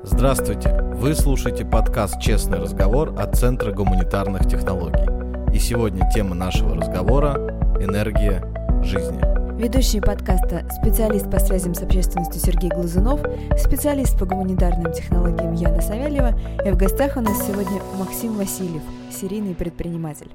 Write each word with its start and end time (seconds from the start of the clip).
Здравствуйте! 0.00 0.72
Вы 0.94 1.14
слушаете 1.14 1.64
подкаст 1.64 2.18
«Честный 2.20 2.58
разговор» 2.58 3.14
от 3.18 3.36
Центра 3.36 3.72
гуманитарных 3.72 4.48
технологий. 4.48 5.06
И 5.54 5.58
сегодня 5.58 6.10
тема 6.12 6.34
нашего 6.34 6.74
разговора– 6.74 7.34
энергия 7.80 8.42
жизни. 8.82 9.20
Ведущий 9.60 10.00
подкаста– 10.00 10.66
специалист 10.82 11.30
по 11.30 11.38
связям 11.38 11.74
с 11.74 11.82
общественностью 11.82 12.40
Сергей 12.40 12.70
Глазунов, 12.70 13.20
специалист 13.56 14.18
по 14.18 14.24
гуманитарным 14.24 14.92
технологиям 14.92 15.52
Яна 15.52 15.80
Савельева, 15.80 16.32
и 16.64 16.70
в 16.70 16.76
гостях 16.76 17.16
у 17.16 17.20
нас 17.20 17.46
сегодня 17.46 17.80
Максим 17.98 18.36
Васильев, 18.36 18.82
серийный 19.10 19.54
предприниматель. 19.54 20.30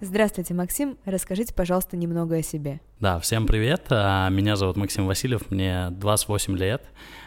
Здравствуйте, 0.00 0.54
Максим. 0.54 0.96
Расскажите, 1.04 1.52
пожалуйста, 1.52 1.96
немного 1.96 2.36
о 2.36 2.42
себе. 2.42 2.80
Да, 3.00 3.18
всем 3.18 3.48
привет. 3.48 3.86
А, 3.90 4.28
меня 4.28 4.54
зовут 4.54 4.76
Максим 4.76 5.08
Васильев, 5.08 5.50
мне 5.50 5.88
28 5.90 6.56
лет. 6.56 6.84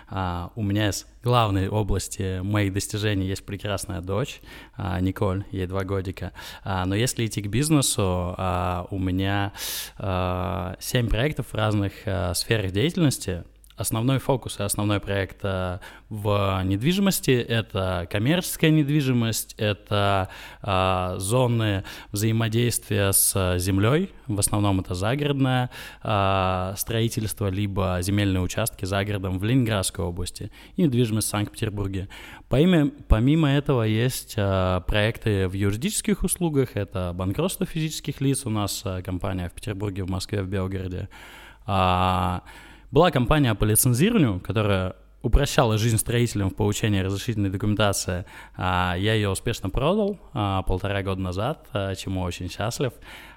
А, 0.08 0.54
у 0.56 0.64
меня 0.64 0.88
из 0.88 1.06
главной 1.22 1.68
области 1.68 2.40
моих 2.40 2.72
достижений 2.72 3.28
есть 3.28 3.46
прекрасная 3.46 4.00
дочь, 4.00 4.40
а, 4.78 5.02
Николь, 5.02 5.44
ей 5.52 5.68
два 5.68 5.84
годика. 5.84 6.32
Но 6.64 6.96
если 6.96 7.26
идти 7.26 7.42
к 7.42 7.48
бизнесу, 7.48 8.38
у 8.90 8.98
меня 8.98 9.52
7 9.98 11.10
проектов 11.10 11.48
в 11.48 11.54
разных 11.54 11.92
сферах 12.36 12.72
деятельности, 12.72 13.44
основной 13.76 14.20
фокус 14.20 14.60
и 14.60 14.64
основной 14.64 15.00
проект 15.00 15.40
э, 15.44 15.80
в 16.10 16.62
недвижимости— 16.64 17.32
это 17.48 18.08
коммерческая 18.10 18.72
недвижимость, 18.72 19.56
это 19.58 20.30
э, 20.62 21.16
зоны 21.18 21.84
взаимодействия 22.12 23.12
с 23.12 23.58
землей, 23.58 24.12
в 24.28 24.40
основном 24.40 24.80
это 24.80 24.94
загородное 24.94 25.70
э, 26.04 26.74
строительство, 26.78 27.48
либо 27.48 28.00
земельные 28.02 28.42
участки 28.42 28.86
за 28.86 29.04
городом 29.04 29.40
в 29.40 29.44
Ленинградской 29.44 30.06
области 30.06 30.52
и 30.76 30.84
недвижимость 30.84 31.28
в 31.28 31.32
Санкт-Петербурге. 31.32 32.10
Помимо, 32.50 33.50
этого 33.50 33.84
есть 33.84 34.34
э, 34.36 34.82
проекты 34.86 35.48
в 35.48 35.54
юридических 35.54 36.24
услугах, 36.24 36.76
это 36.76 37.14
банкротство 37.16 37.66
физических 37.66 38.22
лиц, 38.22 38.46
у 38.46 38.50
нас 38.50 38.82
э, 38.86 39.02
компания 39.02 39.50
в 39.50 39.54
Петербурге, 39.54 40.04
в 40.04 40.10
Москве, 40.10 40.44
в 40.44 40.48
Белгороде, 40.48 41.10
а, 41.66 42.44
была 42.92 43.12
компания 43.12 43.56
по 43.56 43.64
лицензированию, 43.64 44.40
которая 44.40 44.96
упрощала 45.22 45.78
жизнь 45.78 45.98
строителям 45.98 46.50
в 46.50 46.56
получении 46.56 47.00
разрешительной 47.00 47.50
документации. 47.50 48.26
А, 48.56 48.96
я 48.98 49.14
ее 49.14 49.30
успешно 49.30 49.70
продал 49.70 50.20
а, 50.34 50.64
полтора 50.64 51.04
года 51.04 51.22
назад, 51.22 51.68
а, 51.74 51.96
чему 51.96 52.22
очень 52.22 52.50
счастлив, 52.50 52.94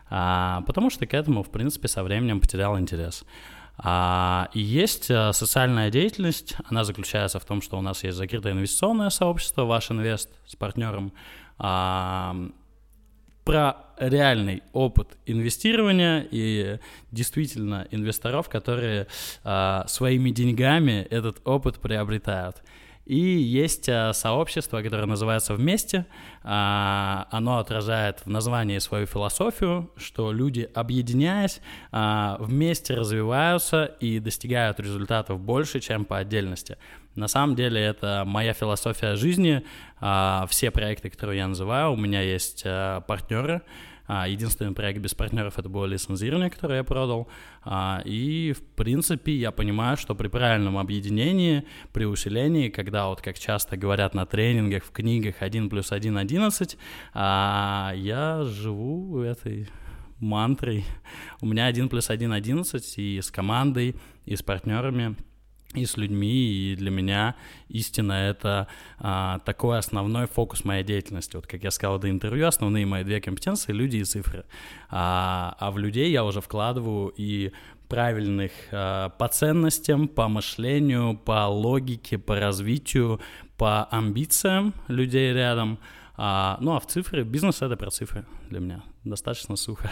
потому 0.08 0.90
что 0.90 1.06
к 1.06 1.14
этому, 1.14 1.42
в 1.42 1.50
принципе, 1.50 1.88
со 1.88 2.02
временем 2.04 2.40
потерял 2.40 2.78
интерес. 2.78 3.24
И 3.82 4.60
есть 4.60 5.04
социальная 5.06 5.90
деятельность, 5.90 6.56
она 6.68 6.84
заключается 6.84 7.40
в 7.40 7.44
том, 7.44 7.62
что 7.62 7.78
у 7.78 7.80
нас 7.80 8.04
есть 8.04 8.16
закрытое 8.16 8.52
инвестиционное 8.52 9.10
сообщество, 9.10 9.64
ваш 9.64 9.90
инвест 9.90 10.30
с 10.46 10.54
партнером, 10.54 11.12
про 13.44 13.76
реальный 13.98 14.62
опыт 14.72 15.16
инвестирования 15.26 16.26
и 16.30 16.78
действительно 17.12 17.86
инвесторов, 17.90 18.48
которые 18.48 19.06
а, 19.44 19.84
своими 19.86 20.30
деньгами 20.30 21.06
этот 21.10 21.40
опыт 21.46 21.78
приобретают. 21.78 22.62
И 23.06 23.18
есть 23.18 23.88
а, 23.88 24.12
сообщество, 24.14 24.80
которое 24.80 25.06
называется 25.06 25.54
«Вместе». 25.54 26.06
А, 26.42 27.28
оно 27.30 27.58
отражает 27.58 28.20
в 28.24 28.30
названии 28.30 28.78
свою 28.78 29.06
философию, 29.06 29.90
что 29.96 30.32
люди, 30.32 30.70
объединяясь, 30.74 31.60
а, 31.92 32.38
вместе 32.40 32.94
развиваются 32.94 33.84
и 33.84 34.20
достигают 34.20 34.80
результатов 34.80 35.38
больше, 35.38 35.80
чем 35.80 36.06
по 36.06 36.18
отдельности. 36.18 36.78
На 37.14 37.28
самом 37.28 37.54
деле 37.56 37.80
это 37.80 38.24
моя 38.26 38.52
философия 38.54 39.14
жизни. 39.14 39.64
Все 40.48 40.70
проекты, 40.72 41.10
которые 41.10 41.38
я 41.38 41.46
называю, 41.46 41.92
у 41.92 41.96
меня 41.96 42.20
есть 42.22 42.64
партнеры, 42.64 43.62
а, 43.62 43.93
единственный 44.06 44.72
проект 44.72 45.00
без 45.00 45.14
партнеров 45.14 45.58
это 45.58 45.68
было 45.68 45.86
лицензирование, 45.86 46.50
которое 46.50 46.78
я 46.78 46.84
продал. 46.84 47.28
А, 47.62 48.02
и, 48.04 48.52
в 48.52 48.62
принципе, 48.74 49.32
я 49.34 49.50
понимаю, 49.50 49.96
что 49.96 50.14
при 50.14 50.28
правильном 50.28 50.78
объединении, 50.78 51.64
при 51.92 52.04
усилении, 52.04 52.68
когда 52.68 53.06
вот 53.08 53.20
как 53.20 53.38
часто 53.38 53.76
говорят 53.76 54.14
на 54.14 54.26
тренингах, 54.26 54.84
в 54.84 54.90
книгах 54.90 55.36
1 55.40 55.70
плюс 55.70 55.92
1 55.92 56.16
11, 56.18 56.76
а, 57.14 57.92
я 57.96 58.42
живу 58.44 59.20
этой 59.20 59.68
мантрой. 60.20 60.84
У 61.40 61.46
меня 61.46 61.66
1 61.66 61.88
плюс 61.88 62.10
1 62.10 62.32
11 62.32 62.98
и 62.98 63.20
с 63.20 63.30
командой, 63.30 63.96
и 64.26 64.36
с 64.36 64.42
партнерами 64.42 65.16
и 65.74 65.86
с 65.86 65.96
людьми, 65.96 66.72
и 66.72 66.76
для 66.76 66.90
меня 66.90 67.34
истина— 67.68 68.12
это 68.12 68.68
а, 68.98 69.40
такой 69.40 69.78
основной 69.78 70.26
фокус 70.26 70.64
моей 70.64 70.84
деятельности. 70.84 71.36
Вот, 71.36 71.46
как 71.46 71.62
я 71.62 71.70
сказал 71.70 71.98
до 71.98 72.08
интервью, 72.08 72.46
основные 72.46 72.86
мои 72.86 73.04
две 73.04 73.20
компетенции— 73.20 73.72
люди 73.74 73.98
и 73.98 74.04
цифры. 74.04 74.44
А, 74.90 75.56
а 75.58 75.70
в 75.70 75.78
людей 75.78 76.10
я 76.10 76.24
уже 76.24 76.40
вкладываю 76.40 77.12
и 77.16 77.52
правильных 77.88 78.52
а, 78.72 79.10
по 79.10 79.28
ценностям, 79.28 80.08
по 80.08 80.28
мышлению, 80.28 81.16
по 81.16 81.46
логике, 81.48 82.18
по 82.18 82.38
развитию, 82.38 83.20
по 83.56 83.84
амбициям 83.84 84.74
людей 84.88 85.32
рядом. 85.32 85.78
А, 86.16 86.58
ну 86.60 86.74
а 86.74 86.80
в 86.80 86.86
цифры, 86.86 87.24
бизнес— 87.24 87.62
это 87.62 87.76
про 87.76 87.90
цифры 87.90 88.24
для 88.48 88.60
меня. 88.60 88.82
Достаточно 89.04 89.56
сухо. 89.56 89.90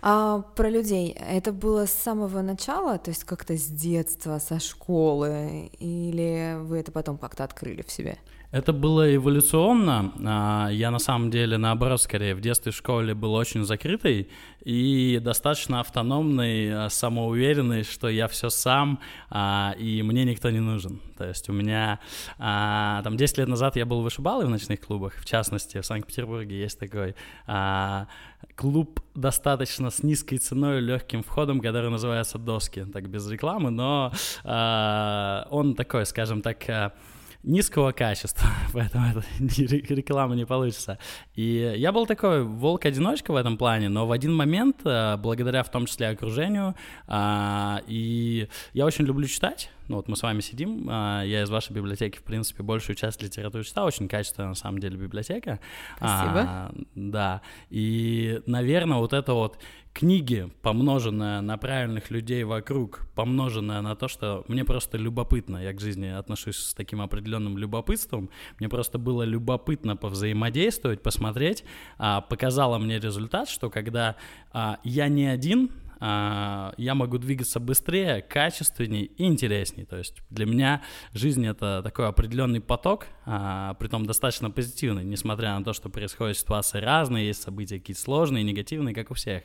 А 0.00 0.42
про 0.54 0.70
людей 0.70 1.10
это 1.10 1.52
было 1.52 1.86
с 1.86 1.92
самого 1.92 2.42
начала, 2.42 2.98
то 2.98 3.10
есть 3.10 3.24
как-то 3.24 3.56
с 3.56 3.66
детства, 3.66 4.38
со 4.38 4.60
школы, 4.60 5.70
или 5.78 6.56
вы 6.60 6.78
это 6.78 6.92
потом 6.92 7.18
как-то 7.18 7.44
открыли 7.44 7.82
в 7.82 7.90
себе? 7.90 8.18
Это 8.50 8.72
было 8.72 9.14
эволюционно. 9.14 10.12
А, 10.24 10.68
я 10.70 10.90
на 10.90 10.98
самом 10.98 11.30
деле, 11.30 11.58
наоборот, 11.58 12.00
скорее, 12.00 12.34
в 12.34 12.40
детстве 12.40 12.72
в 12.72 12.74
школе 12.74 13.14
был 13.14 13.34
очень 13.34 13.62
закрытый 13.62 14.30
и 14.64 15.20
достаточно 15.22 15.80
автономный, 15.80 16.86
а, 16.86 16.88
самоуверенный, 16.88 17.82
что 17.82 18.08
я 18.08 18.26
все 18.26 18.48
сам, 18.48 19.00
а, 19.28 19.74
и 19.78 20.02
мне 20.02 20.24
никто 20.24 20.48
не 20.48 20.60
нужен. 20.60 21.02
То 21.18 21.26
есть 21.26 21.50
у 21.50 21.52
меня 21.52 21.98
там 22.38 23.16
10 23.16 23.38
лет 23.38 23.48
назад 23.48 23.76
я 23.76 23.84
был 23.84 24.02
вышибалой 24.02 24.46
в 24.46 24.50
ночных 24.50 24.80
клубах, 24.80 25.14
в 25.16 25.24
частности, 25.24 25.80
в 25.80 25.84
Санкт-Петербурге 25.84 26.60
есть 26.60 26.78
такой 26.78 27.16
клуб 28.58 29.00
достаточно 29.14 29.90
с 29.90 30.02
низкой 30.02 30.38
ценой, 30.38 30.80
легким 30.80 31.22
входом, 31.22 31.60
который 31.60 31.90
называется 31.90 32.38
«Доски». 32.38 32.84
Так, 32.92 33.08
без 33.08 33.30
рекламы, 33.30 33.70
но 33.70 34.12
он 35.50 35.74
такой, 35.76 36.04
скажем 36.06 36.42
так, 36.42 36.92
низкого 37.42 37.92
качества, 37.92 38.48
поэтому 38.72 39.06
это 39.06 39.94
реклама 39.94 40.34
не 40.34 40.44
получится. 40.44 40.98
И 41.34 41.74
я 41.76 41.92
был 41.92 42.06
такой 42.06 42.44
волк-одиночка 42.44 43.32
в 43.32 43.36
этом 43.36 43.56
плане, 43.56 43.88
но 43.88 44.06
в 44.06 44.12
один 44.12 44.34
момент, 44.34 44.80
э, 44.84 45.16
благодаря 45.16 45.62
в 45.62 45.70
том 45.70 45.86
числе 45.86 46.08
окружению, 46.08 46.74
а, 47.06 47.80
и 47.86 48.48
я 48.72 48.86
очень 48.86 49.04
люблю 49.04 49.26
читать, 49.26 49.70
ну 49.88 49.96
вот 49.96 50.08
мы 50.08 50.16
с 50.16 50.22
вами 50.22 50.40
сидим, 50.40 50.86
а, 50.90 51.22
я 51.22 51.42
из 51.42 51.50
вашей 51.50 51.72
библиотеки, 51.72 52.18
в 52.18 52.22
принципе, 52.22 52.62
большую 52.62 52.96
часть 52.96 53.22
литературы 53.22 53.64
читал, 53.64 53.86
очень 53.86 54.08
качественная 54.08 54.50
на 54.50 54.54
самом 54.54 54.78
деле 54.78 54.96
библиотека. 54.96 55.60
Спасибо. 55.96 56.40
А, 56.46 56.74
да, 56.94 57.42
и, 57.70 58.42
наверное, 58.46 58.98
вот 58.98 59.12
это 59.12 59.32
вот 59.32 59.58
книги, 59.98 60.48
помноженное 60.62 61.40
на 61.40 61.58
правильных 61.58 62.12
людей 62.12 62.44
вокруг, 62.44 63.00
помноженное 63.16 63.80
на 63.80 63.96
то, 63.96 64.06
что 64.06 64.44
мне 64.46 64.64
просто 64.64 64.96
любопытно, 64.96 65.56
я 65.56 65.72
к 65.72 65.80
жизни 65.80 66.06
отношусь 66.06 66.58
с 66.58 66.72
таким 66.72 67.00
определенным 67.00 67.58
любопытством, 67.58 68.30
мне 68.60 68.68
просто 68.68 68.98
было 68.98 69.24
любопытно 69.24 69.96
повзаимодействовать, 69.96 71.02
посмотреть, 71.02 71.64
а, 71.98 72.20
показало 72.20 72.78
мне 72.78 73.00
результат, 73.00 73.48
что 73.48 73.70
когда 73.70 74.14
а, 74.52 74.78
я 74.84 75.08
не 75.08 75.26
один, 75.26 75.72
я 76.00 76.94
могу 76.94 77.18
двигаться 77.18 77.60
быстрее, 77.60 78.22
качественнее 78.22 79.06
и 79.06 79.24
интереснее. 79.24 79.86
То 79.86 79.96
есть 79.96 80.14
для 80.30 80.46
меня 80.46 80.82
жизнь 81.12 81.46
это 81.46 81.82
такой 81.82 82.06
определенный 82.06 82.60
поток, 82.60 83.06
а, 83.24 83.74
притом 83.74 84.06
достаточно 84.06 84.50
позитивный, 84.50 85.04
несмотря 85.04 85.58
на 85.58 85.64
то, 85.64 85.72
что 85.72 85.88
происходят 85.88 86.36
ситуации 86.36 86.78
разные, 86.78 87.26
есть 87.26 87.42
события 87.42 87.78
какие-то 87.78 88.00
сложные, 88.00 88.44
негативные, 88.44 88.94
как 88.94 89.10
у 89.10 89.14
всех. 89.14 89.42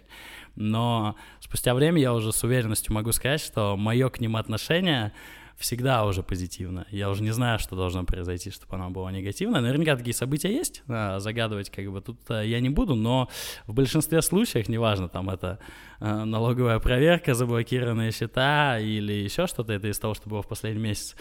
Но 0.56 1.16
спустя 1.40 1.74
время 1.74 2.00
я 2.00 2.14
уже 2.14 2.32
с 2.32 2.44
уверенностью 2.44 2.94
могу 2.94 3.12
сказать, 3.12 3.42
что 3.42 3.76
мое 3.76 4.10
к 4.10 4.20
ним 4.20 4.36
отношение 4.36 5.12
всегда 5.58 6.06
уже 6.06 6.24
позитивно. 6.24 6.86
Я 6.90 7.10
уже 7.10 7.24
не 7.24 7.32
знаю, 7.32 7.60
что 7.60 7.76
должно 7.76 8.04
произойти, 8.04 8.52
чтобы 8.52 8.76
оно 8.76 8.90
было 8.90 9.10
негативно. 9.10 9.62
Наверняка 9.62 9.96
такие 9.96 10.14
события 10.14 10.52
есть, 10.52 10.84
а, 10.88 11.20
загадывать 11.20 11.70
как 11.70 11.92
бы 11.92 12.02
тут 12.02 12.20
а, 12.30 12.42
я 12.42 12.60
не 12.60 12.70
буду, 12.70 12.96
но 12.96 13.30
в 13.68 13.74
большинстве 13.74 14.22
случаев, 14.22 14.68
неважно, 14.68 15.10
там 15.10 15.30
это 15.30 15.60
а, 16.00 16.26
налоговая 16.26 16.80
проверка, 16.80 17.34
заблокированные 17.34 18.12
счета 18.12 18.80
или 18.80 19.14
еще 19.14 19.48
что-то, 19.48 19.74
это 19.74 19.88
из 19.88 20.00
того, 20.00 20.14
что 20.14 20.30
было 20.30 20.42
в 20.42 20.48
последний 20.48 20.82
месяц 20.82 21.16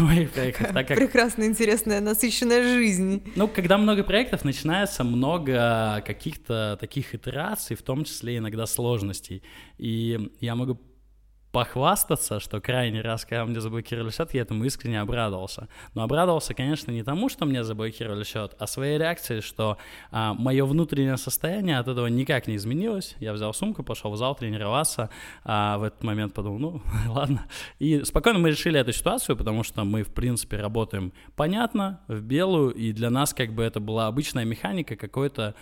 моих 0.00 0.30
проектах. 0.30 0.72
Так 0.72 0.88
как... 0.88 0.98
Прекрасная, 0.98 1.46
интересная, 1.46 2.00
насыщенная 2.00 2.62
жизнь. 2.62 3.22
Ну, 3.36 3.48
когда 3.48 3.78
много 3.78 4.02
проектов, 4.04 4.44
начинается 4.44 5.04
много 5.04 6.02
каких-то 6.06 6.76
таких 6.80 7.14
итераций, 7.14 7.76
в 7.76 7.82
том 7.82 8.04
числе 8.04 8.38
иногда 8.38 8.66
сложностей. 8.66 9.42
И 9.78 10.30
я 10.40 10.54
могу 10.54 10.78
похвастаться, 11.52 12.40
что 12.40 12.60
крайний 12.60 13.00
раз, 13.00 13.24
когда 13.24 13.44
мне 13.46 13.60
заблокировали 13.60 14.10
счет, 14.10 14.34
я 14.34 14.42
этому 14.42 14.64
искренне 14.64 15.00
обрадовался. 15.00 15.68
Но 15.94 16.02
обрадовался, 16.02 16.54
конечно, 16.54 16.90
не 16.90 17.02
тому, 17.02 17.28
что 17.28 17.46
мне 17.46 17.64
заблокировали 17.64 18.24
счет, 18.24 18.54
а 18.58 18.66
своей 18.66 18.98
реакции, 18.98 19.40
что 19.40 19.78
а, 20.10 20.34
мое 20.34 20.64
внутреннее 20.66 21.16
состояние 21.16 21.78
от 21.78 21.88
этого 21.88 22.06
никак 22.06 22.48
не 22.48 22.56
изменилось. 22.56 23.16
Я 23.18 23.32
взял 23.32 23.54
сумку, 23.54 23.82
пошел 23.82 24.10
в 24.10 24.16
зал 24.16 24.34
тренироваться, 24.34 25.08
а 25.44 25.78
в 25.78 25.84
этот 25.84 26.02
момент 26.02 26.34
подумал, 26.34 26.58
ну, 26.58 26.82
ладно. 27.08 27.46
И 27.78 28.04
спокойно 28.04 28.38
мы 28.38 28.50
решили 28.50 28.78
эту 28.78 28.92
ситуацию, 28.92 29.36
потому 29.36 29.62
что 29.62 29.84
мы, 29.84 30.02
в 30.02 30.12
принципе, 30.12 30.58
работаем 30.58 31.12
понятно, 31.34 32.00
в 32.08 32.20
белую, 32.20 32.72
и 32.72 32.92
для 32.92 33.10
нас 33.10 33.32
как 33.32 33.52
бы 33.52 33.62
это 33.62 33.80
была 33.80 34.06
обычная 34.06 34.44
механика 34.44 34.96
какой-то 34.96 35.54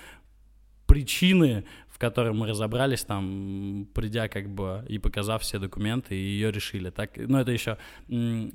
причины, 0.87 1.65
в 1.97 1.99
которой 1.99 2.35
мы 2.35 2.47
разобрались, 2.47 3.05
там, 3.05 3.89
придя 3.95 4.29
как 4.29 4.51
бы 4.51 4.85
и 4.87 4.99
показав 4.99 5.41
все 5.41 5.59
документы, 5.59 6.15
и 6.15 6.19
ее 6.19 6.53
решили. 6.53 6.91
Так, 6.91 7.13
ну, 7.17 7.39
это 7.39 7.53
еще 7.53 7.79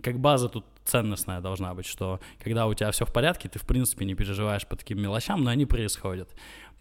как 0.03 0.19
база 0.19 0.47
тут 0.47 0.63
ценностная 0.85 1.41
должна 1.41 1.73
быть, 1.73 1.87
что 1.87 2.19
когда 2.43 2.67
у 2.67 2.73
тебя 2.75 2.91
все 2.91 3.03
в 3.03 3.11
порядке, 3.11 3.49
ты, 3.49 3.57
в 3.57 3.63
принципе, 3.63 4.05
не 4.05 4.13
переживаешь 4.13 4.67
по 4.67 4.75
таким 4.75 5.01
мелочам, 5.01 5.43
но 5.43 5.49
они 5.49 5.65
происходят. 5.65 6.29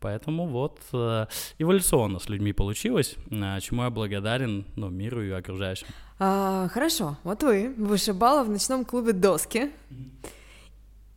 Поэтому 0.01 0.47
вот 0.47 0.81
э, 0.93 1.27
эволюционно 1.59 2.19
с 2.19 2.29
людьми 2.29 2.53
получилось, 2.53 3.17
э, 3.31 3.61
чему 3.63 3.85
я 3.85 3.91
благодарен 3.91 4.67
ну, 4.77 4.91
миру 4.91 5.23
и 5.23 5.31
окружающим. 5.31 5.87
А, 6.19 6.69
хорошо, 6.69 7.17
вот 7.25 7.43
вы 7.43 7.73
вышибала 7.79 8.45
в 8.45 8.51
ночном 8.51 8.85
клубе 8.85 9.15
доски. 9.15 9.71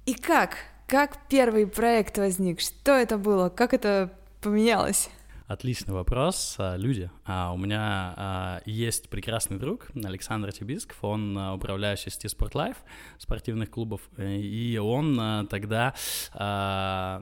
И 0.05 0.13
как? 0.13 0.55
Как 0.87 1.27
первый 1.27 1.67
проект 1.67 2.17
возник? 2.17 2.61
Что 2.61 2.93
это 2.93 3.17
было? 3.17 3.49
Как 3.49 3.73
это 3.73 4.13
поменялось? 4.41 5.09
Отличный 5.47 5.93
вопрос. 5.93 6.55
А, 6.57 6.77
люди. 6.77 7.11
А, 7.25 7.51
у 7.53 7.57
меня 7.57 8.13
а, 8.15 8.61
есть 8.65 9.09
прекрасный 9.09 9.59
друг 9.59 9.87
Александр 9.93 10.53
Тибисков, 10.53 11.03
он 11.03 11.35
управляющий 11.35 12.11
сети 12.11 12.29
Спортлайф, 12.29 12.77
спортивных 13.17 13.69
клубов, 13.69 14.01
и 14.17 14.79
он 14.81 15.47
тогда, 15.49 15.93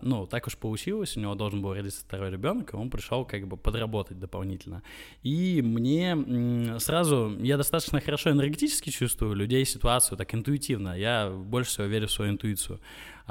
ну, 0.02 0.28
так 0.28 0.48
уж 0.48 0.58
получилось, 0.58 1.18
у 1.18 1.20
него 1.20 1.36
должен 1.36 1.62
был 1.62 1.74
родиться 1.74 2.02
второй 2.02 2.32
ребенок, 2.32 2.74
и 2.74 2.76
он 2.76 2.90
пришел 2.90 3.26
как 3.26 3.48
бы 3.48 3.58
подработать 3.58 4.20
дополнительно. 4.20 4.84
И 5.24 5.62
мне 5.64 6.80
сразу, 6.80 7.36
я 7.40 7.58
достаточно 7.58 8.02
хорошо 8.02 8.32
энергетически 8.32 8.90
чувствую 8.90 9.36
людей, 9.36 9.66
ситуацию, 9.66 10.18
так 10.18 10.34
интуитивно, 10.34 10.98
я 10.98 11.30
больше 11.30 11.72
всего 11.72 11.88
верю 11.88 12.08
в 12.08 12.12
свою 12.12 12.32
интуицию. 12.32 12.80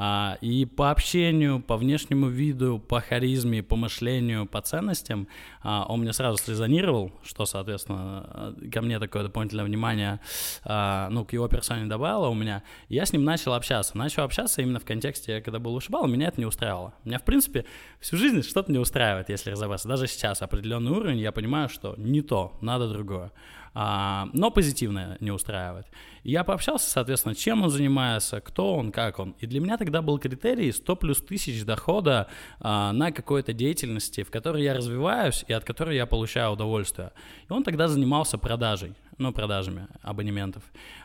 А, 0.02 0.38
и 0.41 0.64
по 0.64 0.91
общению, 0.91 1.61
по 1.61 1.76
внешнему 1.76 2.29
виду, 2.29 2.79
по 2.79 3.02
харизме, 3.02 3.62
по 3.62 3.76
мышлению, 3.76 4.47
по 4.47 4.62
ценностям 4.62 5.29
а, 5.62 5.85
он 5.87 6.00
мне 6.00 6.14
сразу 6.14 6.38
срезонировал, 6.38 7.12
что, 7.23 7.44
соответственно, 7.44 8.56
ко 8.73 8.81
мне 8.81 8.99
такое 8.99 9.25
дополнительное 9.25 9.67
внимание, 9.67 10.19
а, 10.64 11.11
ну, 11.11 11.26
к 11.26 11.35
его 11.35 11.49
персоне 11.49 11.85
добавило 11.85 12.29
у 12.29 12.35
меня. 12.35 12.62
Я 12.88 13.05
с 13.05 13.12
ним 13.12 13.25
начал 13.25 13.52
общаться. 13.52 13.99
Начал 13.99 14.23
общаться 14.23 14.62
именно 14.62 14.81
в 14.81 14.87
контексте, 14.87 15.43
когда 15.43 15.58
был 15.58 15.75
ушибал, 15.75 16.06
меня 16.06 16.29
это 16.29 16.41
не 16.41 16.47
устраивало. 16.47 16.94
Меня, 17.05 17.19
в 17.19 17.25
принципе, 17.25 17.67
всю 18.00 18.17
жизнь 18.17 18.43
что-то 18.43 18.73
не 18.73 18.79
устраивает, 18.79 19.29
если 19.29 19.50
разобраться. 19.50 19.87
Даже 19.87 20.06
сейчас 20.06 20.41
определенный 20.41 20.93
уровень, 20.93 21.19
я 21.19 21.31
понимаю, 21.31 21.69
что 21.69 21.94
не 21.99 22.23
то, 22.23 22.56
надо 22.62 22.88
другое 22.88 23.32
но 23.75 24.50
позитивное 24.50 25.17
не 25.20 25.31
устраивает. 25.31 25.87
Я 26.22 26.44
пообщался, 26.44 26.90
соответственно, 26.90 27.34
чем 27.34 27.62
он 27.62 27.70
занимается, 27.70 28.40
кто 28.40 28.75
он, 28.75 28.93
как 28.93 29.19
он. 29.19 29.37
И 29.38 29.46
для 29.46 29.61
меня 29.61 29.78
тогда 29.78 30.02
был 30.02 30.19
критерий 30.19 30.72
100 30.72 30.96
плюс 30.96 31.22
тысяч 31.22 31.64
дохода 31.64 32.28
а, 32.61 32.93
на 32.93 33.11
какой-то 33.12 33.52
деятельности, 33.52 34.22
в 34.22 34.31
которой 34.31 34.62
я 34.62 34.75
развиваюсь 34.75 35.44
и 35.49 35.52
от 35.52 35.64
которой 35.64 35.96
я 35.96 36.06
получаю 36.06 36.52
удовольствие. 36.52 37.12
И 37.49 37.52
он 37.52 37.62
тогда 37.62 37.88
занимался 37.88 38.38
продажей 38.38 38.94
ну, 39.20 39.32
продажами 39.32 39.87
абонементов. 40.02 40.62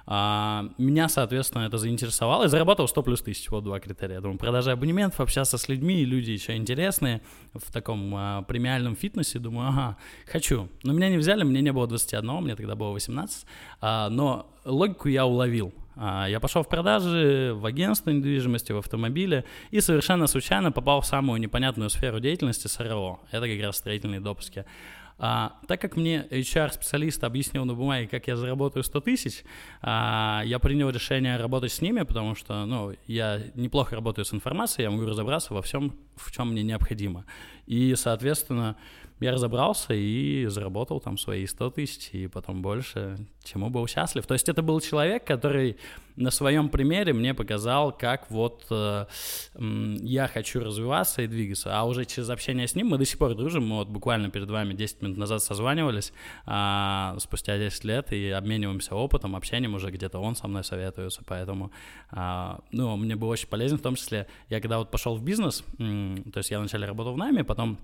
А, 0.08 0.70
меня, 0.78 1.10
соответственно, 1.10 1.64
это 1.64 1.78
заинтересовало. 1.78 2.46
и 2.46 2.48
зарабатывал 2.48 2.88
100 2.88 3.04
плюс 3.04 3.22
тысяч, 3.22 3.50
вот 3.52 3.64
два 3.64 3.80
критерия. 3.80 4.16
Я 4.16 4.22
думаю, 4.22 4.40
продажа 4.40 4.72
абонементов, 4.72 5.20
общаться 5.20 5.58
с 5.58 5.68
людьми, 5.68 6.06
люди 6.06 6.32
еще 6.32 6.56
интересные 6.56 7.22
в 7.54 7.72
таком 7.72 8.14
а, 8.16 8.42
премиальном 8.44 8.96
фитнесе. 8.96 9.38
Думаю, 9.40 9.68
ага, 9.70 9.98
хочу. 10.26 10.70
Но 10.84 10.94
меня 10.94 11.10
не 11.10 11.18
взяли, 11.18 11.44
мне 11.44 11.62
не 11.62 11.74
было 11.74 11.88
21, 11.88 12.32
мне 12.42 12.56
тогда 12.56 12.76
было 12.76 12.92
18. 12.92 13.46
А, 13.82 14.10
но 14.10 14.50
логику 14.64 15.10
я 15.10 15.26
уловил. 15.26 15.74
А, 15.98 16.28
я 16.28 16.40
пошел 16.40 16.64
в 16.64 16.70
продажи, 16.70 17.54
в 17.54 17.66
агентство 17.66 18.12
недвижимости, 18.12 18.72
в 18.72 18.78
автомобиле 18.78 19.46
и 19.72 19.82
совершенно 19.82 20.28
случайно 20.28 20.72
попал 20.72 21.02
в 21.02 21.06
самую 21.06 21.40
непонятную 21.40 21.90
сферу 21.90 22.20
деятельности 22.20 22.68
СРО. 22.68 23.20
Это 23.32 23.48
как 23.48 23.62
раз 23.62 23.78
строительные 23.78 24.20
допуски. 24.20 24.66
А, 25.18 25.58
так 25.68 25.80
как 25.80 25.96
мне 25.96 26.28
HR-специалист 26.30 27.24
объяснил 27.24 27.66
на 27.66 27.74
бумаге, 27.74 28.08
как 28.08 28.28
я 28.28 28.36
заработаю 28.36 28.84
100 28.84 29.00
тысяч, 29.02 29.44
а, 29.82 30.42
я 30.46 30.60
принял 30.60 30.90
решение 30.90 31.38
работать 31.38 31.72
с 31.72 31.82
ними, 31.82 32.02
потому 32.04 32.36
что 32.36 32.66
ну, 32.66 32.94
я 33.08 33.42
неплохо 33.56 33.96
работаю 33.96 34.26
с 34.26 34.34
информацией, 34.34 34.84
я 34.84 34.92
могу 34.92 35.06
разобраться 35.06 35.54
во 35.54 35.62
всем, 35.62 35.96
в 36.16 36.32
чем 36.32 36.52
мне 36.52 36.64
необходимо. 36.64 37.26
И, 37.66 37.96
соответственно, 37.96 38.76
я 39.20 39.32
разобрался 39.32 39.94
и 39.94 40.46
заработал 40.48 41.00
там 41.00 41.18
свои 41.18 41.46
100 41.46 41.70
тысяч, 41.72 42.10
и 42.12 42.28
потом 42.28 42.62
больше, 42.62 43.18
чему 43.44 43.70
был 43.70 43.88
счастлив. 43.88 44.26
То 44.28 44.34
есть 44.34 44.50
это 44.50 44.62
был 44.62 44.82
человек, 44.82 45.26
который 45.26 45.78
на 46.18 46.32
своем 46.32 46.70
примере 46.70 47.14
мне 47.14 47.34
показал, 47.34 47.92
как 47.92 48.30
вот 48.30 48.66
э, 48.70 49.06
я 49.58 50.28
хочу 50.28 50.62
развиваться 50.62 51.22
и 51.22 51.28
двигаться. 51.28 51.78
А 51.78 51.84
уже 51.84 52.06
через 52.06 52.30
общение 52.30 52.68
с 52.68 52.76
ним 52.76 52.88
мы 52.88 52.98
до 52.98 53.06
сих 53.06 53.18
пор 53.18 53.36
дружим. 53.36 53.68
Мы 53.68 53.78
вот 53.78 53.88
буквально 53.88 54.30
перед 54.30 54.50
вами 54.50 54.74
10 54.74 55.02
минут 55.02 55.18
назад 55.18 55.44
созванивались 55.44 56.12
э, 56.46 57.16
спустя 57.20 57.58
10 57.58 57.84
лет 57.86 58.12
и 58.12 58.30
обмениваемся 58.30 58.96
опытом, 58.96 59.36
общением 59.36 59.76
уже 59.76 59.92
где-то 59.92 60.20
он 60.20 60.36
со 60.36 60.48
мной 60.48 60.64
советуется. 60.64 61.22
Поэтому, 61.26 61.72
э, 62.12 62.58
ну, 62.72 62.96
мне 62.98 63.16
было 63.16 63.30
очень 63.30 63.48
полезно, 63.48 63.78
в 63.78 63.82
том 63.82 63.96
числе, 63.96 64.28
я 64.50 64.60
когда 64.60 64.78
вот 64.78 64.92
пошел 64.92 65.16
в 65.16 65.24
бизнес, 65.24 65.64
э, 65.80 66.16
то 66.34 66.40
есть 66.40 66.52
я 66.52 66.60
вначале 66.60 66.86
работал 66.86 67.14
в 67.14 67.18
найме, 67.18 67.44
потом 67.44 67.78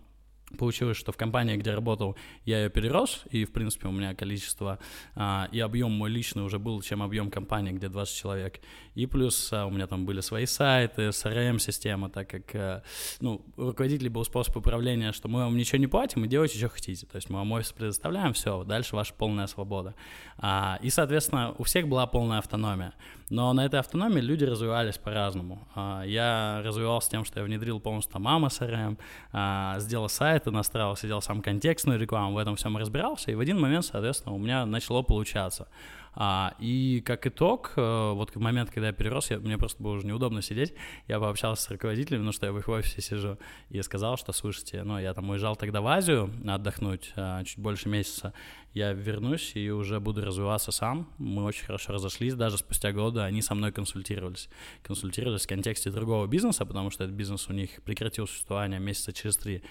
Получилось, 0.58 0.98
что 0.98 1.12
в 1.12 1.18
компании, 1.18 1.58
где 1.58 1.74
работал, 1.74 2.16
я 2.46 2.64
ее 2.64 2.70
перерос, 2.70 3.24
и, 3.30 3.46
в 3.46 3.52
принципе, 3.52 3.88
у 3.88 3.92
меня 3.92 4.14
количество 4.16 4.80
а, 5.16 5.48
и 5.52 5.60
объем 5.60 5.92
мой 5.92 6.10
личный 6.10 6.44
уже 6.44 6.60
был, 6.60 6.82
чем 6.82 7.02
объем 7.02 7.30
компании, 7.30 7.72
где 7.72 7.90
20 7.90 8.16
человек. 8.16 8.60
И 8.96 9.06
плюс 9.06 9.52
а, 9.54 9.66
у 9.66 9.70
меня 9.70 9.88
там 9.88 10.06
были 10.06 10.22
свои 10.22 10.46
сайты, 10.46 11.10
CRM-система, 11.10 12.10
так 12.10 12.30
как, 12.30 12.56
а, 12.56 12.84
ну, 13.20 13.46
руководитель 13.58 14.10
был 14.10 14.24
способ 14.26 14.56
управления, 14.58 15.12
что 15.12 15.28
мы 15.28 15.40
вам 15.42 15.58
ничего 15.58 15.78
не 15.78 15.88
платим, 15.88 16.26
и 16.26 16.28
делайте, 16.28 16.58
что 16.58 16.70
хотите. 16.70 17.06
То 17.06 17.16
есть 17.16 17.30
мы 17.30 17.38
вам 17.38 17.52
офис 17.52 17.72
предоставляем, 17.72 18.34
все, 18.34 18.64
дальше 18.64 18.96
ваша 18.96 19.14
полная 19.14 19.48
свобода. 19.48 19.96
А, 20.38 20.80
и, 20.82 20.90
соответственно, 20.90 21.56
у 21.58 21.64
всех 21.64 21.88
была 21.88 22.06
полная 22.08 22.40
автономия. 22.40 22.94
Но 23.32 23.54
на 23.54 23.66
этой 23.66 23.80
автономии 23.80 24.20
люди 24.20 24.44
развивались 24.44 24.98
по-разному. 24.98 25.66
А, 25.74 26.04
я 26.04 26.62
развивался 26.66 27.12
тем, 27.12 27.24
что 27.24 27.40
я 27.40 27.46
внедрил 27.46 27.80
полностью 27.80 28.12
там 28.12 28.24
мама 28.24 28.50
CRM, 28.50 28.98
а, 29.32 29.80
сделал 29.80 30.10
сайты, 30.10 30.52
настраивал, 30.52 30.98
сидел 30.98 31.22
сам 31.22 31.42
контекстную 31.42 31.98
рекламу, 31.98 32.34
в 32.34 32.38
этом 32.38 32.58
всем 32.58 32.76
разбирался, 32.76 33.32
и 33.32 33.36
в 33.36 33.40
один 33.40 33.58
момент, 33.58 33.86
соответственно, 33.86 34.36
у 34.36 34.38
меня 34.38 34.66
начало 34.66 35.02
получаться. 35.02 35.70
А, 36.14 36.56
и 36.60 37.02
как 37.06 37.26
итог, 37.26 37.72
э, 37.76 38.12
вот 38.14 38.36
в 38.36 38.40
момент, 38.40 38.70
когда 38.70 38.88
я 38.88 38.94
перерос, 38.94 39.32
я, 39.32 39.40
мне 39.40 39.58
просто 39.58 39.82
было 39.82 39.94
уже 39.94 40.06
неудобно 40.06 40.42
сидеть, 40.42 40.74
я 41.08 41.20
пообщался 41.20 41.64
с 41.64 41.70
руководителем, 41.70 42.26
ну 42.26 42.32
что 42.32 42.48
я 42.48 42.52
в 42.52 42.60
их 42.60 42.68
офисе 42.68 43.02
сижу, 43.02 43.38
и 43.70 43.82
сказал, 43.82 44.18
что, 44.18 44.34
слушайте, 44.34 44.84
ну 44.84 45.00
я 45.00 45.14
там 45.14 45.30
уезжал 45.30 45.56
тогда 45.56 45.82
в 45.82 45.88
Азию 45.88 46.30
отдохнуть 46.46 47.14
а, 47.16 47.44
чуть 47.44 47.60
больше 47.60 47.88
месяца, 47.88 48.34
я 48.74 48.94
вернусь 48.94 49.52
и 49.56 49.70
уже 49.70 50.00
буду 50.00 50.24
развиваться 50.24 50.72
сам. 50.72 51.10
Мы 51.18 51.44
очень 51.44 51.66
хорошо 51.66 51.94
разошлись, 51.94 52.36
даже 52.36 52.58
спустя 52.58 52.94
года 52.94 53.26
они 53.26 53.42
со 53.42 53.54
мной 53.54 53.72
консультировались. 53.74 54.50
Консультировались 54.82 55.44
в 55.44 55.48
контексте 55.48 55.90
другого 55.92 56.26
бизнеса, 56.26 56.66
потому 56.66 56.90
что 56.90 57.04
этот 57.04 57.16
бизнес 57.16 57.50
у 57.50 57.54
них 57.54 57.82
прекратил 57.84 58.28
существование 58.28 58.80
месяца 58.80 59.12
через 59.12 59.36
три. 59.36 59.62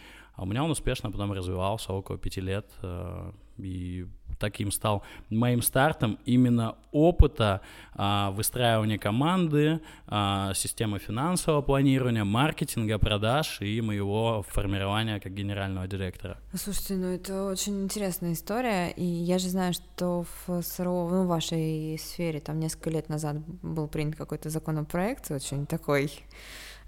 А 0.40 0.44
у 0.44 0.46
меня 0.46 0.64
он 0.64 0.70
успешно 0.70 1.10
потом 1.10 1.32
развивался 1.32 1.92
около 1.92 2.16
пяти 2.16 2.40
лет. 2.40 2.64
Э, 2.82 3.30
и 3.58 4.06
таким 4.38 4.72
стал 4.72 5.02
моим 5.28 5.60
стартом 5.60 6.18
именно 6.24 6.76
опыта 6.92 7.60
а, 7.92 8.30
выстраивания 8.30 8.96
команды, 8.96 9.80
а, 10.06 10.54
системы 10.54 10.98
финансового 10.98 11.60
планирования, 11.60 12.24
маркетинга, 12.24 12.98
продаж 12.98 13.60
и 13.60 13.82
моего 13.82 14.42
формирования 14.48 15.20
как 15.20 15.34
генерального 15.34 15.86
директора. 15.86 16.38
Слушайте, 16.54 16.94
ну 16.94 17.08
это 17.08 17.44
очень 17.44 17.84
интересная 17.84 18.32
история, 18.32 18.92
и 18.92 19.04
я 19.04 19.38
же 19.38 19.48
знаю, 19.48 19.74
что 19.74 20.24
в 20.46 20.62
СРО, 20.62 21.08
ну, 21.10 21.24
в 21.24 21.26
вашей 21.26 21.98
сфере 21.98 22.40
там 22.40 22.58
несколько 22.60 22.88
лет 22.88 23.10
назад 23.10 23.36
был 23.62 23.88
принят 23.88 24.16
какой-то 24.16 24.48
законопроект 24.48 25.30
очень 25.30 25.66
такой 25.66 26.10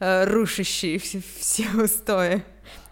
э, 0.00 0.25
рушащий 0.25 0.97
все, 0.97 1.21
все 1.21 1.68
устои. 1.76 2.42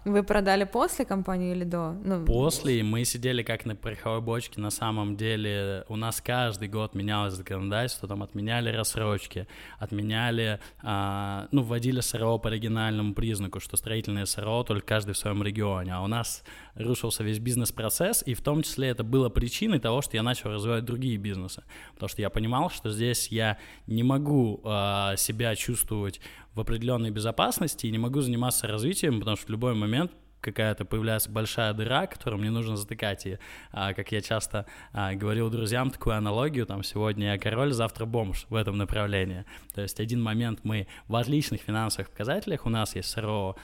Вы 0.03 0.23
продали 0.23 0.63
после 0.63 1.05
компанию 1.05 1.51
или 1.51 1.63
до? 1.63 1.91
Ну... 2.03 2.25
После. 2.25 2.81
Мы 2.81 3.05
сидели 3.05 3.43
как 3.43 3.65
на 3.65 3.75
пороховой 3.75 4.21
бочке. 4.21 4.59
На 4.59 4.71
самом 4.71 5.15
деле 5.15 5.85
у 5.89 5.95
нас 5.95 6.21
каждый 6.21 6.69
год 6.69 6.95
менялось 6.95 7.35
законодательство. 7.35 8.07
Там 8.07 8.23
отменяли 8.23 8.69
рассрочки, 8.75 9.47
отменяли, 9.77 10.59
а, 10.81 11.47
ну, 11.51 11.61
вводили 11.61 11.99
СРО 11.99 12.39
по 12.39 12.49
оригинальному 12.49 13.13
признаку, 13.13 13.59
что 13.59 13.77
строительное 13.77 14.25
СРО 14.25 14.63
только 14.63 14.87
каждый 14.87 15.13
в 15.13 15.17
своем 15.17 15.43
регионе. 15.43 15.93
А 15.93 16.01
у 16.01 16.07
нас 16.07 16.43
рушился 16.75 17.23
весь 17.23 17.39
бизнес-процесс, 17.39 18.23
и 18.25 18.33
в 18.33 18.41
том 18.41 18.63
числе 18.63 18.89
это 18.89 19.03
было 19.03 19.29
причиной 19.29 19.79
того, 19.79 20.01
что 20.01 20.17
я 20.17 20.23
начал 20.23 20.51
развивать 20.51 20.85
другие 20.85 21.17
бизнесы. 21.17 21.63
Потому 21.93 22.09
что 22.09 22.21
я 22.21 22.29
понимал, 22.29 22.69
что 22.69 22.89
здесь 22.89 23.27
я 23.27 23.57
не 23.87 24.03
могу 24.03 24.61
а, 24.63 25.15
себя 25.15 25.55
чувствовать 25.55 26.19
в 26.53 26.59
определенной 26.59 27.11
безопасности 27.11 27.85
и 27.87 27.91
не 27.91 27.97
могу 27.97 28.21
заниматься 28.21 28.67
развитием, 28.67 29.19
потому 29.19 29.37
что 29.37 29.47
в 29.47 29.49
любой 29.49 29.73
момент 29.73 30.11
какая-то 30.41 30.85
появляется 30.85 31.29
большая 31.29 31.73
дыра, 31.73 32.07
которую 32.07 32.41
мне 32.41 32.49
нужно 32.49 32.75
затыкать. 32.75 33.25
И, 33.25 33.37
а, 33.71 33.93
как 33.93 34.11
я 34.11 34.21
часто 34.21 34.65
а, 34.91 35.13
говорил 35.13 35.49
друзьям, 35.49 35.91
такую 35.91 36.15
аналогию, 36.15 36.65
там, 36.65 36.83
сегодня 36.83 37.33
я 37.33 37.39
король, 37.39 37.71
завтра 37.71 38.05
бомж 38.05 38.45
в 38.49 38.55
этом 38.55 38.77
направлении. 38.77 39.45
То 39.73 39.81
есть 39.81 39.99
один 39.99 40.21
момент 40.21 40.61
мы 40.63 40.87
в 41.07 41.15
отличных 41.15 41.61
финансовых 41.61 42.09
показателях, 42.09 42.65
у 42.65 42.69
нас 42.69 42.95
есть 42.95 43.09
СРО 43.09 43.55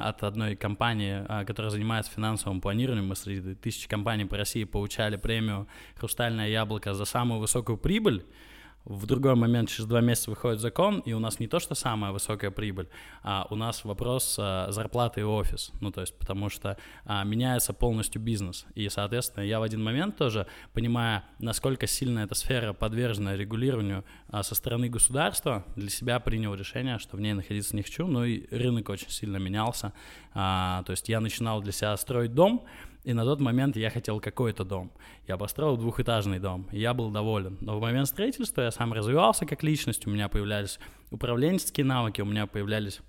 от 0.00 0.22
одной 0.22 0.56
компании, 0.56 1.24
а, 1.28 1.44
которая 1.44 1.70
занимается 1.70 2.12
финансовым 2.12 2.60
планированием, 2.60 3.08
мы 3.08 3.16
среди 3.16 3.54
тысячи 3.54 3.88
компаний 3.88 4.24
по 4.24 4.36
России 4.36 4.64
получали 4.64 5.16
премию 5.16 5.66
«Хрустальное 5.96 6.48
яблоко» 6.48 6.94
за 6.94 7.04
самую 7.04 7.40
высокую 7.40 7.78
прибыль, 7.78 8.24
в 8.84 9.06
другой 9.06 9.34
момент 9.34 9.70
через 9.70 9.86
два 9.86 10.00
месяца 10.00 10.30
выходит 10.30 10.60
закон, 10.60 11.00
и 11.00 11.12
у 11.12 11.18
нас 11.18 11.40
не 11.40 11.46
то, 11.46 11.58
что 11.58 11.74
самая 11.74 12.12
высокая 12.12 12.50
прибыль, 12.50 12.88
а 13.22 13.46
у 13.50 13.56
нас 13.56 13.84
вопрос 13.84 14.36
а, 14.38 14.70
зарплаты 14.70 15.20
и 15.20 15.24
офис. 15.24 15.72
Ну, 15.80 15.90
то 15.90 16.02
есть, 16.02 16.16
потому 16.18 16.50
что 16.50 16.76
а, 17.04 17.24
меняется 17.24 17.72
полностью 17.72 18.20
бизнес. 18.20 18.66
И, 18.74 18.88
соответственно, 18.88 19.44
я 19.44 19.58
в 19.60 19.62
один 19.62 19.82
момент 19.82 20.16
тоже, 20.16 20.46
понимая, 20.72 21.24
насколько 21.38 21.86
сильно 21.86 22.20
эта 22.20 22.34
сфера 22.34 22.72
подвержена 22.72 23.36
регулированию 23.36 24.04
а, 24.28 24.42
со 24.42 24.54
стороны 24.54 24.88
государства, 24.88 25.64
для 25.76 25.88
себя 25.88 26.20
принял 26.20 26.54
решение, 26.54 26.98
что 26.98 27.16
в 27.16 27.20
ней 27.20 27.32
находиться 27.32 27.74
не 27.74 27.82
хочу. 27.82 28.06
Ну 28.06 28.24
и 28.24 28.46
рынок 28.54 28.90
очень 28.90 29.10
сильно 29.10 29.38
менялся. 29.38 29.92
А, 30.34 30.82
то 30.84 30.90
есть 30.90 31.08
я 31.08 31.20
начинал 31.20 31.62
для 31.62 31.72
себя 31.72 31.96
строить 31.96 32.34
дом, 32.34 32.66
и 33.04 33.12
на 33.12 33.24
тот 33.24 33.40
момент 33.40 33.76
я 33.76 33.90
хотел 33.90 34.20
какой-то 34.20 34.64
дом. 34.64 34.90
Я 35.28 35.36
построил 35.36 35.76
двухэтажный 35.76 36.38
дом, 36.38 36.66
и 36.72 36.80
я 36.80 36.94
был 36.94 37.10
доволен. 37.10 37.58
Но 37.60 37.78
в 37.78 37.80
момент 37.80 38.08
строительства 38.08 38.62
я 38.62 38.70
сам 38.70 38.92
развивался 38.92 39.46
как 39.46 39.62
личность, 39.62 40.06
у 40.06 40.10
меня 40.10 40.28
появлялись 40.28 40.80
управленческие 41.10 41.84
навыки, 41.84 42.22
у 42.22 42.24
меня 42.24 42.46
появлялись 42.46 43.00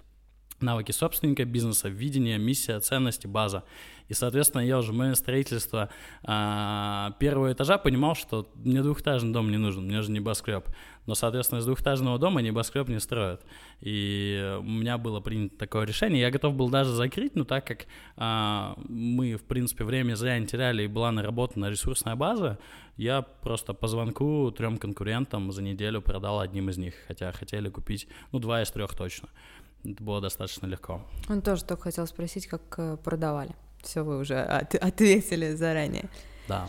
навыки 0.61 0.91
собственника 0.91 1.45
бизнеса, 1.45 1.89
видение, 1.89 2.37
миссия, 2.37 2.79
ценности, 2.79 3.27
база. 3.27 3.63
И, 4.07 4.13
соответственно, 4.13 4.61
я 4.61 4.77
уже 4.77 4.91
в 4.91 4.95
момент 4.95 5.17
строительства 5.17 5.89
а, 6.23 7.13
первого 7.19 7.51
этажа 7.51 7.77
понимал, 7.77 8.15
что 8.15 8.51
мне 8.55 8.83
двухэтажный 8.83 9.33
дом 9.33 9.49
не 9.49 9.57
нужен, 9.57 9.85
мне 9.85 10.01
же 10.01 10.11
небоскреб. 10.11 10.67
Но, 11.07 11.15
соответственно, 11.15 11.59
из 11.59 11.65
двухэтажного 11.65 12.19
дома 12.19 12.41
небоскреб 12.41 12.87
не 12.87 12.99
строят. 12.99 13.41
И 13.81 14.57
у 14.59 14.63
меня 14.63 14.97
было 14.97 15.21
принято 15.21 15.57
такое 15.57 15.85
решение. 15.85 16.21
Я 16.21 16.31
готов 16.31 16.53
был 16.55 16.69
даже 16.69 16.91
закрыть, 16.91 17.35
но 17.35 17.45
так 17.45 17.65
как 17.65 17.87
а, 18.15 18.75
мы, 18.87 19.35
в 19.35 19.43
принципе, 19.43 19.83
время 19.83 20.15
зря 20.15 20.37
не 20.37 20.45
теряли 20.45 20.83
и 20.83 20.87
была 20.87 21.11
наработана 21.11 21.69
ресурсная 21.69 22.15
база, 22.15 22.59
я 22.97 23.23
просто 23.23 23.73
по 23.73 23.87
звонку 23.87 24.51
трем 24.51 24.77
конкурентам 24.77 25.51
за 25.51 25.61
неделю 25.61 26.01
продал 26.01 26.39
одним 26.39 26.69
из 26.69 26.77
них, 26.77 26.93
хотя 27.07 27.31
хотели 27.31 27.69
купить, 27.69 28.07
ну, 28.31 28.39
два 28.39 28.61
из 28.61 28.71
трех 28.71 28.95
точно. 28.95 29.29
Это 29.85 30.03
было 30.03 30.21
достаточно 30.21 30.65
легко. 30.65 31.01
Он 31.29 31.41
тоже 31.41 31.63
только 31.63 31.83
хотел 31.83 32.07
спросить, 32.07 32.47
как 32.47 32.61
э, 32.77 32.97
продавали. 32.97 33.55
Все, 33.83 34.03
вы 34.03 34.17
уже 34.17 34.41
от 34.41 34.75
ответили 34.75 35.53
заранее. 35.53 36.09
Да. 36.47 36.67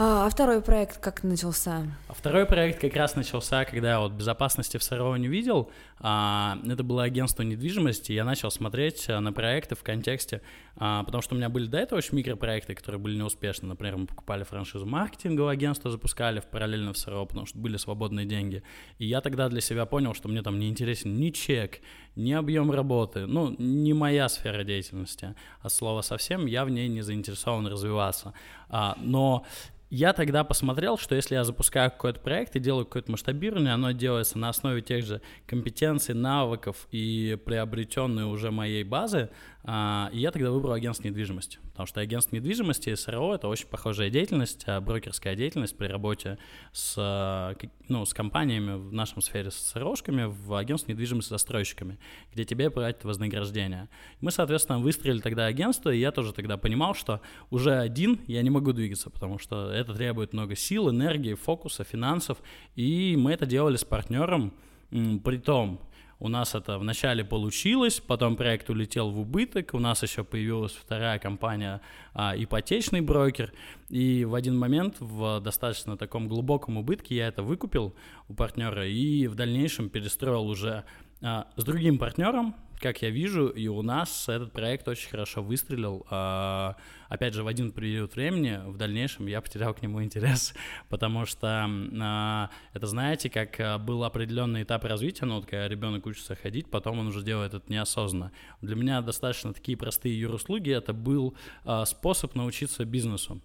А, 0.00 0.26
а 0.26 0.30
второй 0.30 0.62
проект 0.62 0.98
как 0.98 1.24
начался? 1.24 1.82
А 2.06 2.14
второй 2.14 2.46
проект 2.46 2.80
как 2.80 2.94
раз 2.94 3.16
начался, 3.16 3.64
когда 3.64 3.90
я 3.90 4.00
вот 4.00 4.12
безопасности 4.12 4.76
в 4.76 4.82
Сарово 4.84 5.16
не 5.16 5.26
видел. 5.26 5.72
А, 5.98 6.56
это 6.64 6.84
было 6.84 7.02
агентство 7.02 7.42
недвижимости. 7.42 8.12
Я 8.12 8.24
начал 8.24 8.52
смотреть 8.52 9.06
а, 9.08 9.18
на 9.18 9.32
проекты 9.32 9.74
в 9.74 9.82
контексте, 9.82 10.40
а, 10.76 11.02
потому 11.02 11.20
что 11.20 11.34
у 11.34 11.36
меня 11.38 11.48
были 11.48 11.66
до 11.66 11.78
этого 11.78 11.98
очень 11.98 12.16
микропроекты, 12.16 12.76
которые 12.76 13.00
были 13.00 13.16
неуспешны. 13.16 13.66
Например, 13.66 13.96
мы 13.96 14.06
покупали 14.06 14.44
франшизу 14.44 14.86
маркетингового 14.86 15.50
агентства, 15.50 15.90
запускали 15.90 16.38
в 16.38 16.46
параллельно 16.46 16.92
в 16.92 16.98
Сарово, 16.98 17.24
потому 17.24 17.46
что 17.46 17.58
были 17.58 17.76
свободные 17.76 18.24
деньги. 18.24 18.62
И 18.98 19.06
я 19.06 19.20
тогда 19.20 19.48
для 19.48 19.60
себя 19.60 19.84
понял, 19.84 20.14
что 20.14 20.28
мне 20.28 20.42
там 20.42 20.60
не 20.60 20.68
интересен 20.68 21.16
ни 21.16 21.30
чек, 21.30 21.80
ни 22.18 22.32
объем 22.32 22.70
работы. 22.70 23.26
Ну, 23.26 23.54
не 23.58 23.94
моя 23.94 24.28
сфера 24.28 24.64
деятельности. 24.64 25.34
От 25.62 25.72
слова 25.72 26.02
совсем 26.02 26.46
я 26.46 26.64
в 26.64 26.70
ней 26.70 26.88
не 26.88 27.00
заинтересован 27.00 27.66
развиваться. 27.66 28.34
А, 28.68 28.96
но 29.00 29.46
я 29.90 30.12
тогда 30.12 30.44
посмотрел, 30.44 30.98
что 30.98 31.14
если 31.14 31.34
я 31.34 31.44
запускаю 31.44 31.90
какой-то 31.90 32.20
проект 32.20 32.56
и 32.56 32.60
делаю 32.60 32.84
какое-то 32.84 33.10
масштабирование, 33.10 33.72
оно 33.72 33.92
делается 33.92 34.36
на 34.36 34.50
основе 34.50 34.82
тех 34.82 35.04
же 35.04 35.22
компетенций, 35.46 36.14
навыков 36.14 36.88
и 36.90 37.38
приобретенной 37.42 38.24
уже 38.24 38.50
моей 38.50 38.84
базы, 38.84 39.30
а, 39.57 39.57
и 39.64 40.18
я 40.18 40.30
тогда 40.30 40.50
выбрал 40.50 40.72
агентство 40.72 41.06
недвижимости, 41.08 41.58
потому 41.72 41.86
что 41.86 42.00
агентство 42.00 42.36
недвижимости 42.36 42.90
и 42.90 42.96
СРО— 42.96 43.34
это 43.36 43.48
очень 43.48 43.66
похожая 43.66 44.08
деятельность, 44.08 44.62
а 44.66 44.80
брокерская 44.80 45.34
деятельность 45.34 45.76
при 45.76 45.88
работе 45.88 46.38
с, 46.72 47.56
ну, 47.88 48.04
с 48.06 48.14
компаниями 48.14 48.78
в 48.78 48.92
нашем 48.92 49.20
сфере, 49.20 49.50
с 49.50 49.56
СРОшками, 49.56 50.24
в 50.24 50.54
агентстве 50.54 50.94
недвижимости 50.94 51.30
застройщиками, 51.30 51.98
где 52.32 52.44
тебе 52.44 52.70
платят 52.70 53.04
вознаграждение. 53.04 53.88
Мы, 54.20 54.30
соответственно, 54.30 54.78
выстроили 54.78 55.20
тогда 55.20 55.46
агентство, 55.46 55.90
и 55.90 55.98
я 55.98 56.12
тоже 56.12 56.32
тогда 56.32 56.56
понимал, 56.56 56.94
что 56.94 57.20
уже 57.50 57.76
один 57.76 58.20
я 58.26 58.40
не 58.42 58.50
могу 58.50 58.72
двигаться, 58.72 59.10
потому 59.10 59.38
что 59.38 59.70
это 59.70 59.92
требует 59.92 60.32
много 60.32 60.54
сил, 60.56 60.88
энергии, 60.88 61.34
фокуса, 61.34 61.84
финансов, 61.84 62.38
и 62.76 63.16
мы 63.18 63.32
это 63.32 63.44
делали 63.44 63.76
с 63.76 63.84
партнером, 63.84 64.54
при 64.90 65.36
том, 65.36 65.80
у 66.20 66.28
нас 66.28 66.54
это 66.54 66.78
вначале 66.78 67.24
получилось, 67.24 68.00
потом 68.00 68.36
проект 68.36 68.70
улетел 68.70 69.10
в 69.10 69.20
убыток, 69.20 69.74
у 69.74 69.78
нас 69.78 70.02
еще 70.02 70.24
появилась 70.24 70.72
вторая 70.72 71.18
компания 71.18 71.80
а, 72.12 72.34
ипотечный 72.36 73.00
брокер, 73.00 73.52
и 73.88 74.24
в 74.24 74.34
один 74.34 74.58
момент 74.58 74.96
в 74.98 75.40
достаточно 75.40 75.96
таком 75.96 76.28
глубоком 76.28 76.76
убытке 76.76 77.16
я 77.16 77.28
это 77.28 77.42
выкупил 77.42 77.94
у 78.28 78.34
партнера 78.34 78.86
и 78.86 79.26
в 79.28 79.34
дальнейшем 79.34 79.88
перестроил 79.88 80.48
уже 80.48 80.84
с 81.20 81.64
другим 81.64 81.98
партнером, 81.98 82.54
как 82.80 83.02
я 83.02 83.10
вижу, 83.10 83.48
и 83.48 83.66
у 83.68 83.82
нас 83.82 84.28
этот 84.28 84.52
проект 84.52 84.86
очень 84.88 85.08
хорошо 85.10 85.42
выстрелил. 85.42 86.06
А, 86.10 86.76
опять 87.08 87.34
же, 87.34 87.42
в 87.42 87.46
один 87.46 87.72
период 87.72 88.14
времени, 88.14 88.60
в 88.66 88.76
дальнейшем 88.76 89.26
я 89.26 89.40
потерял 89.40 89.74
к 89.74 89.82
нему 89.82 90.02
интерес, 90.02 90.54
потому 90.88 91.26
что 91.26 91.68
а, 92.00 92.50
это, 92.72 92.86
знаете, 92.86 93.30
как 93.30 93.58
а, 93.58 93.78
был 93.78 94.04
определенный 94.04 94.62
этап 94.62 94.84
развития, 94.84 95.26
ну, 95.26 95.36
вот 95.36 95.46
когда 95.46 95.68
ребенок 95.68 96.06
учится 96.06 96.36
ходить, 96.36 96.70
потом 96.70 97.00
он 97.00 97.08
уже 97.08 97.22
делает 97.22 97.54
это 97.54 97.70
неосознанно. 97.70 98.32
Для 98.60 98.76
меня 98.76 99.00
достаточно 99.02 99.52
такие 99.52 99.76
простые 99.76 100.18
юруслуги, 100.18 100.70
это 100.70 100.92
был 100.92 101.36
способ 101.84 102.34
научиться 102.34 102.84
бизнесу. 102.84 103.40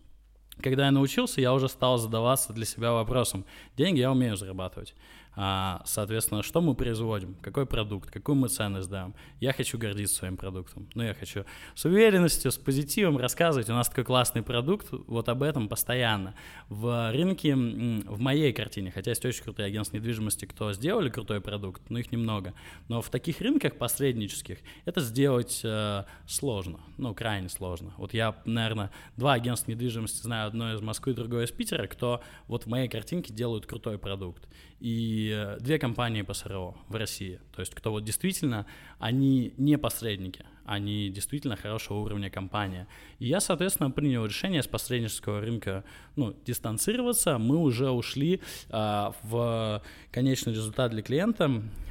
Когда 0.62 0.86
я 0.86 0.92
научился, 0.92 1.42
я 1.42 1.54
уже 1.54 1.68
стал 1.68 1.98
задаваться 1.98 2.54
для 2.54 2.66
себя 2.66 2.92
вопросом, 2.92 3.46
деньги 3.76 4.00
я 4.00 4.12
умею 4.12 4.38
зарабатывать. 4.38 4.94
А, 5.36 5.82
соответственно, 5.86 6.44
что 6.44 6.62
мы 6.62 6.76
производим, 6.76 7.36
какой 7.42 7.66
продукт, 7.66 8.12
какую 8.12 8.36
мы 8.36 8.50
ценность 8.50 8.90
даем. 8.90 9.16
Я 9.40 9.54
хочу 9.54 9.78
гордиться 9.78 10.16
своим 10.16 10.38
продуктом. 10.38 10.88
Ну, 10.94 11.04
я 11.04 11.14
хочу 11.14 11.46
с 11.74 11.86
уверенностью, 11.86 12.52
с 12.52 12.58
позитивом 12.58 13.18
рассказывать. 13.18 13.70
У 13.70 13.74
нас 13.74 13.90
такой 13.90 14.04
классный 14.04 14.44
продукт, 14.44 14.88
вот 14.92 15.30
об 15.30 15.42
этом 15.42 15.68
постоянно. 15.68 16.36
В 16.70 17.12
рынке, 17.12 17.56
в 17.56 18.20
моей 18.20 18.54
картине, 18.54 18.92
хотя 18.92 19.12
есть 19.12 19.26
очень 19.26 19.44
крутые 19.44 19.68
агентства 19.68 19.98
недвижимости, 19.98 20.46
кто 20.46 20.72
сделали 20.74 21.10
крутой 21.10 21.42
продукт, 21.42 21.82
но 21.90 22.00
их 22.00 22.12
немного. 22.12 22.54
Но 22.88 23.02
в 23.02 23.10
таких 23.10 23.42
рынках 23.42 23.76
посреднических 23.76 24.60
это 24.86 25.02
сделать 25.02 25.62
э, 25.64 26.04
сложно, 26.28 26.80
ну, 26.98 27.16
крайне 27.16 27.50
сложно. 27.50 27.94
Вот 27.98 28.14
я, 28.14 28.36
наверное, 28.46 28.92
два 29.18 29.34
агентства 29.34 29.72
недвижимости 29.72 30.22
знаю, 30.22 30.48
одно 30.48 30.74
из 30.74 30.82
Москвы, 30.82 31.14
другое 31.14 31.46
из 31.46 31.52
Питера, 31.52 31.88
кто 31.88 32.22
вот 32.48 32.66
в 32.66 32.68
моей 32.68 32.88
картинке 32.88 33.34
делают 33.34 33.66
крутой 33.66 33.98
продукт 33.98 34.48
и 34.84 35.32
э, 35.34 35.60
две 35.62 35.80
компании 35.80 36.24
по 36.24 36.34
СРО 36.34 36.76
в 36.90 36.96
России. 36.96 37.40
То 37.56 37.62
есть 37.62 37.74
кто 37.74 37.92
вот 37.92 38.04
действительно, 38.04 38.66
они 39.00 39.54
не 39.58 39.78
посредники, 39.78 40.46
они 40.66 41.10
действительно 41.10 41.56
хорошего 41.56 42.00
уровня 42.00 42.30
компания. 42.30 42.86
И 43.20 43.28
я, 43.28 43.40
соответственно, 43.40 43.92
принял 43.92 44.26
решение 44.26 44.62
с 44.62 44.68
посреднического 44.68 45.40
рынка 45.40 45.86
ну, 46.18 46.36
дистанцироваться. 46.46 47.38
Мы 47.38 47.56
уже 47.56 47.92
ушли 47.92 48.42
а, 48.70 49.14
в 49.24 49.82
конечный 50.12 50.52
результат 50.52 50.92
для 50.92 51.02
клиента. 51.02 51.50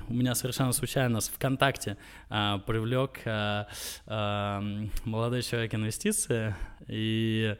У 0.08 0.12
меня 0.12 0.34
совершенно 0.34 0.72
случайно 0.72 1.22
с 1.22 1.30
ВКонтакте 1.30 1.96
а, 2.28 2.58
привлек 2.58 3.20
а, 3.25 3.68
а, 4.06 4.62
молодой 5.06 5.42
человек 5.42 5.75
инвестиции, 5.75 6.54
и 6.88 7.56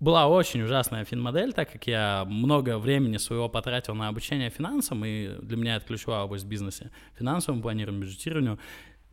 была 0.00 0.28
очень 0.28 0.62
ужасная 0.62 1.04
финмодель, 1.04 1.52
так 1.52 1.72
как 1.72 1.86
я 1.86 2.24
много 2.26 2.78
времени 2.78 3.16
своего 3.16 3.48
потратил 3.48 3.94
на 3.94 4.08
обучение 4.08 4.50
финансам, 4.50 5.04
и 5.04 5.28
для 5.40 5.56
меня 5.56 5.76
это 5.76 5.86
ключевая 5.86 6.24
область 6.24 6.44
в 6.44 6.48
бизнесе, 6.48 6.90
финансовому 7.18 7.62
планированию, 7.62 8.02
бюджетированию. 8.02 8.58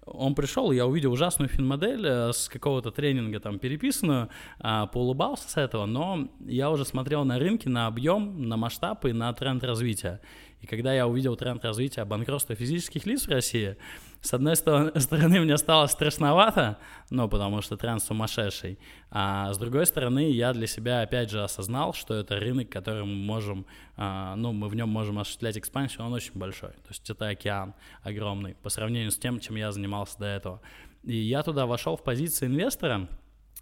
он 0.06 0.36
пришел, 0.36 0.72
я 0.72 0.86
увидел 0.86 1.14
ужасную 1.14 1.48
финмодель 1.48 2.06
э, 2.06 2.34
с 2.34 2.50
какого-то 2.50 2.92
тренинга 2.92 3.40
там 3.40 3.60
переписанную, 3.60 4.28
а, 4.60 4.88
поулыбался 4.88 5.50
с 5.50 5.56
этого, 5.56 5.86
но 5.86 6.28
я 6.42 6.70
уже 6.70 6.84
смотрел 6.84 7.24
на 7.24 7.40
рынки, 7.40 7.70
на 7.70 7.88
объем, 7.88 8.50
на 8.50 8.58
масштаб 8.58 9.06
и 9.06 9.14
на 9.14 9.32
тренд 9.34 9.64
развития. 9.64 10.20
И 10.64 10.66
когда 10.66 10.94
я 10.94 11.08
увидел 11.08 11.36
тренд 11.36 11.64
развития 11.66 12.06
банкротства 12.06 12.56
физических 12.56 13.06
лиц 13.06 13.28
в 13.28 13.30
России, 13.30 13.76
с 14.22 14.34
одной 14.34 14.56
стороны, 14.56 15.42
мне 15.42 15.58
стало 15.58 15.88
страшновато, 15.88 16.78
ну, 17.10 17.28
потому 17.28 17.62
что 17.62 17.76
тренд 17.76 18.02
сумасшедший, 18.02 18.80
а 19.12 19.54
с 19.54 19.58
другой 19.58 19.86
стороны, 19.86 20.32
я 20.32 20.54
для 20.54 20.66
себя 20.66 21.02
опять 21.02 21.30
же 21.30 21.44
осознал, 21.44 21.94
что 21.94 22.14
это 22.14 22.40
рынок, 22.40 22.70
который 22.70 23.04
мы 23.04 23.14
можем, 23.14 23.66
а, 23.98 24.38
ну, 24.38 24.54
мы 24.54 24.70
в 24.70 24.76
нем 24.76 24.88
можем 24.88 25.20
осуществлять 25.20 25.58
экспансию, 25.58 26.06
он 26.06 26.14
очень 26.14 26.34
большой, 26.34 26.70
то 26.72 26.90
есть 26.90 27.10
это 27.10 27.28
океан 27.28 27.74
огромный 28.02 28.56
по 28.56 28.70
сравнению 28.70 29.12
с 29.12 29.18
тем, 29.18 29.42
чем 29.42 29.58
я 29.58 29.70
занимался 29.74 30.18
до 30.18 30.28
этого. 30.28 30.62
И 31.04 31.18
я 31.18 31.44
туда 31.44 31.66
вошел 31.66 31.98
в 31.98 32.04
позиции 32.04 32.46
инвестора, 32.46 33.10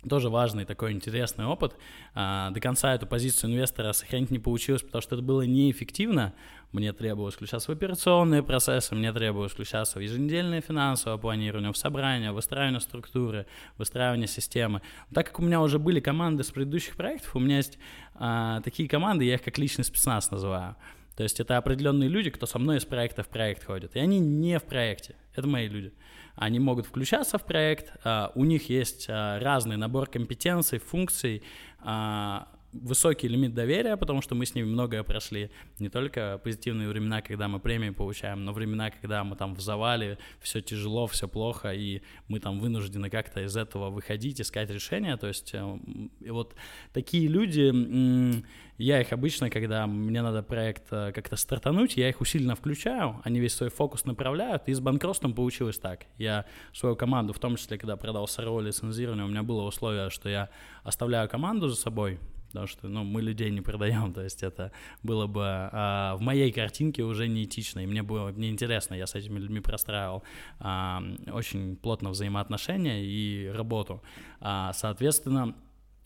тоже 0.07 0.29
важный 0.29 0.65
такой 0.65 0.91
интересный 0.91 1.45
опыт. 1.45 1.75
А, 2.13 2.49
до 2.51 2.59
конца 2.59 2.93
эту 2.93 3.05
позицию 3.05 3.51
инвестора 3.51 3.93
сохранить 3.93 4.31
не 4.31 4.39
получилось, 4.39 4.81
потому 4.81 5.01
что 5.01 5.15
это 5.15 5.23
было 5.23 5.43
неэффективно. 5.43 6.33
Мне 6.71 6.93
требовалось 6.93 7.35
включаться 7.35 7.71
в 7.71 7.75
операционные 7.75 8.43
процессы, 8.43 8.95
мне 8.95 9.11
требовалось 9.11 9.51
включаться 9.51 9.99
в 9.99 10.01
еженедельное 10.01 10.61
финансовое 10.61 11.17
планирование, 11.17 11.71
в 11.71 11.77
собрание, 11.77 12.31
выстраивание 12.31 12.79
структуры, 12.79 13.45
выстраивание 13.77 14.27
системы. 14.27 14.81
Так 15.13 15.27
как 15.27 15.39
у 15.39 15.43
меня 15.43 15.61
уже 15.61 15.79
были 15.79 15.99
команды 15.99 16.43
с 16.43 16.51
предыдущих 16.51 16.95
проектов, 16.95 17.35
у 17.35 17.39
меня 17.39 17.57
есть 17.57 17.77
а, 18.15 18.61
такие 18.61 18.87
команды, 18.87 19.25
я 19.25 19.35
их 19.35 19.43
как 19.43 19.57
личный 19.57 19.83
спецназ 19.83 20.31
называю. 20.31 20.75
То 21.15 21.23
есть 21.23 21.39
это 21.39 21.57
определенные 21.57 22.09
люди, 22.09 22.29
кто 22.29 22.45
со 22.45 22.57
мной 22.57 22.77
из 22.77 22.85
проекта 22.85 23.21
в 23.21 23.27
проект 23.27 23.65
ходит. 23.65 23.95
И 23.95 23.99
они 23.99 24.19
не 24.19 24.57
в 24.57 24.63
проекте. 24.63 25.15
Это 25.35 25.45
мои 25.45 25.67
люди 25.67 25.93
они 26.35 26.59
могут 26.59 26.85
включаться 26.85 27.37
в 27.37 27.45
проект, 27.45 27.93
а, 28.03 28.31
у 28.35 28.45
них 28.45 28.69
есть 28.69 29.07
а, 29.09 29.39
разный 29.39 29.77
набор 29.77 30.07
компетенций, 30.09 30.79
функций, 30.79 31.43
а, 31.79 32.47
высокий 32.73 33.27
лимит 33.27 33.53
доверия, 33.53 33.97
потому 33.97 34.21
что 34.21 34.35
мы 34.35 34.45
с 34.45 34.55
ними 34.55 34.65
многое 34.65 35.03
прошли. 35.03 35.51
Не 35.79 35.89
только 35.89 36.39
позитивные 36.43 36.87
времена, 36.87 37.21
когда 37.21 37.47
мы 37.47 37.59
премии 37.59 37.89
получаем, 37.89 38.45
но 38.45 38.53
времена, 38.53 38.91
когда 38.91 39.23
мы 39.23 39.35
там 39.35 39.55
в 39.55 39.61
завале, 39.61 40.17
все 40.39 40.61
тяжело, 40.61 41.07
все 41.07 41.27
плохо, 41.27 41.73
и 41.73 42.01
мы 42.27 42.39
там 42.39 42.59
вынуждены 42.59 43.09
как-то 43.09 43.41
из 43.41 43.57
этого 43.57 43.89
выходить, 43.89 44.39
искать 44.39 44.69
решения. 44.69 45.17
То 45.17 45.27
есть 45.27 45.51
э, 45.53 45.79
и 46.21 46.29
вот 46.29 46.55
такие 46.93 47.27
люди, 47.27 48.43
я 48.77 49.01
их 49.01 49.11
обычно, 49.11 49.49
когда 49.49 49.85
мне 49.85 50.21
надо 50.21 50.41
проект 50.41 50.83
э, 50.91 51.11
как-то 51.13 51.35
стартануть, 51.35 51.97
я 51.97 52.09
их 52.09 52.21
усиленно 52.21 52.55
включаю, 52.55 53.21
они 53.23 53.39
весь 53.39 53.53
свой 53.53 53.69
фокус 53.69 54.05
направляют, 54.05 54.67
и 54.67 54.73
с 54.73 54.79
банкротством 54.79 55.33
получилось 55.33 55.77
так. 55.77 56.05
Я 56.17 56.45
свою 56.73 56.95
команду, 56.95 57.33
в 57.33 57.39
том 57.39 57.57
числе, 57.57 57.77
когда 57.77 57.97
продал 57.97 58.27
СРО 58.27 58.61
лицензирование, 58.61 59.25
у 59.25 59.29
меня 59.29 59.43
было 59.43 59.63
условие, 59.63 60.09
что 60.09 60.29
я 60.29 60.49
оставляю 60.83 61.29
команду 61.29 61.67
за 61.67 61.75
собой, 61.75 62.19
потому 62.51 62.67
что, 62.67 62.87
ну, 62.87 63.03
мы 63.03 63.21
людей 63.21 63.49
не 63.49 63.61
продаем, 63.61 64.13
то 64.13 64.21
есть 64.21 64.43
это 64.43 64.71
было 65.03 65.27
бы 65.27 65.43
а, 65.45 66.15
в 66.15 66.21
моей 66.21 66.51
картинке 66.51 67.03
уже 67.03 67.27
неэтично, 67.27 67.79
и 67.79 67.85
мне 67.85 68.03
было 68.03 68.29
неинтересно, 68.29 68.95
я 68.95 69.07
с 69.07 69.15
этими 69.15 69.39
людьми 69.39 69.59
простраивал 69.59 70.23
а, 70.59 71.01
очень 71.31 71.75
плотно 71.75 72.09
взаимоотношения 72.09 73.03
и 73.03 73.47
работу, 73.47 74.01
а, 74.39 74.73
соответственно, 74.73 75.55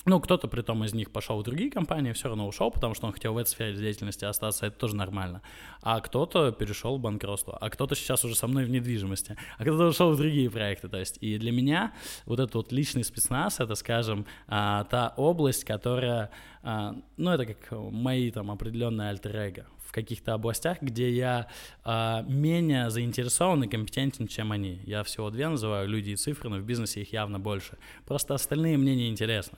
ну, 0.05 0.19
кто-то 0.19 0.47
при 0.47 0.61
том 0.61 0.83
из 0.83 0.93
них 0.93 1.11
пошел 1.11 1.39
в 1.39 1.43
другие 1.43 1.71
компании, 1.71 2.13
все 2.13 2.27
равно 2.27 2.47
ушел, 2.47 2.69
потому 2.69 2.93
что 2.93 3.07
он 3.07 3.13
хотел 3.13 3.33
в 3.33 3.37
этой 3.37 3.49
сфере 3.49 3.75
деятельности 3.75 4.23
остаться, 4.23 4.67
это 4.67 4.77
тоже 4.77 4.95
нормально. 4.95 5.41
А 5.81 5.99
кто-то 5.99 6.51
перешел 6.51 6.97
в 6.97 7.01
банкротство, 7.01 7.57
а 7.59 7.69
кто-то 7.71 7.95
сейчас 7.95 8.23
уже 8.23 8.35
со 8.35 8.47
мной 8.47 8.65
в 8.65 8.69
недвижимости, 8.69 9.35
а 9.57 9.63
кто-то 9.63 9.87
ушел 9.87 10.11
в 10.11 10.17
другие 10.17 10.49
проекты. 10.49 10.89
То 10.89 10.99
есть, 10.99 11.17
и 11.21 11.39
для 11.39 11.51
меня 11.51 11.93
вот 12.25 12.39
этот 12.39 12.53
вот 12.53 12.71
личный 12.71 13.03
спецназ, 13.03 13.59
это, 13.59 13.73
скажем, 13.73 14.27
а, 14.47 14.83
та 14.85 15.13
область, 15.17 15.65
которая, 15.65 16.29
а, 16.61 16.95
ну, 17.17 17.31
это 17.31 17.47
как 17.47 17.71
мои 17.71 18.29
там 18.29 18.51
определенные 18.51 19.09
альтер 19.09 19.65
в 19.85 19.91
каких-то 19.91 20.33
областях, 20.33 20.81
где 20.81 21.09
я 21.11 21.47
а, 21.83 22.23
менее 22.27 22.91
заинтересован 22.91 23.63
и 23.63 23.67
компетентен, 23.67 24.27
чем 24.27 24.51
они. 24.51 24.81
Я 24.85 25.03
всего 25.03 25.31
две 25.31 25.47
называю, 25.47 25.89
люди 25.89 26.11
и 26.11 26.15
цифры, 26.15 26.49
но 26.49 26.57
в 26.57 26.63
бизнесе 26.63 27.01
их 27.01 27.11
явно 27.11 27.39
больше. 27.39 27.77
Просто 28.05 28.35
остальные 28.35 28.77
мне 28.77 28.95
не 28.95 29.09
интересны 29.09 29.57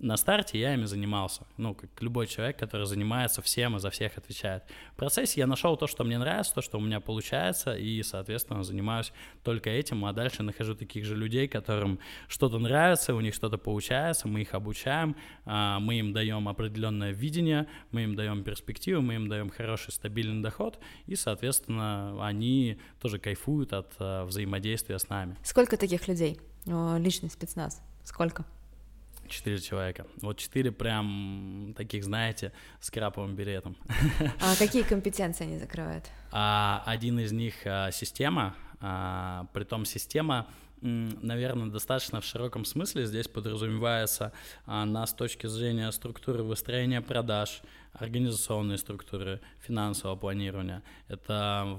на 0.00 0.16
старте 0.16 0.58
я 0.58 0.74
ими 0.74 0.84
занимался, 0.84 1.46
ну, 1.56 1.74
как 1.74 1.90
любой 2.00 2.26
человек, 2.26 2.58
который 2.58 2.86
занимается 2.86 3.42
всем 3.42 3.76
и 3.76 3.78
за 3.78 3.90
всех 3.90 4.18
отвечает. 4.18 4.64
В 4.92 4.96
процессе 4.96 5.40
я 5.40 5.46
нашел 5.46 5.76
то, 5.76 5.86
что 5.86 6.04
мне 6.04 6.18
нравится, 6.18 6.54
то, 6.54 6.62
что 6.62 6.78
у 6.78 6.80
меня 6.80 7.00
получается, 7.00 7.74
и, 7.74 8.02
соответственно, 8.02 8.64
занимаюсь 8.64 9.12
только 9.42 9.70
этим, 9.70 10.04
а 10.04 10.12
дальше 10.12 10.42
нахожу 10.42 10.74
таких 10.74 11.04
же 11.04 11.16
людей, 11.16 11.48
которым 11.48 12.00
что-то 12.28 12.58
нравится, 12.58 13.14
у 13.14 13.20
них 13.20 13.34
что-то 13.34 13.56
получается, 13.56 14.28
мы 14.28 14.42
их 14.42 14.54
обучаем, 14.54 15.16
а, 15.44 15.78
мы 15.78 15.98
им 15.98 16.12
даем 16.12 16.48
определенное 16.48 17.12
видение, 17.12 17.66
мы 17.90 18.02
им 18.02 18.16
даем 18.16 18.42
перспективу, 18.42 19.00
мы 19.00 19.14
им 19.14 19.28
даем 19.28 19.48
хороший 19.50 19.92
стабильный 19.92 20.42
доход, 20.42 20.78
и, 21.06 21.14
соответственно, 21.14 22.24
они 22.26 22.78
тоже 23.00 23.18
кайфуют 23.18 23.72
от 23.72 23.92
а, 23.98 24.24
взаимодействия 24.24 24.98
с 24.98 25.08
нами. 25.08 25.36
Сколько 25.44 25.76
таких 25.76 26.08
людей? 26.08 26.40
Личный 26.66 27.30
спецназ? 27.30 27.82
Сколько? 28.04 28.44
Четыре 29.28 29.58
человека. 29.58 30.06
Вот 30.20 30.38
четыре 30.38 30.70
прям 30.72 31.74
таких, 31.76 32.04
знаете, 32.04 32.52
с 32.80 32.90
краповым 32.90 33.34
беретом. 33.34 33.76
А 34.40 34.54
какие 34.58 34.82
компетенции 34.82 35.44
они 35.44 35.58
закрывают? 35.58 36.04
А, 36.30 36.82
один 36.86 37.18
из 37.18 37.32
них 37.32 37.54
а, 37.64 37.90
система, 37.90 38.54
а, 38.80 39.46
том 39.68 39.84
система, 39.84 40.46
наверное, 40.84 41.68
достаточно 41.68 42.20
в 42.20 42.24
широком 42.24 42.64
смысле. 42.64 43.06
Здесь 43.06 43.26
подразумевается 43.26 44.32
а, 44.66 44.84
нас 44.84 45.10
с 45.10 45.14
точки 45.14 45.46
зрения 45.46 45.90
структуры 45.92 46.42
выстроения 46.42 47.00
продаж, 47.00 47.62
организационной 47.92 48.76
структуры, 48.76 49.40
финансового 49.60 50.16
планирования. 50.16 50.82
Это 51.08 51.78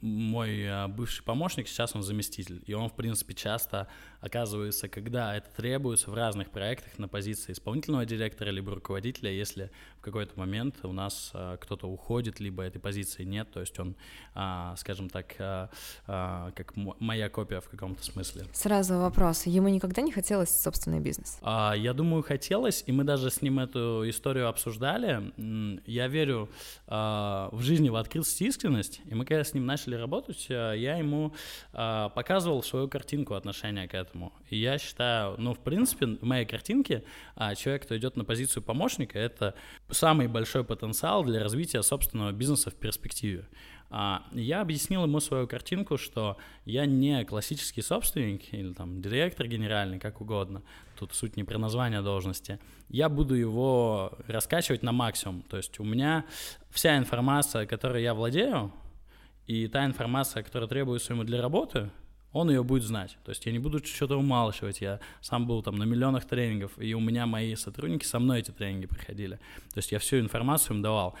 мой 0.00 0.66
а, 0.68 0.88
бывший 0.88 1.22
помощник, 1.22 1.68
сейчас 1.68 1.94
он 1.94 2.02
заместитель, 2.02 2.62
и 2.66 2.74
он, 2.74 2.88
в 2.88 2.94
принципе, 2.94 3.34
часто 3.34 3.88
оказывается, 4.20 4.88
когда 4.88 5.36
это 5.36 5.48
требуется 5.50 6.10
в 6.10 6.14
разных 6.14 6.50
проектах 6.50 6.98
на 6.98 7.08
позиции 7.08 7.52
исполнительного 7.52 8.04
директора 8.04 8.50
либо 8.50 8.74
руководителя, 8.74 9.30
если 9.30 9.70
какой-то 10.06 10.32
момент 10.38 10.76
у 10.82 10.92
нас 10.92 11.30
а, 11.34 11.56
кто-то 11.58 11.86
уходит, 11.86 12.40
либо 12.40 12.62
этой 12.62 12.80
позиции 12.80 13.24
нет, 13.24 13.50
то 13.52 13.60
есть 13.60 13.78
он, 13.78 13.94
а, 14.34 14.74
скажем 14.76 15.08
так, 15.08 15.34
а, 15.38 15.70
а, 16.06 16.50
как 16.52 16.74
моя 16.76 17.28
копия 17.28 17.60
в 17.60 17.68
каком-то 17.68 18.02
смысле. 18.02 18.46
Сразу 18.52 18.98
вопрос, 18.98 19.46
ему 19.46 19.68
никогда 19.68 20.02
не 20.02 20.12
хотелось 20.12 20.50
собственный 20.50 21.00
бизнес? 21.00 21.38
А, 21.42 21.74
я 21.74 21.92
думаю, 21.92 22.22
хотелось, 22.22 22.82
и 22.86 22.92
мы 22.92 23.04
даже 23.04 23.30
с 23.30 23.42
ним 23.42 23.58
эту 23.58 24.08
историю 24.08 24.48
обсуждали. 24.48 25.32
Я 25.86 26.08
верю 26.08 26.48
а, 26.86 27.48
в 27.52 27.60
жизни 27.60 27.88
и 27.88 28.44
искренность, 28.44 29.00
и 29.04 29.14
мы 29.14 29.24
когда 29.24 29.44
с 29.44 29.54
ним 29.54 29.66
начали 29.66 29.94
работать, 29.94 30.46
я 30.48 30.96
ему 30.96 31.34
а, 31.72 32.08
показывал 32.08 32.62
свою 32.62 32.88
картинку 32.88 33.34
отношения 33.34 33.86
к 33.86 33.94
этому 33.94 34.06
этому. 34.16 34.32
И 34.50 34.56
я 34.56 34.78
считаю, 34.78 35.34
ну, 35.38 35.54
в 35.54 35.58
принципе, 35.58 36.06
в 36.06 36.22
моей 36.22 36.46
картинке 36.46 37.04
а, 37.34 37.54
человек, 37.54 37.84
кто 37.84 37.96
идет 37.96 38.16
на 38.16 38.24
позицию 38.24 38.62
помощника, 38.62 39.18
это 39.18 39.54
самый 39.96 40.28
большой 40.28 40.64
потенциал 40.64 41.24
для 41.24 41.42
развития 41.42 41.82
собственного 41.82 42.32
бизнеса 42.32 42.70
в 42.70 42.74
перспективе. 42.74 43.48
А, 43.88 44.24
я 44.32 44.60
объяснил 44.60 45.04
ему 45.04 45.20
свою 45.20 45.46
картинку, 45.46 45.96
что 45.96 46.36
я 46.64 46.86
не 46.86 47.24
классический 47.24 47.82
собственник 47.82 48.52
или 48.52 48.72
там 48.72 49.00
директор 49.00 49.46
генеральный, 49.46 49.98
как 49.98 50.20
угодно. 50.20 50.62
Тут 50.98 51.14
суть 51.14 51.36
не 51.36 51.44
про 51.44 51.58
название 51.58 52.02
должности. 52.02 52.58
Я 52.88 53.08
буду 53.08 53.34
его 53.34 54.12
раскачивать 54.26 54.82
на 54.82 54.92
максимум. 54.92 55.42
То 55.42 55.56
есть 55.56 55.78
у 55.80 55.84
меня 55.84 56.24
вся 56.70 56.96
информация, 56.98 57.66
которой 57.66 58.02
я 58.02 58.14
владею, 58.14 58.72
и 59.46 59.68
та 59.68 59.86
информация, 59.86 60.42
которая 60.42 60.68
требуется 60.68 61.12
ему 61.12 61.24
для 61.24 61.40
работы— 61.40 61.90
он 62.36 62.50
ее 62.50 62.62
будет 62.62 62.82
знать. 62.82 63.16
То 63.24 63.30
есть 63.30 63.46
я 63.46 63.52
не 63.52 63.58
буду 63.58 63.84
что-то 63.84 64.16
умалчивать. 64.16 64.80
Я 64.80 65.00
сам 65.20 65.46
был 65.46 65.62
там 65.62 65.76
на 65.76 65.84
миллионах 65.84 66.26
тренингов, 66.26 66.72
и 66.78 66.94
у 66.94 67.00
меня 67.00 67.26
мои 67.26 67.54
сотрудники 67.54 68.04
со 68.04 68.18
мной 68.18 68.40
эти 68.40 68.50
тренинги 68.50 68.86
проходили. 68.86 69.36
То 69.72 69.78
есть 69.78 69.90
я 69.92 69.98
всю 69.98 70.18
информацию 70.18 70.76
им 70.76 70.82
давал. 70.82 71.14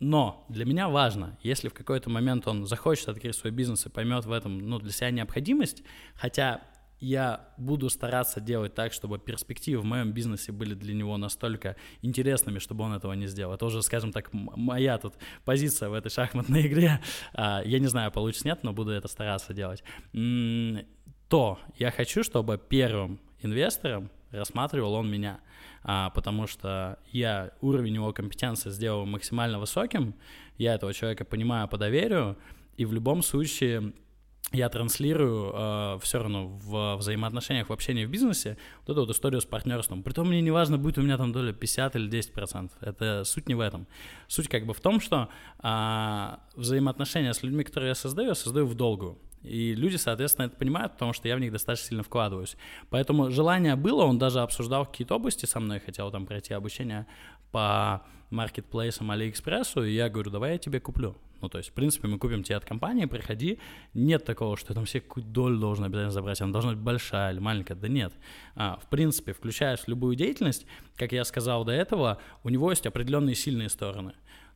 Но 0.00 0.44
для 0.48 0.64
меня 0.64 0.88
важно, 0.88 1.38
если 1.42 1.68
в 1.68 1.74
какой-то 1.74 2.10
момент 2.10 2.48
он 2.48 2.66
захочет 2.66 3.08
открыть 3.08 3.36
свой 3.36 3.52
бизнес 3.52 3.86
и 3.86 3.88
поймет 3.88 4.24
в 4.24 4.32
этом 4.32 4.58
ну, 4.58 4.78
для 4.80 4.90
себя 4.90 5.10
необходимость, 5.10 5.82
хотя 6.14 6.62
я 7.02 7.48
буду 7.56 7.90
стараться 7.90 8.40
делать 8.40 8.74
так, 8.74 8.92
чтобы 8.92 9.18
перспективы 9.18 9.82
в 9.82 9.84
моем 9.84 10.12
бизнесе 10.12 10.52
были 10.52 10.74
для 10.74 10.94
него 10.94 11.16
настолько 11.16 11.74
интересными, 12.00 12.60
чтобы 12.60 12.84
он 12.84 12.92
этого 12.92 13.12
не 13.14 13.26
сделал. 13.26 13.52
Это 13.54 13.66
уже, 13.66 13.82
скажем 13.82 14.12
так, 14.12 14.32
моя 14.32 14.96
тут 14.98 15.14
позиция 15.44 15.88
в 15.88 15.94
этой 15.94 16.10
шахматной 16.10 16.68
игре. 16.68 17.00
А, 17.34 17.60
я 17.64 17.80
не 17.80 17.88
знаю, 17.88 18.12
получится 18.12 18.46
нет, 18.46 18.60
но 18.62 18.72
буду 18.72 18.92
это 18.92 19.08
стараться 19.08 19.52
делать. 19.52 19.82
То 20.12 21.58
я 21.76 21.90
хочу, 21.90 22.22
чтобы 22.22 22.56
первым 22.56 23.18
инвестором 23.40 24.08
рассматривал 24.30 24.94
он 24.94 25.10
меня, 25.10 25.40
а, 25.82 26.10
потому 26.10 26.46
что 26.46 27.00
я 27.10 27.50
уровень 27.60 27.94
его 27.94 28.12
компетенции 28.12 28.70
сделал 28.70 29.06
максимально 29.06 29.58
высоким, 29.58 30.14
я 30.56 30.74
этого 30.74 30.94
человека 30.94 31.24
понимаю 31.24 31.66
по 31.66 31.78
доверию, 31.78 32.38
и 32.76 32.84
в 32.84 32.92
любом 32.92 33.22
случае 33.22 33.92
я 34.50 34.68
транслирую 34.68 35.52
э, 35.54 35.98
все 36.02 36.18
равно 36.18 36.48
в 36.48 36.96
взаимоотношениях, 36.96 37.68
в 37.68 37.72
общении 37.72 38.04
в 38.04 38.10
бизнесе 38.10 38.58
вот 38.80 38.92
эту 38.92 39.00
вот 39.06 39.10
историю 39.10 39.40
с 39.40 39.44
партнерством. 39.44 40.02
Притом 40.02 40.28
мне 40.28 40.40
не 40.40 40.50
важно, 40.50 40.78
будет 40.78 40.98
у 40.98 41.02
меня 41.02 41.16
там 41.16 41.32
доля 41.32 41.52
50 41.52 41.96
или 41.96 42.08
10 42.08 42.32
процентов. 42.32 42.76
Это 42.80 43.24
суть 43.24 43.48
не 43.48 43.54
в 43.54 43.60
этом. 43.60 43.86
Суть 44.28 44.48
как 44.48 44.66
бы 44.66 44.74
в 44.74 44.80
том, 44.80 45.00
что 45.00 45.28
э, 45.62 46.36
взаимоотношения 46.56 47.32
с 47.32 47.42
людьми, 47.42 47.64
которые 47.64 47.90
я 47.90 47.94
создаю, 47.94 48.30
я 48.30 48.34
создаю 48.34 48.66
в 48.66 48.74
долгую. 48.74 49.18
И 49.42 49.74
люди, 49.74 49.96
соответственно, 49.96 50.46
это 50.46 50.56
понимают, 50.56 50.92
потому 50.92 51.12
что 51.12 51.26
я 51.28 51.36
в 51.36 51.40
них 51.40 51.50
достаточно 51.50 51.88
сильно 51.88 52.02
вкладываюсь. 52.02 52.56
Поэтому 52.90 53.30
желание 53.30 53.74
было, 53.74 54.04
он 54.04 54.18
даже 54.18 54.40
обсуждал 54.40 54.86
какие-то 54.86 55.16
области 55.16 55.46
со 55.46 55.60
мной, 55.60 55.80
хотел 55.80 56.10
там 56.10 56.26
пройти 56.26 56.54
обучение 56.54 57.06
по 57.50 58.02
маркетплейсам 58.30 59.10
Алиэкспрессу, 59.10 59.82
и 59.84 59.94
я 59.94 60.08
говорю, 60.08 60.30
давай 60.30 60.52
я 60.52 60.58
тебе 60.58 60.78
куплю. 60.78 61.16
Ну, 61.42 61.48
то 61.48 61.58
есть, 61.58 61.70
в 61.70 61.72
принципе, 61.72 62.08
мы 62.08 62.18
купим 62.18 62.44
тебе 62.44 62.56
от 62.56 62.64
компании, 62.64 63.04
приходи. 63.04 63.58
Нет 63.94 64.24
такого, 64.24 64.56
что 64.56 64.72
там 64.74 64.84
все 64.84 65.00
какую 65.00 65.26
долю 65.26 65.58
должен 65.58 65.84
обязательно 65.84 66.12
забрать, 66.12 66.40
она 66.40 66.52
должна 66.52 66.70
быть 66.70 66.80
большая 66.80 67.32
или 67.32 67.40
маленькая. 67.40 67.74
Да 67.74 67.88
нет. 67.88 68.14
А, 68.54 68.78
в 68.82 68.88
принципе, 68.88 69.32
включаешь 69.32 69.80
любую 69.88 70.14
деятельность, 70.14 70.66
как 70.96 71.12
я 71.12 71.24
сказал 71.24 71.64
до 71.64 71.72
этого, 71.72 72.18
у 72.44 72.48
него 72.48 72.70
есть 72.70 72.86
определенные 72.86 73.34
сильные 73.34 73.68
стороны 73.68 74.14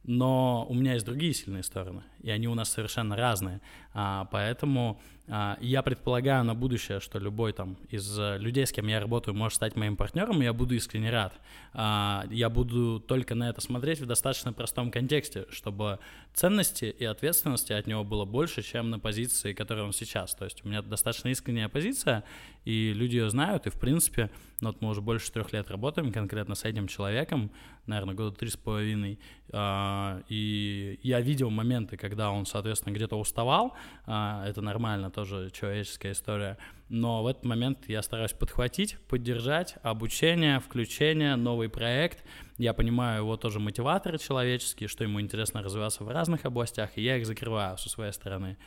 но 0.09 0.64
у 0.68 0.75
меня 0.75 0.94
есть 0.94 1.05
другие 1.05 1.35
сильные 1.35 1.64
стороны, 1.64 2.05
и 2.22 2.31
они 2.31 2.46
у 2.46 2.55
нас 2.55 2.70
совершенно 2.70 3.16
разные. 3.16 3.61
А, 3.92 4.27
поэтому 4.31 5.01
а, 5.29 5.59
я 5.61 5.83
предполагаю 5.83 6.45
на 6.45 6.55
будущее, 6.55 7.01
что 7.01 7.19
любой 7.19 7.53
там 7.53 7.77
из 7.91 8.17
э, 8.19 8.39
людей, 8.39 8.65
с 8.65 8.71
кем 8.71 8.87
я 8.87 9.01
работаю, 9.01 9.35
может 9.35 9.57
стать 9.57 9.75
моим 9.75 9.97
партнером, 9.97 10.41
и 10.41 10.45
я 10.45 10.53
буду 10.53 10.75
искренне 10.75 11.11
рад. 11.11 11.33
А, 11.73 12.25
я 12.31 12.49
буду 12.49 13.01
только 13.01 13.35
на 13.35 13.49
это 13.49 13.61
смотреть 13.61 14.01
в 14.01 14.07
достаточно 14.07 14.53
простом 14.53 14.93
контексте, 14.93 15.47
чтобы 15.51 15.99
ценности 16.33 16.85
и 16.85 17.05
ответственности 17.05 17.73
от 17.73 17.89
него 17.89 18.05
было 18.05 18.25
больше, 18.25 18.62
чем 18.62 18.91
на 18.91 19.01
позиции, 19.01 19.53
которой 19.53 19.85
он 19.85 19.93
сейчас. 19.93 20.35
То 20.35 20.45
есть 20.45 20.65
у 20.65 20.69
меня 20.69 20.81
достаточно 20.83 21.29
искренняя 21.29 21.69
позиция, 21.69 22.23
и 22.65 22.93
люди 22.93 23.17
ее 23.17 23.29
знают, 23.29 23.67
и 23.67 23.71
в 23.71 23.81
принципе, 23.81 24.31
ну 24.61 24.69
вот 24.69 24.81
мы 24.81 24.91
уже 24.91 25.01
больше 25.01 25.33
трех 25.33 25.53
лет 25.53 25.71
работаем 25.71 26.12
конкретно 26.12 26.55
с 26.55 26.65
этим 26.65 26.87
человеком, 26.87 27.51
наверное, 27.87 28.15
года 28.15 28.35
три 28.35 28.49
с 28.49 28.57
половиной, 28.57 29.19
а, 29.51 30.23
и 30.29 31.01
я 31.03 31.21
видел 31.21 31.51
моменты, 31.51 31.97
когда 31.97 32.31
он, 32.31 32.47
соответственно, 32.47 32.95
где-то 32.95 33.17
уставал, 33.17 33.75
это 34.07 34.61
нормально, 34.61 35.11
тоже 35.16 35.50
человеческая 35.50 36.12
история. 36.12 36.59
Но 36.90 37.22
в 37.22 37.26
этот 37.26 37.46
момент 37.46 37.88
я 37.88 38.02
стараюсь 38.02 38.35
подхватить, 38.35 38.98
поддержать 39.09 39.76
обучение, 39.83 40.61
включение, 40.61 41.37
новый 41.37 41.70
проект. 41.70 42.22
Я 42.59 42.74
понимаю 42.74 43.22
его 43.22 43.38
тоже 43.38 43.59
мотиваторы 43.59 44.18
человеческие, 44.18 44.88
что 44.90 45.05
ему 45.05 45.18
интересно 45.18 45.62
развиваться 45.62 46.05
в 46.05 46.11
разных 46.11 46.44
областях, 46.44 46.90
и 46.96 47.02
я 47.02 47.16
их 47.16 47.24
закрываю 47.24 47.79
со 47.79 47.88
своей 47.88 48.12
стороны. 48.12 48.59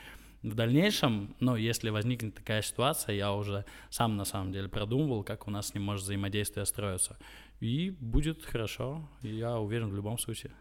В 0.42 0.54
дальнейшем, 0.54 1.36
ну, 1.38 1.54
если 1.54 1.90
возникнет 1.90 2.34
такая 2.34 2.62
ситуация, 2.62 3.14
я 3.14 3.32
уже 3.32 3.64
сам 3.88 4.16
на 4.16 4.24
самом 4.24 4.52
деле 4.52 4.68
продумывал, 4.68 5.22
как 5.22 5.46
у 5.46 5.50
нас 5.52 5.68
с 5.68 5.74
ним 5.74 5.84
может 5.84 6.02
взаимодействие 6.02 6.66
строиться. 6.66 7.16
И 7.60 7.90
будет 8.00 8.44
хорошо, 8.44 9.08
я 9.22 9.58
уверен 9.58 9.90
в 9.90 9.94
любом 9.94 10.18
случае. 10.18 10.52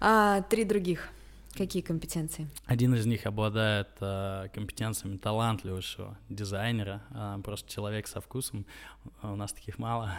А 0.00 0.40
три 0.42 0.64
других 0.64 1.10
Какие 1.58 1.82
компетенции? 1.82 2.48
Один 2.66 2.94
из 2.94 3.04
них 3.04 3.26
обладает 3.26 3.88
э, 4.00 4.46
компетенциями 4.54 5.16
талантливейшего 5.16 6.16
дизайнера, 6.28 7.02
э, 7.10 7.40
просто 7.42 7.68
человек 7.68 8.06
со 8.06 8.20
вкусом. 8.20 8.64
У 9.24 9.34
нас 9.34 9.52
таких 9.52 9.76
мало, 9.80 10.12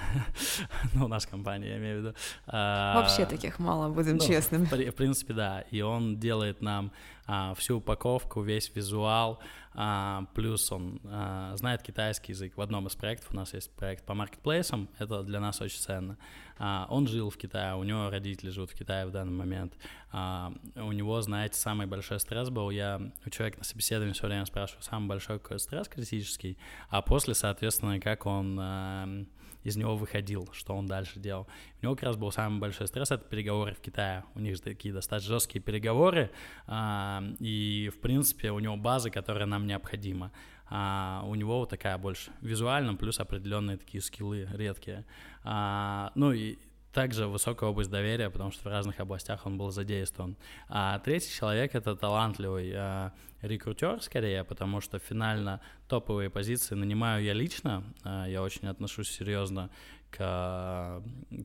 ну, 0.93 1.05
у 1.05 1.07
нас 1.07 1.25
компания, 1.25 1.69
я 1.69 1.77
имею 1.77 1.95
в 1.95 1.99
виду. 2.01 2.15
Э, 2.47 2.95
Вообще 2.95 3.25
таких 3.25 3.57
мало, 3.57 3.87
будем 3.87 4.17
ну, 4.17 4.27
честными. 4.27 4.65
В, 4.65 4.71
в 4.71 4.95
принципе, 4.95 5.33
да. 5.33 5.61
И 5.71 5.79
он 5.79 6.19
делает 6.19 6.61
нам 6.61 6.91
а, 7.31 7.53
всю 7.53 7.77
упаковку, 7.77 8.41
весь 8.41 8.71
визуал, 8.73 9.39
а, 9.75 10.25
плюс 10.33 10.71
он 10.71 10.99
а, 11.03 11.55
знает 11.57 11.83
китайский 11.83 12.31
язык. 12.31 12.57
В 12.57 12.61
одном 12.61 12.87
из 12.87 12.95
проектов 12.95 13.29
у 13.31 13.35
нас 13.35 13.53
есть 13.53 13.69
проект 13.75 14.03
по 14.03 14.15
маркетплейсам, 14.15 14.89
это 14.97 15.21
для 15.21 15.39
нас 15.39 15.61
очень 15.61 15.79
ценно. 15.79 16.17
Он 16.89 17.07
жил 17.07 17.29
в 17.29 17.37
Китае, 17.37 17.75
у 17.75 17.83
него 17.83 18.09
родители 18.09 18.49
живут 18.49 18.71
в 18.71 18.73
Китае 18.73 19.05
в 19.05 19.11
данный 19.11 19.31
момент. 19.31 19.73
У 20.11 20.91
него, 20.91 21.21
знаете, 21.21 21.55
самый 21.55 21.85
большой 21.85 22.19
стресс 22.19 22.49
был, 22.49 22.71
я 22.71 22.99
у 23.25 23.29
человека 23.29 23.59
на 23.59 23.63
собеседовании 23.63 24.13
все 24.13 24.25
время 24.25 24.45
спрашиваю, 24.45 24.83
самый 24.83 25.07
большой 25.07 25.39
какой 25.39 25.59
стресс 25.59 25.87
критический, 25.87 26.57
а 26.89 27.01
после, 27.01 27.35
соответственно, 27.35 27.99
как 28.01 28.25
он 28.25 29.27
из 29.63 29.77
него 29.77 29.95
выходил, 29.95 30.49
что 30.53 30.73
он 30.75 30.85
дальше 30.85 31.19
делал. 31.19 31.47
У 31.81 31.85
него 31.85 31.95
как 31.95 32.03
раз 32.03 32.15
был 32.15 32.31
самый 32.31 32.59
большой 32.59 32.87
стресс, 32.87 33.11
это 33.11 33.23
переговоры 33.25 33.73
в 33.73 33.79
Китае. 33.79 34.23
У 34.35 34.39
них 34.39 34.55
же 34.55 34.61
такие 34.61 34.93
достаточно 34.93 35.33
жесткие 35.33 35.61
переговоры, 35.61 36.31
а, 36.67 37.23
и, 37.39 37.91
в 37.93 37.99
принципе, 37.99 38.51
у 38.51 38.59
него 38.59 38.77
база, 38.77 39.09
которая 39.09 39.45
нам 39.45 39.67
необходима. 39.67 40.31
А 40.71 41.23
у 41.25 41.33
него 41.35 41.59
вот 41.59 41.69
такая 41.69 41.97
больше 41.97 42.31
визуально, 42.41 42.95
плюс 42.95 43.19
определенные 43.19 43.77
такие 43.77 44.01
скиллы 44.01 44.47
редкие. 44.53 45.03
А, 45.43 46.11
ну 46.15 46.31
и 46.31 46.57
также 46.99 47.27
высокая 47.27 47.69
область 47.69 47.89
доверия, 47.89 48.29
потому 48.29 48.51
что 48.51 48.63
в 48.63 48.67
разных 48.67 48.99
областях 48.99 49.45
он 49.45 49.57
был 49.57 49.71
задействован. 49.71 50.35
А 50.67 50.99
третий 50.99 51.33
человек— 51.33 51.71
это 51.73 51.95
талантливый 51.95 52.73
а, 52.75 53.13
рекрутер, 53.41 54.01
скорее, 54.01 54.43
потому 54.43 54.81
что 54.81 54.99
финально 54.99 55.61
топовые 55.87 56.29
позиции 56.29 56.75
нанимаю 56.75 57.23
я 57.23 57.31
лично. 57.31 57.85
А, 58.03 58.25
я 58.27 58.43
очень 58.43 58.67
отношусь 58.67 59.09
серьезно 59.09 59.69
к 60.11 61.01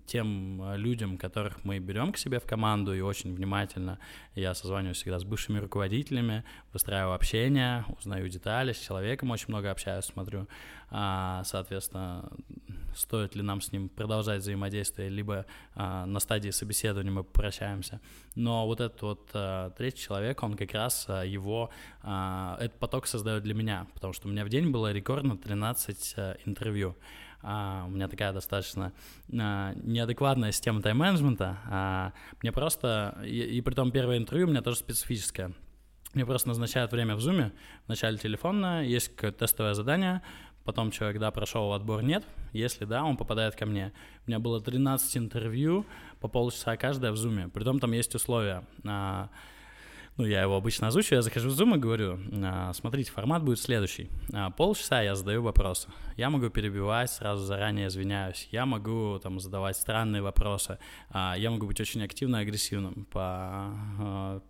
тем 0.07 0.75
людям, 0.75 1.19
которых 1.19 1.65
мы 1.65 1.79
берем 1.79 2.13
к 2.13 2.19
себе 2.19 2.41
в 2.41 2.47
команду, 2.47 2.93
и 2.93 3.01
очень 3.01 3.33
внимательно 3.33 4.01
я 4.35 4.55
созваниваюсь 4.55 4.97
всегда 4.97 5.21
с 5.21 5.25
бывшими 5.25 5.61
руководителями, 5.61 6.43
выстраиваю 6.73 7.15
общение, 7.15 7.85
узнаю 7.99 8.29
детали, 8.29 8.73
с 8.73 8.79
человеком 8.79 9.31
очень 9.31 9.51
много 9.51 9.71
общаюсь, 9.71 10.07
смотрю, 10.07 10.49
а, 10.84 10.84
соответственно, 11.45 12.31
стоит 12.95 13.35
ли 13.35 13.43
нам 13.43 13.61
с 13.61 13.73
ним 13.73 13.89
продолжать 13.89 14.43
взаимодействие, 14.43 15.09
либо 15.09 15.47
а, 15.75 16.07
на 16.07 16.21
стадии 16.21 16.51
собеседования 16.51 17.11
мы 17.11 17.25
попрощаемся. 17.25 18.01
Но 18.37 18.67
вот 18.67 18.81
этот 18.81 19.03
вот 19.03 19.31
а, 19.35 19.71
третий 19.71 20.03
человек, 20.03 20.43
он 20.43 20.57
как 20.57 20.73
раз 20.73 21.09
его, 21.09 21.71
этот 22.03 22.79
поток 22.79 23.07
создает 23.07 23.43
для 23.43 23.55
меня, 23.55 23.87
потому 23.95 24.13
что 24.13 24.29
у 24.29 24.31
меня 24.31 24.45
в 24.45 24.49
день 24.49 24.71
было 24.71 24.93
рекордно 24.93 25.37
13 25.37 26.15
интервью 26.47 26.97
а, 27.47 27.85
у 27.87 27.91
меня 27.91 28.09
такая 28.09 28.33
достаточно 28.33 28.93
а, 29.39 29.75
неадекватная 29.77 30.51
система 30.51 30.81
тайм-менеджмента. 30.81 31.59
А, 31.67 32.13
мне 32.41 32.53
просто, 32.53 33.19
и, 33.23 33.39
и 33.41 33.61
при 33.61 33.75
том 33.75 33.93
первое 33.93 34.17
интервью 34.17 34.47
у 34.47 34.51
меня 34.51 34.63
тоже 34.63 34.79
специфическое. 34.79 35.53
Мне 36.15 36.25
просто 36.25 36.49
назначают 36.49 36.93
время 36.93 37.17
в 37.17 37.21
зуме, 37.21 37.53
вначале 37.87 38.17
телефонное, 38.17 38.85
есть 38.85 39.09
какое-то 39.15 39.41
тестовое 39.41 39.75
задание, 39.75 40.23
потом 40.65 40.91
человек, 40.91 41.21
да, 41.21 41.31
прошел 41.31 41.73
отбор, 41.73 42.03
нет, 42.03 42.25
если 42.53 42.85
да, 42.85 43.05
он 43.05 43.17
попадает 43.17 43.55
ко 43.55 43.67
мне. 43.67 43.93
У 44.27 44.31
меня 44.31 44.39
было 44.39 44.61
13 44.61 45.17
интервью, 45.17 45.87
по 46.21 46.29
полчаса 46.29 46.77
каждое 46.77 47.13
в 47.13 47.17
зуме, 47.17 47.49
при 47.49 47.65
том 47.65 47.79
там 47.79 47.93
есть 47.93 48.15
условия. 48.15 48.65
А, 48.87 49.29
ну, 50.17 50.25
я 50.25 50.43
его 50.43 50.57
обычно 50.57 50.89
озвучиваю, 50.89 51.19
я 51.19 51.23
захожу 51.23 51.51
в 51.51 51.61
Zoom 51.61 51.77
и 51.77 51.79
говорю, 51.79 52.19
«А, 52.45 52.73
смотрите, 52.73 53.11
формат 53.11 53.43
будет 53.43 53.59
следующий. 53.61 54.09
А, 54.33 54.51
полчаса 54.51 55.03
я 55.03 55.15
задаю 55.15 55.43
вопросы. 55.43 55.89
Я 56.17 56.31
могу 56.31 56.49
перебивать, 56.51 57.11
сразу 57.11 57.45
заранее 57.45 57.89
извиняюсь. 57.89 58.49
Я 58.51 58.65
могу 58.65 59.19
там 59.23 59.41
задавать 59.41 59.77
странные 59.77 60.23
вопросы. 60.23 60.79
Я 61.13 61.51
могу 61.51 61.67
быть 61.67 61.81
очень 61.81 62.03
активно 62.03 62.39
агрессивным 62.39 63.07
по 63.07 64.41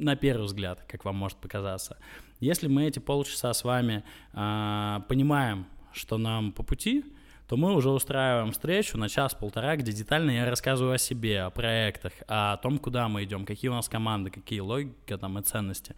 на 0.00 0.16
первый 0.16 0.46
взгляд, 0.46 0.82
как 0.88 1.04
вам 1.04 1.16
может 1.16 1.38
показаться. 1.38 1.98
Если 2.40 2.68
мы 2.68 2.86
эти 2.86 2.98
полчаса 2.98 3.52
с 3.52 3.64
вами 3.64 4.02
понимаем, 4.32 5.66
что 5.92 6.16
нам 6.16 6.52
по 6.52 6.62
пути, 6.62 7.04
то 7.46 7.56
мы 7.56 7.74
уже 7.74 7.90
устраиваем 7.90 8.52
встречу 8.52 8.96
на 8.96 9.08
час-полтора, 9.08 9.76
где 9.76 9.92
детально 9.92 10.30
я 10.30 10.48
рассказываю 10.48 10.94
о 10.94 10.98
себе, 10.98 11.42
о 11.42 11.50
проектах, 11.50 12.12
о 12.28 12.56
том, 12.58 12.78
куда 12.78 13.08
мы 13.08 13.24
идем, 13.24 13.44
какие 13.44 13.70
у 13.70 13.74
нас 13.74 13.88
команды, 13.88 14.30
какие 14.30 14.60
логика 14.60 15.18
там 15.18 15.38
и 15.38 15.42
ценности. 15.42 15.94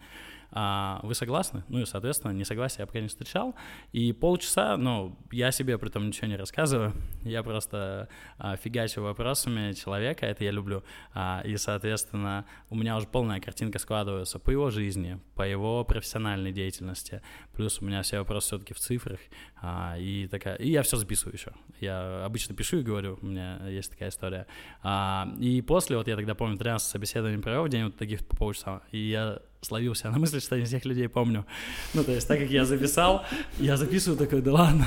А, 0.55 0.99
вы 1.01 1.15
согласны? 1.15 1.63
Ну 1.67 1.79
и, 1.79 1.85
соответственно, 1.85 2.31
несогласие 2.31 2.83
я 2.83 2.87
пока 2.87 2.99
не 2.99 3.07
встречал. 3.07 3.55
И 3.91 4.13
полчаса, 4.13 4.77
ну, 4.77 5.17
я 5.31 5.51
себе 5.51 5.77
при 5.79 5.89
этом 5.89 6.07
ничего 6.07 6.27
не 6.27 6.35
рассказываю. 6.35 6.93
Я 7.23 7.41
просто 7.41 8.07
а, 8.37 8.55
фигачу 8.55 9.01
вопросами 9.01 9.73
человека, 9.73 10.27
это 10.27 10.43
я 10.43 10.51
люблю. 10.51 10.83
А, 11.13 11.41
и, 11.43 11.57
соответственно, 11.57 12.45
у 12.69 12.75
меня 12.75 12.95
уже 12.97 13.07
полная 13.07 13.39
картинка 13.39 13.79
складывается 13.79 14.37
по 14.37 14.51
его 14.51 14.69
жизни, 14.69 15.19
по 15.35 15.41
его 15.41 15.83
профессиональной 15.83 16.51
деятельности. 16.51 17.21
Плюс 17.53 17.81
у 17.81 17.85
меня 17.85 18.03
все 18.03 18.19
вопросы 18.19 18.47
все-таки 18.47 18.75
в 18.75 18.79
цифрах. 18.79 19.19
А, 19.59 19.97
и, 19.97 20.27
такая, 20.27 20.55
и 20.55 20.69
я 20.69 20.83
все 20.83 20.97
записываю 20.97 21.33
еще. 21.33 21.53
Я 21.79 22.25
обычно 22.25 22.53
пишу 22.55 22.77
и 22.77 22.83
говорю, 22.83 23.17
у 23.21 23.25
меня 23.25 23.59
есть 23.67 23.89
такая 23.89 24.09
история. 24.09 24.45
А, 24.83 25.27
и 25.39 25.61
после, 25.61 25.97
вот 25.97 26.07
я 26.07 26.15
тогда 26.15 26.35
помню, 26.35 26.57
13 26.57 26.87
собеседований 26.87 27.41
провел 27.41 27.63
в 27.63 27.69
день 27.69 27.85
вот 27.85 27.97
таких 27.97 28.25
по 28.27 28.37
полчаса, 28.37 28.81
и 28.91 28.99
я 28.99 29.41
словил 29.65 29.95
себя 29.95 30.11
на 30.11 30.19
мысли, 30.19 30.39
что 30.39 30.55
я 30.55 30.65
всех 30.65 30.85
людей 30.85 31.07
помню. 31.07 31.45
Ну, 31.93 32.03
то 32.03 32.11
есть, 32.11 32.27
так 32.27 32.39
как 32.39 32.49
я 32.49 32.65
записал, 32.65 33.25
я 33.59 33.77
записываю 33.77 34.17
такой, 34.17 34.41
да 34.41 34.53
ладно. 34.53 34.85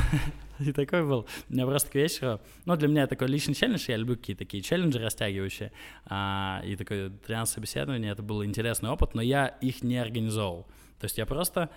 И 0.58 0.72
такой 0.72 1.04
был. 1.04 1.26
У 1.48 1.52
меня 1.52 1.66
просто 1.66 1.90
к 1.90 1.94
вечеру... 1.94 2.40
Ну, 2.64 2.76
для 2.76 2.88
меня 2.88 3.06
такой 3.06 3.28
личный 3.28 3.54
челлендж, 3.54 3.84
я 3.88 3.96
люблю 3.96 4.16
какие-то 4.16 4.44
такие 4.44 4.62
челленджи 4.62 4.98
растягивающие. 4.98 5.72
А, 6.06 6.62
и 6.64 6.76
такой 6.76 7.10
13 7.10 7.54
собеседование, 7.54 8.12
это 8.12 8.22
был 8.22 8.44
интересный 8.44 8.90
опыт, 8.90 9.14
но 9.14 9.22
я 9.22 9.48
их 9.48 9.82
не 9.82 9.98
организовал. 9.98 10.66
То 10.98 11.04
есть 11.04 11.18
я 11.18 11.26
просто 11.26 11.68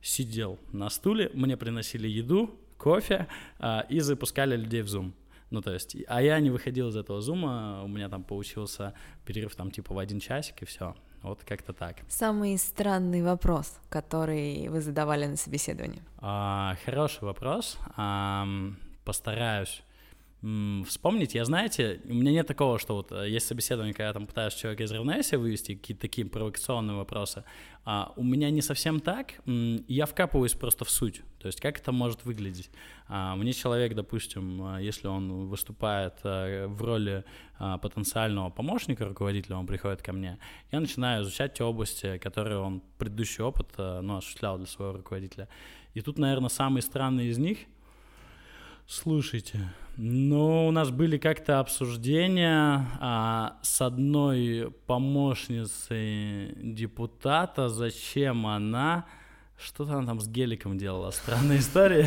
сидел 0.00 0.58
на 0.72 0.90
стуле, 0.90 1.30
мне 1.34 1.56
приносили 1.56 2.08
еду, 2.08 2.58
кофе 2.78 3.26
а, 3.58 3.84
и 3.88 4.00
запускали 4.00 4.56
людей 4.56 4.82
в 4.82 4.86
Zoom. 4.86 5.12
Ну, 5.50 5.60
то 5.60 5.72
есть, 5.72 5.96
а 6.06 6.22
я 6.22 6.38
не 6.38 6.50
выходил 6.50 6.88
из 6.88 6.96
этого 6.96 7.20
зума, 7.20 7.82
у 7.82 7.88
меня 7.88 8.08
там 8.08 8.22
получился 8.22 8.94
перерыв 9.26 9.56
там 9.56 9.70
типа 9.70 9.92
в 9.94 9.98
один 9.98 10.20
часик 10.20 10.62
и 10.62 10.64
все. 10.64 10.94
Вот 11.22 11.44
как-то 11.44 11.72
так. 11.72 11.96
Самый 12.08 12.56
странный 12.56 13.22
вопрос, 13.22 13.78
который 13.88 14.68
вы 14.68 14.80
задавали 14.80 15.26
на 15.26 15.36
собеседовании? 15.36 16.02
А, 16.18 16.76
хороший 16.84 17.24
вопрос. 17.24 17.78
А, 17.96 18.46
постараюсь 19.04 19.82
вспомнить, 20.42 21.34
я, 21.34 21.44
знаете, 21.44 22.00
у 22.04 22.14
меня 22.14 22.32
нет 22.32 22.46
такого, 22.46 22.78
что 22.78 22.94
вот 22.94 23.12
э, 23.12 23.28
есть 23.28 23.46
собеседование, 23.46 23.92
когда 23.92 24.14
там 24.14 24.26
пытаюсь 24.26 24.54
человека 24.54 24.84
из 24.84 24.90
равновесия 24.90 25.36
вывести, 25.36 25.74
какие-то 25.74 26.00
такие 26.00 26.26
провокационные 26.26 26.96
вопросы, 26.96 27.44
а 27.84 28.14
у 28.16 28.24
меня 28.24 28.48
не 28.50 28.62
совсем 28.62 29.00
так, 29.00 29.34
я 29.44 30.06
вкапываюсь 30.06 30.54
просто 30.54 30.86
в 30.86 30.90
суть, 30.90 31.20
то 31.40 31.46
есть 31.46 31.60
как 31.60 31.78
это 31.78 31.92
может 31.92 32.24
выглядеть. 32.24 32.70
А 33.06 33.36
мне 33.36 33.52
человек, 33.52 33.94
допустим, 33.94 34.62
а, 34.62 34.78
если 34.78 35.08
он 35.08 35.48
выступает 35.48 36.14
э, 36.24 36.66
в 36.68 36.82
роли 36.82 37.24
а, 37.58 37.76
потенциального 37.76 38.48
помощника 38.48 39.04
руководителя, 39.04 39.56
он 39.56 39.66
приходит 39.66 40.00
ко 40.00 40.14
мне, 40.14 40.38
я 40.72 40.80
начинаю 40.80 41.22
изучать 41.22 41.52
те 41.52 41.64
области, 41.64 42.16
которые 42.16 42.58
он 42.58 42.82
предыдущий 42.96 43.44
опыт 43.44 43.68
э, 43.76 44.00
ну, 44.00 44.16
осуществлял 44.16 44.56
для 44.56 44.66
своего 44.66 44.96
руководителя. 44.96 45.48
И 45.92 46.00
тут, 46.00 46.18
наверное, 46.18 46.48
самый 46.48 46.80
странный 46.80 47.26
из 47.26 47.36
них— 47.36 47.58
Слушайте, 48.92 49.72
ну, 49.96 50.66
у 50.66 50.72
нас 50.72 50.90
были 50.90 51.16
как-то 51.16 51.60
обсуждения 51.60 52.88
а, 52.98 53.56
с 53.62 53.80
одной 53.80 54.74
помощницей 54.88 56.56
депутата, 56.56 57.68
зачем 57.68 58.48
она 58.48 59.06
что-то 59.62 59.92
она 59.94 60.06
там 60.06 60.20
с 60.20 60.28
геликом 60.28 60.78
делала, 60.78 61.10
странная 61.10 61.58
история. 61.58 62.06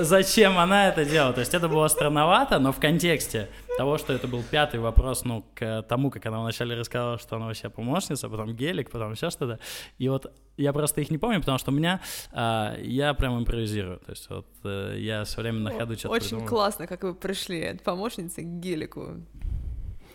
Зачем 0.00 0.58
она 0.58 0.88
это 0.88 1.04
делала? 1.04 1.32
То 1.32 1.40
есть 1.40 1.54
это 1.54 1.68
было 1.68 1.88
странновато, 1.88 2.58
но 2.58 2.72
в 2.72 2.78
контексте 2.78 3.48
того, 3.76 3.98
что 3.98 4.12
это 4.12 4.28
был 4.28 4.42
пятый 4.42 4.80
вопрос, 4.80 5.24
ну, 5.24 5.44
к 5.54 5.82
тому, 5.88 6.10
как 6.10 6.26
она 6.26 6.40
вначале 6.40 6.76
рассказала, 6.76 7.18
что 7.18 7.36
она 7.36 7.46
вообще 7.46 7.70
помощница, 7.70 8.28
потом 8.28 8.54
гелик, 8.54 8.90
потом 8.90 9.12
еще 9.12 9.30
что-то. 9.30 9.58
И 9.98 10.08
вот 10.08 10.32
я 10.56 10.72
просто 10.72 11.00
их 11.00 11.10
не 11.10 11.18
помню, 11.18 11.40
потому 11.40 11.58
что 11.58 11.70
у 11.70 11.74
меня, 11.74 12.00
а, 12.32 12.76
я 12.80 13.14
прям 13.14 13.38
импровизирую. 13.38 13.98
То 13.98 14.10
есть 14.10 14.28
вот 14.30 14.46
э, 14.64 14.96
я 14.98 15.24
все 15.24 15.40
время 15.40 15.60
на 15.60 15.70
ходу 15.70 15.96
что-то 15.96 16.14
Очень 16.14 16.46
классно, 16.46 16.86
как 16.86 17.02
вы 17.04 17.14
пришли 17.14 17.64
от 17.64 17.82
помощницы 17.82 18.42
к 18.42 18.46
гелику. 18.60 19.22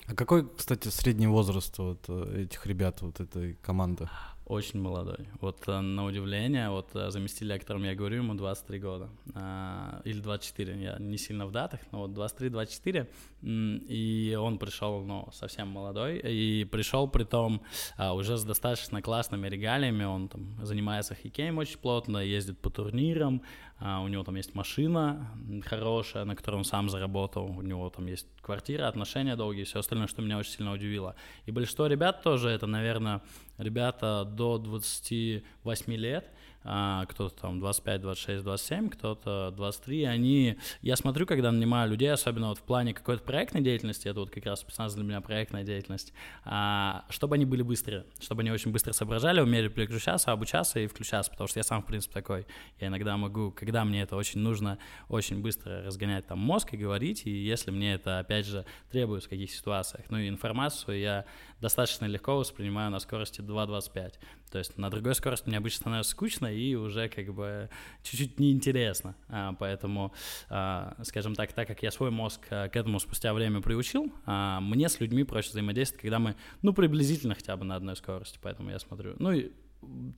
А 0.08 0.16
какой, 0.16 0.50
кстати, 0.50 0.90
средний 0.90 1.28
возраст 1.28 1.78
вот 1.78 2.04
э, 2.08 2.44
этих 2.44 2.66
ребят, 2.66 3.02
вот 3.02 3.22
этой 3.22 3.54
команды? 3.62 4.10
Очень 4.46 4.82
молодой. 4.82 5.30
Вот 5.40 5.64
э, 5.68 5.80
на 5.80 6.04
удивление, 6.04 6.70
вот 6.70 6.90
э, 6.96 7.12
заместитель, 7.12 7.54
о 7.54 7.60
котором 7.60 7.84
я 7.86 7.96
говорю, 7.96 8.18
ему 8.18 8.34
23 8.34 8.80
года. 8.80 9.10
А, 9.36 10.02
или 10.04 10.20
24, 10.20 10.84
я 10.84 10.98
не 11.00 11.18
сильно 11.18 11.46
в 11.46 11.52
датах, 11.52 11.80
но 11.92 12.00
вот 12.00 12.12
23-24. 12.12 13.08
И 13.42 14.38
он 14.38 14.58
пришел, 14.58 15.02
ну, 15.02 15.30
совсем 15.32 15.70
молодой. 15.70 16.18
И 16.20 16.66
пришел 16.66 17.08
при 17.08 17.24
том 17.24 17.62
а, 17.96 18.14
уже 18.14 18.38
с 18.38 18.44
достаточно 18.44 19.02
классными 19.02 19.48
регалиями. 19.48 20.04
Он 20.04 20.28
там 20.28 20.58
занимается 20.62 21.16
хоккеем 21.16 21.58
очень 21.58 21.78
плотно, 21.78 22.18
ездит 22.18 22.60
по 22.60 22.70
турнирам. 22.70 23.44
А, 23.80 24.02
у 24.02 24.08
него 24.08 24.24
там 24.24 24.36
есть 24.36 24.56
машина 24.56 25.28
хорошая, 25.66 26.26
на 26.26 26.36
которой 26.36 26.56
он 26.56 26.64
сам 26.64 26.90
заработал. 26.90 27.46
У 27.46 27.62
него 27.62 27.90
там 27.90 28.06
есть 28.08 28.28
квартира, 28.42 28.88
отношения 28.88 29.36
долгие, 29.36 29.64
все 29.64 29.80
остальное, 29.80 30.08
что 30.08 30.22
меня 30.22 30.38
очень 30.38 30.52
сильно 30.52 30.72
удивило. 30.72 31.16
И 31.46 31.52
большинство 31.52 31.88
ребят 31.88 32.22
тоже, 32.24 32.50
это, 32.50 32.68
наверное, 32.68 33.22
ребята 33.58 34.26
до 34.26 34.58
28 34.58 35.94
лет, 35.94 36.30
кто-то 36.64 37.30
там 37.42 37.60
25, 37.60 38.02
26, 38.02 38.44
27, 38.44 38.90
кто-то 38.90 39.54
23, 39.56 40.04
они, 40.06 40.58
я 40.82 40.96
смотрю, 40.96 41.26
когда 41.26 41.52
нанимаю 41.52 41.90
людей, 41.90 42.12
особенно 42.12 42.50
вот 42.50 42.60
в 42.60 42.64
плане 42.64 42.94
какой-то 42.94 43.24
проектной 43.24 43.62
деятельности, 43.62 44.08
это 44.08 44.22
вот 44.22 44.30
как 44.30 44.46
раз 44.46 44.62
специально 44.62 44.94
для 44.94 45.04
меня 45.04 45.22
проектная 45.22 45.64
деятельность, 45.64 46.14
а, 46.46 47.06
чтобы 47.10 47.36
они 47.36 47.46
были 47.46 47.62
быстрые, 47.62 48.06
чтобы 48.20 48.42
они 48.42 48.52
очень 48.52 48.72
быстро 48.72 48.94
соображали, 48.94 49.42
умели 49.42 49.68
переключаться, 49.68 50.32
обучаться 50.32 50.80
и 50.80 50.88
включаться, 50.88 51.32
потому 51.32 51.48
что 51.48 51.60
я 51.60 51.64
сам, 51.64 51.84
в 51.84 51.86
принципе, 51.86 52.14
такой, 52.14 52.46
я 52.80 52.88
иногда 52.88 53.18
могу, 53.18 53.52
когда 53.52 53.84
мне 53.84 54.02
это 54.02 54.16
очень 54.16 54.40
нужно, 54.40 54.78
очень 55.10 55.42
быстро 55.42 55.84
разгонять 55.84 56.28
там 56.28 56.40
мозг 56.40 56.74
и 56.74 56.78
говорить, 56.78 57.24
и 57.26 57.32
если 57.32 57.72
мне 57.72 57.94
это, 57.94 58.20
опять 58.20 58.46
же, 58.46 58.66
требуется 58.92 59.28
в 59.28 59.32
каких 59.32 59.52
ситуациях, 59.52 60.06
ну 60.10 60.18
и 60.18 60.30
информацию 60.30 61.00
я 61.00 61.26
достаточно 61.64 62.06
легко 62.06 62.36
воспринимаю 62.36 62.92
на 62.92 63.00
скорости 63.00 63.40
2.25. 63.40 64.14
То 64.52 64.58
есть 64.58 64.78
на 64.78 64.90
другой 64.92 65.16
скорости 65.16 65.48
мне 65.48 65.58
обычно 65.58 65.80
становится 65.80 66.12
скучно 66.12 66.54
и 66.54 66.76
уже 66.76 67.08
как 67.08 67.34
бы 67.34 67.70
чуть-чуть 68.04 68.38
неинтересно. 68.38 69.16
А, 69.30 69.54
поэтому, 69.54 70.14
а, 70.50 70.96
скажем 71.04 71.36
так, 71.36 71.54
так 71.54 71.68
как 71.68 71.82
я 71.82 71.92
свой 71.92 72.12
мозг 72.12 72.42
а, 72.50 72.68
к 72.68 72.76
этому 72.76 73.00
спустя 73.00 73.34
время 73.34 73.62
приучил, 73.62 74.12
а, 74.26 74.60
мне 74.60 74.90
с 74.90 75.00
людьми 75.00 75.24
проще 75.24 75.52
взаимодействовать, 75.52 76.02
когда 76.02 76.20
мы, 76.20 76.36
ну, 76.62 76.74
приблизительно 76.74 77.34
хотя 77.34 77.56
бы 77.56 77.64
на 77.64 77.78
одной 77.78 77.96
скорости. 77.96 78.38
Поэтому 78.42 78.70
я 78.70 78.80
смотрю. 78.80 79.16
Ну 79.20 79.32
и 79.32 79.52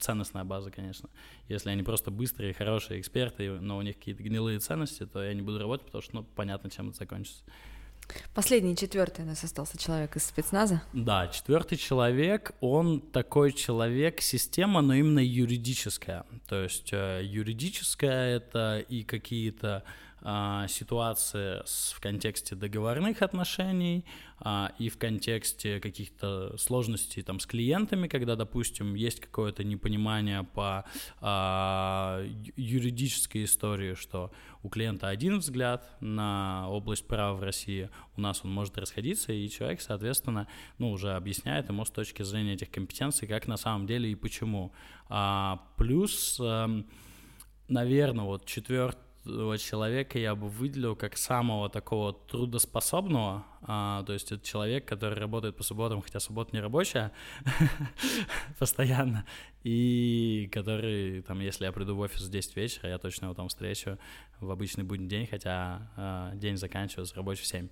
ценностная 0.00 0.44
база, 0.44 0.72
конечно. 0.72 1.08
Если 1.48 1.70
они 1.70 1.84
просто 1.84 2.10
быстрые, 2.10 2.54
хорошие 2.54 2.98
эксперты, 2.98 3.60
но 3.60 3.78
у 3.78 3.82
них 3.82 3.96
какие-то 3.96 4.22
гнилые 4.24 4.58
ценности, 4.58 5.06
то 5.06 5.22
я 5.22 5.32
не 5.32 5.42
буду 5.42 5.58
работать, 5.58 5.86
потому 5.86 6.02
что, 6.02 6.16
ну, 6.16 6.24
понятно, 6.24 6.70
чем 6.70 6.88
это 6.88 6.98
закончится. 6.98 7.44
Последний, 8.34 8.76
четвертый 8.76 9.24
у 9.24 9.28
нас 9.28 9.42
остался 9.44 9.78
человек 9.78 10.16
из 10.16 10.24
спецназа. 10.24 10.82
Да, 10.92 11.28
четвертый 11.28 11.78
человек, 11.78 12.52
он 12.60 13.00
такой 13.00 13.52
человек, 13.52 14.20
система, 14.20 14.80
но 14.80 14.94
именно 14.94 15.24
юридическая. 15.24 16.24
То 16.48 16.62
есть 16.62 16.92
э, 16.92 17.22
юридическая 17.24 18.36
это 18.36 18.84
и 18.88 19.02
какие-то 19.02 19.82
а, 20.22 20.66
ситуации 20.68 21.62
с, 21.64 21.92
в 21.92 22.00
контексте 22.00 22.54
договорных 22.54 23.22
отношений 23.22 24.04
а, 24.38 24.72
и 24.78 24.88
в 24.88 24.98
контексте 24.98 25.78
каких-то 25.78 26.56
сложностей 26.56 27.22
там 27.22 27.38
с 27.38 27.46
клиентами, 27.46 28.08
когда, 28.08 28.34
допустим, 28.34 28.94
есть 28.94 29.20
какое-то 29.20 29.62
непонимание 29.62 30.42
по 30.42 30.84
а, 31.20 32.24
юридической 32.56 33.44
истории, 33.44 33.94
что 33.94 34.32
у 34.62 34.68
клиента 34.68 35.08
один 35.08 35.38
взгляд 35.38 35.88
на 36.00 36.68
область 36.70 37.06
права 37.06 37.36
в 37.36 37.42
России, 37.42 37.90
у 38.16 38.20
нас 38.20 38.40
он 38.44 38.52
может 38.52 38.78
расходиться, 38.78 39.32
и 39.32 39.48
человек, 39.48 39.80
соответственно, 39.80 40.48
ну, 40.78 40.90
уже 40.90 41.14
объясняет 41.14 41.68
ему 41.68 41.84
с 41.84 41.90
точки 41.90 42.22
зрения 42.22 42.54
этих 42.54 42.70
компетенций, 42.70 43.28
как 43.28 43.46
на 43.46 43.56
самом 43.56 43.86
деле 43.86 44.10
и 44.10 44.14
почему. 44.14 44.72
А, 45.08 45.62
плюс, 45.76 46.40
эм, 46.40 46.86
наверное, 47.68 48.24
вот 48.24 48.44
четвертый 48.44 49.05
человека 49.58 50.18
я 50.18 50.34
бы 50.34 50.48
выделил 50.48 50.96
как 50.96 51.16
самого 51.16 51.68
такого 51.68 52.12
трудоспособного, 52.12 53.44
а, 53.62 54.02
то 54.04 54.12
есть 54.12 54.32
это 54.32 54.44
человек, 54.46 54.84
который 54.84 55.18
работает 55.18 55.56
по 55.56 55.62
субботам, 55.62 56.00
хотя 56.00 56.20
суббота 56.20 56.50
не 56.52 56.60
рабочая, 56.60 57.12
постоянно, 58.58 59.26
и 59.64 60.48
который, 60.52 61.22
там, 61.22 61.40
если 61.40 61.64
я 61.64 61.72
приду 61.72 61.96
в 61.96 62.00
офис 62.00 62.22
в 62.22 62.30
10 62.30 62.56
вечера, 62.56 62.88
я 62.88 62.98
точно 62.98 63.26
его 63.26 63.34
там 63.34 63.48
встречу 63.48 63.98
в 64.40 64.50
обычный 64.50 64.84
будний 64.84 65.08
день, 65.08 65.26
хотя 65.26 65.90
а, 65.96 66.34
день 66.34 66.56
заканчивается 66.56 67.14
рабочий 67.16 67.42
в 67.42 67.46
7. 67.46 67.68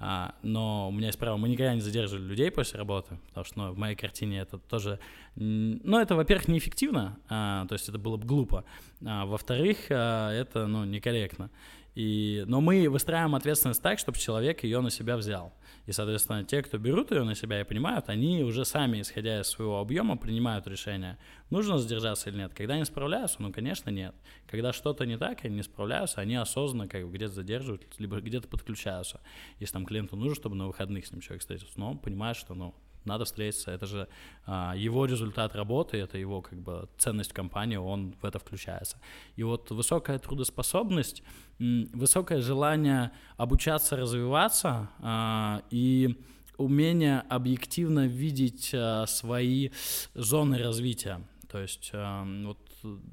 А, 0.00 0.34
но 0.42 0.88
у 0.88 0.92
меня 0.92 1.06
есть 1.08 1.18
право, 1.18 1.36
мы 1.36 1.48
никогда 1.48 1.74
не 1.74 1.80
задерживали 1.80 2.24
людей 2.24 2.50
после 2.50 2.78
работы, 2.78 3.18
потому 3.28 3.44
что 3.44 3.58
ну, 3.58 3.72
в 3.72 3.78
моей 3.78 3.96
картине 3.96 4.40
это 4.40 4.58
тоже, 4.58 5.00
ну, 5.34 5.98
это, 5.98 6.14
во-первых, 6.14 6.48
неэффективно, 6.48 7.18
а, 7.28 7.66
то 7.66 7.74
есть 7.74 7.88
это 7.88 7.98
было 7.98 8.16
бы 8.16 8.26
глупо, 8.26 8.64
а, 9.04 9.26
во-вторых, 9.26 9.78
а, 9.90 10.32
это, 10.32 10.66
ну, 10.66 10.84
некорректно. 10.84 11.50
И, 11.94 12.44
но 12.46 12.60
мы 12.60 12.88
выстраиваем 12.88 13.34
ответственность 13.34 13.82
так, 13.82 13.98
чтобы 13.98 14.18
человек 14.18 14.62
ее 14.62 14.80
на 14.80 14.90
себя 14.90 15.16
взял. 15.16 15.52
И, 15.86 15.92
соответственно, 15.92 16.44
те, 16.44 16.62
кто 16.62 16.78
берут 16.78 17.10
ее 17.10 17.24
на 17.24 17.34
себя 17.34 17.60
и 17.60 17.64
понимают, 17.64 18.08
они 18.08 18.44
уже 18.44 18.64
сами, 18.64 19.00
исходя 19.00 19.40
из 19.40 19.48
своего 19.48 19.80
объема, 19.80 20.16
принимают 20.16 20.66
решение, 20.66 21.18
нужно 21.50 21.78
задержаться 21.78 22.30
или 22.30 22.36
нет. 22.36 22.54
Когда 22.54 22.74
они 22.74 22.84
справляются, 22.84 23.42
ну, 23.42 23.52
конечно, 23.52 23.90
нет. 23.90 24.14
Когда 24.46 24.72
что-то 24.72 25.06
не 25.06 25.18
так, 25.18 25.44
они 25.44 25.56
не 25.56 25.62
справляются, 25.62 26.20
они 26.20 26.36
осознанно 26.36 26.88
как 26.88 27.04
бы 27.04 27.12
где-то 27.12 27.34
задерживают, 27.34 27.82
либо 27.98 28.20
где-то 28.20 28.48
подключаются. 28.48 29.20
Если 29.58 29.72
там 29.72 29.86
клиенту 29.86 30.16
нужно, 30.16 30.34
чтобы 30.34 30.56
на 30.56 30.66
выходных 30.66 31.06
с 31.06 31.10
ним 31.10 31.20
человек 31.20 31.40
встретился, 31.40 31.80
но 31.80 31.90
он 31.90 31.98
понимает, 31.98 32.36
что, 32.36 32.54
ну, 32.54 32.74
надо 33.04 33.24
встретиться. 33.24 33.70
Это 33.70 33.86
же 33.86 34.08
а, 34.46 34.74
его 34.76 35.06
результат 35.06 35.54
работы, 35.54 35.98
это 35.98 36.18
его 36.18 36.42
как 36.42 36.58
бы 36.58 36.88
ценность 36.98 37.32
компании, 37.32 37.76
он 37.76 38.14
в 38.20 38.24
это 38.24 38.38
включается. 38.38 38.98
И 39.36 39.42
вот 39.42 39.70
высокая 39.70 40.18
трудоспособность, 40.18 41.22
высокое 41.58 42.40
желание 42.40 43.10
обучаться, 43.36 43.96
развиваться 43.96 44.88
а, 45.00 45.62
и 45.70 46.16
умение 46.56 47.20
объективно 47.28 48.06
видеть 48.06 48.72
а, 48.74 49.06
свои 49.06 49.70
зоны 50.14 50.58
развития. 50.58 51.20
То 51.48 51.58
есть 51.60 51.90
а, 51.94 52.24
вот, 52.44 52.58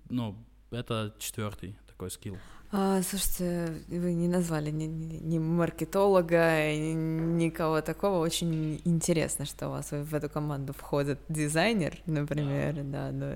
ну, 0.10 0.36
это 0.72 1.16
четвертый 1.20 1.78
такой 1.88 2.12
скилл. 2.12 2.38
А, 2.78 3.02
слушайте, 3.04 3.74
вы 3.88 4.14
не 4.14 4.28
назвали 4.28 4.70
ни, 4.70 4.84
ни 4.86 5.40
маркетолога, 5.40 6.76
ни, 6.76 6.94
никого 7.46 7.80
такого. 7.82 8.20
Очень 8.20 8.82
интересно, 8.84 9.46
что 9.46 9.70
у 9.70 9.72
вас 9.72 9.92
в 9.92 10.14
эту 10.14 10.30
команду 10.30 10.74
входит 10.74 11.20
дизайнер, 11.30 11.98
например, 12.06 12.84
да, 12.84 13.12
но 13.14 13.36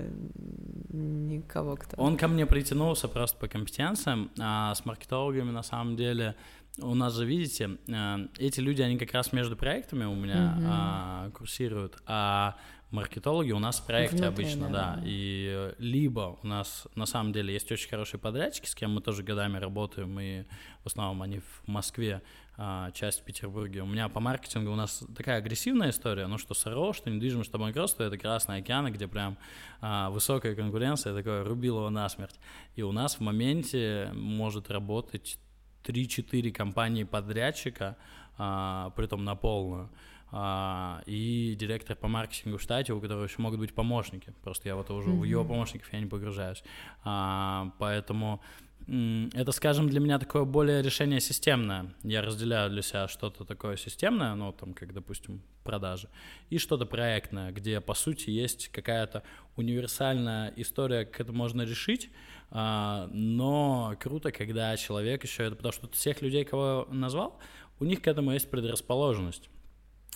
никого, 0.90 1.76
кто... 1.76 1.96
Он 1.96 2.18
ко 2.18 2.28
мне 2.28 2.44
притянулся 2.44 3.08
просто 3.08 3.38
по 3.38 3.48
компетенциям, 3.48 4.30
а 4.38 4.74
с 4.74 4.84
маркетологами 4.84 5.50
на 5.50 5.62
самом 5.62 5.96
деле 5.96 6.34
у 6.78 6.94
нас 6.94 7.14
же, 7.14 7.24
видите, 7.24 7.78
э, 7.88 8.28
эти 8.38 8.60
люди, 8.60 8.82
они 8.82 8.98
как 8.98 9.12
раз 9.12 9.32
между 9.32 9.56
проектами 9.56 10.04
у 10.04 10.14
меня 10.14 10.54
угу. 10.56 10.66
а, 10.68 11.30
курсируют, 11.30 11.96
а 12.06 12.56
маркетологи 12.90 13.52
у 13.52 13.58
нас 13.58 13.80
в 13.80 13.86
проекте 13.86 14.16
Внутри, 14.16 14.44
обычно, 14.44 14.68
да. 14.68 14.96
да. 14.96 15.02
И 15.04 15.72
либо 15.78 16.38
у 16.42 16.46
нас 16.46 16.86
на 16.94 17.06
самом 17.06 17.32
деле 17.32 17.52
есть 17.52 17.70
очень 17.70 17.88
хорошие 17.88 18.20
подрядчики, 18.20 18.66
с 18.66 18.74
кем 18.74 18.94
мы 18.94 19.00
тоже 19.00 19.22
годами 19.22 19.58
работаем, 19.58 20.18
и 20.18 20.44
в 20.82 20.86
основном 20.86 21.22
они 21.22 21.38
в 21.38 21.68
Москве, 21.68 22.22
а, 22.56 22.90
часть 22.90 23.20
в 23.20 23.24
Петербурге. 23.24 23.82
У 23.82 23.86
меня 23.86 24.08
по 24.08 24.20
маркетингу 24.20 24.72
у 24.72 24.76
нас 24.76 25.02
такая 25.16 25.38
агрессивная 25.38 25.90
история, 25.90 26.26
ну 26.26 26.36
что 26.36 26.54
СРО, 26.54 26.92
что 26.92 27.08
недвижимость, 27.10 27.48
что 27.48 27.58
банкротство, 27.58 28.02
это 28.02 28.18
Красный 28.18 28.58
океан, 28.58 28.92
где 28.92 29.08
прям 29.08 29.38
а, 29.80 30.10
высокая 30.10 30.54
конкуренция, 30.54 31.14
такое 31.14 31.44
рубилово 31.44 31.88
насмерть. 31.88 32.38
И 32.76 32.82
у 32.82 32.92
нас 32.92 33.16
в 33.16 33.20
моменте 33.20 34.10
может 34.14 34.70
работать 34.70 35.38
3-4 35.84 36.50
компании 36.52 37.04
подрядчика, 37.04 37.96
а, 38.36 38.90
притом 38.96 39.24
на 39.24 39.36
полную. 39.36 39.90
А, 40.32 41.02
и 41.06 41.56
директор 41.58 41.96
по 41.96 42.08
маркетингу 42.08 42.58
в 42.58 42.62
штате, 42.62 42.92
у 42.92 43.00
которого 43.00 43.24
еще 43.24 43.42
могут 43.42 43.58
быть 43.58 43.74
помощники. 43.74 44.32
Просто 44.42 44.68
я 44.68 44.76
вот 44.76 44.90
уже 44.90 45.10
mm-hmm. 45.10 45.18
в 45.18 45.24
его 45.24 45.44
помощников 45.44 45.92
я 45.92 46.00
не 46.00 46.06
погружаюсь. 46.06 46.62
А, 47.04 47.72
поэтому 47.78 48.40
это, 48.86 49.52
скажем, 49.52 49.88
для 49.88 50.00
меня 50.00 50.18
такое 50.18 50.44
более 50.44 50.82
решение 50.82 51.20
системное. 51.20 51.94
Я 52.02 52.22
разделяю 52.22 52.70
для 52.70 52.82
себя 52.82 53.08
что-то 53.08 53.44
такое 53.44 53.76
системное, 53.76 54.34
ну, 54.34 54.52
там, 54.52 54.74
как, 54.74 54.92
допустим, 54.92 55.42
продажи, 55.62 56.08
и 56.48 56.58
что-то 56.58 56.86
проектное, 56.86 57.52
где, 57.52 57.80
по 57.80 57.94
сути, 57.94 58.30
есть 58.30 58.68
какая-то 58.68 59.22
универсальная 59.56 60.52
история, 60.56 61.04
как 61.04 61.20
это 61.20 61.32
можно 61.32 61.62
решить, 61.62 62.10
а, 62.50 63.08
но 63.12 63.94
круто, 64.00 64.32
когда 64.32 64.76
человек 64.76 65.22
еще 65.22 65.44
это, 65.44 65.54
потому 65.56 65.72
что 65.72 65.88
всех 65.90 66.22
людей, 66.22 66.44
кого 66.44 66.88
назвал, 66.90 67.38
у 67.78 67.84
них 67.84 68.02
к 68.02 68.08
этому 68.08 68.32
есть 68.32 68.50
предрасположенность. 68.50 69.50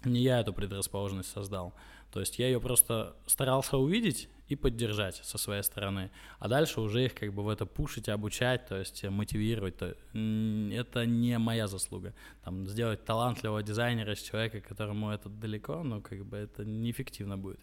Не 0.05 0.21
я 0.21 0.41
эту 0.41 0.53
предрасположенность 0.53 1.31
создал. 1.31 1.75
То 2.13 2.21
есть 2.21 2.39
я 2.39 2.47
ее 2.47 2.61
просто 2.61 3.17
старался 3.27 3.77
увидеть 3.77 4.29
и 4.47 4.57
поддержать 4.57 5.17
со 5.25 5.37
своей 5.39 5.63
стороны. 5.63 6.11
А 6.39 6.49
дальше 6.49 6.81
уже 6.81 7.07
их 7.07 7.15
как 7.15 7.33
бы 7.33 7.43
в 7.43 7.49
это 7.49 7.67
пушить, 7.67 8.09
обучать, 8.09 8.67
то 8.67 8.79
есть 8.79 9.03
мотивировать. 9.05 9.77
То, 9.79 9.97
это 10.13 11.07
не 11.07 11.39
моя 11.39 11.67
заслуга. 11.67 12.15
Там, 12.45 12.67
сделать 12.69 13.05
талантливого 13.05 13.63
дизайнера 13.63 14.13
из 14.13 14.21
человека, 14.21 14.61
которому 14.61 15.11
это 15.11 15.29
далеко, 15.29 15.83
ну 15.83 16.01
как 16.01 16.25
бы 16.25 16.37
это 16.37 16.65
неэффективно 16.65 17.37
будет. 17.37 17.61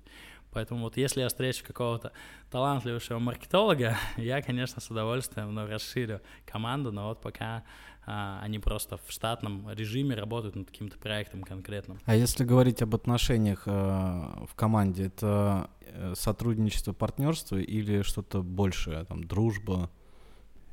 Поэтому 0.51 0.81
вот 0.81 0.97
если 0.97 1.21
я 1.21 1.29
встречу 1.29 1.63
какого-то 1.65 2.11
талантливого 2.49 3.19
маркетолога, 3.19 3.97
я, 4.17 4.41
конечно, 4.41 4.81
с 4.81 4.89
удовольствием 4.89 5.53
ну, 5.53 5.67
расширю 5.67 6.21
команду, 6.45 6.91
но 6.91 7.09
вот 7.09 7.21
пока 7.21 7.63
а, 8.05 8.39
они 8.41 8.59
просто 8.59 8.97
в 8.97 9.11
штатном 9.11 9.69
режиме 9.71 10.15
работают 10.15 10.55
над 10.55 10.67
каким-то 10.67 10.97
проектом 10.97 11.43
конкретным. 11.43 11.99
А 12.05 12.15
если 12.15 12.43
говорить 12.43 12.81
об 12.81 12.95
отношениях 12.95 13.63
э, 13.67 13.71
в 13.71 14.55
команде, 14.55 15.05
это 15.05 15.69
э, 15.81 16.13
сотрудничество, 16.15 16.93
партнерство 16.93 17.57
или 17.57 18.01
что-то 18.01 18.41
большее, 18.41 19.05
там, 19.05 19.23
дружба, 19.23 19.89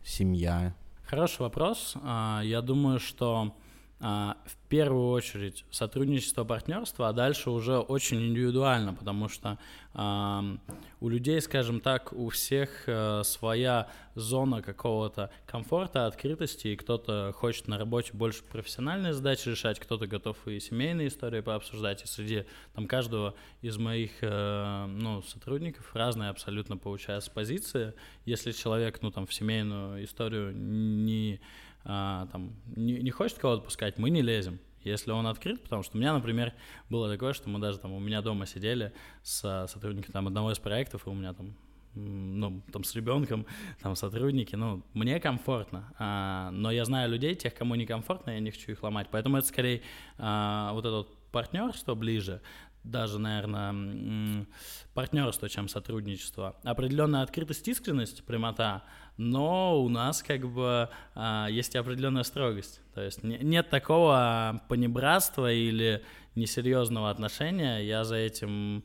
семья? 0.05 0.75
Хороший 1.05 1.43
вопрос. 1.43 1.95
А, 2.03 2.41
я 2.43 2.63
думаю, 2.63 2.99
что 2.99 3.55
в 4.01 4.57
первую 4.69 5.11
очередь 5.11 5.65
сотрудничество, 5.71 6.45
партнерство, 6.45 7.09
а 7.09 7.13
дальше 7.13 7.51
уже 7.51 7.79
очень 7.79 8.29
индивидуально, 8.29 8.95
потому 8.95 9.29
что 9.29 9.59
э, 9.95 10.57
у 11.01 11.09
людей, 11.09 11.41
скажем 11.41 11.81
так, 11.81 12.13
у 12.13 12.29
всех 12.29 12.85
э, 12.87 13.23
своя 13.25 13.89
зона 14.15 14.63
какого-то 14.63 15.31
комфорта, 15.47 16.07
открытости, 16.07 16.69
и 16.69 16.77
кто-то 16.77 17.33
хочет 17.35 17.67
на 17.67 17.77
работе 17.77 18.13
больше 18.13 18.45
профессиональные 18.45 19.15
задачи 19.15 19.49
решать, 19.49 19.81
кто-то 19.81 20.07
готов 20.07 20.37
и 20.47 20.61
семейные 20.61 21.09
истории 21.09 21.41
пообсуждать, 21.41 22.05
и 22.05 22.07
среди 22.07 22.45
там 22.75 22.87
каждого 22.87 23.35
из 23.63 23.79
моих 23.79 24.13
э, 24.21 24.87
ну, 24.87 25.23
сотрудников 25.23 25.91
разные 25.95 26.31
абсолютно 26.31 26.77
получается 26.77 27.33
позиции. 27.33 27.95
Если 28.25 28.53
человек, 28.53 29.03
ну 29.03 29.11
там 29.11 29.27
в 29.27 29.35
семейную 29.35 30.05
историю 30.05 30.55
не 30.55 31.41
а, 31.89 32.27
там, 32.27 32.53
не, 32.77 33.01
не 33.01 33.11
хочет 33.11 33.39
кого-то 33.39 33.63
пускать, 33.63 33.99
мы 33.99 34.11
не 34.11 34.23
лезем. 34.23 34.61
Если 34.85 35.11
он 35.11 35.27
открыт, 35.27 35.63
потому 35.63 35.83
что 35.83 35.97
у 35.97 36.01
меня, 36.01 36.13
например, 36.13 36.55
было 36.89 37.11
такое, 37.11 37.33
что 37.33 37.49
мы 37.49 37.59
даже 37.59 37.79
там 37.79 37.93
у 37.93 37.99
меня 37.99 38.23
дома 38.23 38.47
сидели 38.47 38.93
с 39.23 39.67
сотрудником 39.69 40.13
там 40.13 40.29
одного 40.29 40.53
из 40.53 40.59
проектов, 40.59 41.07
и 41.07 41.11
у 41.11 41.15
меня 41.15 41.33
там 41.33 41.57
ну, 41.95 42.63
там 42.71 42.85
с 42.85 42.95
ребенком, 42.95 43.47
там 43.81 43.97
сотрудники, 43.97 44.55
ну, 44.55 44.85
мне 44.93 45.19
комфортно, 45.19 45.93
а, 45.99 46.51
но 46.53 46.71
я 46.71 46.85
знаю 46.85 47.11
людей, 47.11 47.35
тех, 47.35 47.55
кому 47.55 47.75
некомфортно, 47.75 48.31
я 48.31 48.41
не 48.41 48.51
хочу 48.51 48.71
их 48.71 48.83
ломать, 48.83 49.09
поэтому 49.11 49.39
это 49.39 49.49
скорее 49.49 49.83
а, 50.19 50.73
вот 50.75 50.85
это 50.85 50.97
вот 50.97 51.19
партнерство 51.33 51.95
ближе, 51.95 52.41
даже, 52.85 53.19
наверное, 53.19 54.47
партнерство, 54.95 55.49
чем 55.49 55.69
сотрудничество. 55.69 56.57
Определенная 56.63 57.23
открытость, 57.23 57.67
искренность, 57.69 58.25
прямота, 58.25 58.85
но 59.19 59.83
у 59.83 59.89
нас 59.89 60.23
как 60.23 60.49
бы 60.49 60.89
а, 61.15 61.49
есть 61.51 61.77
определенная 61.77 62.23
строгость. 62.23 62.81
То 62.95 63.03
есть 63.03 63.23
не, 63.23 63.39
нет 63.39 63.69
такого 63.69 64.63
понебратства 64.69 65.53
или 65.53 66.03
несерьезного 66.39 67.11
отношения. 67.11 67.81
Я 67.81 68.05
за 68.05 68.17
этим 68.17 68.85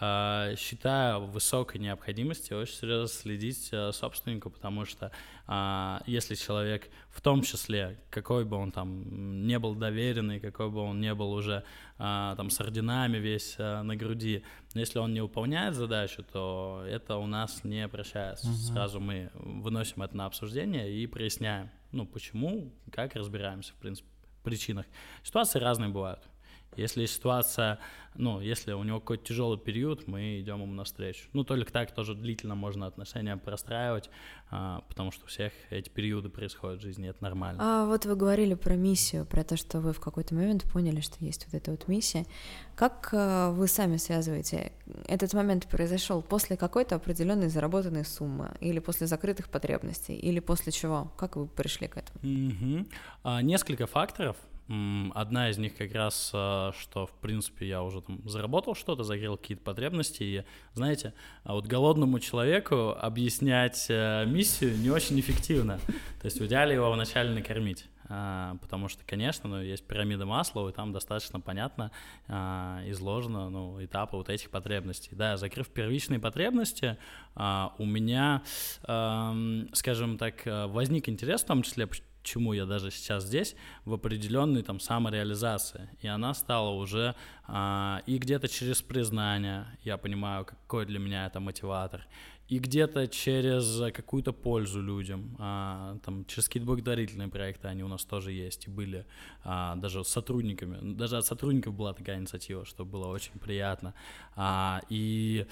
э, 0.00 0.54
считаю 0.56 1.26
высокой 1.26 1.80
необходимости 1.80 2.52
очень 2.52 2.74
серьезно 2.74 3.08
следить 3.08 3.68
э, 3.72 3.92
собственнику, 3.92 4.50
потому 4.50 4.84
что 4.84 5.10
э, 5.48 5.98
если 6.06 6.34
человек, 6.34 6.88
в 7.10 7.20
том 7.20 7.42
числе, 7.42 7.98
какой 8.10 8.44
бы 8.44 8.56
он 8.56 8.70
там 8.72 9.46
не 9.46 9.58
был 9.58 9.74
доверенный, 9.74 10.40
какой 10.40 10.70
бы 10.70 10.80
он 10.80 11.00
не 11.00 11.14
был 11.14 11.32
уже 11.32 11.64
э, 11.98 12.34
там 12.36 12.50
с 12.50 12.60
орденами 12.60 13.18
весь 13.18 13.56
э, 13.58 13.82
на 13.82 13.96
груди, 13.96 14.44
но 14.74 14.80
если 14.80 14.98
он 14.98 15.12
не 15.12 15.20
выполняет 15.20 15.74
задачу, 15.74 16.22
то 16.22 16.84
это 16.88 17.16
у 17.16 17.26
нас 17.26 17.64
не 17.64 17.86
прощается. 17.88 18.48
Угу. 18.48 18.56
Сразу 18.56 19.00
мы 19.00 19.30
выносим 19.34 20.02
это 20.02 20.16
на 20.16 20.26
обсуждение 20.26 20.92
и 20.92 21.06
проясняем, 21.06 21.70
ну, 21.90 22.06
почему, 22.06 22.72
как 22.90 23.14
разбираемся, 23.14 23.72
в 23.72 23.76
принципе, 23.76 24.08
причинах. 24.42 24.86
Ситуации 25.22 25.58
разные 25.58 25.90
бывают. 25.90 26.20
Если 26.76 27.06
ситуация, 27.06 27.78
ну, 28.14 28.40
если 28.40 28.72
у 28.72 28.82
него 28.82 29.00
какой-то 29.00 29.24
тяжелый 29.24 29.58
период, 29.58 30.06
мы 30.06 30.40
идем 30.40 30.62
ему 30.62 30.72
навстречу. 30.72 31.28
Ну, 31.32 31.44
только 31.44 31.72
так 31.72 31.92
тоже 31.92 32.14
длительно 32.14 32.54
можно 32.54 32.86
отношения 32.86 33.36
простраивать, 33.36 34.10
а, 34.50 34.82
потому 34.88 35.12
что 35.12 35.24
у 35.24 35.28
всех 35.28 35.52
эти 35.70 35.88
периоды 35.88 36.28
происходят 36.28 36.80
в 36.80 36.82
жизни, 36.82 37.08
это 37.08 37.22
нормально. 37.22 37.60
А 37.62 37.86
вот 37.86 38.06
вы 38.06 38.16
говорили 38.16 38.54
про 38.54 38.74
миссию, 38.74 39.26
про 39.26 39.44
то, 39.44 39.56
что 39.56 39.80
вы 39.80 39.92
в 39.92 40.00
какой-то 40.00 40.34
момент 40.34 40.64
поняли, 40.64 41.00
что 41.00 41.16
есть 41.24 41.46
вот 41.46 41.54
эта 41.54 41.70
вот 41.70 41.88
миссия. 41.88 42.26
Как 42.74 43.10
а, 43.12 43.50
вы 43.50 43.68
сами 43.68 43.96
связываете? 43.96 44.72
Этот 45.06 45.34
момент 45.34 45.66
произошел 45.68 46.22
после 46.22 46.56
какой-то 46.56 46.96
определенной 46.96 47.48
заработанной 47.48 48.04
суммы, 48.04 48.54
или 48.60 48.78
после 48.78 49.06
закрытых 49.06 49.48
потребностей, 49.48 50.16
или 50.16 50.40
после 50.40 50.72
чего? 50.72 51.12
Как 51.16 51.36
вы 51.36 51.46
пришли 51.46 51.88
к 51.88 51.96
этому? 51.98 52.18
Угу. 52.22 52.86
А, 53.24 53.42
несколько 53.42 53.86
факторов. 53.86 54.36
Одна 55.14 55.50
из 55.50 55.58
них 55.58 55.76
как 55.76 55.92
раз, 55.92 56.30
а, 56.32 56.72
что, 56.78 57.06
в 57.06 57.12
принципе, 57.12 57.68
я 57.68 57.82
уже 57.82 58.00
там 58.00 58.26
заработал 58.26 58.74
что-то, 58.74 59.04
закрыл 59.04 59.36
какие-то 59.36 59.62
потребности, 59.62 60.22
и, 60.22 60.44
знаете, 60.72 61.12
а 61.44 61.52
вот 61.54 61.66
голодному 61.66 62.18
человеку 62.20 62.90
объяснять 62.90 63.86
э, 63.90 64.24
миссию 64.26 64.78
не 64.78 64.90
очень 64.90 65.20
эффективно. 65.20 65.78
То 66.20 66.24
есть 66.24 66.40
в 66.40 66.46
идеале 66.46 66.74
его 66.74 66.90
вначале 66.90 67.34
накормить. 67.34 67.86
А, 68.08 68.56
потому 68.62 68.88
что, 68.88 69.04
конечно, 69.06 69.48
ну, 69.48 69.60
есть 69.60 69.86
пирамида 69.86 70.24
масла, 70.24 70.68
и 70.68 70.72
там 70.72 70.92
достаточно 70.92 71.40
понятно 71.40 71.90
изложено 72.28 73.48
ну, 73.50 73.84
этапы 73.84 74.16
вот 74.16 74.28
этих 74.28 74.50
потребностей. 74.50 75.10
Да, 75.12 75.36
закрыв 75.36 75.68
первичные 75.68 76.18
потребности, 76.18 76.96
у 77.34 77.84
меня, 77.84 78.42
скажем 78.82 80.18
так, 80.18 80.46
э, 80.46 80.66
возник 80.66 81.08
интерес 81.08 81.42
в 81.42 81.46
том 81.46 81.62
числе, 81.62 81.88
чему 82.22 82.52
я 82.52 82.66
даже 82.66 82.90
сейчас 82.90 83.24
здесь, 83.24 83.56
в 83.84 83.92
определенной 83.94 84.62
там 84.62 84.80
самореализации. 84.80 85.88
И 86.00 86.06
она 86.06 86.34
стала 86.34 86.70
уже 86.70 87.14
а, 87.46 88.02
и 88.06 88.18
где-то 88.18 88.48
через 88.48 88.82
признание, 88.82 89.66
я 89.84 89.96
понимаю, 89.96 90.44
какой 90.44 90.86
для 90.86 90.98
меня 90.98 91.26
это 91.26 91.40
мотиватор, 91.40 92.06
и 92.48 92.58
где-то 92.58 93.08
через 93.08 93.92
какую-то 93.94 94.32
пользу 94.32 94.82
людям, 94.82 95.36
а, 95.38 95.96
там, 96.04 96.24
через 96.26 96.48
какие-то 96.48 96.66
благотворительные 96.66 97.28
проекты 97.28 97.68
они 97.68 97.82
у 97.82 97.88
нас 97.88 98.04
тоже 98.04 98.32
есть 98.32 98.66
и 98.66 98.70
были, 98.70 99.06
а, 99.42 99.76
даже 99.76 100.04
с 100.04 100.08
сотрудниками, 100.08 100.94
даже 100.94 101.16
от 101.16 101.24
сотрудников 101.24 101.74
была 101.74 101.94
такая 101.94 102.18
инициатива, 102.18 102.66
что 102.66 102.84
было 102.84 103.06
очень 103.06 103.38
приятно. 103.38 103.94
А, 104.36 104.82
и 104.90 105.46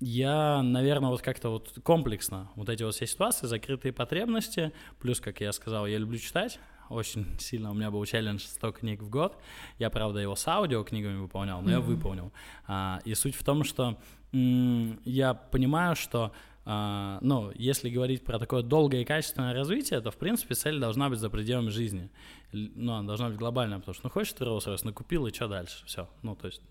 я, 0.00 0.62
наверное, 0.62 1.10
вот 1.10 1.22
как-то 1.22 1.50
вот 1.50 1.78
комплексно 1.82 2.50
вот 2.56 2.68
эти 2.68 2.82
вот 2.82 2.94
все 2.94 3.06
ситуации, 3.06 3.46
закрытые 3.46 3.92
потребности, 3.92 4.72
плюс, 4.98 5.20
как 5.20 5.40
я 5.40 5.52
сказал, 5.52 5.86
я 5.86 5.98
люблю 5.98 6.18
читать, 6.18 6.58
очень 6.88 7.26
сильно 7.38 7.70
у 7.70 7.74
меня 7.74 7.90
был 7.90 8.04
челлендж 8.04 8.40
100 8.40 8.72
книг 8.72 9.02
в 9.02 9.08
год. 9.08 9.36
Я, 9.78 9.90
правда, 9.90 10.20
его 10.20 10.36
с 10.36 10.46
аудиокнигами 10.46 11.18
выполнял, 11.18 11.62
но 11.62 11.68
mm-hmm. 11.68 11.72
я 11.72 11.80
выполнил. 11.80 12.32
А, 12.66 13.00
и 13.04 13.14
суть 13.14 13.34
в 13.34 13.44
том, 13.44 13.64
что 13.64 13.98
м- 14.32 15.00
я 15.04 15.34
понимаю, 15.34 15.96
что 15.96 16.32
ну, 16.66 17.52
если 17.54 17.90
говорить 17.90 18.24
про 18.24 18.38
такое 18.38 18.62
долгое 18.62 19.02
и 19.02 19.04
качественное 19.04 19.52
развитие, 19.52 20.00
то, 20.00 20.10
в 20.10 20.16
принципе, 20.16 20.54
цель 20.54 20.78
должна 20.78 21.10
быть 21.10 21.18
за 21.18 21.28
пределами 21.28 21.68
жизни. 21.68 22.10
Ну, 22.52 22.94
она 22.94 23.06
должна 23.06 23.28
быть 23.28 23.36
глобальная, 23.36 23.78
потому 23.80 23.94
что, 23.94 24.04
ну, 24.04 24.10
хочешь 24.10 24.32
ты 24.32 24.44
Rolls-Royce, 24.44 24.84
накупил, 24.84 25.26
и 25.26 25.32
что 25.32 25.48
дальше? 25.48 25.84
Все. 25.84 26.08
Ну, 26.22 26.34
то 26.36 26.46
есть, 26.46 26.62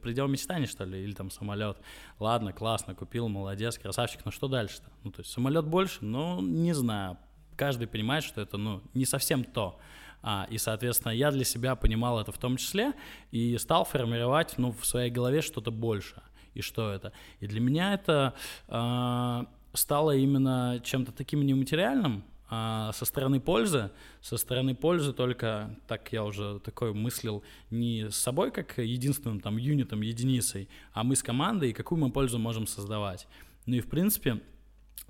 предел 0.00 0.26
мечтаний, 0.26 0.66
что 0.66 0.84
ли, 0.84 1.04
или 1.04 1.12
там 1.12 1.30
самолет. 1.30 1.76
Ладно, 2.18 2.52
классно, 2.52 2.94
купил, 2.96 3.28
молодец, 3.28 3.78
красавчик, 3.78 4.24
но 4.24 4.32
что 4.32 4.48
дальше-то? 4.48 4.90
Ну, 5.04 5.12
то 5.12 5.20
есть, 5.20 5.30
самолет 5.30 5.66
больше? 5.66 5.98
Ну, 6.00 6.40
не 6.40 6.72
знаю. 6.72 7.16
Каждый 7.56 7.86
понимает, 7.86 8.24
что 8.24 8.40
это, 8.40 8.56
ну, 8.56 8.82
не 8.94 9.04
совсем 9.04 9.44
то. 9.44 9.78
А, 10.20 10.48
и, 10.50 10.58
соответственно, 10.58 11.12
я 11.12 11.30
для 11.30 11.44
себя 11.44 11.76
понимал 11.76 12.20
это 12.20 12.32
в 12.32 12.38
том 12.38 12.56
числе 12.56 12.92
и 13.30 13.56
стал 13.58 13.84
формировать, 13.84 14.58
ну, 14.58 14.72
в 14.72 14.84
своей 14.84 15.10
голове 15.10 15.42
что-то 15.42 15.70
большее 15.70 16.22
и 16.58 16.62
что 16.62 16.90
это. 16.90 17.12
И 17.40 17.46
для 17.46 17.60
меня 17.60 17.94
это 17.94 18.34
э, 18.68 19.44
стало 19.72 20.16
именно 20.16 20.80
чем-то 20.82 21.12
таким 21.12 21.46
нематериальным, 21.46 22.24
а 22.50 22.92
со 22.92 23.04
стороны 23.04 23.40
пользы, 23.40 23.90
со 24.22 24.38
стороны 24.38 24.74
пользы 24.74 25.12
только, 25.12 25.76
так 25.86 26.12
я 26.12 26.24
уже 26.24 26.60
такой 26.60 26.94
мыслил, 26.94 27.42
не 27.70 28.10
с 28.10 28.16
собой 28.16 28.50
как 28.50 28.78
единственным 28.78 29.40
там 29.40 29.58
юнитом, 29.58 30.00
единицей, 30.00 30.68
а 30.92 31.04
мы 31.04 31.14
с 31.14 31.22
командой, 31.22 31.70
и 31.70 31.74
какую 31.74 32.00
мы 32.00 32.10
пользу 32.10 32.38
можем 32.38 32.66
создавать. 32.66 33.28
Ну 33.66 33.76
и 33.76 33.80
в 33.80 33.88
принципе, 33.88 34.40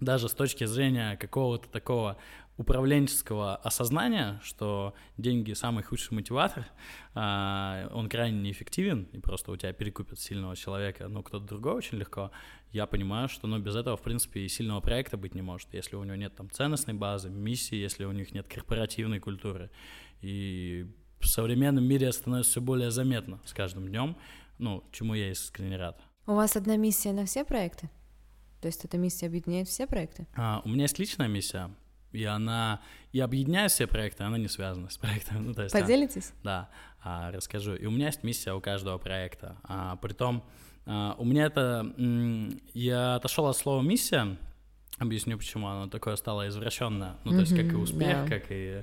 даже 0.01 0.29
с 0.29 0.33
точки 0.33 0.65
зрения 0.65 1.17
какого-то 1.17 1.69
такого 1.69 2.17
управленческого 2.59 3.57
осознания, 3.57 4.41
что 4.43 4.93
деньги 5.17 5.53
самый 5.53 5.85
худший 5.85 6.15
мотиватор, 6.17 6.67
а, 7.15 7.89
он 7.95 8.09
крайне 8.09 8.41
неэффективен, 8.41 9.05
и 9.13 9.19
просто 9.19 9.53
у 9.53 9.57
тебя 9.57 9.73
перекупят 9.73 10.19
сильного 10.19 10.57
человека, 10.57 11.07
ну, 11.09 11.23
кто-то 11.23 11.47
другой 11.47 11.75
очень 11.75 11.99
легко, 11.99 12.33
я 12.73 12.87
понимаю, 12.87 13.29
что, 13.29 13.47
ну, 13.47 13.61
без 13.61 13.77
этого, 13.77 13.97
в 13.97 14.03
принципе, 14.03 14.41
и 14.41 14.49
сильного 14.49 14.81
проекта 14.81 15.17
быть 15.17 15.37
не 15.37 15.41
может, 15.41 15.73
если 15.73 15.95
у 15.95 16.03
него 16.03 16.17
нет 16.17 16.35
там 16.35 16.51
ценностной 16.51 16.95
базы, 16.95 17.31
миссии, 17.31 17.77
если 17.77 18.05
у 18.05 18.13
них 18.13 18.35
нет 18.35 18.49
корпоративной 18.49 19.21
культуры. 19.21 19.71
И 20.21 20.85
в 21.21 21.29
современном 21.29 21.85
мире 21.85 22.09
это 22.09 22.19
становится 22.19 22.51
все 22.51 22.61
более 22.61 22.91
заметно 22.91 23.41
с 23.45 23.53
каждым 23.53 23.87
днем, 23.87 24.17
ну, 24.59 24.83
чему 24.91 25.15
я 25.15 25.31
искренне 25.31 25.77
рад. 25.77 26.01
У 26.27 26.35
вас 26.35 26.57
одна 26.57 26.77
миссия 26.77 27.13
на 27.13 27.25
все 27.25 27.45
проекты? 27.45 27.89
То 28.61 28.67
есть 28.67 28.85
эта 28.85 28.99
миссия 28.99 29.27
объединяет 29.27 29.69
все 29.69 29.87
проекты? 29.87 30.27
А, 30.35 30.61
у 30.65 30.69
меня 30.69 30.83
есть 30.83 30.99
личная 30.99 31.29
миссия, 31.29 31.71
и 32.13 32.25
она 32.25 32.81
и 33.13 33.21
объединяет 33.21 33.71
все 33.71 33.87
проекты, 33.87 34.25
она 34.25 34.39
не 34.39 34.49
связана 34.49 34.91
с 34.91 34.97
проектом. 34.97 35.45
Ну, 35.49 35.55
то 35.55 35.63
есть, 35.63 35.73
Поделитесь? 35.73 36.33
А, 36.43 36.45
да, 36.45 36.69
а, 37.03 37.31
расскажу. 37.33 37.75
И 37.75 37.87
у 37.87 37.91
меня 37.91 38.07
есть 38.07 38.23
миссия 38.23 38.53
у 38.53 38.61
каждого 38.61 38.99
проекта. 38.99 39.57
А, 39.65 39.97
притом 39.97 40.45
а, 40.87 41.15
у 41.19 41.25
меня 41.25 41.47
это 41.47 41.95
я 42.75 43.17
отошел 43.17 43.47
от 43.47 43.57
слова 43.57 43.83
миссия. 43.83 44.37
Объясню, 44.99 45.39
почему 45.39 45.69
оно 45.69 45.89
такое 45.89 46.17
стало 46.17 46.49
извращенное. 46.49 47.17
Ну, 47.25 47.33
то 47.33 47.41
есть, 47.41 47.55
как 47.55 47.73
и 47.73 47.77
успех, 47.77 48.09
yeah. 48.09 48.29
как 48.29 48.47
и 48.51 48.83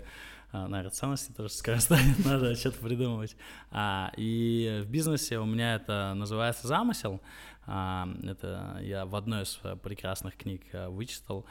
а, 0.55 0.67
наверное, 0.69 0.91
ценности 0.91 1.33
тоже 1.33 1.49
скоро 1.49 1.77
станет, 1.79 2.23
надо 2.23 2.55
что-то 2.55 2.79
придумывать. 2.79 3.35
А, 3.71 4.11
и 4.15 4.81
в 4.85 4.89
бизнесе 4.89 5.37
у 5.37 5.45
меня 5.45 5.75
это 5.75 6.13
называется 6.15 6.67
замысел. 6.67 7.21
А, 7.67 8.07
это 8.23 8.79
я 8.81 9.05
в 9.05 9.15
одной 9.15 9.43
из 9.43 9.59
прекрасных 9.83 10.37
книг 10.37 10.61
а, 10.71 10.89
вычитал. 10.89 11.45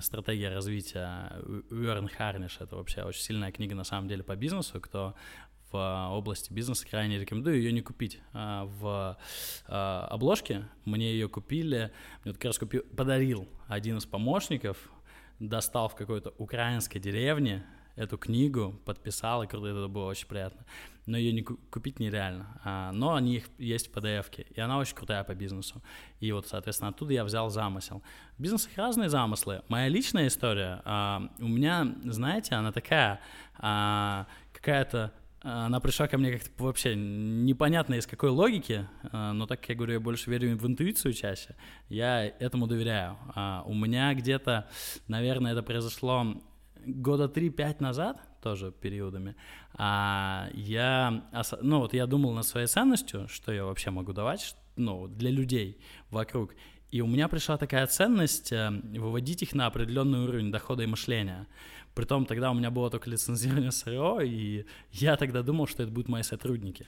Стратегия 0.00 0.48
развития 0.48 1.32
Уэрн 1.70 2.08
Харниш. 2.08 2.58
Это 2.60 2.76
вообще 2.76 3.02
очень 3.02 3.22
сильная 3.22 3.52
книга 3.52 3.74
на 3.74 3.84
самом 3.84 4.08
деле 4.08 4.24
по 4.24 4.34
бизнесу. 4.34 4.80
Кто 4.80 5.14
в 5.70 6.08
области 6.10 6.52
бизнеса 6.52 6.86
крайне 6.88 7.18
рекомендую 7.18 7.58
ее 7.58 7.72
не 7.72 7.80
купить 7.80 8.20
а, 8.32 8.64
в 8.64 9.16
а, 9.68 10.08
обложке. 10.10 10.64
Мне 10.84 11.12
ее 11.12 11.28
купили, 11.28 11.92
мне 12.24 12.32
вот 12.32 12.34
как 12.34 12.46
раз 12.46 12.58
купил, 12.58 12.82
подарил 12.96 13.48
один 13.68 13.98
из 13.98 14.06
помощников, 14.06 14.90
достал 15.38 15.88
в 15.88 15.94
какой-то 15.94 16.34
украинской 16.38 16.98
деревне, 16.98 17.64
эту 17.96 18.18
книгу, 18.18 18.80
подписал, 18.84 19.42
и 19.42 19.46
круто, 19.46 19.68
это 19.68 19.88
было 19.88 20.06
очень 20.06 20.26
приятно. 20.26 20.64
Но 21.06 21.16
ее 21.16 21.32
не 21.32 21.42
купить 21.42 21.98
нереально. 21.98 22.60
А, 22.64 22.92
но 22.92 23.14
они 23.14 23.36
их 23.36 23.48
есть 23.58 23.88
в 23.88 23.96
PDF-ке, 23.96 24.46
и 24.54 24.60
она 24.60 24.78
очень 24.78 24.94
крутая 24.94 25.24
по 25.24 25.34
бизнесу. 25.34 25.82
И 26.20 26.30
вот, 26.32 26.46
соответственно, 26.46 26.90
оттуда 26.90 27.12
я 27.12 27.24
взял 27.24 27.50
замысел. 27.50 28.02
В 28.38 28.42
бизнесах 28.42 28.70
разные 28.76 29.08
замыслы. 29.08 29.62
Моя 29.68 29.88
личная 29.88 30.28
история, 30.28 30.82
а, 30.84 31.30
у 31.38 31.48
меня, 31.48 31.94
знаете, 32.04 32.54
она 32.54 32.72
такая, 32.72 33.20
а, 33.58 34.26
какая-то 34.52 35.12
она 35.42 35.80
пришла 35.80 36.06
ко 36.06 36.18
мне 36.18 36.32
как-то 36.32 36.50
вообще 36.62 36.94
непонятно 36.94 37.94
из 37.94 38.06
какой 38.06 38.28
логики, 38.28 38.86
но 39.10 39.46
так 39.46 39.60
как 39.60 39.70
я 39.70 39.74
говорю, 39.74 39.94
я 39.94 40.00
больше 40.00 40.28
верю 40.28 40.54
в 40.58 40.66
интуицию 40.66 41.14
чаще, 41.14 41.56
я 41.88 42.26
этому 42.26 42.66
доверяю. 42.66 43.16
У 43.64 43.72
меня 43.72 44.12
где-то, 44.12 44.68
наверное, 45.08 45.52
это 45.52 45.62
произошло 45.62 46.26
года 46.86 47.24
3-5 47.24 47.76
назад, 47.80 48.20
тоже 48.42 48.72
периодами, 48.72 49.34
а 49.74 50.48
я, 50.54 51.24
ну 51.60 51.80
вот 51.80 51.94
я 51.94 52.06
думал 52.06 52.32
над 52.32 52.46
своей 52.46 52.66
ценностью, 52.66 53.28
что 53.28 53.52
я 53.52 53.64
вообще 53.64 53.90
могу 53.90 54.12
давать, 54.12 54.56
ну, 54.76 55.08
для 55.08 55.30
людей 55.30 55.78
вокруг. 56.10 56.54
И 56.90 57.02
у 57.02 57.06
меня 57.06 57.28
пришла 57.28 57.56
такая 57.56 57.86
ценность 57.86 58.52
э, 58.52 58.70
выводить 58.94 59.42
их 59.42 59.54
на 59.54 59.66
определенный 59.66 60.20
уровень 60.20 60.50
дохода 60.50 60.82
и 60.82 60.86
мышления. 60.86 61.46
Притом 61.94 62.26
тогда 62.26 62.50
у 62.50 62.54
меня 62.54 62.70
было 62.70 62.90
только 62.90 63.08
лицензирование 63.10 63.70
СРО, 63.70 64.20
и 64.22 64.64
я 64.90 65.16
тогда 65.16 65.42
думал, 65.42 65.68
что 65.68 65.84
это 65.84 65.92
будут 65.92 66.08
мои 66.08 66.22
сотрудники. 66.22 66.86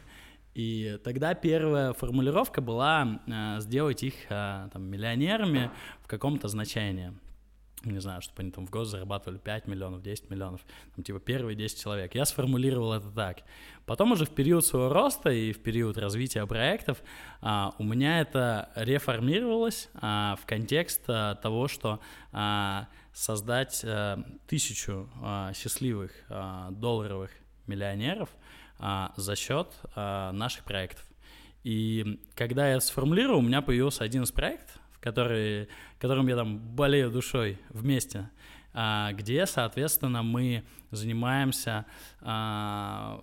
И 0.55 0.99
тогда 1.05 1.35
первая 1.35 1.93
формулировка 1.93 2.61
была 2.61 3.21
э, 3.27 3.61
сделать 3.61 4.03
их 4.03 4.15
э, 4.29 4.69
там, 4.73 4.83
миллионерами 4.83 5.71
в 6.03 6.09
каком-то 6.09 6.49
значении 6.49 7.13
не 7.91 8.01
знаю, 8.01 8.23
чтобы 8.23 8.43
они 8.43 8.51
там 8.51 8.67
в 8.67 8.71
год 8.71 8.87
зарабатывали 8.87 9.39
5 9.39 9.67
миллионов, 9.67 10.03
10 10.03 10.31
миллионов, 10.31 10.61
там, 10.95 11.05
типа 11.05 11.21
первые 11.21 11.57
10 11.57 11.81
человек. 11.81 12.15
Я 12.15 12.25
сформулировал 12.25 12.93
это 12.93 13.11
так. 13.11 13.39
Потом 13.87 14.13
уже 14.13 14.25
в 14.25 14.31
период 14.31 14.65
своего 14.65 14.93
роста 14.93 15.31
и 15.31 15.53
в 15.53 15.63
период 15.63 15.99
развития 15.99 16.47
проектов 16.47 17.03
а, 17.41 17.75
у 17.79 17.85
меня 17.85 18.21
это 18.21 18.71
реформировалось 18.77 19.89
а, 19.95 20.37
в 20.41 20.47
контекст 20.47 21.03
а, 21.09 21.35
того, 21.37 21.69
что 21.69 22.01
а, 22.33 22.89
создать 23.13 23.83
а, 23.85 24.23
тысячу 24.47 25.09
а, 25.21 25.53
счастливых 25.53 26.13
а, 26.29 26.71
долларовых 26.71 27.31
миллионеров 27.67 28.29
а, 28.79 29.13
за 29.17 29.37
счет 29.37 29.69
а, 29.95 30.33
наших 30.33 30.65
проектов. 30.65 31.05
И 31.65 32.21
когда 32.35 32.69
я 32.69 32.81
сформулировал, 32.81 33.39
у 33.39 33.43
меня 33.43 33.63
появился 33.63 34.03
один 34.03 34.25
из 34.25 34.33
проектов, 34.33 34.82
который, 35.03 35.69
которым 35.99 36.29
я 36.29 36.37
там 36.37 36.59
болею 36.59 37.11
душой 37.11 37.59
вместе, 37.71 38.31
а, 38.73 39.13
где, 39.13 39.45
соответственно, 39.45 40.23
мы 40.23 40.65
занимаемся 40.91 41.85
а, 42.21 43.23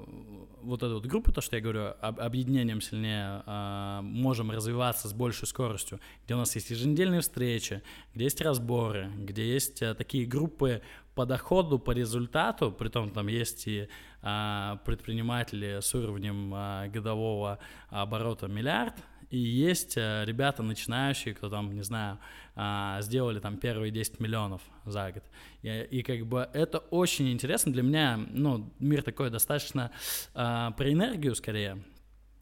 вот 0.62 0.84
эту 0.84 0.96
вот 0.96 1.06
группу, 1.06 1.32
то, 1.32 1.42
что 1.42 1.56
я 1.56 1.62
говорю, 1.62 1.94
об, 2.02 2.20
объединением 2.20 2.82
сильнее, 2.82 3.42
а, 3.46 4.02
можем 4.02 4.52
развиваться 4.52 5.08
с 5.08 5.14
большей 5.14 5.48
скоростью, 5.48 6.00
где 6.26 6.36
у 6.36 6.38
нас 6.38 6.54
есть 6.54 6.70
еженедельные 6.70 7.22
встречи, 7.22 7.82
где 8.14 8.26
есть 8.26 8.42
разборы, 8.42 9.10
где 9.18 9.52
есть 9.52 9.82
а, 9.82 9.96
такие 9.96 10.28
группы 10.28 10.84
по 11.16 11.26
доходу, 11.26 11.80
по 11.80 11.92
результату, 11.92 12.72
при 12.72 12.90
том 12.90 13.10
там 13.10 13.28
есть 13.28 13.68
и 13.68 13.90
предприниматели 14.22 15.80
с 15.82 15.96
уровнем 15.96 16.92
годового 16.92 17.58
оборота 17.90 18.50
миллиард, 18.50 18.94
и 19.30 19.38
есть 19.38 19.96
э, 19.96 20.24
ребята 20.26 20.64
начинающие, 20.64 21.34
кто 21.36 21.50
там, 21.50 21.74
не 21.74 21.84
знаю, 21.84 22.20
а, 22.56 23.00
сделали 23.02 23.40
там 23.40 23.58
первые 23.58 23.92
10 23.92 24.20
миллионов 24.20 24.62
за 24.86 25.12
год. 25.12 25.24
И, 25.62 25.88
и 25.92 26.04
как 26.04 26.26
бы 26.26 26.50
это 26.54 26.80
очень 26.80 27.32
интересно 27.32 27.72
для 27.72 27.84
меня, 27.84 28.18
ну, 28.18 28.74
мир 28.80 29.04
такой 29.04 29.30
достаточно 29.30 29.92
а, 30.34 30.72
про 30.72 30.92
энергию 30.92 31.36
скорее, 31.36 31.84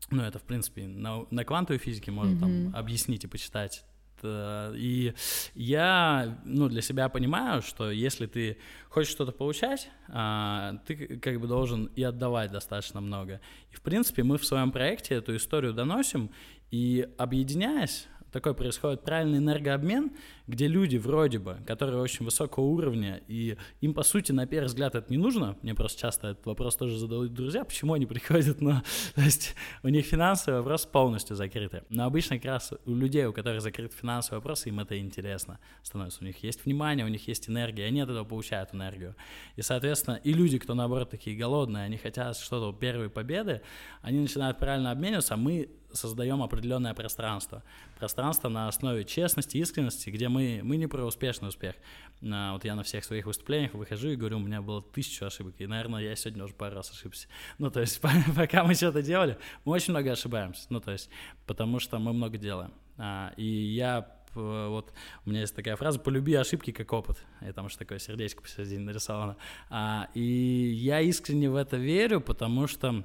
ну, 0.10 0.24
это, 0.24 0.40
в 0.40 0.44
принципе, 0.44 0.88
на, 0.88 1.26
на 1.30 1.44
квантовой 1.44 1.80
физике 1.80 2.12
можно 2.12 2.36
mm-hmm. 2.36 2.72
там 2.72 2.76
объяснить 2.76 3.26
и 3.26 3.28
почитать 3.28 3.84
Э, 4.24 4.74
и 4.76 5.14
я 5.56 6.40
ну, 6.46 6.70
для 6.70 6.82
себя 6.82 7.10
понимаю, 7.10 7.62
что 7.62 7.92
если 7.92 8.26
ты 8.26 8.58
хочешь 8.90 9.12
что-то 9.12 9.32
получать, 9.32 9.90
а, 10.08 10.78
ты 10.86 11.18
как 11.18 11.40
бы 11.40 11.48
должен 11.48 11.86
и 11.96 12.04
отдавать 12.04 12.52
достаточно 12.52 13.02
много. 13.02 13.42
И 13.72 13.76
в 13.76 13.82
принципе 13.82 14.24
мы 14.24 14.38
в 14.38 14.46
своем 14.46 14.72
проекте 14.72 15.16
эту 15.16 15.36
историю 15.36 15.74
доносим, 15.74 16.32
и 16.72 17.08
объединяясь, 17.18 18.08
такой 18.32 18.54
происходит 18.54 19.04
правильный 19.04 19.40
энергообмен, 19.40 20.12
где 20.48 20.68
люди 20.68 20.98
вроде 20.98 21.40
бы, 21.40 21.58
которые 21.68 22.02
очень 22.02 22.26
высокого 22.26 22.64
уровня, 22.64 23.22
и 23.28 23.58
им, 23.82 23.94
по 23.94 24.04
сути, 24.04 24.32
на 24.32 24.48
первый 24.48 24.68
взгляд 24.68 24.96
это 24.96 25.12
не 25.12 25.18
нужно, 25.18 25.58
мне 25.62 25.76
просто 25.76 26.00
часто 26.00 26.30
этот 26.30 26.46
вопрос 26.46 26.78
тоже 26.78 26.98
задают 26.98 27.34
друзья, 27.34 27.66
почему 27.66 27.94
они 27.94 28.06
приходят, 28.06 28.62
но, 28.62 28.82
то 29.16 29.22
есть, 29.22 29.56
у 29.84 29.90
них 29.90 30.06
финансовый 30.06 30.56
вопрос 30.60 30.86
полностью 30.86 31.36
закрытый. 31.36 31.82
Но 31.90 32.06
обычно 32.06 32.38
как 32.38 32.46
раз 32.46 32.74
у 32.86 32.96
людей, 32.96 33.26
у 33.26 33.34
которых 33.34 33.62
закрыт 33.62 33.94
финансовый 33.94 34.36
вопрос, 34.36 34.66
им 34.66 34.80
это 34.80 34.98
интересно 34.98 35.60
становится. 35.84 36.20
У 36.22 36.26
них 36.26 36.42
есть 36.44 36.64
внимание, 36.66 37.06
у 37.06 37.10
них 37.10 37.28
есть 37.28 37.50
энергия, 37.50 37.86
они 37.86 38.02
от 38.02 38.10
этого 38.10 38.24
получают 38.24 38.74
энергию. 38.74 39.16
И, 39.58 39.62
соответственно, 39.62 40.16
и 40.16 40.34
люди, 40.34 40.60
кто, 40.60 40.74
наоборот, 40.74 41.10
такие 41.10 41.36
голодные, 41.36 41.84
они 41.84 41.98
хотят 41.98 42.38
что-то, 42.38 42.78
первые 42.78 43.10
победы, 43.10 43.62
они 44.02 44.20
начинают 44.20 44.60
правильно 44.60 44.92
обмениваться, 44.92 45.34
а 45.34 45.38
мы 45.38 45.70
создаем 45.94 46.42
определенное 46.42 46.94
пространство. 46.94 47.64
Пространство 47.98 48.50
на 48.50 48.68
основе 48.68 49.04
честности, 49.04 49.58
искренности, 49.58 50.10
где 50.10 50.30
мы, 50.30 50.37
мы 50.38 50.78
не 50.78 50.88
про 50.88 51.06
успешный 51.06 51.50
успех. 51.50 51.76
А, 52.24 52.54
вот 52.54 52.66
я 52.66 52.76
на 52.76 52.84
всех 52.84 53.04
своих 53.04 53.26
выступлениях 53.26 53.74
выхожу 53.74 54.10
и 54.10 54.16
говорю, 54.16 54.38
у 54.38 54.42
меня 54.42 54.62
было 54.62 54.82
тысячу 54.82 55.26
ошибок, 55.26 55.56
и, 55.60 55.68
наверное, 55.68 56.02
я 56.02 56.16
сегодня 56.16 56.44
уже 56.44 56.54
пару 56.54 56.76
раз 56.76 56.92
ошибся. 56.92 57.28
Ну, 57.58 57.70
то 57.70 57.82
есть, 57.82 58.02
пока 58.36 58.64
мы 58.64 58.74
что-то 58.74 59.02
делали, 59.02 59.38
мы 59.66 59.74
очень 59.74 59.92
много 59.94 60.12
ошибаемся, 60.12 60.66
ну, 60.70 60.80
то 60.80 60.92
есть, 60.92 61.10
потому 61.46 61.80
что 61.80 62.00
мы 62.00 62.14
много 62.14 62.38
делаем. 62.38 62.74
А, 62.98 63.34
и 63.38 63.46
я 63.46 64.14
вот 64.34 64.94
у 65.26 65.30
меня 65.30 65.42
есть 65.42 65.56
такая 65.56 65.76
фраза 65.76 66.00
«полюби 66.00 66.36
ошибки 66.36 66.72
как 66.72 66.94
опыт», 66.94 67.24
и 67.42 67.52
там 67.52 67.66
уж 67.66 67.76
такое 67.76 67.98
сердечко 67.98 68.42
посередине 68.42 68.86
нарисовано. 68.86 69.38
А, 69.70 70.10
и 70.14 70.22
я 70.22 71.02
искренне 71.02 71.50
в 71.50 71.56
это 71.56 71.78
верю, 71.78 72.22
потому 72.22 72.68
что 72.68 73.04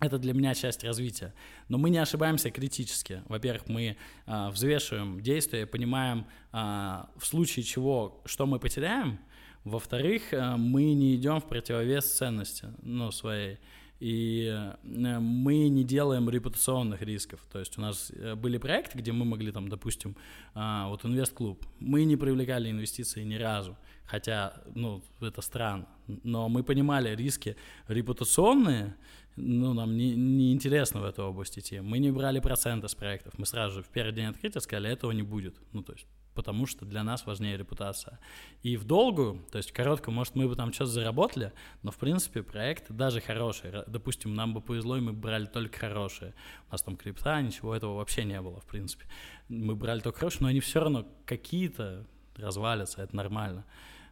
это 0.00 0.18
для 0.18 0.32
меня 0.32 0.54
часть 0.54 0.82
развития. 0.84 1.32
Но 1.68 1.78
мы 1.78 1.90
не 1.90 1.98
ошибаемся 1.98 2.50
критически. 2.50 3.22
Во-первых, 3.28 3.68
мы 3.68 3.96
а, 4.26 4.50
взвешиваем 4.50 5.20
действия, 5.20 5.66
понимаем 5.66 6.26
а, 6.50 7.08
в 7.16 7.26
случае 7.26 7.64
чего, 7.64 8.20
что 8.24 8.46
мы 8.46 8.58
потеряем. 8.58 9.18
Во-вторых, 9.64 10.22
а, 10.32 10.56
мы 10.56 10.92
не 10.94 11.14
идем 11.14 11.40
в 11.40 11.48
противовес 11.48 12.04
ценности 12.04 12.66
ну, 12.82 13.10
своей 13.12 13.58
и 14.02 14.48
э, 14.52 15.18
мы 15.20 15.68
не 15.68 15.84
делаем 15.84 16.28
репутационных 16.28 17.02
рисков. 17.02 17.38
То 17.52 17.60
есть 17.60 17.78
у 17.78 17.80
нас 17.80 18.10
э, 18.10 18.34
были 18.34 18.58
проекты, 18.58 18.98
где 18.98 19.12
мы 19.12 19.24
могли 19.24 19.52
там, 19.52 19.68
допустим, 19.68 20.16
а, 20.54 20.88
вот 20.88 21.04
инвест-клуб, 21.04 21.64
мы 21.78 22.02
не 22.02 22.16
привлекали 22.16 22.68
инвестиции 22.68 23.22
ни 23.22 23.36
разу, 23.36 23.76
хотя, 24.04 24.54
ну, 24.74 25.04
это 25.20 25.40
странно, 25.40 25.86
но 26.24 26.48
мы 26.48 26.64
понимали 26.64 27.14
риски 27.14 27.56
репутационные, 27.86 28.96
ну, 29.36 29.74
нам 29.74 29.96
не, 29.96 30.14
не 30.14 30.52
интересно 30.52 31.00
в 31.00 31.04
эту 31.04 31.24
область 31.24 31.58
идти. 31.58 31.80
Мы 31.80 31.98
не 31.98 32.10
брали 32.10 32.40
проценты 32.40 32.88
с 32.88 32.94
проектов, 32.94 33.34
мы 33.38 33.46
сразу 33.46 33.76
же 33.76 33.82
в 33.82 33.88
первый 33.88 34.12
день 34.12 34.26
открытия 34.26 34.60
сказали, 34.60 34.90
этого 34.90 35.12
не 35.12 35.22
будет. 35.22 35.56
Ну, 35.72 35.82
то 35.82 35.92
есть 35.92 36.06
потому 36.34 36.66
что 36.66 36.84
для 36.84 37.02
нас 37.02 37.26
важнее 37.26 37.56
репутация. 37.56 38.18
И 38.62 38.76
в 38.76 38.84
долгую, 38.84 39.44
то 39.50 39.58
есть 39.58 39.70
в 39.70 39.74
короткую, 39.74 40.14
может, 40.14 40.34
мы 40.34 40.48
бы 40.48 40.56
там 40.56 40.72
что-то 40.72 40.90
заработали, 40.90 41.52
но, 41.82 41.90
в 41.90 41.96
принципе, 41.96 42.42
проекты 42.42 42.92
даже 42.92 43.20
хорошие. 43.20 43.84
Допустим, 43.86 44.34
нам 44.34 44.54
бы 44.54 44.60
повезло, 44.60 44.96
и 44.96 45.00
мы 45.00 45.12
брали 45.12 45.46
только 45.46 45.78
хорошие. 45.78 46.34
У 46.68 46.72
нас 46.72 46.82
там 46.82 46.96
крипта, 46.96 47.40
ничего 47.40 47.74
этого 47.74 47.96
вообще 47.96 48.24
не 48.24 48.40
было, 48.40 48.60
в 48.60 48.66
принципе. 48.66 49.06
Мы 49.48 49.74
брали 49.74 50.00
только 50.00 50.20
хорошие, 50.20 50.42
но 50.42 50.48
они 50.48 50.60
все 50.60 50.80
равно 50.80 51.06
какие-то 51.26 52.06
развалятся, 52.36 53.02
это 53.02 53.14
нормально. 53.14 53.64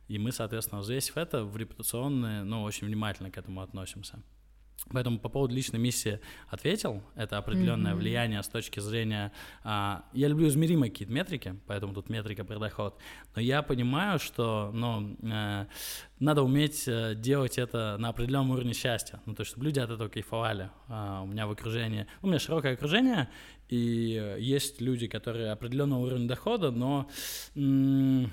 И 0.08 0.18
мы, 0.18 0.32
соответственно, 0.32 0.80
взвесив 0.80 1.16
это, 1.16 1.44
в 1.44 1.56
репутационные, 1.56 2.42
ну, 2.42 2.62
очень 2.62 2.86
внимательно 2.86 3.30
к 3.30 3.38
этому 3.38 3.62
относимся. 3.62 4.22
Поэтому 4.92 5.18
по 5.18 5.28
поводу 5.28 5.54
личной 5.54 5.78
миссии 5.78 6.20
ответил. 6.48 7.02
Это 7.14 7.38
определенное 7.38 7.92
mm-hmm. 7.92 7.96
влияние 7.96 8.42
с 8.42 8.48
точки 8.48 8.80
зрения... 8.80 9.32
А, 9.62 10.04
я 10.12 10.28
люблю 10.28 10.48
измеримые 10.48 10.90
какие-то 10.90 11.12
метрики, 11.12 11.56
поэтому 11.66 11.94
тут 11.94 12.08
метрика 12.08 12.44
про 12.44 12.58
доход. 12.58 12.98
Но 13.34 13.42
я 13.42 13.62
понимаю, 13.62 14.18
что 14.18 14.70
ну, 14.72 15.16
э, 15.22 15.66
надо 16.18 16.42
уметь 16.42 16.88
э, 16.88 17.14
делать 17.14 17.58
это 17.58 17.96
на 17.98 18.08
определенном 18.08 18.50
уровне 18.50 18.72
счастья. 18.72 19.20
Ну, 19.26 19.34
то 19.34 19.42
есть, 19.42 19.50
чтобы 19.50 19.66
люди 19.66 19.78
от 19.78 19.90
этого 19.90 20.08
кайфовали. 20.08 20.70
А, 20.88 21.22
у 21.22 21.26
меня 21.26 21.46
в 21.46 21.50
окружении... 21.50 22.06
У 22.22 22.26
меня 22.26 22.38
широкое 22.38 22.74
окружение, 22.74 23.28
и 23.68 24.36
есть 24.38 24.80
люди, 24.80 25.06
которые 25.06 25.52
определенного 25.52 26.00
уровня 26.00 26.26
дохода, 26.26 26.70
но... 26.70 27.08
М- 27.54 28.30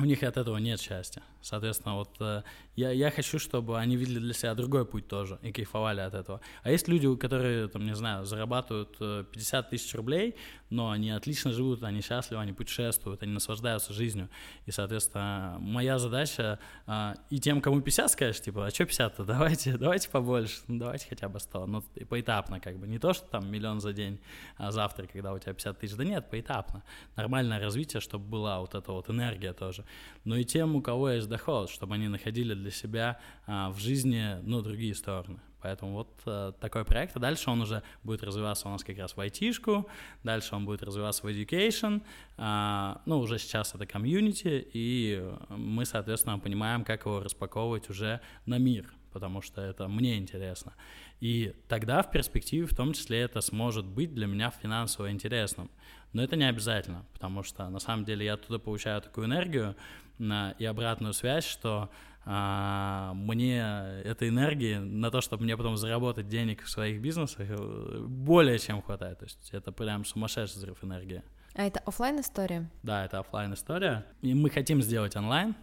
у 0.00 0.04
них 0.04 0.22
от 0.22 0.36
этого 0.36 0.58
нет 0.58 0.80
счастья. 0.80 1.22
Соответственно, 1.48 1.94
вот 1.94 2.14
э, 2.20 2.42
я, 2.76 2.90
я 2.90 3.10
хочу, 3.10 3.38
чтобы 3.38 3.78
они 3.78 3.96
видели 3.96 4.18
для 4.18 4.34
себя 4.34 4.54
другой 4.54 4.84
путь 4.84 5.08
тоже 5.08 5.38
и 5.40 5.50
кайфовали 5.50 6.00
от 6.00 6.12
этого. 6.12 6.42
А 6.62 6.70
есть 6.70 6.88
люди, 6.88 7.16
которые, 7.16 7.68
там, 7.68 7.86
не 7.86 7.94
знаю, 7.94 8.26
зарабатывают 8.26 8.98
50 8.98 9.66
э, 9.66 9.70
тысяч 9.70 9.94
рублей, 9.94 10.36
но 10.68 10.90
они 10.90 11.10
отлично 11.10 11.50
живут, 11.52 11.82
они 11.84 12.02
счастливы, 12.02 12.42
они 12.42 12.52
путешествуют, 12.52 13.22
они 13.22 13.32
наслаждаются 13.32 13.94
жизнью. 13.94 14.28
И, 14.66 14.70
соответственно, 14.70 15.56
моя 15.58 15.98
задача 15.98 16.58
э, 16.86 17.14
и 17.30 17.40
тем, 17.40 17.62
кому 17.62 17.80
50, 17.80 18.10
скажешь, 18.10 18.42
типа, 18.42 18.66
а 18.66 18.70
что 18.70 18.84
50-то, 18.84 19.24
давайте, 19.24 19.76
давайте 19.78 20.10
побольше, 20.10 20.60
ну, 20.66 20.78
давайте 20.78 21.06
хотя 21.08 21.30
бы 21.30 21.40
100, 21.40 21.66
ну, 21.66 21.82
поэтапно 22.10 22.60
как 22.60 22.78
бы. 22.78 22.86
Не 22.86 22.98
то, 22.98 23.14
что 23.14 23.26
там 23.26 23.50
миллион 23.50 23.80
за 23.80 23.94
день, 23.94 24.20
а 24.58 24.70
завтра, 24.70 25.06
когда 25.06 25.32
у 25.32 25.38
тебя 25.38 25.54
50 25.54 25.78
тысяч, 25.78 25.96
да 25.96 26.04
нет, 26.04 26.28
поэтапно. 26.30 26.84
Нормальное 27.16 27.58
развитие, 27.58 28.02
чтобы 28.02 28.26
была 28.26 28.60
вот 28.60 28.74
эта 28.74 28.92
вот 28.92 29.08
энергия 29.08 29.54
тоже. 29.54 29.86
Но 30.24 30.36
и 30.36 30.44
тем, 30.44 30.76
у 30.76 30.82
кого 30.82 31.08
есть 31.08 31.26
доход, 31.26 31.37
чтобы 31.68 31.94
они 31.94 32.08
находили 32.08 32.54
для 32.54 32.70
себя 32.70 33.18
а, 33.46 33.70
в 33.70 33.78
жизни, 33.78 34.36
ну, 34.42 34.62
другие 34.62 34.94
стороны. 34.94 35.38
Поэтому 35.60 35.92
вот 35.92 36.08
а, 36.26 36.52
такой 36.52 36.84
проект, 36.84 37.16
а 37.16 37.20
дальше 37.20 37.50
он 37.50 37.62
уже 37.62 37.82
будет 38.04 38.22
развиваться 38.22 38.68
у 38.68 38.70
нас 38.70 38.84
как 38.84 38.98
раз 38.98 39.16
в 39.16 39.18
IT-шку, 39.18 39.88
дальше 40.22 40.54
он 40.54 40.64
будет 40.64 40.82
развиваться 40.82 41.26
в 41.26 41.26
education, 41.26 42.02
а, 42.36 43.00
ну, 43.06 43.18
уже 43.18 43.38
сейчас 43.38 43.74
это 43.74 43.86
комьюнити, 43.86 44.68
и 44.72 45.28
мы, 45.48 45.84
соответственно, 45.84 46.38
понимаем, 46.38 46.84
как 46.84 47.06
его 47.06 47.20
распаковывать 47.20 47.90
уже 47.90 48.20
на 48.46 48.58
мир, 48.58 48.86
потому 49.12 49.42
что 49.42 49.60
это 49.60 49.88
мне 49.88 50.16
интересно. 50.18 50.74
И 51.20 51.54
тогда 51.66 52.02
в 52.02 52.10
перспективе 52.10 52.66
в 52.66 52.76
том 52.76 52.92
числе 52.92 53.20
это 53.20 53.40
сможет 53.40 53.84
быть 53.84 54.14
для 54.14 54.26
меня 54.26 54.50
финансово 54.50 55.10
интересным. 55.10 55.70
Но 56.12 56.22
это 56.22 56.36
не 56.36 56.48
обязательно, 56.48 57.04
потому 57.12 57.42
что 57.42 57.68
на 57.68 57.80
самом 57.80 58.04
деле 58.04 58.24
я 58.24 58.34
оттуда 58.34 58.58
получаю 58.58 59.02
такую 59.02 59.26
энергию 59.26 59.76
и 60.18 60.64
обратную 60.64 61.12
связь, 61.12 61.44
что 61.44 61.90
а, 62.30 63.14
мне 63.14 63.60
этой 64.04 64.28
энергии 64.28 64.74
на 64.74 65.10
то, 65.10 65.22
чтобы 65.22 65.44
мне 65.44 65.56
потом 65.56 65.78
заработать 65.78 66.28
денег 66.28 66.62
в 66.62 66.68
своих 66.68 67.00
бизнесах, 67.00 67.46
э, 67.48 68.04
более 68.06 68.58
чем 68.58 68.82
хватает. 68.82 69.20
То 69.20 69.24
есть 69.24 69.48
это 69.52 69.72
прям 69.72 70.04
сумасшедший 70.04 70.58
взрыв 70.58 70.84
энергии. 70.84 71.22
А 71.54 71.62
это 71.62 71.80
офлайн 71.80 72.20
история? 72.20 72.70
Да, 72.82 73.06
это 73.06 73.20
офлайн 73.20 73.54
история. 73.54 74.04
И 74.20 74.34
мы 74.34 74.50
хотим 74.50 74.82
сделать 74.82 75.16
онлайн, 75.16 75.54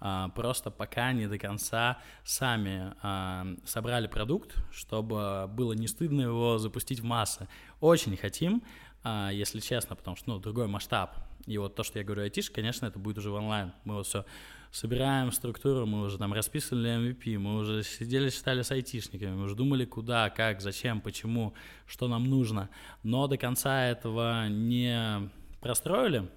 а, 0.00 0.30
просто 0.30 0.70
пока 0.70 1.12
не 1.12 1.26
до 1.26 1.38
конца 1.38 1.98
сами 2.24 2.94
а, 3.02 3.46
собрали 3.66 4.06
продукт, 4.06 4.56
чтобы 4.72 5.46
было 5.48 5.74
не 5.74 5.86
стыдно 5.86 6.22
его 6.22 6.58
запустить 6.58 7.00
в 7.00 7.04
массы. 7.04 7.46
Очень 7.80 8.16
хотим, 8.16 8.62
а, 9.04 9.30
если 9.30 9.60
честно, 9.60 9.96
потому 9.96 10.16
что, 10.16 10.30
ну, 10.30 10.38
другой 10.38 10.66
масштаб. 10.66 11.14
И 11.46 11.58
вот 11.58 11.74
то, 11.74 11.84
что 11.84 11.98
я 11.98 12.04
говорю 12.04 12.22
айтиш, 12.22 12.50
конечно, 12.50 12.86
это 12.86 12.98
будет 12.98 13.18
уже 13.18 13.30
в 13.30 13.34
онлайн. 13.34 13.72
Мы 13.84 13.94
вот 13.94 14.06
все 14.06 14.24
собираем 14.72 15.32
структуру, 15.32 15.86
мы 15.86 16.02
уже 16.02 16.18
там 16.18 16.32
расписывали 16.32 16.90
MVP, 16.90 17.38
мы 17.38 17.56
уже 17.58 17.82
сидели, 17.82 18.30
считали 18.30 18.62
с 18.62 18.70
айтишниками, 18.70 19.34
мы 19.34 19.44
уже 19.44 19.54
думали, 19.54 19.84
куда, 19.84 20.28
как, 20.28 20.60
зачем, 20.60 21.00
почему, 21.00 21.54
что 21.86 22.08
нам 22.08 22.24
нужно. 22.24 22.68
Но 23.02 23.26
до 23.26 23.38
конца 23.38 23.86
этого 23.86 24.48
не 24.48 25.30
простроили, 25.60 26.28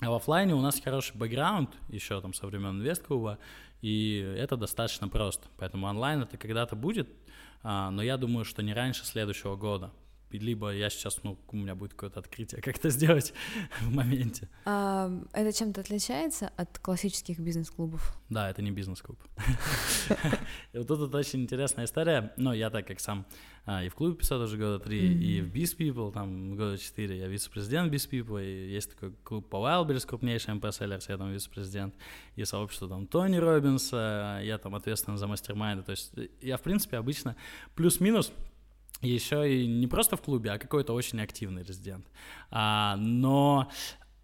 а 0.00 0.10
в 0.10 0.14
офлайне 0.14 0.54
у 0.54 0.60
нас 0.60 0.80
хороший 0.80 1.16
бэкграунд, 1.16 1.70
еще 1.88 2.20
там 2.20 2.34
со 2.34 2.46
времен 2.46 2.80
инвестклуба, 2.80 3.38
и 3.80 4.18
это 4.38 4.56
достаточно 4.56 5.08
просто. 5.08 5.48
Поэтому 5.56 5.86
онлайн 5.86 6.22
это 6.22 6.36
когда-то 6.36 6.76
будет, 6.76 7.08
а, 7.62 7.90
но 7.90 8.02
я 8.02 8.16
думаю, 8.16 8.44
что 8.44 8.62
не 8.62 8.74
раньше 8.74 9.04
следующего 9.04 9.56
года 9.56 9.90
либо 10.38 10.72
я 10.72 10.90
сейчас, 10.90 11.22
ну, 11.22 11.38
у 11.48 11.56
меня 11.56 11.74
будет 11.74 11.92
какое-то 11.92 12.20
открытие, 12.20 12.60
как 12.60 12.76
это 12.76 12.90
сделать 12.90 13.32
в 13.80 13.94
моменте. 13.94 14.48
А, 14.64 15.10
это 15.32 15.56
чем-то 15.56 15.80
отличается 15.80 16.52
от 16.56 16.78
классических 16.78 17.38
бизнес-клубов? 17.38 18.16
Да, 18.28 18.50
это 18.50 18.62
не 18.62 18.70
бизнес-клуб. 18.70 19.18
Вот 20.72 20.88
тут 20.88 21.14
очень 21.14 21.42
интересная 21.42 21.84
история. 21.84 22.32
Ну, 22.36 22.52
я 22.52 22.70
так 22.70 22.86
как 22.86 22.98
сам 23.00 23.26
а, 23.64 23.84
и 23.84 23.88
в 23.88 23.94
клубе 23.94 24.16
писал 24.16 24.40
уже 24.40 24.56
года 24.56 24.80
три, 24.80 24.98
и 24.98 25.40
в 25.40 25.52
Biz 25.52 25.76
People, 25.76 26.12
там 26.12 26.56
года 26.56 26.76
четыре, 26.78 27.18
я 27.18 27.28
вице-президент 27.28 27.92
Biz 27.92 28.10
People, 28.10 28.44
и 28.44 28.72
есть 28.72 28.90
такой 28.90 29.12
клуб 29.22 29.48
по 29.48 29.56
Wildberries, 29.56 30.04
крупнейший 30.04 30.54
МП 30.54 30.64
Sellers, 30.66 31.04
я 31.08 31.16
там 31.16 31.32
вице-президент, 31.32 31.94
и 32.34 32.44
сообщество 32.44 32.88
там 32.88 33.06
Тони 33.06 33.36
Робинса, 33.36 34.40
я 34.42 34.58
там 34.58 34.74
ответственен 34.74 35.16
за 35.16 35.28
мастер-майнды, 35.28 35.84
то 35.84 35.92
есть 35.92 36.12
я, 36.40 36.56
в 36.56 36.62
принципе, 36.62 36.96
обычно 36.96 37.36
плюс-минус 37.76 38.32
еще 39.02 39.52
и 39.52 39.66
не 39.66 39.86
просто 39.86 40.16
в 40.16 40.22
клубе, 40.22 40.52
а 40.52 40.58
какой-то 40.58 40.92
очень 40.92 41.20
активный 41.20 41.62
резидент. 41.62 42.06
А, 42.50 42.96
но 42.96 43.70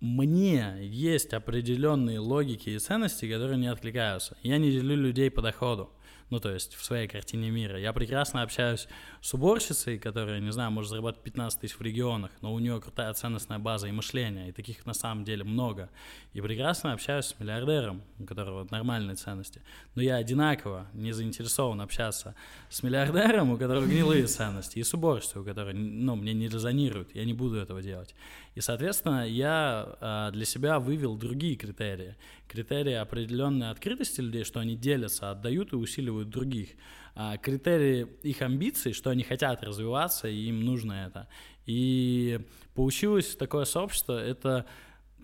мне 0.00 0.76
есть 0.80 1.32
определенные 1.32 2.20
логики 2.20 2.70
и 2.70 2.78
ценности, 2.78 3.30
которые 3.30 3.58
не 3.58 3.66
откликаются. 3.66 4.36
Я 4.42 4.58
не 4.58 4.70
делю 4.70 4.96
людей 4.96 5.30
по 5.30 5.42
доходу 5.42 5.90
ну, 6.30 6.40
то 6.40 6.52
есть 6.52 6.74
в 6.74 6.84
своей 6.84 7.08
картине 7.08 7.50
мира. 7.50 7.78
Я 7.78 7.92
прекрасно 7.92 8.42
общаюсь 8.42 8.86
с 9.20 9.34
уборщицей, 9.34 9.98
которая, 9.98 10.40
не 10.40 10.52
знаю, 10.52 10.70
может 10.70 10.90
зарабатывать 10.90 11.24
15 11.24 11.60
тысяч 11.60 11.78
в 11.78 11.82
регионах, 11.82 12.30
но 12.40 12.52
у 12.52 12.58
нее 12.58 12.80
крутая 12.80 13.12
ценностная 13.14 13.58
база 13.58 13.88
и 13.88 13.92
мышление, 13.92 14.50
и 14.50 14.52
таких 14.52 14.84
на 14.86 14.94
самом 14.94 15.24
деле 15.24 15.44
много. 15.44 15.88
И 16.34 16.40
прекрасно 16.40 16.92
общаюсь 16.92 17.26
с 17.26 17.38
миллиардером, 17.38 18.02
у 18.18 18.24
которого 18.24 18.66
нормальные 18.70 19.16
ценности. 19.16 19.62
Но 19.94 20.02
я 20.02 20.16
одинаково 20.16 20.86
не 20.92 21.12
заинтересован 21.12 21.80
общаться 21.80 22.34
с 22.68 22.82
миллиардером, 22.82 23.50
у 23.52 23.56
которого 23.56 23.86
гнилые 23.86 24.26
ценности, 24.26 24.78
и 24.78 24.84
с 24.84 24.92
уборщицей, 24.94 25.40
у 25.40 25.44
которой, 25.44 25.74
ну, 25.74 26.16
мне 26.16 26.34
не 26.34 26.48
резонирует, 26.48 27.14
я 27.14 27.24
не 27.24 27.32
буду 27.32 27.56
этого 27.56 27.82
делать. 27.82 28.14
И, 28.58 28.60
соответственно, 28.60 29.24
я 29.24 29.96
э, 30.00 30.30
для 30.32 30.44
себя 30.44 30.80
вывел 30.80 31.14
другие 31.16 31.54
критерии. 31.54 32.16
Критерии 32.48 32.94
определенной 32.94 33.70
открытости 33.70 34.20
людей, 34.20 34.42
что 34.42 34.58
они 34.58 34.74
делятся, 34.74 35.30
отдают 35.30 35.72
и 35.72 35.76
усиливают 35.76 36.28
других. 36.28 36.70
А 37.14 37.36
критерии 37.36 38.08
их 38.24 38.42
амбиций, 38.42 38.94
что 38.94 39.10
они 39.10 39.22
хотят 39.22 39.62
развиваться, 39.62 40.26
и 40.26 40.48
им 40.48 40.64
нужно 40.64 41.06
это. 41.06 41.28
И 41.66 42.40
получилось 42.74 43.36
такое 43.36 43.64
сообщество, 43.64 44.18
это 44.20 44.66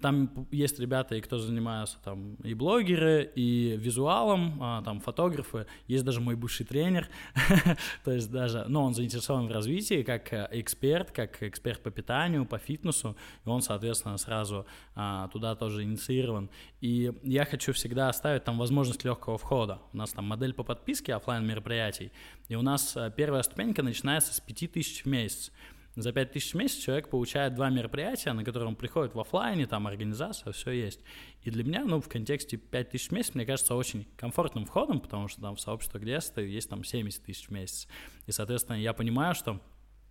там 0.05 0.47
есть 0.51 0.79
ребята, 0.79 1.15
и 1.15 1.23
кто 1.23 1.39
занимаются 1.39 1.97
там 2.05 2.35
и 2.45 2.53
блогеры, 2.53 3.33
и 3.35 3.75
визуалом, 3.79 4.63
а, 4.63 4.83
там 4.83 5.01
фотографы, 5.01 5.67
есть 5.89 6.05
даже 6.05 6.21
мой 6.21 6.37
бывший 6.37 6.67
тренер, 6.67 7.09
то 8.05 8.13
есть 8.13 8.31
даже, 8.31 8.67
но 8.69 8.85
он 8.85 8.95
заинтересован 8.95 9.47
в 9.47 9.51
развитии 9.51 10.03
как 10.03 10.31
э, 10.35 10.47
эксперт, 10.53 11.11
как 11.11 11.43
эксперт 11.43 11.83
по 11.83 11.91
питанию, 11.91 12.45
по 12.45 12.59
фитнесу, 12.59 13.17
и 13.47 13.49
он, 13.49 13.63
соответственно, 13.63 14.19
сразу 14.19 14.67
а, 14.95 15.29
туда 15.29 15.55
тоже 15.55 15.85
инициирован. 15.85 16.51
И 16.83 17.11
я 17.23 17.47
хочу 17.47 17.73
всегда 17.73 18.11
оставить 18.11 18.45
там 18.45 18.59
возможность 18.59 19.05
легкого 19.05 19.39
входа. 19.39 19.79
У 19.95 19.97
нас 19.97 20.13
там 20.13 20.27
модель 20.27 20.53
по 20.53 20.65
подписке 20.65 21.15
офлайн 21.15 21.47
мероприятий, 21.47 22.13
и 22.51 22.57
у 22.57 22.63
нас 22.63 22.95
э, 22.95 23.11
первая 23.17 23.43
ступенька 23.43 23.83
начинается 23.83 24.35
с 24.35 24.41
5000 24.41 25.05
в 25.05 25.07
месяц. 25.07 25.51
За 25.97 26.13
5000 26.13 26.53
в 26.53 26.55
месяц 26.57 26.83
человек 26.83 27.09
получает 27.09 27.55
два 27.55 27.71
мероприятия, 27.71 28.33
на 28.33 28.45
которые 28.45 28.69
он 28.69 28.75
приходит 28.75 29.15
в 29.15 29.21
офлайне, 29.21 29.67
там 29.67 29.87
организация, 29.87 30.53
все 30.53 30.73
есть. 30.73 31.01
И 31.43 31.51
для 31.51 31.63
меня, 31.63 31.85
ну, 31.85 32.01
в 32.01 32.09
контексте 32.09 32.57
5000 32.57 33.09
в 33.09 33.13
месяц, 33.13 33.35
мне 33.35 33.47
кажется, 33.47 33.77
очень 33.77 34.07
комфортным 34.17 34.67
входом, 34.67 34.99
потому 35.01 35.29
что 35.29 35.41
там 35.41 35.55
в 35.55 35.61
сообщество, 35.61 35.99
где 35.99 36.13
я 36.13 36.21
стою, 36.21 36.49
есть 36.49 36.69
там 36.69 36.83
70 36.83 37.23
тысяч 37.23 37.47
в 37.47 37.53
месяц. 37.53 37.87
И, 38.27 38.33
соответственно, 38.33 38.77
я 38.77 38.93
понимаю, 38.93 39.37
что 39.37 39.61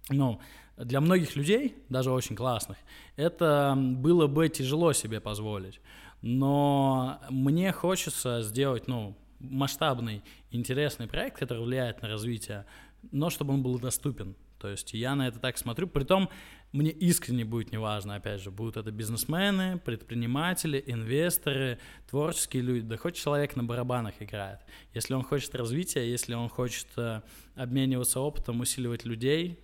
ну, 0.09 0.39
для 0.77 1.01
многих 1.01 1.35
людей, 1.35 1.75
даже 1.89 2.11
очень 2.11 2.35
классных, 2.35 2.77
это 3.15 3.75
было 3.77 4.27
бы 4.27 4.49
тяжело 4.49 4.93
себе 4.93 5.19
позволить. 5.19 5.81
Но 6.21 7.19
мне 7.29 7.71
хочется 7.71 8.41
сделать, 8.41 8.87
ну, 8.87 9.17
масштабный, 9.39 10.23
интересный 10.51 11.07
проект, 11.07 11.37
который 11.37 11.63
влияет 11.63 12.01
на 12.01 12.07
развитие, 12.07 12.65
но 13.11 13.29
чтобы 13.29 13.53
он 13.53 13.63
был 13.63 13.77
доступен. 13.79 14.35
То 14.63 14.69
есть 14.69 14.93
я 14.93 15.13
на 15.13 15.27
это 15.27 15.39
так 15.39 15.57
смотрю. 15.57 15.87
Притом 15.87 16.29
мне 16.71 16.89
искренне 16.89 17.43
будет 17.43 17.73
неважно, 17.73 18.15
опять 18.15 18.39
же, 18.39 18.49
будут 18.49 18.77
это 18.77 18.91
бизнесмены, 18.91 19.77
предприниматели, 19.77 20.81
инвесторы, 20.87 21.79
творческие 22.09 22.63
люди, 22.63 22.87
да 22.87 22.95
хоть 22.95 23.15
человек 23.15 23.57
на 23.57 23.65
барабанах 23.65 24.13
играет. 24.21 24.61
Если 24.93 25.13
он 25.15 25.23
хочет 25.23 25.53
развития, 25.53 26.09
если 26.09 26.33
он 26.33 26.47
хочет 26.47 26.87
э, 26.95 27.23
обмениваться 27.55 28.21
опытом, 28.21 28.61
усиливать 28.61 29.03
людей, 29.03 29.59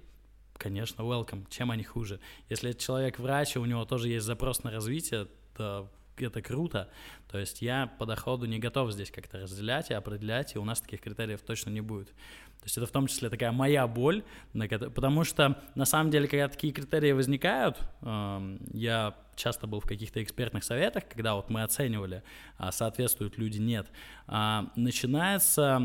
конечно, 0.58 1.04
welcome. 1.04 1.46
Чем 1.50 1.72
они 1.72 1.86
хуже? 1.86 2.20
Если 2.50 2.72
это 2.72 2.84
человек 2.84 3.20
врач, 3.20 3.56
и 3.56 3.60
у 3.60 3.64
него 3.66 3.86
тоже 3.86 4.10
есть 4.10 4.26
запрос 4.26 4.64
на 4.64 4.72
развитие, 4.72 5.30
то 5.56 5.90
это 6.26 6.42
круто. 6.42 6.90
То 7.32 7.38
есть 7.38 7.62
я 7.62 7.88
по 7.98 8.06
доходу 8.06 8.46
не 8.46 8.60
готов 8.60 8.92
здесь 8.92 9.12
как-то 9.12 9.40
разделять 9.40 9.92
и 9.92 9.94
определять, 9.94 10.56
и 10.56 10.60
у 10.60 10.66
нас 10.66 10.82
таких 10.82 11.02
критериев 11.02 11.42
точно 11.42 11.70
не 11.70 11.82
будет. 11.82 12.08
То 12.08 12.66
есть 12.66 12.78
это 12.78 12.88
в 12.88 12.92
том 12.92 13.08
числе 13.08 13.30
такая 13.30 13.52
моя 13.52 13.88
боль, 13.88 14.24
потому 14.54 15.24
что 15.24 15.62
на 15.76 15.86
самом 15.86 16.12
деле, 16.12 16.28
когда 16.28 16.50
такие 16.50 16.74
критерии 16.74 17.14
возникают, 17.14 17.78
эм, 18.02 18.60
я 18.74 19.16
часто 19.40 19.66
был 19.68 19.80
в 19.80 19.86
каких-то 19.86 20.22
экспертных 20.22 20.64
советах, 20.64 21.04
когда 21.10 21.36
вот 21.36 21.50
мы 21.50 21.64
оценивали, 21.64 22.24
а, 22.58 22.72
соответствуют 22.72 23.38
люди, 23.38 23.58
нет, 23.58 23.88
а, 24.28 24.68
начинается 24.76 25.82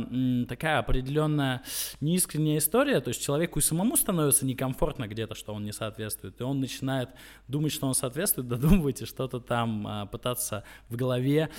такая 0.48 0.78
определенная 0.78 1.62
неискренняя 2.00 2.58
история, 2.58 3.00
то 3.00 3.08
есть 3.08 3.22
человеку 3.22 3.58
и 3.58 3.62
самому 3.62 3.96
становится 3.96 4.44
некомфортно 4.44 5.06
где-то, 5.06 5.34
что 5.34 5.54
он 5.54 5.64
не 5.64 5.72
соответствует, 5.72 6.40
и 6.40 6.44
он 6.44 6.60
начинает 6.60 7.10
думать, 7.48 7.72
что 7.72 7.86
он 7.86 7.94
соответствует, 7.94 8.48
додумывать 8.54 9.02
и 9.02 9.06
что-то 9.06 9.40
там 9.40 9.86
а, 9.86 10.06
пытаться 10.06 10.64
в 10.88 10.96
голове 10.96 11.50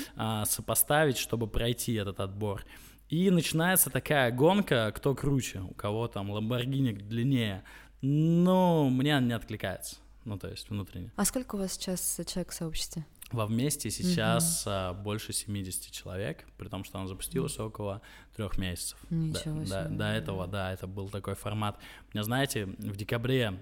сопоставить, 0.46 1.18
чтобы 1.18 1.48
пройти 1.48 1.94
этот 1.94 2.20
отбор. 2.20 2.64
И 3.10 3.30
начинается 3.30 3.90
такая 3.90 4.32
гонка, 4.32 4.92
кто 4.96 5.14
круче, 5.14 5.62
у 5.62 5.74
кого 5.74 6.08
там 6.08 6.32
ламборгини 6.32 6.94
длиннее. 6.94 7.64
Но 8.02 8.90
мне 8.90 9.18
она 9.18 9.28
не 9.28 9.34
откликается, 9.34 9.98
ну 10.26 10.38
то 10.38 10.50
есть 10.50 10.70
внутренне. 10.70 11.12
А 11.16 11.26
сколько 11.26 11.56
у 11.56 11.60
вас 11.60 11.74
сейчас 11.74 12.20
человек 12.28 12.52
в 12.52 12.56
сообществе? 12.56 13.06
Во 13.32 13.46
вместе 13.48 13.90
сейчас 13.90 14.68
угу. 14.68 15.02
больше 15.02 15.34
70 15.34 15.92
человек, 15.92 16.46
при 16.58 16.68
том, 16.68 16.84
что 16.84 17.00
она 17.00 17.08
запустилась 17.08 17.58
угу. 17.58 17.68
около 17.68 18.02
трех 18.36 18.58
месяцев. 18.58 18.98
Ничего 19.10 19.60
до, 19.60 19.66
себе. 19.66 19.84
До, 19.84 19.90
до 19.90 20.06
этого, 20.06 20.48
да, 20.48 20.74
это 20.74 20.88
был 20.88 21.10
такой 21.10 21.36
формат. 21.36 21.78
У 22.14 22.16
меня, 22.16 22.24
знаете, 22.24 22.66
в 22.66 22.96
декабре 22.96 23.54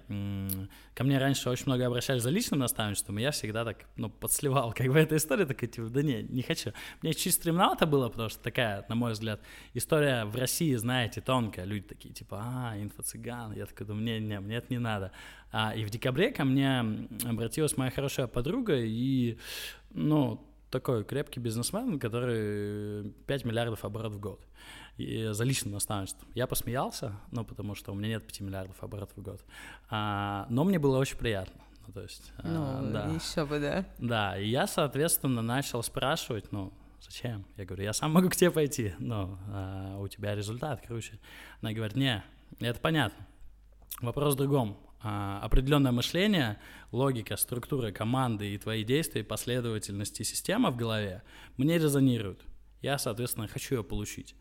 ко 0.95 1.03
мне 1.03 1.17
раньше 1.17 1.49
очень 1.49 1.65
много 1.67 1.85
обращались 1.85 2.23
за 2.23 2.29
личным 2.29 2.59
наставничеством, 2.59 3.19
и 3.19 3.21
я 3.21 3.31
всегда 3.31 3.65
так, 3.65 3.85
ну, 3.95 4.09
подсливал, 4.09 4.73
как 4.73 4.87
бы 4.87 4.99
эта 4.99 5.15
история 5.15 5.45
такая, 5.45 5.69
типа, 5.69 5.89
да 5.89 6.01
не, 6.01 6.23
не 6.23 6.41
хочу. 6.41 6.71
Мне 7.01 7.13
чуть 7.13 7.33
стремновато 7.33 7.85
было, 7.85 8.09
потому 8.09 8.29
что 8.29 8.39
такая, 8.39 8.85
на 8.89 8.95
мой 8.95 9.13
взгляд, 9.13 9.41
история 9.73 10.25
в 10.25 10.35
России, 10.35 10.73
знаете, 10.75 11.21
тонкая. 11.21 11.65
Люди 11.65 11.87
такие, 11.87 12.13
типа, 12.13 12.41
а, 12.41 12.77
инфо-цыган. 12.77 13.53
Я 13.53 13.65
такой, 13.65 13.85
да 13.85 13.93
мне, 13.93 14.19
не, 14.19 14.39
мне 14.39 14.57
это 14.57 14.67
не 14.69 14.79
надо. 14.79 15.11
А, 15.51 15.73
и 15.75 15.85
в 15.85 15.89
декабре 15.89 16.31
ко 16.31 16.45
мне 16.45 17.07
обратилась 17.25 17.77
моя 17.77 17.91
хорошая 17.91 18.27
подруга, 18.27 18.75
и, 18.75 19.37
ну, 19.91 20.43
такой 20.73 21.03
крепкий 21.03 21.39
бизнесмен, 21.39 21.99
который 21.99 23.11
5 23.27 23.45
миллиардов 23.45 23.85
оборот 23.85 24.13
в 24.13 24.19
год 24.19 24.41
и 24.97 25.29
за 25.31 25.43
личным 25.43 25.73
наставничеством. 25.73 26.27
Я 26.33 26.47
посмеялся, 26.47 27.13
ну, 27.31 27.45
потому 27.45 27.75
что 27.75 27.91
у 27.91 27.95
меня 27.95 28.09
нет 28.09 28.25
5 28.25 28.41
миллиардов 28.41 28.83
оборотов 28.83 29.15
в 29.15 29.21
год. 29.21 29.41
А, 29.89 30.47
но 30.49 30.63
мне 30.63 30.79
было 30.79 30.97
очень 30.97 31.17
приятно. 31.17 31.61
Ну, 31.85 31.93
то 31.93 32.01
есть, 32.01 32.33
а, 32.37 32.47
ну, 32.47 32.63
а, 32.63 32.91
да. 32.91 33.05
еще 33.13 33.45
бы, 33.45 33.59
да. 33.59 33.85
Да, 33.99 34.37
и 34.37 34.47
я, 34.47 34.65
соответственно, 34.65 35.43
начал 35.43 35.83
спрашивать, 35.83 36.51
ну, 36.51 36.73
зачем? 37.01 37.45
Я 37.55 37.65
говорю, 37.65 37.83
я 37.83 37.93
сам 37.93 38.11
могу 38.11 38.29
к 38.29 38.35
тебе 38.35 38.49
пойти, 38.49 38.95
но 38.97 39.37
а, 39.49 39.99
у 39.99 40.07
тебя 40.07 40.33
результат 40.33 40.81
круче. 40.85 41.19
Она 41.61 41.71
говорит, 41.73 41.95
не, 41.95 42.23
это 42.59 42.79
понятно. 42.79 43.27
Вопрос 44.01 44.33
в 44.33 44.37
другом. 44.37 44.77
А, 45.05 45.39
определенное 45.41 45.91
мышление, 45.91 46.59
логика, 46.93 47.35
структура 47.35 47.91
команды 47.91 48.53
и 48.53 48.57
твои 48.57 48.85
действия, 48.85 49.23
последовательность 49.23 50.25
система 50.25 50.71
в 50.71 50.77
голове 50.77 51.23
мне 51.57 51.77
резонируют. 51.77 52.41
Я, 52.81 52.97
соответственно, 52.97 53.49
хочу 53.49 53.75
ее 53.75 53.83
получить. 53.83 54.33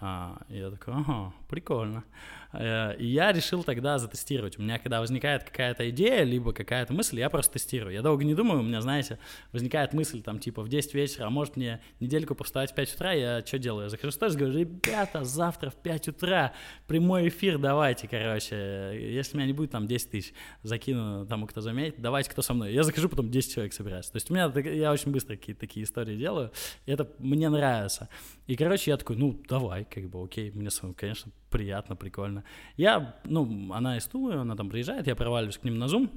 А, 0.00 0.42
я 0.48 0.70
такой, 0.70 0.94
ага, 0.94 1.32
прикольно. 1.48 2.04
Э, 2.52 2.94
и 2.96 3.06
я 3.06 3.32
решил 3.32 3.64
тогда 3.64 3.98
затестировать. 3.98 4.58
У 4.58 4.62
меня, 4.62 4.78
когда 4.78 5.00
возникает 5.00 5.44
какая-то 5.44 5.88
идея, 5.90 6.24
либо 6.24 6.52
какая-то 6.52 6.92
мысль, 6.92 7.18
я 7.18 7.30
просто 7.30 7.54
тестирую. 7.54 7.92
Я 7.92 8.02
долго 8.02 8.24
не 8.24 8.34
думаю, 8.34 8.60
у 8.60 8.62
меня, 8.62 8.80
знаете, 8.80 9.18
возникает 9.52 9.92
мысль, 9.92 10.22
там, 10.22 10.38
типа, 10.38 10.62
в 10.62 10.68
10 10.68 10.94
вечера, 10.94 11.26
а 11.26 11.30
может 11.30 11.56
мне 11.56 11.80
недельку 12.00 12.34
повставать 12.34 12.72
в 12.72 12.74
5 12.74 12.94
утра, 12.94 13.12
я 13.12 13.44
что 13.44 13.58
делаю? 13.58 13.84
Я 13.84 13.88
захожу 13.90 14.10
в 14.10 14.14
сторис, 14.14 14.36
говорю, 14.36 14.58
ребята, 14.58 15.24
завтра 15.24 15.70
в 15.70 15.76
5 15.76 16.08
утра 16.08 16.52
прямой 16.86 17.28
эфир 17.28 17.58
давайте, 17.58 18.08
короче. 18.08 18.56
Если 18.94 19.36
меня 19.36 19.46
не 19.46 19.52
будет, 19.52 19.70
там, 19.70 19.86
10 19.86 20.10
тысяч 20.10 20.32
закину 20.62 21.26
тому, 21.26 21.46
кто 21.46 21.60
заметит, 21.60 22.00
давайте, 22.00 22.30
кто 22.30 22.42
со 22.42 22.54
мной. 22.54 22.72
Я 22.72 22.82
захожу, 22.82 23.08
потом 23.08 23.30
10 23.30 23.54
человек 23.54 23.72
собирается. 23.72 24.12
То 24.12 24.16
есть 24.16 24.30
у 24.30 24.34
меня, 24.34 24.52
я 24.70 24.92
очень 24.92 25.12
быстро 25.12 25.36
какие-то 25.36 25.60
такие 25.60 25.84
истории 25.84 26.16
делаю, 26.16 26.52
и 26.86 26.92
это 26.92 27.10
мне 27.18 27.48
нравится. 27.48 28.08
И, 28.46 28.56
короче, 28.56 28.90
я 28.90 28.96
такой, 28.96 29.16
ну, 29.16 29.40
давай, 29.48 29.84
как 29.84 30.08
бы, 30.08 30.22
окей, 30.22 30.50
мне, 30.50 30.68
конечно, 30.96 31.32
приятно, 31.50 31.94
прикольно. 31.94 32.41
Я, 32.76 33.16
ну, 33.24 33.72
она 33.72 33.98
из 33.98 34.06
Тулы, 34.06 34.34
она 34.34 34.56
там 34.56 34.70
приезжает, 34.70 35.06
я 35.06 35.16
проваливаюсь 35.16 35.58
к 35.58 35.64
ним 35.64 35.78
на 35.78 35.84
Zoom, 35.84 36.10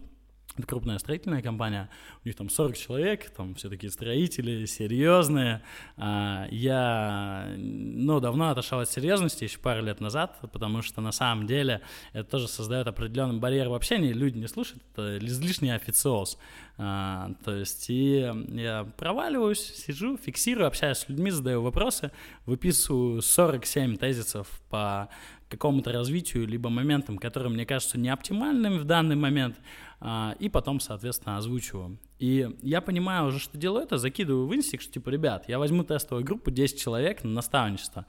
это 0.57 0.67
крупная 0.67 0.97
строительная 0.99 1.41
компания, 1.41 1.89
у 2.23 2.27
них 2.27 2.37
там 2.37 2.49
40 2.49 2.77
человек, 2.77 3.29
там 3.31 3.55
все 3.55 3.69
такие 3.69 3.91
строители, 3.91 4.65
серьезные. 4.65 5.61
А, 5.97 6.47
я, 6.49 7.53
ну, 7.57 8.21
давно 8.21 8.49
отошел 8.51 8.79
от 8.79 8.89
серьезности, 8.89 9.43
еще 9.43 9.59
пару 9.59 9.83
лет 9.83 9.99
назад, 9.99 10.39
потому 10.53 10.81
что 10.81 11.01
на 11.01 11.11
самом 11.11 11.45
деле 11.45 11.81
это 12.13 12.29
тоже 12.29 12.47
создает 12.47 12.87
определенный 12.87 13.37
барьер 13.37 13.67
в 13.67 13.73
общении, 13.73 14.13
люди 14.13 14.37
не 14.37 14.47
слушают, 14.47 14.81
это 14.93 15.17
излишний 15.17 15.71
официоз. 15.71 16.37
А, 16.77 17.31
то 17.43 17.53
есть 17.53 17.89
и 17.89 18.31
я 18.49 18.87
проваливаюсь, 18.97 19.59
сижу, 19.59 20.17
фиксирую, 20.17 20.67
общаюсь 20.67 20.99
с 20.99 21.09
людьми, 21.09 21.31
задаю 21.31 21.61
вопросы, 21.63 22.11
выписываю 22.45 23.21
47 23.21 23.97
тезисов 23.97 24.61
по 24.69 25.09
какому-то 25.49 25.91
развитию, 25.91 26.47
либо 26.47 26.69
моментам, 26.69 27.17
которые 27.17 27.51
мне 27.51 27.65
кажутся 27.65 27.97
неоптимальными 27.97 28.77
в 28.77 28.83
данный 28.85 29.15
момент, 29.15 29.57
а, 29.99 30.35
и 30.39 30.49
потом, 30.49 30.79
соответственно, 30.79 31.37
озвучиваю. 31.37 31.97
И 32.19 32.49
я 32.61 32.81
понимаю 32.81 33.27
уже, 33.27 33.39
что 33.39 33.57
делаю 33.57 33.83
это, 33.83 33.97
закидываю 33.97 34.47
в 34.47 34.55
инстик, 34.55 34.81
что 34.81 34.91
типа, 34.93 35.09
ребят, 35.09 35.45
я 35.49 35.59
возьму 35.59 35.83
тестовую 35.83 36.25
группу 36.25 36.49
10 36.49 36.79
человек 36.79 37.23
на 37.23 37.31
наставничество. 37.31 38.05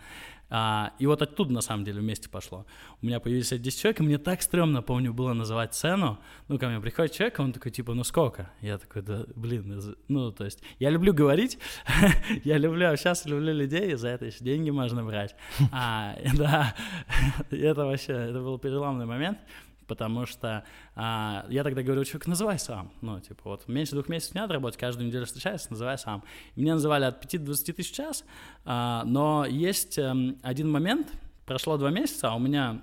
А, 0.48 0.92
и 1.00 1.06
вот 1.06 1.22
оттуда, 1.22 1.52
на 1.52 1.60
самом 1.60 1.84
деле, 1.84 2.00
вместе 2.00 2.28
пошло. 2.28 2.66
У 3.02 3.06
меня 3.06 3.18
появились 3.18 3.50
10 3.50 3.80
человек, 3.80 4.00
и 4.00 4.02
мне 4.04 4.18
так 4.18 4.42
стрёмно, 4.42 4.80
помню, 4.80 5.12
было 5.12 5.32
называть 5.32 5.74
цену. 5.74 6.20
Ну, 6.46 6.58
ко 6.58 6.68
мне 6.68 6.80
приходит 6.80 7.12
человек, 7.12 7.40
он 7.40 7.52
такой, 7.52 7.72
типа, 7.72 7.94
ну 7.94 8.04
сколько? 8.04 8.50
Я 8.60 8.78
такой, 8.78 9.02
да, 9.02 9.24
блин, 9.34 9.96
ну, 10.06 10.30
то 10.30 10.44
есть, 10.44 10.62
я 10.78 10.90
люблю 10.90 11.12
говорить, 11.12 11.58
я 12.44 12.58
люблю 12.58 12.88
общаться, 12.88 13.28
люблю 13.28 13.52
людей, 13.52 13.92
и 13.92 13.96
за 13.96 14.08
это 14.08 14.26
еще 14.26 14.44
деньги 14.44 14.70
можно 14.70 15.04
брать. 15.04 15.34
А, 15.72 16.16
да, 16.36 16.76
это 17.50 17.84
вообще, 17.84 18.12
это 18.12 18.40
был 18.40 18.58
переломный 18.58 19.06
момент 19.06 19.38
потому 19.86 20.26
что 20.26 20.64
а, 20.94 21.46
я 21.48 21.64
тогда 21.64 21.82
говорю, 21.82 22.04
чувак, 22.04 22.26
называй 22.26 22.58
сам. 22.58 22.92
Ну, 23.00 23.20
типа, 23.20 23.42
вот 23.44 23.68
меньше 23.68 23.92
двух 23.92 24.08
месяцев 24.08 24.34
не 24.34 24.40
надо 24.40 24.54
работать, 24.54 24.78
каждую 24.78 25.06
неделю 25.06 25.26
встречайся, 25.26 25.68
называй 25.70 25.98
сам. 25.98 26.24
Меня 26.56 26.74
называли 26.74 27.04
от 27.04 27.20
5 27.20 27.40
до 27.40 27.46
20 27.46 27.76
тысяч 27.76 27.92
час, 27.92 28.24
а, 28.64 29.04
но 29.04 29.44
есть 29.46 29.98
а, 29.98 30.14
один 30.42 30.70
момент, 30.70 31.12
прошло 31.44 31.76
два 31.76 31.90
месяца, 31.90 32.30
а 32.30 32.34
у 32.34 32.38
меня 32.38 32.82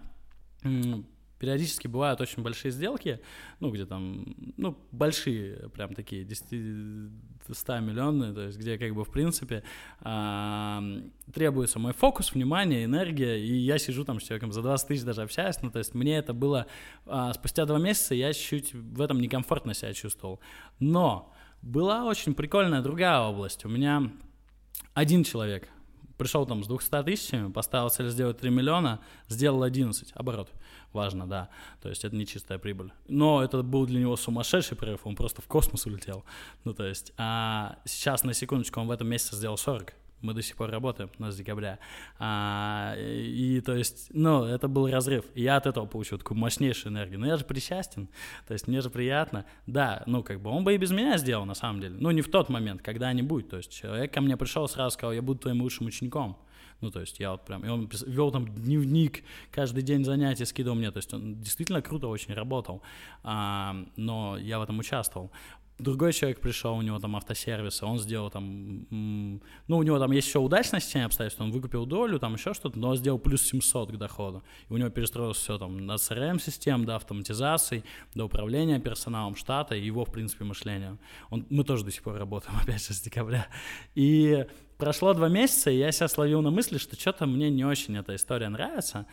периодически 1.44 1.88
бывают 1.88 2.22
очень 2.22 2.42
большие 2.42 2.72
сделки, 2.72 3.20
ну, 3.60 3.70
где 3.70 3.86
там, 3.86 4.34
ну, 4.56 4.78
большие, 4.92 5.70
прям 5.70 5.94
такие, 5.94 6.24
10 6.24 7.33
100 7.50 7.80
миллионные, 7.80 8.34
то 8.34 8.42
есть 8.42 8.58
где 8.58 8.78
как 8.78 8.94
бы 8.94 9.04
в 9.04 9.12
принципе 9.12 9.64
требуется 11.34 11.80
мой 11.80 11.94
фокус, 11.94 12.34
внимание, 12.34 12.86
энергия, 12.86 13.40
и 13.40 13.56
я 13.58 13.78
сижу 13.78 14.06
там 14.06 14.20
с 14.20 14.24
человеком 14.24 14.52
за 14.52 14.62
20 14.62 14.88
тысяч 14.88 15.04
даже 15.04 15.22
общаюсь, 15.22 15.62
ну, 15.62 15.72
то 15.72 15.80
есть 15.80 15.94
мне 15.94 16.18
это 16.18 16.34
было, 16.34 16.68
э, 17.06 17.32
спустя 17.34 17.66
два 17.66 17.80
месяца 17.80 18.16
я 18.16 18.34
чуть-чуть 18.34 18.74
в 18.74 19.02
этом 19.02 19.20
некомфортно 19.20 19.74
себя 19.74 19.94
чувствовал. 19.94 20.40
Но 20.80 21.34
была 21.62 22.06
очень 22.06 22.34
прикольная 22.34 22.82
другая 22.82 23.20
область. 23.22 23.66
У 23.66 23.70
меня 23.70 24.12
один 24.94 25.24
человек 25.24 25.70
пришел 26.18 26.46
там 26.46 26.64
с 26.64 26.68
200 26.68 27.04
тысячами, 27.04 27.52
поставил 27.52 27.90
цель 27.90 28.10
сделать 28.10 28.40
3 28.40 28.50
миллиона, 28.50 29.00
сделал 29.28 29.64
11, 29.64 30.12
оборот. 30.14 30.50
Важно, 30.94 31.28
да. 31.28 31.50
То 31.82 31.90
есть 31.90 32.06
это 32.06 32.16
не 32.16 32.26
чистая 32.26 32.60
прибыль. 32.60 32.92
Но 33.08 33.44
это 33.44 33.64
был 33.64 33.86
для 33.86 34.00
него 34.00 34.16
сумасшедший 34.16 34.78
прорыв, 34.78 35.02
он 35.06 35.16
просто 35.16 35.42
в 35.42 35.48
космос 35.48 35.86
улетел. 35.86 36.24
Ну, 36.64 36.74
то 36.74 36.86
есть, 36.86 37.14
а 37.18 37.80
сейчас, 37.86 38.24
на 38.24 38.34
секундочку, 38.34 38.80
он 38.80 38.88
в 38.88 38.92
этом 38.92 39.08
месяце 39.08 39.36
сделал 39.36 39.58
40 39.58 39.94
мы 40.24 40.34
до 40.34 40.42
сих 40.42 40.56
пор 40.56 40.72
работаем, 40.72 41.10
у 41.20 41.22
нас 41.22 41.36
декабря. 41.36 41.80
А, 42.18 42.96
и, 42.98 43.58
и 43.58 43.62
то 43.62 43.76
есть, 43.76 44.08
ну, 44.14 44.46
это 44.46 44.68
был 44.68 44.90
разрыв. 44.90 45.26
И 45.36 45.42
я 45.44 45.58
от 45.58 45.68
этого 45.68 45.86
получил 45.86 46.18
такую 46.18 46.38
мощнейшую 46.38 46.94
энергию. 46.94 47.20
Но 47.20 47.28
я 47.28 47.38
же 47.38 47.44
причастен, 47.44 48.08
то 48.48 48.54
есть 48.54 48.68
мне 48.68 48.82
же 48.82 48.90
приятно. 48.90 49.46
Да, 49.68 50.04
ну, 50.08 50.24
как 50.24 50.42
бы 50.42 50.50
он 50.50 50.64
бы 50.64 50.74
и 50.74 50.78
без 50.78 50.92
меня 50.92 51.18
сделал, 51.18 51.46
на 51.46 51.54
самом 51.54 51.82
деле. 51.82 51.96
Ну, 52.00 52.10
не 52.12 52.22
в 52.22 52.32
тот 52.32 52.50
момент, 52.50 52.82
когда-нибудь. 52.82 53.50
То 53.50 53.58
есть 53.58 53.72
человек 53.72 54.14
ко 54.14 54.22
мне 54.22 54.38
пришел, 54.38 54.68
сразу 54.68 54.94
сказал, 54.94 55.14
я 55.14 55.22
буду 55.22 55.42
твоим 55.42 55.62
лучшим 55.62 55.88
учеником. 55.88 56.38
Ну, 56.84 56.92
то 56.92 57.00
есть 57.00 57.18
я 57.20 57.32
вот 57.32 57.46
прям, 57.46 57.66
и 57.66 57.70
он 57.70 57.90
вел 58.06 58.30
там 58.30 58.46
дневник, 58.46 59.24
каждый 59.52 59.84
день 59.84 60.04
занятия 60.04 60.46
скидывал 60.46 60.76
мне, 60.76 60.92
то 60.92 60.98
есть 60.98 61.14
он 61.14 61.42
действительно 61.42 61.82
круто 61.82 62.08
очень 62.08 62.34
работал, 62.34 62.82
а, 63.24 63.74
но 63.96 64.38
я 64.38 64.60
в 64.60 64.64
этом 64.64 64.80
участвовал 64.80 65.32
другой 65.80 66.14
человек 66.14 66.40
пришел, 66.40 66.76
у 66.76 66.82
него 66.82 67.00
там 67.00 67.16
автосервис, 67.16 67.82
он 67.84 68.00
сделал 68.00 68.30
там, 68.30 68.86
ну, 68.90 69.78
у 69.78 69.84
него 69.84 70.00
там 70.00 70.12
есть 70.12 70.28
еще 70.28 70.40
удачность 70.40 70.88
течение 70.88 71.06
обстоятельств, 71.06 71.42
он 71.42 71.52
выкупил 71.52 71.86
долю, 71.86 72.20
там 72.20 72.34
еще 72.36 72.54
что-то, 72.54 72.78
но 72.78 72.96
сделал 72.96 73.20
плюс 73.20 73.42
700 73.44 73.92
к 73.92 73.98
доходу. 73.98 74.44
И 74.70 74.74
у 74.74 74.78
него 74.78 74.90
перестроилось 74.90 75.38
все 75.38 75.58
там 75.58 75.86
на 75.86 75.96
CRM-систем, 75.96 76.86
до 76.86 76.96
автоматизации, 76.96 77.84
до 78.14 78.26
управления 78.26 78.80
персоналом 78.80 79.36
штата 79.36 79.76
и 79.76 79.86
его, 79.86 80.06
в 80.06 80.12
принципе, 80.12 80.44
мышлением. 80.44 81.00
Он, 81.30 81.46
мы 81.50 81.64
тоже 81.64 81.84
до 81.84 81.92
сих 81.92 82.04
пор 82.04 82.18
работаем, 82.18 82.56
опять 82.62 82.86
же, 82.86 82.94
с 82.94 83.02
декабря. 83.02 83.48
И 83.96 84.46
прошло 84.84 85.14
два 85.14 85.30
месяца, 85.30 85.72
и 85.72 85.78
я 85.78 85.94
себя 85.94 86.10
словил 86.10 86.42
на 86.42 86.52
мысли, 86.52 86.78
что 86.78 87.00
что-то 87.00 87.26
мне 87.26 87.50
не 87.50 87.64
очень 87.64 87.98
эта 87.98 88.16
история 88.16 88.50
нравится. 88.50 89.06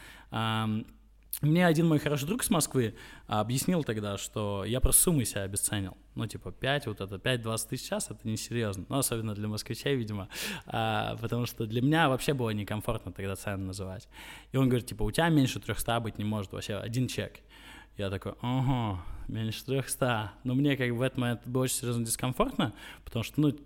Мне 1.43 1.65
один 1.65 1.87
мой 1.87 2.01
хороший 2.01 2.27
друг 2.27 2.43
с 2.43 2.51
Москвы 2.51 2.97
объяснил 3.29 3.85
тогда, 3.85 4.19
что 4.19 4.65
я 4.65 4.81
просто 4.81 5.03
суммы 5.03 5.25
себя 5.25 5.43
обесценил. 5.43 5.97
Ну, 6.17 6.27
типа, 6.27 6.51
5, 6.51 6.89
вот 6.89 7.01
это 7.01 7.15
5-20 7.15 7.69
тысяч 7.69 7.89
час, 7.89 8.11
это 8.11 8.29
несерьезно. 8.29 8.85
Ну, 8.89 8.99
особенно 8.99 9.33
для 9.33 9.47
москвичей, 9.47 9.95
видимо. 9.95 10.29
А, 10.67 11.17
потому 11.21 11.47
что 11.47 11.67
для 11.67 11.81
меня 11.81 12.09
вообще 12.09 12.35
было 12.35 12.51
некомфортно 12.51 13.13
тогда 13.13 13.37
цены 13.37 13.65
называть. 13.65 14.09
И 14.51 14.57
он 14.57 14.69
говорит, 14.69 14.89
типа, 14.89 15.05
у 15.05 15.11
тебя 15.13 15.29
меньше 15.29 15.61
300 15.61 16.01
быть 16.01 16.19
не 16.19 16.25
может 16.25 16.53
вообще, 16.53 16.75
один 16.75 17.07
чек. 17.07 17.39
Я 17.97 18.11
такой, 18.11 18.33
ага, 18.43 19.01
меньше 19.29 19.65
300. 19.65 20.33
Но 20.43 20.55
мне 20.55 20.77
как 20.77 20.91
бы 20.91 20.97
в 20.97 21.03
этот 21.03 21.19
момент 21.19 21.47
было 21.47 21.63
очень 21.63 21.77
серьезно 21.77 22.05
дискомфортно, 22.05 22.75
потому 23.05 23.23
что, 23.23 23.41
ну, 23.41 23.57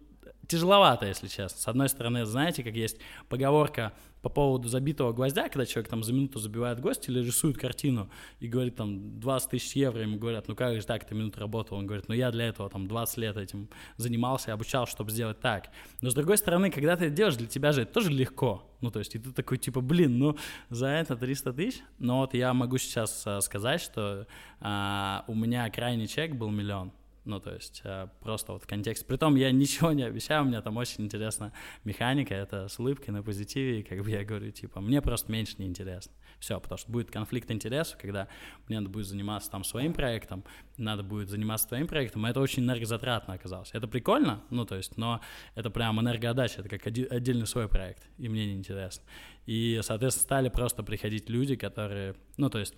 тяжеловато, 0.48 1.06
если 1.06 1.28
честно. 1.28 1.60
С 1.60 1.68
одной 1.68 1.88
стороны, 1.88 2.24
знаете, 2.24 2.62
как 2.62 2.74
есть 2.74 2.98
поговорка 3.28 3.92
по 4.24 4.30
поводу 4.30 4.68
забитого 4.68 5.12
гвоздя, 5.12 5.50
когда 5.50 5.66
человек 5.66 5.90
там 5.90 6.02
за 6.02 6.14
минуту 6.14 6.38
забивает 6.38 6.80
гвоздь 6.80 7.06
или 7.10 7.20
рисует 7.20 7.58
картину 7.58 8.08
и 8.40 8.48
говорит 8.48 8.74
там 8.74 9.20
20 9.20 9.50
тысяч 9.50 9.76
евро, 9.76 10.00
ему 10.00 10.16
говорят, 10.16 10.48
ну 10.48 10.56
как 10.56 10.74
же 10.76 10.86
так, 10.86 11.04
ты 11.04 11.14
минуту 11.14 11.40
работал, 11.40 11.76
он 11.76 11.86
говорит, 11.86 12.08
ну 12.08 12.14
я 12.14 12.30
для 12.30 12.46
этого 12.48 12.70
там 12.70 12.88
20 12.88 13.18
лет 13.18 13.36
этим 13.36 13.68
занимался, 13.98 14.54
обучал, 14.54 14.86
чтобы 14.86 15.10
сделать 15.10 15.40
так. 15.40 15.68
Но 16.00 16.08
с 16.08 16.14
другой 16.14 16.38
стороны, 16.38 16.70
когда 16.70 16.96
ты 16.96 17.04
это 17.04 17.14
делаешь, 17.14 17.36
для 17.36 17.48
тебя 17.48 17.72
же 17.72 17.82
это 17.82 17.92
тоже 17.92 18.10
легко, 18.10 18.66
ну 18.80 18.90
то 18.90 18.98
есть 18.98 19.14
и 19.14 19.18
ты 19.18 19.30
такой 19.30 19.58
типа, 19.58 19.82
блин, 19.82 20.18
ну 20.18 20.38
за 20.70 20.86
это 20.86 21.16
300 21.16 21.52
тысяч, 21.52 21.82
но 21.98 22.20
вот 22.20 22.32
я 22.32 22.54
могу 22.54 22.78
сейчас 22.78 23.24
а, 23.26 23.42
сказать, 23.42 23.82
что 23.82 24.26
а, 24.58 25.24
у 25.28 25.34
меня 25.34 25.68
крайний 25.68 26.06
чек 26.06 26.34
был 26.34 26.48
миллион, 26.48 26.92
ну, 27.24 27.40
то 27.40 27.54
есть 27.54 27.80
э, 27.84 28.08
просто 28.20 28.52
вот 28.52 28.66
контекст. 28.66 29.06
Притом 29.06 29.36
я 29.36 29.50
ничего 29.52 29.92
не 29.92 30.02
обещаю, 30.02 30.42
у 30.42 30.46
меня 30.46 30.60
там 30.62 30.76
очень 30.76 31.04
интересная 31.04 31.52
механика, 31.84 32.34
это 32.34 32.68
с 32.68 32.78
улыбкой 32.78 33.10
на 33.10 33.22
позитиве, 33.22 33.80
и 33.80 33.82
как 33.82 34.02
бы 34.02 34.10
я 34.10 34.24
говорю, 34.24 34.50
типа, 34.50 34.80
мне 34.80 35.00
просто 35.00 35.32
меньше 35.32 35.54
не 35.58 35.66
интересно. 35.66 36.12
Все, 36.38 36.60
потому 36.60 36.78
что 36.78 36.90
будет 36.90 37.10
конфликт 37.10 37.50
интересов, 37.50 37.98
когда 38.00 38.28
мне 38.68 38.78
надо 38.78 38.90
будет 38.90 39.06
заниматься 39.06 39.50
там 39.50 39.64
своим 39.64 39.92
проектом, 39.92 40.44
надо 40.76 41.02
будет 41.02 41.28
заниматься 41.28 41.68
твоим 41.68 41.86
проектом, 41.86 42.26
и 42.26 42.30
это 42.30 42.40
очень 42.40 42.64
энергозатратно 42.64 43.34
оказалось. 43.34 43.70
Это 43.72 43.88
прикольно, 43.88 44.42
ну, 44.50 44.64
то 44.64 44.76
есть, 44.76 44.96
но 44.96 45.20
это 45.54 45.70
прям 45.70 46.00
энергоотдача, 46.00 46.60
это 46.60 46.68
как 46.68 46.86
отдельный 46.86 47.46
свой 47.46 47.68
проект, 47.68 48.02
и 48.18 48.28
мне 48.28 48.46
не 48.46 48.54
интересно. 48.54 49.04
И, 49.46 49.80
соответственно, 49.82 50.24
стали 50.24 50.48
просто 50.48 50.82
приходить 50.82 51.30
люди, 51.30 51.56
которые, 51.56 52.16
ну, 52.36 52.50
то 52.50 52.58
есть, 52.58 52.74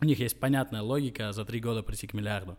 у 0.00 0.04
них 0.04 0.18
есть 0.18 0.40
понятная 0.40 0.82
логика 0.82 1.32
за 1.32 1.44
три 1.44 1.60
года 1.60 1.82
прийти 1.82 2.06
к 2.06 2.14
миллиарду 2.14 2.58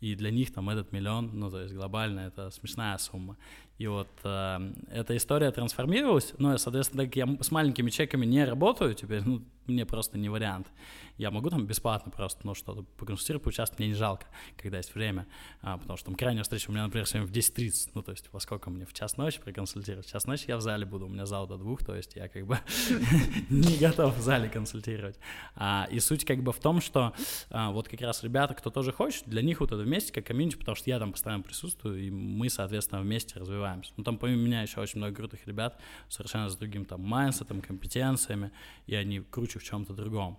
и 0.00 0.14
для 0.14 0.30
них 0.30 0.52
там 0.52 0.70
этот 0.70 0.92
миллион, 0.92 1.30
ну, 1.32 1.50
то 1.50 1.60
есть 1.60 1.74
глобально 1.74 2.20
это 2.20 2.50
смешная 2.50 2.98
сумма. 2.98 3.36
И 3.78 3.86
вот 3.88 4.08
э, 4.22 4.72
эта 4.90 5.16
история 5.16 5.50
трансформировалась, 5.50 6.32
но, 6.38 6.56
соответственно, 6.58 7.04
так 7.04 7.16
я 7.16 7.26
с 7.40 7.50
маленькими 7.50 7.90
чеками 7.90 8.24
не 8.24 8.44
работаю 8.44 8.94
теперь, 8.94 9.22
ну, 9.24 9.42
мне 9.66 9.86
просто 9.86 10.18
не 10.18 10.28
вариант. 10.28 10.68
Я 11.16 11.30
могу 11.30 11.48
там 11.48 11.64
бесплатно 11.66 12.10
просто, 12.10 12.40
ну, 12.44 12.54
что-то 12.54 12.82
поконсультировать, 12.82 13.44
поучаствовать, 13.44 13.78
мне 13.78 13.88
не 13.88 13.94
жалко, 13.94 14.26
когда 14.56 14.78
есть 14.78 14.94
время, 14.94 15.26
а, 15.62 15.78
потому 15.78 15.96
что 15.96 16.06
там 16.06 16.16
крайняя 16.16 16.42
встреча 16.42 16.70
у 16.70 16.72
меня, 16.72 16.84
например, 16.84 17.06
сегодня 17.06 17.28
в 17.28 17.32
10.30, 17.32 17.90
ну, 17.94 18.02
то 18.02 18.10
есть 18.10 18.28
во 18.32 18.40
сколько 18.40 18.68
мне, 18.70 18.84
в 18.84 18.92
час 18.92 19.16
ночи 19.16 19.40
проконсультировать, 19.40 20.06
в 20.06 20.10
час 20.10 20.26
ночи 20.26 20.44
я 20.48 20.56
в 20.56 20.60
зале 20.60 20.84
буду, 20.84 21.06
у 21.06 21.08
меня 21.08 21.24
зал 21.24 21.46
до 21.46 21.56
двух, 21.56 21.84
то 21.84 21.94
есть 21.94 22.16
я 22.16 22.28
как 22.28 22.46
бы 22.46 22.58
не 23.48 23.76
готов 23.76 24.16
в 24.16 24.20
зале 24.20 24.48
консультировать. 24.48 25.18
А, 25.54 25.86
и 25.90 26.00
суть 26.00 26.24
как 26.24 26.42
бы 26.42 26.52
в 26.52 26.58
том, 26.58 26.80
что 26.80 27.14
а, 27.48 27.70
вот 27.70 27.88
как 27.88 28.00
раз 28.00 28.22
ребята, 28.24 28.54
кто 28.54 28.70
тоже 28.70 28.92
хочет, 28.92 29.24
для 29.26 29.42
них 29.42 29.60
вот 29.60 29.70
это 29.70 29.82
вместе 29.82 30.12
как 30.12 30.26
комьюнити, 30.26 30.56
потому 30.56 30.74
что 30.74 30.90
я 30.90 30.98
там 30.98 31.12
постоянно 31.12 31.42
присутствую, 31.42 32.02
и 32.02 32.10
мы, 32.10 32.50
соответственно, 32.50 33.00
вместе 33.00 33.38
развиваемся. 33.64 33.92
Ну, 33.96 34.04
там 34.04 34.18
помимо 34.18 34.42
меня 34.42 34.62
еще 34.62 34.80
очень 34.80 34.98
много 34.98 35.14
крутых 35.14 35.46
ребят, 35.46 35.78
совершенно 36.08 36.48
с 36.48 36.56
другим 36.56 36.84
там 36.84 37.02
майнсетом, 37.02 37.60
компетенциями, 37.60 38.50
и 38.86 38.94
они 38.94 39.20
круче 39.20 39.58
в 39.58 39.64
чем-то 39.64 39.94
другом. 39.94 40.38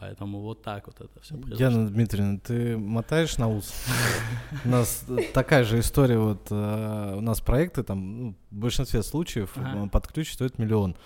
Поэтому 0.00 0.40
вот 0.40 0.62
так 0.62 0.86
вот 0.86 1.00
это 1.00 1.20
все 1.20 1.36
произошло. 1.36 1.64
Яна 1.64 1.88
Дмитриевна, 1.88 2.38
ты 2.38 2.76
мотаешь 2.76 3.38
на 3.38 3.48
ус? 3.48 3.72
У 4.64 4.68
нас 4.68 5.04
такая 5.32 5.64
же 5.64 5.78
история, 5.78 6.18
вот 6.18 6.48
э, 6.50 7.14
у 7.16 7.20
нас 7.20 7.40
проекты 7.40 7.84
там, 7.84 8.18
ну, 8.18 8.34
в 8.50 8.54
большинстве 8.54 9.02
случаев 9.02 9.52
э, 9.56 9.88
под 9.90 10.08
ключ 10.08 10.32
стоит 10.32 10.58
миллион. 10.58 10.96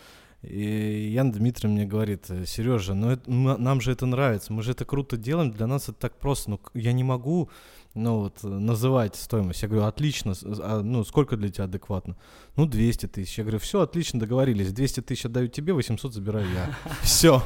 И 0.42 1.10
Ян 1.12 1.32
Дмитриевна 1.32 1.76
мне 1.76 1.86
говорит, 1.86 2.30
Сережа, 2.46 2.94
ну 2.94 3.10
это, 3.10 3.30
нам 3.30 3.80
же 3.80 3.92
это 3.92 4.06
нравится, 4.06 4.52
мы 4.52 4.62
же 4.62 4.70
это 4.70 4.84
круто 4.84 5.16
делаем, 5.16 5.50
для 5.50 5.66
нас 5.66 5.88
это 5.88 5.98
так 5.98 6.18
просто, 6.18 6.50
ну 6.50 6.60
я 6.74 6.92
не 6.92 7.04
могу 7.04 7.50
ну 7.94 8.20
вот, 8.20 8.42
называть 8.42 9.16
стоимость. 9.16 9.62
Я 9.62 9.68
говорю, 9.68 9.86
отлично, 9.86 10.34
а, 10.42 10.82
ну 10.82 11.04
сколько 11.04 11.36
для 11.36 11.48
тебя 11.48 11.64
адекватно? 11.64 12.16
Ну 12.56 12.66
200 12.66 13.06
тысяч. 13.06 13.38
Я 13.38 13.44
говорю, 13.44 13.58
все, 13.58 13.80
отлично, 13.80 14.20
договорились, 14.20 14.72
200 14.72 15.00
тысяч 15.00 15.24
отдаю 15.24 15.48
тебе, 15.48 15.72
800 15.72 16.12
забираю 16.12 16.46
я. 16.52 16.76
Все, 17.02 17.42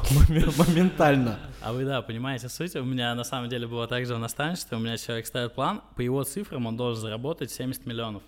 моментально. 0.57 1.39
А 1.61 1.73
вы, 1.73 1.85
да, 1.85 2.01
понимаете 2.01 2.49
суть? 2.49 2.75
У 2.75 2.83
меня 2.83 3.15
на 3.15 3.23
самом 3.23 3.49
деле 3.49 3.67
было 3.67 3.87
так 3.87 4.05
же 4.05 4.15
в 4.15 4.19
наставничестве, 4.19 4.77
у 4.77 4.79
меня 4.79 4.97
человек 4.97 5.25
ставит 5.25 5.53
план, 5.53 5.81
по 5.95 6.01
его 6.01 6.23
цифрам 6.23 6.65
он 6.65 6.77
должен 6.77 7.01
заработать 7.01 7.51
70 7.51 7.85
миллионов. 7.85 8.23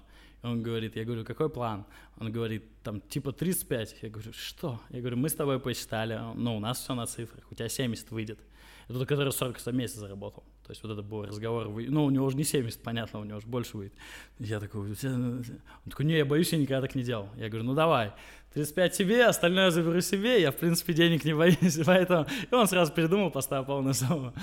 Он 0.46 0.62
говорит, 0.62 0.96
я 0.96 1.06
говорю, 1.06 1.26
какой 1.26 1.50
план? 1.50 1.86
Он 2.20 2.32
говорит, 2.32 2.64
там, 2.84 3.02
типа 3.02 3.32
35. 3.32 3.96
Я 4.04 4.10
говорю, 4.10 4.32
что? 4.32 4.80
Я 4.90 5.00
говорю, 5.00 5.18
мы 5.18 5.30
с 5.30 5.34
тобой 5.34 5.60
посчитали, 5.60 6.20
ну, 6.36 6.58
у 6.58 6.60
нас 6.60 6.80
все 6.80 6.94
на 6.94 7.08
цифрах, 7.08 7.44
у 7.52 7.56
тебя 7.56 7.68
70 7.68 8.12
выйдет. 8.12 8.40
Это 8.88 9.00
тот, 9.00 9.08
который 9.08 9.32
40 9.32 9.60
за 9.60 9.72
месяц 9.72 9.96
заработал. 9.96 10.44
То 10.66 10.72
есть 10.72 10.82
вот 10.82 10.92
это 10.92 11.04
был 11.04 11.26
разговор, 11.26 11.68
ну, 11.68 12.06
у 12.06 12.10
него 12.10 12.26
уже 12.26 12.36
не 12.36 12.44
70, 12.44 12.82
понятно, 12.82 13.20
у 13.20 13.24
него 13.24 13.38
уже 13.38 13.46
больше 13.46 13.78
выйдет. 13.78 13.94
Я 14.40 14.60
такой, 14.60 14.82
он 14.82 15.44
такой, 15.88 16.06
не, 16.06 16.18
я 16.18 16.26
боюсь, 16.26 16.52
я 16.54 16.58
никогда 16.58 16.82
так 16.82 16.96
не 16.96 17.04
делал. 17.04 17.30
Я 17.38 17.50
говорю, 17.50 17.66
ну 17.66 17.76
давай, 17.76 18.14
35 18.56 18.98
тебе, 18.98 19.26
остальное 19.26 19.70
заберу 19.70 20.00
себе, 20.00 20.42
я, 20.42 20.52
в 20.52 20.56
принципе, 20.56 20.94
денег 20.94 21.26
не 21.26 21.34
боюсь, 21.34 21.78
поэтому... 21.86 22.26
И 22.50 22.56
он 22.56 22.68
сразу 22.68 22.94
придумал, 22.94 23.30
поставил 23.30 23.66
полную 23.66 23.94
сумму. 23.94 24.34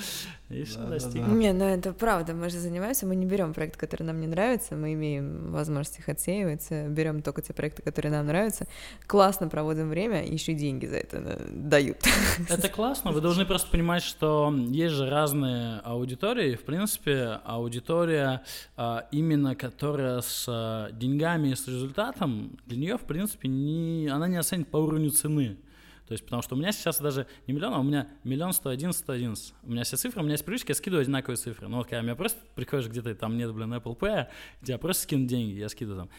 И 0.51 0.65
все, 0.65 0.81
да, 0.81 0.89
достиг. 0.89 1.23
Да, 1.23 1.29
да. 1.29 1.33
Не, 1.33 1.53
ну 1.55 1.65
это 1.65 1.95
правда, 1.95 2.35
мы 2.35 2.51
же 2.51 2.59
занимаемся, 2.59 3.07
мы 3.07 3.17
не 3.17 3.25
берем 3.25 3.55
проект, 3.55 3.79
который 3.79 4.03
нам 4.03 4.21
не 4.21 4.27
нравится, 4.27 4.77
мы 4.77 4.93
имеем 4.93 5.51
возможность 5.51 5.99
их 5.99 6.11
отсеивать, 6.11 6.71
берем 6.89 7.23
только 7.23 7.41
те 7.41 7.55
проекты, 7.55 7.81
которые 7.81 8.13
нам 8.13 8.27
нравятся, 8.27 8.67
классно 9.07 9.49
проводим 9.49 9.89
время, 9.89 10.27
еще 10.27 10.53
деньги 10.53 10.85
за 10.85 10.97
это 10.97 11.17
э, 11.17 11.47
дают. 11.51 11.97
Это 12.51 12.69
классно, 12.69 13.13
вы 13.13 13.23
должны 13.23 13.47
просто 13.47 13.71
понимать, 13.71 14.03
что 14.03 14.55
есть 14.69 14.95
же 14.95 15.09
разные 15.09 15.79
аудитории, 15.85 16.55
в 16.55 16.65
принципе, 16.65 17.41
аудитория 17.45 18.43
а, 18.77 19.07
именно, 19.11 19.55
которая 19.55 20.21
с 20.21 20.45
а, 20.49 20.91
деньгами 20.93 21.49
и 21.49 21.55
с 21.55 21.67
результатом, 21.67 22.59
для 22.67 22.77
нее, 22.77 22.99
в 22.99 23.03
принципе, 23.07 23.49
не 23.49 24.02
она 24.09 24.29
не 24.29 24.37
оценит 24.37 24.69
по 24.69 24.77
уровню 24.77 25.11
цены. 25.11 25.59
То 26.07 26.13
есть, 26.13 26.25
потому 26.25 26.43
что 26.43 26.57
у 26.57 26.59
меня 26.59 26.73
сейчас 26.73 27.01
даже 27.01 27.27
не 27.47 27.55
миллион, 27.55 27.75
а 27.75 27.79
у 27.79 27.83
меня 27.83 28.09
миллион 28.25 28.53
сто 28.53 28.71
один, 28.71 28.93
сто 28.93 29.13
одиннадцать. 29.13 29.55
У 29.63 29.71
меня 29.71 29.85
все 29.85 29.97
цифры, 29.97 30.21
у 30.21 30.25
меня 30.25 30.33
есть 30.33 30.45
привычка, 30.45 30.73
я 30.73 30.75
скидываю 30.75 31.03
одинаковые 31.03 31.37
цифры. 31.37 31.69
Ну 31.69 31.79
вот 31.79 31.87
когда 31.87 32.03
меня 32.03 32.17
просто 32.17 32.39
приходишь 32.55 32.89
где-то, 32.89 33.15
там 33.15 33.39
нет, 33.39 33.53
блин, 33.55 33.73
Apple 33.73 33.97
Pay, 33.97 34.27
я 34.63 34.79
просто 34.79 35.05
скину 35.05 35.27
деньги, 35.27 35.55
я 35.55 35.69
скидываю 35.69 36.03
там 36.03 36.11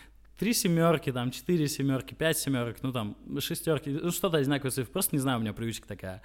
три 0.43 0.53
семерки, 0.53 1.09
там, 1.09 1.31
четыре 1.31 1.69
семерки, 1.69 2.13
пять 2.13 2.37
семерок, 2.37 2.75
ну 2.81 2.91
там, 2.91 3.15
шестерки, 3.39 3.89
ну 3.89 4.11
что-то 4.11 4.39
одинаковые 4.39 4.71
цифры, 4.71 4.91
просто 4.91 5.15
не 5.15 5.21
знаю, 5.21 5.37
у 5.37 5.41
меня 5.41 5.53
привычка 5.53 5.87
такая. 5.87 6.21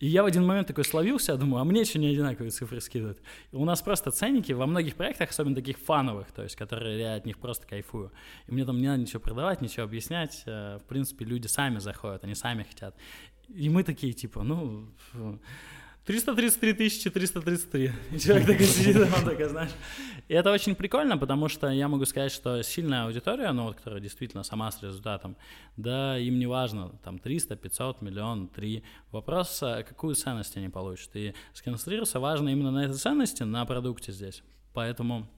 И 0.00 0.08
я 0.08 0.24
в 0.24 0.26
один 0.26 0.44
момент 0.44 0.66
такой 0.66 0.84
словился, 0.84 1.36
думаю, 1.36 1.60
а 1.60 1.64
мне 1.64 1.84
что 1.84 2.00
не 2.00 2.08
одинаковые 2.08 2.50
цифры 2.50 2.80
скидывают? 2.80 3.22
И 3.52 3.54
у 3.54 3.64
нас 3.64 3.80
просто 3.80 4.10
ценники 4.10 4.50
во 4.50 4.66
многих 4.66 4.96
проектах, 4.96 5.30
особенно 5.30 5.54
таких 5.54 5.78
фановых, 5.78 6.32
то 6.32 6.42
есть, 6.42 6.56
которые 6.56 6.98
я 6.98 7.14
от 7.14 7.26
них 7.26 7.38
просто 7.38 7.64
кайфую. 7.64 8.10
И 8.48 8.52
мне 8.52 8.64
там 8.64 8.76
не 8.76 8.88
надо 8.88 9.02
ничего 9.02 9.20
продавать, 9.20 9.60
ничего 9.60 9.84
объяснять, 9.84 10.42
э, 10.46 10.80
в 10.82 10.88
принципе, 10.88 11.24
люди 11.24 11.46
сами 11.46 11.78
заходят, 11.78 12.24
они 12.24 12.34
сами 12.34 12.64
хотят. 12.64 12.96
И 13.54 13.68
мы 13.68 13.84
такие, 13.84 14.14
типа, 14.14 14.42
ну, 14.42 14.88
333 16.10 16.72
тысячи 16.72 17.08
333. 17.08 17.92
И 18.10 18.18
человек 18.18 18.46
такой 18.48 18.66
сидит, 18.66 18.96
он 19.16 19.24
такой, 19.24 19.48
знаешь. 19.48 19.70
И 20.26 20.34
это 20.34 20.50
очень 20.50 20.74
прикольно, 20.74 21.16
потому 21.16 21.48
что 21.48 21.68
я 21.68 21.86
могу 21.86 22.04
сказать, 22.04 22.32
что 22.32 22.62
сильная 22.64 23.04
аудитория, 23.04 23.52
ну, 23.52 23.64
вот, 23.64 23.76
которая 23.76 24.00
действительно 24.00 24.42
сама 24.42 24.72
с 24.72 24.82
результатом, 24.82 25.36
да, 25.76 26.18
им 26.18 26.40
не 26.40 26.46
важно, 26.46 26.88
там, 27.04 27.20
300, 27.20 27.54
500, 27.54 28.02
миллион, 28.02 28.48
3. 28.48 28.82
Вопрос, 29.12 29.62
а 29.62 29.84
какую 29.84 30.16
ценность 30.16 30.56
они 30.56 30.68
получат. 30.68 31.14
И 31.14 31.32
сконцентрироваться 31.52 32.18
важно 32.18 32.48
именно 32.48 32.72
на 32.72 32.86
этой 32.86 32.96
ценности, 32.96 33.44
на 33.44 33.64
продукте 33.64 34.10
здесь. 34.10 34.42
Поэтому 34.74 35.28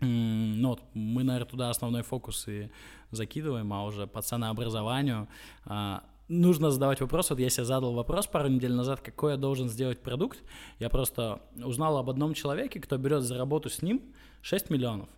ну, 0.00 0.70
вот 0.70 0.82
мы, 0.92 1.22
наверное, 1.22 1.48
туда 1.48 1.70
основной 1.70 2.02
фокус 2.02 2.48
и 2.48 2.68
закидываем, 3.12 3.72
а 3.72 3.84
уже 3.84 4.08
по 4.08 4.22
ценообразованию 4.22 5.28
а, 5.64 6.02
нужно 6.28 6.70
задавать 6.70 7.00
вопрос. 7.00 7.30
Вот 7.30 7.38
я 7.38 7.50
себе 7.50 7.64
задал 7.64 7.92
вопрос 7.94 8.26
пару 8.26 8.48
недель 8.48 8.72
назад, 8.72 9.00
какой 9.00 9.32
я 9.32 9.36
должен 9.36 9.68
сделать 9.68 10.00
продукт. 10.00 10.42
Я 10.78 10.88
просто 10.88 11.40
узнал 11.56 11.98
об 11.98 12.10
одном 12.10 12.34
человеке, 12.34 12.80
кто 12.80 12.96
берет 12.96 13.22
за 13.22 13.36
работу 13.36 13.70
с 13.70 13.82
ним 13.82 14.02
6 14.42 14.70
миллионов 14.70 15.08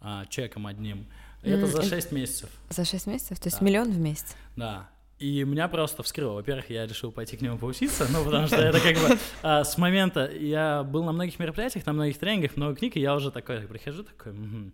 а, 0.00 0.26
чеком 0.26 0.66
одним. 0.66 1.06
Это 1.42 1.66
mm, 1.66 1.66
за 1.66 1.82
6 1.82 2.12
месяцев. 2.12 2.50
За 2.70 2.84
6 2.84 3.06
месяцев? 3.06 3.38
То 3.38 3.48
есть 3.48 3.60
да. 3.60 3.66
миллион 3.66 3.90
в 3.90 3.98
месяц? 3.98 4.34
Да. 4.56 4.88
И 5.18 5.44
меня 5.44 5.68
просто 5.68 6.02
вскрыло. 6.02 6.34
Во-первых, 6.34 6.70
я 6.70 6.86
решил 6.86 7.12
пойти 7.12 7.36
к 7.36 7.40
нему 7.40 7.56
поучиться, 7.56 8.06
ну, 8.10 8.24
потому 8.24 8.46
что 8.46 8.56
это 8.56 8.80
как 8.80 8.94
бы 8.96 9.18
а, 9.42 9.64
с 9.64 9.78
момента... 9.78 10.30
Я 10.30 10.82
был 10.82 11.04
на 11.04 11.12
многих 11.12 11.38
мероприятиях, 11.38 11.86
на 11.86 11.92
многих 11.92 12.18
тренингах, 12.18 12.56
много 12.56 12.76
книг, 12.76 12.96
и 12.96 13.00
я 13.00 13.14
уже 13.14 13.30
такой 13.30 13.60
прихожу, 13.60 14.02
такой, 14.02 14.32
угу, 14.32 14.72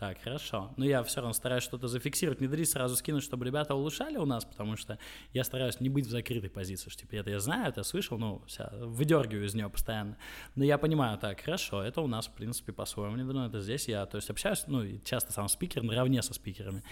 так, 0.00 0.16
хорошо. 0.22 0.72
Но 0.78 0.86
я 0.86 1.02
все 1.02 1.20
равно 1.20 1.34
стараюсь 1.34 1.62
что-то 1.62 1.86
зафиксировать, 1.86 2.40
не 2.40 2.48
дали 2.48 2.64
сразу 2.64 2.96
скинуть, 2.96 3.22
чтобы 3.22 3.44
ребята 3.44 3.74
улучшали 3.74 4.16
у 4.16 4.24
нас, 4.24 4.46
потому 4.46 4.78
что 4.78 4.98
я 5.34 5.44
стараюсь 5.44 5.78
не 5.78 5.90
быть 5.90 6.06
в 6.06 6.10
закрытой 6.10 6.48
позиции, 6.48 6.88
что 6.88 7.00
типа 7.00 7.16
это 7.16 7.28
я 7.28 7.38
знаю, 7.38 7.68
это 7.68 7.82
слышал, 7.82 8.16
ну, 8.16 8.42
вся, 8.46 8.72
выдергиваю 8.80 9.44
из 9.44 9.54
нее 9.54 9.68
постоянно. 9.68 10.16
Но 10.54 10.64
я 10.64 10.78
понимаю, 10.78 11.18
так, 11.18 11.42
хорошо, 11.42 11.82
это 11.82 12.00
у 12.00 12.06
нас, 12.06 12.28
в 12.28 12.32
принципе, 12.32 12.72
по-своему 12.72 13.14
не 13.16 13.24
дано, 13.24 13.46
это 13.46 13.60
здесь 13.60 13.88
я, 13.88 14.06
то 14.06 14.16
есть 14.16 14.30
общаюсь, 14.30 14.64
ну, 14.66 14.82
часто 15.04 15.34
сам 15.34 15.50
спикер 15.50 15.82
наравне 15.82 16.22
со 16.22 16.32
спикерами. 16.32 16.82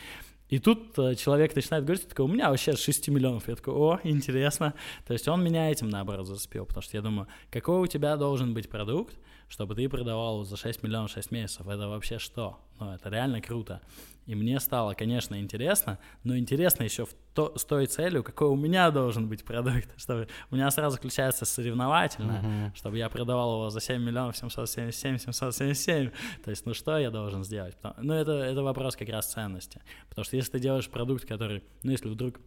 И 0.51 0.59
тут 0.59 0.99
э, 0.99 1.15
человек 1.15 1.57
начинает 1.57 1.85
говорить, 1.85 2.07
такой, 2.09 2.27
у 2.27 2.29
меня 2.29 2.51
вообще 2.51 2.77
6 2.77 3.09
миллионов. 3.09 3.49
Я 3.49 3.57
такой, 3.57 3.75
о, 3.75 4.01
интересно. 4.03 4.75
То 5.07 5.15
есть 5.15 5.29
он 5.29 5.43
меня 5.43 5.71
этим, 5.71 5.89
наоборот, 5.89 6.27
зацепил, 6.27 6.67
потому 6.67 6.83
что 6.83 6.97
я 6.97 7.03
думаю, 7.03 7.29
какой 7.51 7.81
у 7.81 7.87
тебя 7.87 8.17
должен 8.17 8.55
быть 8.55 8.69
продукт, 8.69 9.17
чтобы 9.49 9.75
ты 9.75 9.89
продавал 9.89 10.45
за 10.45 10.57
6 10.57 10.83
миллионов 10.83 11.11
6 11.11 11.31
месяцев. 11.31 11.67
Это 11.67 11.89
вообще 11.89 12.19
что? 12.19 12.59
Ну, 12.79 12.93
это 12.93 13.09
реально 13.09 13.41
круто. 13.41 13.81
И 14.27 14.35
мне 14.35 14.61
стало, 14.61 14.93
конечно, 14.93 15.41
интересно, 15.41 15.99
но 16.23 16.37
интересно 16.37 16.83
еще 16.83 17.07
в 17.07 17.15
то, 17.33 17.57
с 17.57 17.65
той 17.65 17.87
целью, 17.87 18.23
какой 18.23 18.49
у 18.49 18.57
меня 18.57 18.91
должен 18.91 19.27
быть 19.27 19.43
продукт, 19.43 19.89
чтобы 19.97 20.29
у 20.51 20.55
меня 20.55 20.71
сразу 20.71 20.99
включается 20.99 21.47
соревновательно, 21.47 22.43
uh-huh. 22.45 22.77
чтобы 22.77 22.99
я 22.99 23.09
продавал 23.09 23.55
его 23.55 23.71
за 23.71 23.81
7 23.81 24.03
миллионов 24.03 24.37
777, 24.37 25.17
777. 25.17 26.11
То 26.45 26.51
есть, 26.51 26.67
ну 26.67 26.75
что 26.75 26.99
я 26.99 27.11
должен 27.11 27.43
сделать? 27.43 27.75
Ну, 27.97 28.13
это, 28.13 28.33
это 28.33 28.63
вопрос 28.63 28.97
как 28.97 29.09
раз 29.09 29.33
ценности. 29.33 29.81
Потому 30.11 30.27
что 30.27 30.37
если 30.37 30.53
ты 30.53 30.61
делаешь 30.61 30.91
продукт, 30.91 31.25
который, 31.25 31.65
ну, 31.83 31.93
если 31.93 32.09
вдруг 32.11 32.39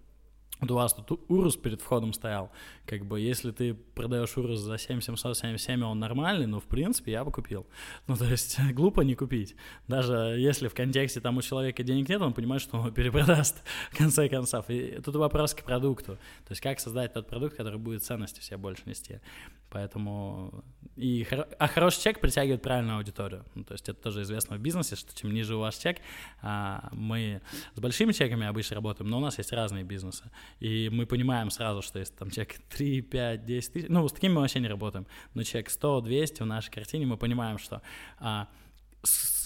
вот 0.62 0.72
у 0.72 0.76
вас 0.76 0.94
тут 0.94 1.26
Урус 1.28 1.58
перед 1.58 1.82
входом 1.82 2.14
стоял. 2.14 2.52
Как 2.86 3.04
бы, 3.04 3.20
если 3.20 3.52
ты 3.52 3.74
продаешь 3.74 4.38
Урус 4.38 4.60
за 4.60 4.78
7777, 4.78 5.84
он 5.84 6.00
нормальный, 6.00 6.46
ну, 6.46 6.60
в 6.60 6.66
принципе, 6.66 7.14
я 7.14 7.26
бы 7.26 7.32
купил. 7.32 7.66
Ну, 8.08 8.16
то 8.16 8.26
есть, 8.26 8.60
глупо 8.74 9.02
не 9.02 9.16
купить. 9.16 9.56
Даже 9.88 10.14
если 10.38 10.68
в 10.68 10.74
контексте 10.76 11.20
там 11.20 11.38
у 11.38 11.42
человека 11.42 11.82
денег 11.84 12.10
нет, 12.10 12.22
он 12.22 12.34
понимает, 12.34 12.62
что 12.62 12.78
он 12.78 12.86
его 12.86 12.92
перепродаст 12.96 13.64
в 13.92 13.98
конце 13.98 14.30
концов. 14.30 14.70
И 14.70 15.00
тут 15.04 15.16
вопрос 15.16 15.56
к 15.56 15.64
продукту. 15.64 16.14
То 16.46 16.52
есть, 16.52 16.62
как 16.62 16.80
создать 16.80 17.14
тот 17.14 17.28
продукт, 17.28 17.56
который 17.56 17.80
будет 17.80 18.04
ценности 18.04 18.40
все 18.40 18.58
больше 18.58 18.84
нести. 18.86 19.20
Поэтому 19.72 20.64
и 20.98 21.26
а 21.58 21.68
хороший 21.68 22.02
чек 22.02 22.20
притягивает 22.20 22.62
правильную 22.62 22.98
аудиторию. 22.98 23.46
Ну, 23.56 23.64
то 23.64 23.74
есть 23.74 23.88
это 23.88 24.00
тоже 24.02 24.24
известно 24.24 24.58
в 24.58 24.60
бизнесе, 24.60 24.98
что 24.98 25.18
чем 25.18 25.34
ниже 25.34 25.56
у 25.56 25.60
вас 25.60 25.78
чек, 25.78 25.98
а, 26.42 26.90
мы 26.92 27.42
с 27.74 27.80
большими 27.80 28.12
чеками 28.12 28.46
обычно 28.46 28.76
работаем, 28.76 29.10
но 29.10 29.18
у 29.18 29.22
нас 29.22 29.38
есть 29.38 29.54
разные 29.54 29.86
бизнесы. 29.86 30.30
И 30.60 30.90
мы 30.92 31.06
понимаем 31.06 31.50
сразу, 31.50 31.82
что 31.82 31.98
если 32.00 32.14
там 32.14 32.30
чек 32.30 32.60
3, 32.70 33.02
5, 33.02 33.46
10 33.46 33.74
тысяч, 33.74 33.86
ну, 33.90 34.08
с 34.08 34.12
такими 34.12 34.34
мы 34.34 34.42
вообще 34.42 34.60
не 34.60 34.68
работаем. 34.68 35.08
Но 35.34 35.44
чек 35.44 35.70
100, 35.70 36.02
200 36.02 36.44
в 36.44 36.46
нашей 36.46 36.72
картине, 36.72 37.06
мы 37.06 37.16
понимаем, 37.16 37.58
что 37.58 37.82
а, 38.20 38.50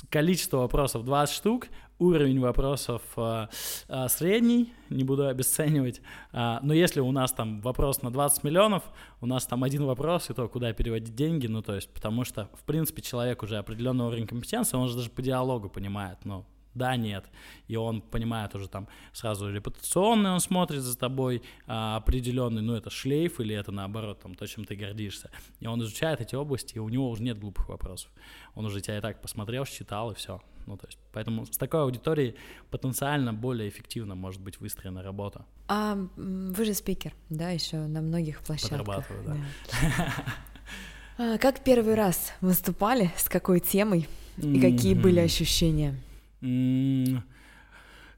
количество 0.09 0.57
вопросов 0.57 1.05
20 1.05 1.35
штук, 1.35 1.67
уровень 1.99 2.39
вопросов 2.39 3.01
э, 3.17 3.47
э, 3.87 4.07
средний, 4.09 4.73
не 4.89 5.03
буду 5.03 5.27
обесценивать, 5.27 6.01
э, 6.33 6.59
но 6.61 6.73
если 6.73 6.99
у 6.99 7.11
нас 7.11 7.31
там 7.31 7.61
вопрос 7.61 8.01
на 8.01 8.11
20 8.11 8.43
миллионов, 8.43 8.83
у 9.21 9.25
нас 9.25 9.45
там 9.45 9.63
один 9.63 9.85
вопрос, 9.85 10.29
и 10.29 10.33
то, 10.33 10.47
куда 10.47 10.73
переводить 10.73 11.15
деньги, 11.15 11.47
ну, 11.47 11.61
то 11.61 11.75
есть, 11.75 11.89
потому 11.89 12.23
что, 12.23 12.49
в 12.53 12.63
принципе, 12.63 13.01
человек 13.01 13.43
уже 13.43 13.57
определенный 13.57 14.05
уровень 14.05 14.27
компетенции, 14.27 14.77
он 14.77 14.89
же 14.89 14.97
даже 14.97 15.09
по 15.09 15.21
диалогу 15.21 15.69
понимает, 15.69 16.19
ну, 16.23 16.45
да, 16.75 16.95
нет. 16.95 17.25
И 17.67 17.75
он 17.75 18.01
понимает 18.01 18.53
уже 18.53 18.67
там 18.67 18.87
сразу 19.13 19.51
репутационный, 19.51 20.31
он 20.31 20.39
смотрит 20.39 20.81
за 20.81 20.97
тобой 20.97 21.41
а, 21.65 21.95
определенный, 21.95 22.61
ну 22.61 22.75
это 22.75 22.89
шлейф 22.89 23.39
или 23.39 23.55
это 23.55 23.71
наоборот, 23.71 24.19
там 24.21 24.35
то, 24.35 24.45
чем 24.45 24.65
ты 24.65 24.75
гордишься. 24.75 25.31
И 25.61 25.67
он 25.67 25.81
изучает 25.81 26.21
эти 26.21 26.35
области, 26.35 26.75
и 26.75 26.79
у 26.79 26.89
него 26.89 27.09
уже 27.09 27.23
нет 27.23 27.39
глупых 27.39 27.69
вопросов. 27.69 28.11
Он 28.53 28.65
уже 28.65 28.81
тебя 28.81 28.97
и 28.97 29.01
так 29.01 29.21
посмотрел, 29.21 29.65
считал, 29.65 30.11
и 30.11 30.15
все. 30.15 30.41
Ну, 30.67 30.77
то 30.77 30.87
есть, 30.87 30.97
поэтому 31.13 31.45
с 31.45 31.57
такой 31.57 31.81
аудиторией 31.81 32.35
потенциально 32.71 33.33
более 33.33 33.69
эффективно 33.69 34.15
может 34.15 34.41
быть 34.41 34.59
выстроена 34.59 35.03
работа. 35.03 35.45
А 35.67 35.97
вы 36.17 36.65
же 36.65 36.73
спикер, 36.73 37.13
да, 37.29 37.51
еще 37.51 37.77
на 37.77 38.01
многих 38.01 38.41
площадках. 38.41 38.79
Подрабатываю, 38.79 39.23
да. 39.25 39.37
да. 41.17 41.37
Как 41.37 41.63
первый 41.63 41.95
раз 41.95 42.33
выступали, 42.41 43.11
с 43.15 43.29
какой 43.29 43.59
темой 43.59 44.07
и 44.37 44.59
какие 44.59 44.95
были 44.95 45.19
ощущения? 45.19 45.95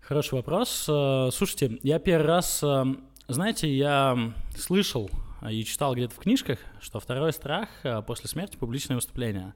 Хороший 0.07 0.35
вопрос. 0.35 0.85
Э, 0.87 1.29
слушайте, 1.33 1.79
я 1.83 1.99
первый 1.99 2.27
раз, 2.27 2.63
э, 2.63 2.85
знаете, 3.27 3.69
я 3.69 4.33
слышал 4.55 5.09
и 5.49 5.65
читал 5.65 5.93
где-то 5.95 6.15
в 6.15 6.19
книжках, 6.19 6.59
что 6.79 7.01
второй 7.01 7.33
страх 7.33 7.67
э, 7.83 8.01
после 8.03 8.29
смерти 8.29 8.55
публичное 8.55 8.95
выступление. 8.95 9.53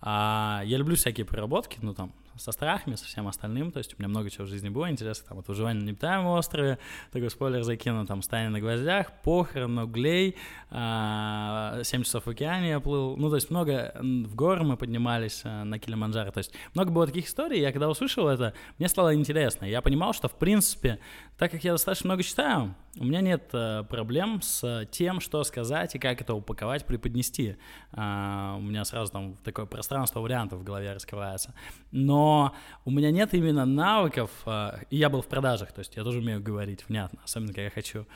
А 0.00 0.62
я 0.64 0.76
люблю 0.78 0.96
всякие 0.96 1.24
проработки, 1.24 1.78
ну 1.82 1.94
там 1.94 2.12
со 2.36 2.52
страхами, 2.52 2.94
со 2.94 3.04
всем 3.04 3.28
остальным. 3.28 3.72
То 3.72 3.78
есть 3.78 3.94
у 3.94 3.96
меня 3.98 4.08
много 4.08 4.30
чего 4.30 4.44
в 4.44 4.48
жизни 4.48 4.68
было 4.68 4.90
интересно. 4.90 5.28
Там 5.28 5.36
вот 5.38 5.48
выживание 5.48 5.82
на 5.82 5.86
необитаемом 5.86 6.26
острове, 6.26 6.78
такой 7.10 7.30
спойлер 7.30 7.62
закину, 7.62 8.06
там 8.06 8.22
стане 8.22 8.48
на 8.48 8.60
гвоздях, 8.60 9.12
похорон, 9.22 9.78
углей, 9.78 10.36
а, 10.70 11.80
7 11.82 12.02
часов 12.02 12.26
в 12.26 12.30
океане 12.30 12.70
я 12.70 12.80
плыл. 12.80 13.16
Ну, 13.16 13.28
то 13.28 13.36
есть 13.36 13.50
много 13.50 13.94
в 14.00 14.34
горы 14.34 14.62
мы 14.64 14.76
поднимались 14.76 15.42
а, 15.44 15.64
на 15.64 15.78
Килиманджаро. 15.78 16.30
То 16.30 16.38
есть 16.38 16.52
много 16.74 16.90
было 16.90 17.06
таких 17.06 17.26
историй. 17.26 17.60
Я 17.60 17.72
когда 17.72 17.88
услышал 17.88 18.28
это, 18.28 18.54
мне 18.78 18.88
стало 18.88 19.14
интересно. 19.14 19.64
Я 19.64 19.82
понимал, 19.82 20.12
что 20.12 20.28
в 20.28 20.34
принципе, 20.34 20.98
так 21.38 21.50
как 21.50 21.64
я 21.64 21.72
достаточно 21.72 22.08
много 22.08 22.22
читаю, 22.22 22.74
у 22.98 23.04
меня 23.04 23.20
нет 23.20 23.50
а, 23.52 23.84
проблем 23.84 24.40
с 24.42 24.86
тем, 24.90 25.20
что 25.20 25.44
сказать 25.44 25.94
и 25.94 25.98
как 25.98 26.20
это 26.20 26.34
упаковать, 26.34 26.86
преподнести. 26.86 27.56
А, 27.92 28.56
у 28.58 28.62
меня 28.62 28.84
сразу 28.84 29.12
там 29.12 29.36
такое 29.44 29.66
пространство 29.66 30.20
вариантов 30.20 30.60
в 30.60 30.64
голове 30.64 30.92
раскрывается. 30.92 31.54
Но 31.90 32.21
но 32.22 32.54
у 32.84 32.90
меня 32.90 33.10
нет 33.10 33.34
именно 33.34 33.66
навыков, 33.66 34.30
а, 34.46 34.78
и 34.90 34.96
я 34.96 35.08
был 35.08 35.22
в 35.22 35.26
продажах, 35.26 35.72
то 35.72 35.80
есть 35.80 35.96
я 35.96 36.04
тоже 36.04 36.18
умею 36.18 36.40
говорить 36.40 36.88
внятно, 36.88 37.18
особенно 37.24 37.48
когда 37.48 37.62
я 37.62 37.70
хочу, 37.70 38.06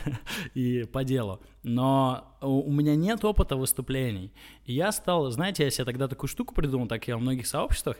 и 0.54 0.84
по 0.84 1.04
делу, 1.04 1.40
но 1.62 2.36
у 2.40 2.72
меня 2.72 2.96
нет 2.96 3.22
опыта 3.22 3.56
выступлений, 3.56 4.32
и 4.64 4.72
я 4.72 4.92
стал, 4.92 5.30
знаете, 5.30 5.64
я 5.64 5.70
себе 5.70 5.84
тогда 5.84 6.08
такую 6.08 6.28
штуку 6.28 6.54
придумал, 6.54 6.86
так 6.86 7.06
я 7.06 7.16
во 7.16 7.20
многих 7.20 7.46
сообществах, 7.46 7.98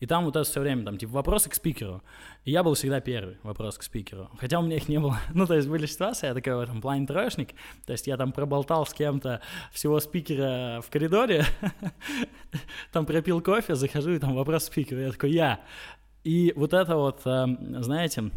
и 0.00 0.06
там 0.06 0.24
вот 0.24 0.36
это 0.36 0.44
все 0.48 0.60
время, 0.60 0.84
там, 0.84 0.98
типа, 0.98 1.12
вопросы 1.12 1.48
к 1.48 1.54
спикеру. 1.54 2.02
И 2.44 2.50
я 2.50 2.62
был 2.62 2.74
всегда 2.74 3.00
первый 3.00 3.38
вопрос 3.42 3.78
к 3.78 3.82
спикеру. 3.82 4.30
Хотя 4.38 4.58
у 4.58 4.62
меня 4.62 4.76
их 4.76 4.88
не 4.88 4.98
было. 4.98 5.18
ну, 5.34 5.46
то 5.46 5.54
есть 5.54 5.68
были 5.68 5.86
ситуации, 5.86 6.26
я 6.26 6.34
такой 6.34 6.56
в 6.56 6.60
этом 6.60 6.80
плане 6.80 7.06
троечник. 7.06 7.50
То 7.86 7.92
есть 7.92 8.06
я 8.06 8.16
там 8.16 8.32
проболтал 8.32 8.86
с 8.86 8.92
кем-то 8.92 9.40
всего 9.72 10.00
спикера 10.00 10.80
в 10.80 10.90
коридоре, 10.90 11.44
там 12.92 13.06
пропил 13.06 13.40
кофе, 13.40 13.74
захожу, 13.74 14.10
и 14.12 14.18
там 14.18 14.34
вопрос 14.34 14.64
спикеру. 14.64 15.00
Я 15.00 15.12
такой, 15.12 15.32
я. 15.32 15.60
И 16.24 16.52
вот 16.56 16.72
это 16.72 16.96
вот, 16.96 17.22
эм, 17.24 17.82
знаете, 17.82 18.30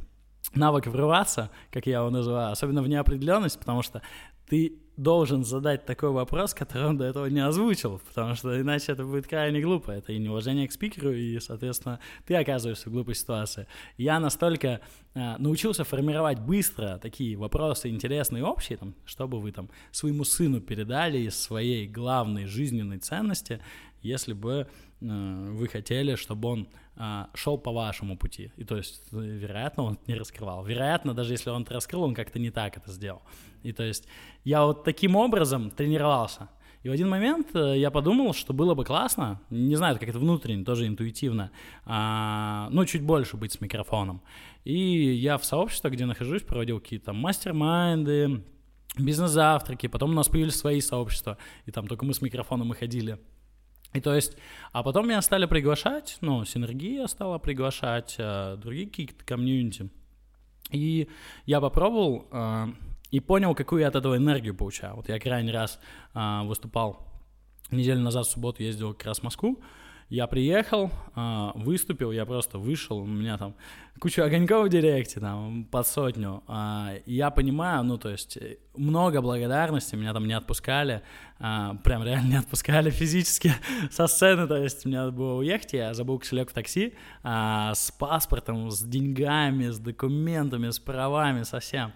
навык 0.54 0.88
врываться, 0.88 1.52
как 1.72 1.86
я 1.88 2.00
его 2.00 2.10
называю, 2.10 2.52
особенно 2.52 2.82
в 2.82 2.88
неопределенность, 2.88 3.60
потому 3.60 3.82
что 3.82 4.02
ты 4.48 4.80
должен 4.98 5.44
задать 5.44 5.86
такой 5.86 6.12
вопрос, 6.12 6.54
который 6.54 6.88
он 6.88 6.98
до 6.98 7.06
этого 7.06 7.26
не 7.26 7.40
озвучил, 7.40 8.02
потому 8.08 8.36
что 8.36 8.60
иначе 8.60 8.94
это 8.94 9.04
будет 9.04 9.28
крайне 9.28 9.62
глупо. 9.62 9.92
Это 9.92 10.14
и 10.14 10.18
неуважение 10.18 10.68
к 10.68 10.72
спикеру, 10.72 11.12
и, 11.12 11.40
соответственно, 11.40 12.00
ты 12.26 12.36
оказываешься 12.36 12.90
в 12.90 12.94
глупой 12.94 13.16
ситуации. 13.16 13.68
Я 13.98 14.20
настолько 14.20 14.82
а, 15.14 15.38
научился 15.38 15.84
формировать 15.84 16.40
быстро 16.40 16.98
такие 17.02 17.36
вопросы 17.38 17.90
интересные, 17.90 18.44
общие, 18.44 18.78
там, 18.78 18.96
чтобы 19.06 19.40
вы 19.40 19.52
там 19.52 19.70
своему 19.92 20.24
сыну 20.24 20.62
передали 20.62 21.20
из 21.20 21.42
своей 21.42 21.88
главной 21.88 22.46
жизненной 22.46 23.00
ценности, 23.00 23.62
если 24.02 24.34
бы 24.34 24.68
э, 24.68 24.68
вы 25.02 25.68
хотели, 25.68 26.16
чтобы 26.16 26.50
он 26.50 26.68
э, 26.96 27.26
шел 27.34 27.58
по 27.58 27.72
вашему 27.72 28.18
пути. 28.18 28.52
И 28.58 28.64
то 28.64 28.78
есть, 28.78 29.02
вероятно, 29.12 29.84
он 29.84 30.00
не 30.08 30.16
раскрывал. 30.16 30.64
Вероятно, 30.66 31.14
даже 31.14 31.34
если 31.34 31.50
он 31.50 31.64
это 31.64 31.74
раскрыл, 31.74 32.04
он 32.04 32.16
как-то 32.16 32.40
не 32.40 32.50
так 32.50 32.78
это 32.78 32.92
сделал. 32.92 33.22
И 33.64 33.74
то 33.74 33.84
есть 33.84 34.08
я 34.44 34.66
вот 34.66 34.84
таким 34.84 35.16
образом 35.16 35.70
тренировался. 35.72 36.50
И 36.84 36.90
в 36.90 36.92
один 36.92 37.10
момент 37.10 37.48
э, 37.56 37.80
я 37.80 37.90
подумал, 37.90 38.34
что 38.34 38.54
было 38.54 38.76
бы 38.76 38.86
классно, 38.86 39.42
не 39.50 39.76
знаю, 39.76 39.98
как 39.98 40.08
это 40.08 40.20
внутренне, 40.20 40.64
тоже 40.64 40.86
интуитивно, 40.86 41.50
а, 41.84 42.70
ну, 42.72 42.86
чуть 42.86 43.02
больше 43.02 43.38
быть 43.38 43.54
с 43.54 43.60
микрофоном. 43.60 44.22
И 44.66 44.78
я 45.14 45.40
в 45.40 45.46
сообществе, 45.46 45.90
где 45.90 46.06
нахожусь, 46.06 46.44
проводил 46.44 46.80
какие-то 46.80 47.12
мастер-майнды, 47.12 48.44
бизнес-завтраки, 48.98 49.88
потом 49.88 50.12
у 50.12 50.14
нас 50.14 50.30
появились 50.30 50.56
свои 50.56 50.80
сообщества, 50.80 51.40
и 51.66 51.72
там 51.72 51.88
только 51.88 52.06
мы 52.06 52.14
с 52.14 52.22
микрофоном 52.22 52.72
и 52.72 52.76
ходили. 52.76 53.18
И 53.96 54.02
то 54.02 54.14
есть, 54.14 54.36
а 54.74 54.84
потом 54.84 55.08
меня 55.08 55.22
стали 55.22 55.46
приглашать, 55.46 56.18
ну, 56.20 56.44
Синергия 56.44 57.08
стала 57.08 57.40
приглашать, 57.40 58.18
а, 58.20 58.58
другие 58.58 58.88
какие-то 58.88 59.24
комьюнити. 59.24 59.90
И 60.70 61.08
я 61.46 61.62
попробовал 61.62 62.28
а, 62.30 62.70
и 63.12 63.22
понял, 63.22 63.56
какую 63.56 63.82
я 63.82 63.88
от 63.88 63.96
этого 63.96 64.18
энергию 64.18 64.54
получаю. 64.54 64.96
Вот 64.96 65.08
я 65.08 65.18
крайний 65.18 65.54
раз 65.54 65.80
а, 66.14 66.44
выступал 66.44 67.08
неделю 67.72 68.02
назад 68.02 68.26
в 68.26 68.32
субботу, 68.32 68.62
ездил 68.64 68.94
как 68.94 69.06
раз 69.06 69.20
в 69.20 69.24
Москву, 69.24 69.64
я 70.10 70.28
приехал, 70.28 70.92
а, 71.16 71.54
выступил, 71.56 72.12
я 72.12 72.26
просто 72.26 72.60
вышел, 72.60 72.98
у 72.98 73.06
меня 73.06 73.38
там 73.38 73.56
куча 74.00 74.26
огоньков 74.26 74.66
в 74.66 74.70
директе, 74.70 75.20
там, 75.20 75.66
под 75.66 75.88
сотню. 75.88 76.44
А, 76.48 76.94
я 77.06 77.30
понимаю, 77.32 77.84
ну, 77.84 77.98
то 77.98 78.10
есть, 78.10 78.38
много 78.76 79.22
благодарности, 79.22 79.96
меня 79.96 80.14
там 80.14 80.28
не 80.28 80.34
отпускали, 80.34 81.02
а, 81.40 81.76
прям 81.84 82.04
реально 82.04 82.28
не 82.28 82.36
отпускали 82.36 82.90
физически 82.90 83.54
со 83.92 84.08
сцены, 84.08 84.48
то 84.48 84.58
есть, 84.58 84.86
мне 84.86 84.98
надо 84.98 85.12
было 85.12 85.36
уехать, 85.36 85.74
я 85.74 85.94
забыл 85.94 86.20
кошелек 86.20 86.50
в 86.50 86.54
такси 86.54 86.94
с 87.24 87.92
паспортом, 87.98 88.70
с 88.70 88.82
деньгами, 88.82 89.70
с 89.70 89.80
документами, 89.80 90.70
с 90.70 90.80
правами, 90.80 91.44
совсем. 91.44 91.94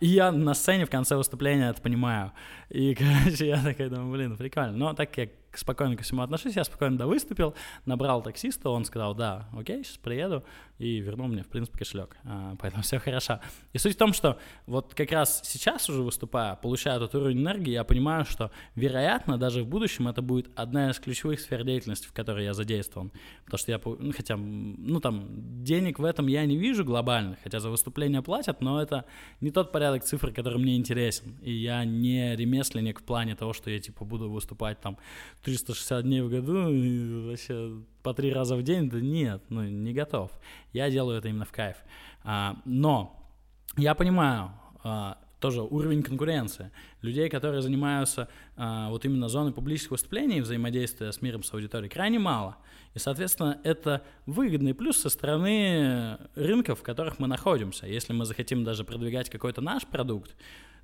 И 0.00 0.06
я 0.06 0.32
на 0.32 0.54
сцене 0.54 0.86
в 0.86 0.90
конце 0.90 1.16
выступления 1.16 1.70
это 1.70 1.80
понимаю. 1.80 2.32
И, 2.68 2.94
короче, 3.24 3.48
я 3.48 3.62
такой 3.62 3.88
думаю, 3.88 4.12
блин, 4.12 4.36
прикольно. 4.36 4.72
Но 4.72 4.94
так 4.94 5.12
как 5.12 5.30
спокойно 5.54 5.96
ко 5.96 6.02
всему 6.02 6.22
отношусь, 6.22 6.56
я 6.56 6.64
спокойно 6.64 6.96
да 6.96 7.06
выступил, 7.06 7.54
набрал 7.84 8.22
таксиста, 8.22 8.70
он 8.70 8.84
сказал, 8.84 9.14
да, 9.14 9.48
окей, 9.56 9.84
сейчас 9.84 9.98
приеду, 9.98 10.44
и 10.78 11.00
вернул 11.22 11.32
мне, 11.32 11.42
в 11.42 11.48
принципе, 11.48 11.78
кошелек. 11.78 12.16
А, 12.24 12.54
поэтому 12.58 12.82
все 12.82 12.98
хорошо. 12.98 13.40
И 13.72 13.78
суть 13.78 13.94
в 13.94 13.98
том, 13.98 14.12
что 14.12 14.38
вот 14.66 14.94
как 14.94 15.12
раз 15.12 15.40
сейчас 15.44 15.88
уже 15.88 16.02
выступая, 16.02 16.56
получая 16.56 16.96
этот 16.96 17.14
уровень 17.14 17.38
энергии, 17.38 17.72
я 17.72 17.84
понимаю, 17.84 18.24
что, 18.24 18.50
вероятно, 18.74 19.38
даже 19.38 19.62
в 19.62 19.66
будущем 19.66 20.08
это 20.08 20.22
будет 20.22 20.50
одна 20.56 20.90
из 20.90 20.98
ключевых 20.98 21.40
сфер 21.40 21.64
деятельности, 21.64 22.06
в 22.06 22.12
которой 22.12 22.44
я 22.44 22.54
задействован. 22.54 23.12
Потому 23.44 23.58
что 23.58 23.72
я, 23.72 23.80
ну, 23.84 24.12
хотя, 24.12 24.36
ну, 24.36 25.00
там, 25.00 25.64
денег 25.64 25.98
в 25.98 26.04
этом 26.04 26.26
я 26.26 26.44
не 26.46 26.56
вижу 26.56 26.84
глобальных, 26.84 27.38
хотя 27.42 27.60
за 27.60 27.70
выступление 27.70 28.22
платят, 28.22 28.60
но 28.60 28.80
это 28.80 29.04
не 29.40 29.50
тот 29.50 29.72
порядок 29.72 30.04
цифр, 30.04 30.32
который 30.32 30.58
мне 30.58 30.76
интересен. 30.76 31.36
И 31.42 31.52
я 31.52 31.84
не 31.84 32.36
ремесленник 32.36 33.00
в 33.00 33.04
плане 33.04 33.34
того, 33.36 33.52
что 33.52 33.70
я, 33.70 33.78
типа, 33.78 34.04
буду 34.04 34.30
выступать 34.30 34.80
там 34.80 34.98
360 35.42 36.02
дней 36.02 36.20
в 36.22 36.28
году 36.28 36.68
и 36.68 37.28
вообще 37.28 37.82
по 38.02 38.14
три 38.14 38.32
раза 38.32 38.56
в 38.56 38.62
день, 38.62 38.90
да 38.90 39.00
нет, 39.00 39.42
ну 39.48 39.62
не 39.64 39.92
готов. 39.92 40.30
Я 40.72 40.90
делаю 40.90 41.18
это 41.18 41.28
именно 41.28 41.44
в 41.44 41.52
кайф. 41.52 41.76
А, 42.24 42.56
но 42.64 43.18
я 43.76 43.94
понимаю, 43.94 44.52
а, 44.84 45.18
тоже 45.42 45.62
уровень 45.62 46.02
конкуренции. 46.02 46.70
Людей, 47.02 47.28
которые 47.28 47.62
занимаются 47.62 48.28
а, 48.56 48.88
вот 48.90 49.04
именно 49.04 49.28
зоной 49.28 49.52
публичных 49.52 49.90
выступлений, 49.90 50.40
взаимодействия 50.40 51.10
с 51.10 51.20
миром, 51.20 51.42
с 51.42 51.52
аудиторией, 51.52 51.90
крайне 51.90 52.18
мало. 52.18 52.56
И, 52.94 52.98
соответственно, 52.98 53.58
это 53.64 54.02
выгодный 54.24 54.72
плюс 54.72 54.98
со 54.98 55.10
стороны 55.10 56.18
рынков, 56.36 56.80
в 56.80 56.82
которых 56.82 57.18
мы 57.18 57.26
находимся. 57.26 57.86
Если 57.86 58.12
мы 58.12 58.24
захотим 58.24 58.64
даже 58.64 58.84
продвигать 58.84 59.30
какой-то 59.30 59.60
наш 59.60 59.84
продукт, 59.84 60.36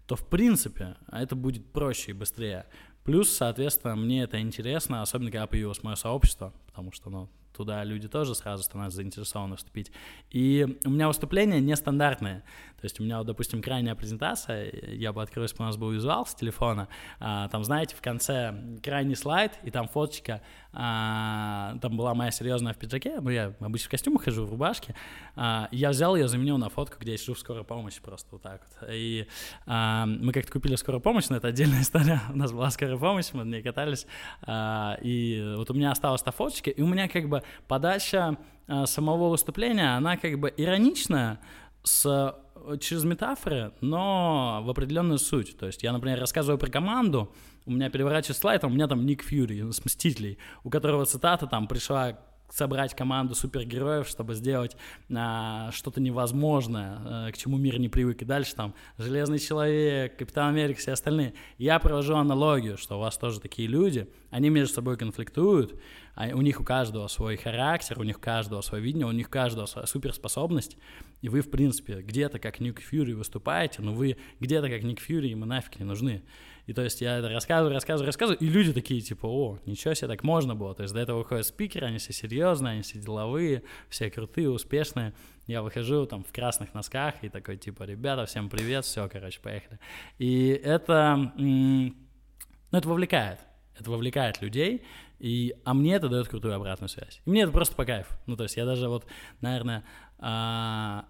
то, 0.07 0.17
в 0.17 0.27
принципе, 0.27 0.97
это 1.13 1.37
будет 1.37 1.71
проще 1.71 2.11
и 2.11 2.15
быстрее. 2.15 2.67
Плюс, 3.09 3.35
соответственно, 3.35 3.97
мне 3.97 4.25
это 4.25 4.39
интересно, 4.39 5.01
особенно 5.01 5.31
когда 5.31 5.47
появилось 5.47 5.83
мое 5.83 5.95
сообщество, 5.95 6.53
потому 6.67 6.93
что, 6.93 7.09
ну, 7.09 7.31
туда 7.57 7.83
люди 7.83 8.07
тоже 8.07 8.35
сразу 8.35 8.65
становятся 8.65 8.97
заинтересованы 8.99 9.57
вступить. 9.57 9.91
И 10.31 10.77
у 10.85 10.91
меня 10.91 11.09
выступления 11.09 11.59
нестандартные. 11.59 12.43
То 12.81 12.85
есть 12.85 13.01
у 13.01 13.03
меня, 13.03 13.19
вот, 13.19 13.27
допустим, 13.27 13.61
крайняя 13.61 13.97
презентация, 13.97 14.73
я 14.93 15.13
бы 15.13 15.21
открыл, 15.21 15.47
у 15.59 15.63
нас 15.63 15.77
был 15.77 15.91
визуал 15.91 16.27
с 16.27 16.35
телефона, 16.35 16.89
а, 17.19 17.49
там, 17.49 17.65
знаете, 17.65 17.97
в 17.97 18.01
конце 18.01 18.55
крайний 18.85 19.17
слайд, 19.17 19.59
и 19.65 19.71
там 19.73 19.89
фоточка, 19.89 20.43
а, 20.73 21.77
там 21.83 21.97
была 21.97 22.15
моя 22.15 22.31
серьезная 22.31 22.75
в 22.75 22.77
пиджаке, 22.77 23.21
ну, 23.21 23.31
я 23.31 23.53
обычно 23.59 23.89
в 23.89 23.91
костюмах 23.91 24.23
хожу, 24.23 24.45
в 24.47 24.51
рубашке, 24.51 24.95
а, 25.35 25.69
я 25.73 25.91
взял 25.91 26.15
ее, 26.15 26.29
заменил 26.29 26.57
на 26.57 26.69
фотку, 26.69 26.99
где 27.01 27.13
я 27.13 27.19
сижу 27.19 27.35
в 27.35 27.41
скорой 27.41 27.65
помощи 27.65 28.01
просто 28.01 28.29
вот 28.31 28.43
так 28.43 28.63
вот. 28.81 28.89
И 28.93 29.27
а, 29.67 30.07
мы 30.07 30.33
как-то 30.33 30.53
купили 30.53 30.77
скорую 30.77 31.01
помощь, 31.01 31.29
но 31.31 31.37
это 31.37 31.49
отдельная 31.49 31.81
история, 31.83 32.21
у 32.33 32.37
нас 32.37 32.53
была 32.53 32.71
скорая 32.71 32.97
помощь, 32.97 33.33
мы 33.33 33.43
на 33.43 33.55
ней 33.55 33.63
катались, 33.63 34.07
а, 34.43 34.99
и 35.03 35.55
вот 35.57 35.69
у 35.71 35.75
меня 35.75 35.91
осталась 35.91 36.23
та 36.23 36.31
фоточка, 36.31 36.71
и 36.71 36.81
у 36.81 36.87
меня 36.87 37.09
как 37.09 37.29
бы 37.29 37.43
подача 37.67 38.39
а, 38.69 38.87
самого 38.87 39.31
выступления, 39.31 39.97
она 39.97 40.17
как 40.17 40.39
бы 40.39 40.55
ироничная, 40.57 41.41
с 41.89 42.35
через 42.81 43.05
метафоры, 43.05 43.73
но 43.81 44.61
в 44.65 44.71
определенную 44.71 45.19
суть. 45.19 45.57
То 45.59 45.67
есть 45.67 45.83
я, 45.83 45.93
например, 45.93 46.21
рассказываю 46.21 46.59
про 46.59 46.71
команду, 46.71 47.33
у 47.67 47.71
меня 47.71 47.91
переворачивается 47.91 48.41
слайд, 48.41 48.65
а 48.65 48.67
у 48.67 48.71
меня 48.71 48.89
там 48.89 49.05
Ник 49.05 49.23
Фьюри 49.23 49.71
с 49.71 49.85
«Мстителей», 49.85 50.39
у 50.65 50.71
которого 50.71 51.05
цитата 51.05 51.47
там 51.47 51.67
пришла 51.67 52.19
собрать 52.51 52.95
команду 52.95 53.35
супергероев, 53.35 54.09
чтобы 54.09 54.35
сделать 54.35 54.77
а, 55.15 55.71
что-то 55.73 56.01
невозможное, 56.01 56.99
а, 56.99 57.31
к 57.31 57.37
чему 57.37 57.59
мир 57.59 57.79
не 57.79 57.89
привык. 57.89 58.23
И 58.23 58.25
дальше 58.25 58.55
там 58.55 58.75
Железный 58.97 59.39
Человек, 59.39 60.17
Капитан 60.17 60.49
Америка, 60.49 60.81
все 60.81 60.93
остальные. 60.93 61.35
Я 61.59 61.79
провожу 61.79 62.15
аналогию, 62.15 62.79
что 62.79 62.97
у 62.97 63.01
вас 63.01 63.19
тоже 63.19 63.41
такие 63.41 63.69
люди, 63.69 64.09
они 64.31 64.49
между 64.49 64.75
собой 64.75 64.97
конфликтуют, 64.97 65.79
у 66.35 66.43
них 66.43 66.61
у 66.61 66.65
каждого 66.65 67.07
свой 67.07 67.37
характер, 67.37 67.99
у 68.01 68.03
них 68.03 68.19
у 68.19 68.21
каждого 68.21 68.61
свое 68.61 68.83
видение, 68.83 69.07
у 69.07 69.13
них 69.13 69.29
у 69.29 69.31
каждого 69.31 69.67
своя 69.67 69.87
суперспособность, 69.87 70.77
и 71.21 71.29
вы, 71.29 71.41
в 71.41 71.51
принципе, 71.51 72.01
где-то 72.03 72.39
как 72.39 72.61
Ник 72.61 72.81
Фьюри 72.81 73.13
выступаете, 73.13 73.83
но 73.83 73.93
вы 73.93 74.17
где-то 74.41 74.69
как 74.69 74.83
Ник 74.83 75.01
Фьюри, 75.01 75.29
ему 75.29 75.45
нафиг 75.45 75.79
не 75.79 75.85
нужны. 75.85 76.23
И 76.67 76.75
то 76.75 76.83
есть 76.83 77.01
я 77.01 77.19
это 77.19 77.31
рассказываю, 77.31 77.73
рассказываю, 77.73 78.07
рассказываю, 78.07 78.39
и 78.41 78.47
люди 78.47 78.75
такие, 78.75 79.01
типа, 79.01 79.27
о, 79.27 79.59
ничего 79.65 79.95
себе, 79.95 80.09
так 80.09 80.23
можно 80.23 80.55
было. 80.55 80.75
То 80.75 80.83
есть 80.83 80.93
до 80.93 81.01
этого 81.01 81.19
выходят 81.19 81.47
спикеры, 81.47 81.87
они 81.87 81.97
все 81.97 82.13
серьезные, 82.13 82.73
они 82.73 82.83
все 82.83 82.99
деловые, 82.99 83.63
все 83.89 84.11
крутые, 84.11 84.51
успешные. 84.51 85.15
Я 85.47 85.63
выхожу 85.63 86.05
там 86.05 86.25
в 86.25 86.31
красных 86.31 86.75
носках 86.75 87.15
и 87.23 87.31
такой, 87.31 87.57
типа, 87.57 87.85
ребята, 87.85 88.27
всем 88.27 88.51
привет, 88.51 88.85
все, 88.85 89.09
короче, 89.09 89.41
поехали. 89.41 89.79
И 90.19 90.49
это, 90.49 91.33
ну, 91.37 91.95
это 92.71 92.87
вовлекает. 92.87 93.39
Это 93.79 93.91
вовлекает 93.91 94.43
людей, 94.43 94.83
и, 95.19 95.55
а 95.65 95.75
мне 95.75 95.95
это 95.95 96.09
дает 96.09 96.29
крутую 96.29 96.55
обратную 96.55 96.89
связь. 96.89 97.21
И 97.25 97.31
мне 97.31 97.43
это 97.43 97.53
просто 97.53 97.75
по 97.75 97.85
кайфу. 97.85 98.15
Ну, 98.27 98.37
то 98.37 98.45
есть 98.45 98.57
я 98.57 98.65
даже 98.65 98.89
вот, 98.89 99.05
наверное, 99.41 99.85
а, 100.19 101.07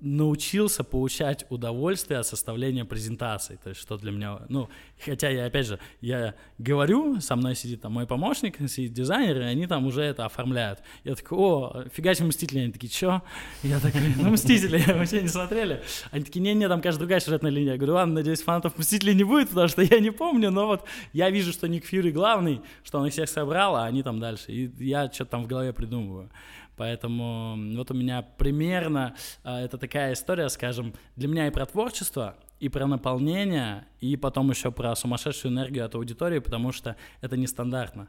научился 0.00 0.84
получать 0.84 1.44
удовольствие 1.48 2.20
от 2.20 2.26
составления 2.26 2.84
презентаций, 2.84 3.58
то 3.62 3.70
есть 3.70 3.80
что 3.80 3.96
для 3.96 4.12
меня, 4.12 4.40
ну, 4.48 4.68
хотя 5.04 5.28
я, 5.28 5.46
опять 5.46 5.66
же, 5.66 5.80
я 6.00 6.34
говорю, 6.58 7.20
со 7.20 7.34
мной 7.34 7.56
сидит 7.56 7.82
там 7.82 7.92
мой 7.92 8.06
помощник, 8.06 8.58
сидит 8.68 8.92
дизайнер, 8.92 9.40
и 9.40 9.44
они 9.44 9.66
там 9.66 9.86
уже 9.86 10.02
это 10.02 10.24
оформляют. 10.24 10.80
Я 11.02 11.16
такой, 11.16 11.38
о, 11.38 11.84
фигач 11.92 12.20
Мстители, 12.20 12.60
они 12.60 12.72
такие, 12.72 12.88
чё? 12.88 13.22
Я 13.62 13.80
такой, 13.80 14.02
ну, 14.16 14.30
Мстители, 14.30 14.82
вообще 14.92 15.22
не 15.22 15.28
смотрели. 15.28 15.82
Они 16.12 16.24
такие, 16.24 16.40
не-не, 16.40 16.68
там, 16.68 16.80
кажется, 16.80 17.00
другая 17.00 17.20
сюжетная 17.20 17.50
линия. 17.50 17.72
Я 17.72 17.76
говорю, 17.76 17.94
ладно, 17.94 18.14
надеюсь, 18.14 18.42
фанатов 18.42 18.78
Мстителей 18.78 19.14
не 19.14 19.24
будет, 19.24 19.48
потому 19.48 19.66
что 19.66 19.82
я 19.82 19.98
не 19.98 20.10
помню, 20.10 20.50
но 20.50 20.66
вот 20.66 20.84
я 21.12 21.30
вижу, 21.30 21.52
что 21.52 21.66
Ник 21.66 21.84
Фьюри 21.84 22.12
главный, 22.12 22.60
что 22.84 23.00
он 23.00 23.06
их 23.06 23.12
всех 23.12 23.28
собрал, 23.28 23.74
а 23.74 23.84
они 23.84 24.04
там 24.04 24.20
дальше, 24.20 24.44
и 24.52 24.70
я 24.78 25.10
что-то 25.10 25.32
там 25.32 25.44
в 25.44 25.48
голове 25.48 25.72
придумываю. 25.72 26.30
Поэтому 26.78 27.56
вот 27.76 27.90
у 27.90 27.94
меня 27.94 28.22
примерно 28.22 29.16
а, 29.42 29.60
это 29.60 29.78
такая 29.78 30.12
история, 30.12 30.48
скажем, 30.48 30.94
для 31.16 31.28
меня 31.28 31.48
и 31.48 31.50
про 31.50 31.66
творчество, 31.66 32.36
и 32.60 32.68
про 32.68 32.86
наполнение, 32.86 33.86
и 34.00 34.16
потом 34.16 34.50
еще 34.50 34.70
про 34.70 34.94
сумасшедшую 34.94 35.52
энергию 35.52 35.84
от 35.84 35.94
аудитории, 35.96 36.38
потому 36.38 36.72
что 36.72 36.96
это 37.20 37.36
нестандартно. 37.36 38.08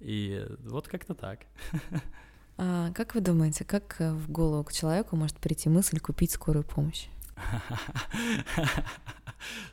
И 0.00 0.46
вот 0.64 0.86
как-то 0.86 1.14
так. 1.14 1.40
А 2.62 2.92
как 2.92 3.14
вы 3.14 3.22
думаете, 3.22 3.64
как 3.64 3.96
э, 4.00 4.12
в 4.12 4.30
голову 4.30 4.64
к 4.64 4.72
человеку 4.72 5.16
может 5.16 5.38
прийти 5.38 5.70
мысль 5.70 5.98
купить 5.98 6.30
скорую 6.30 6.62
помощь? 6.62 7.06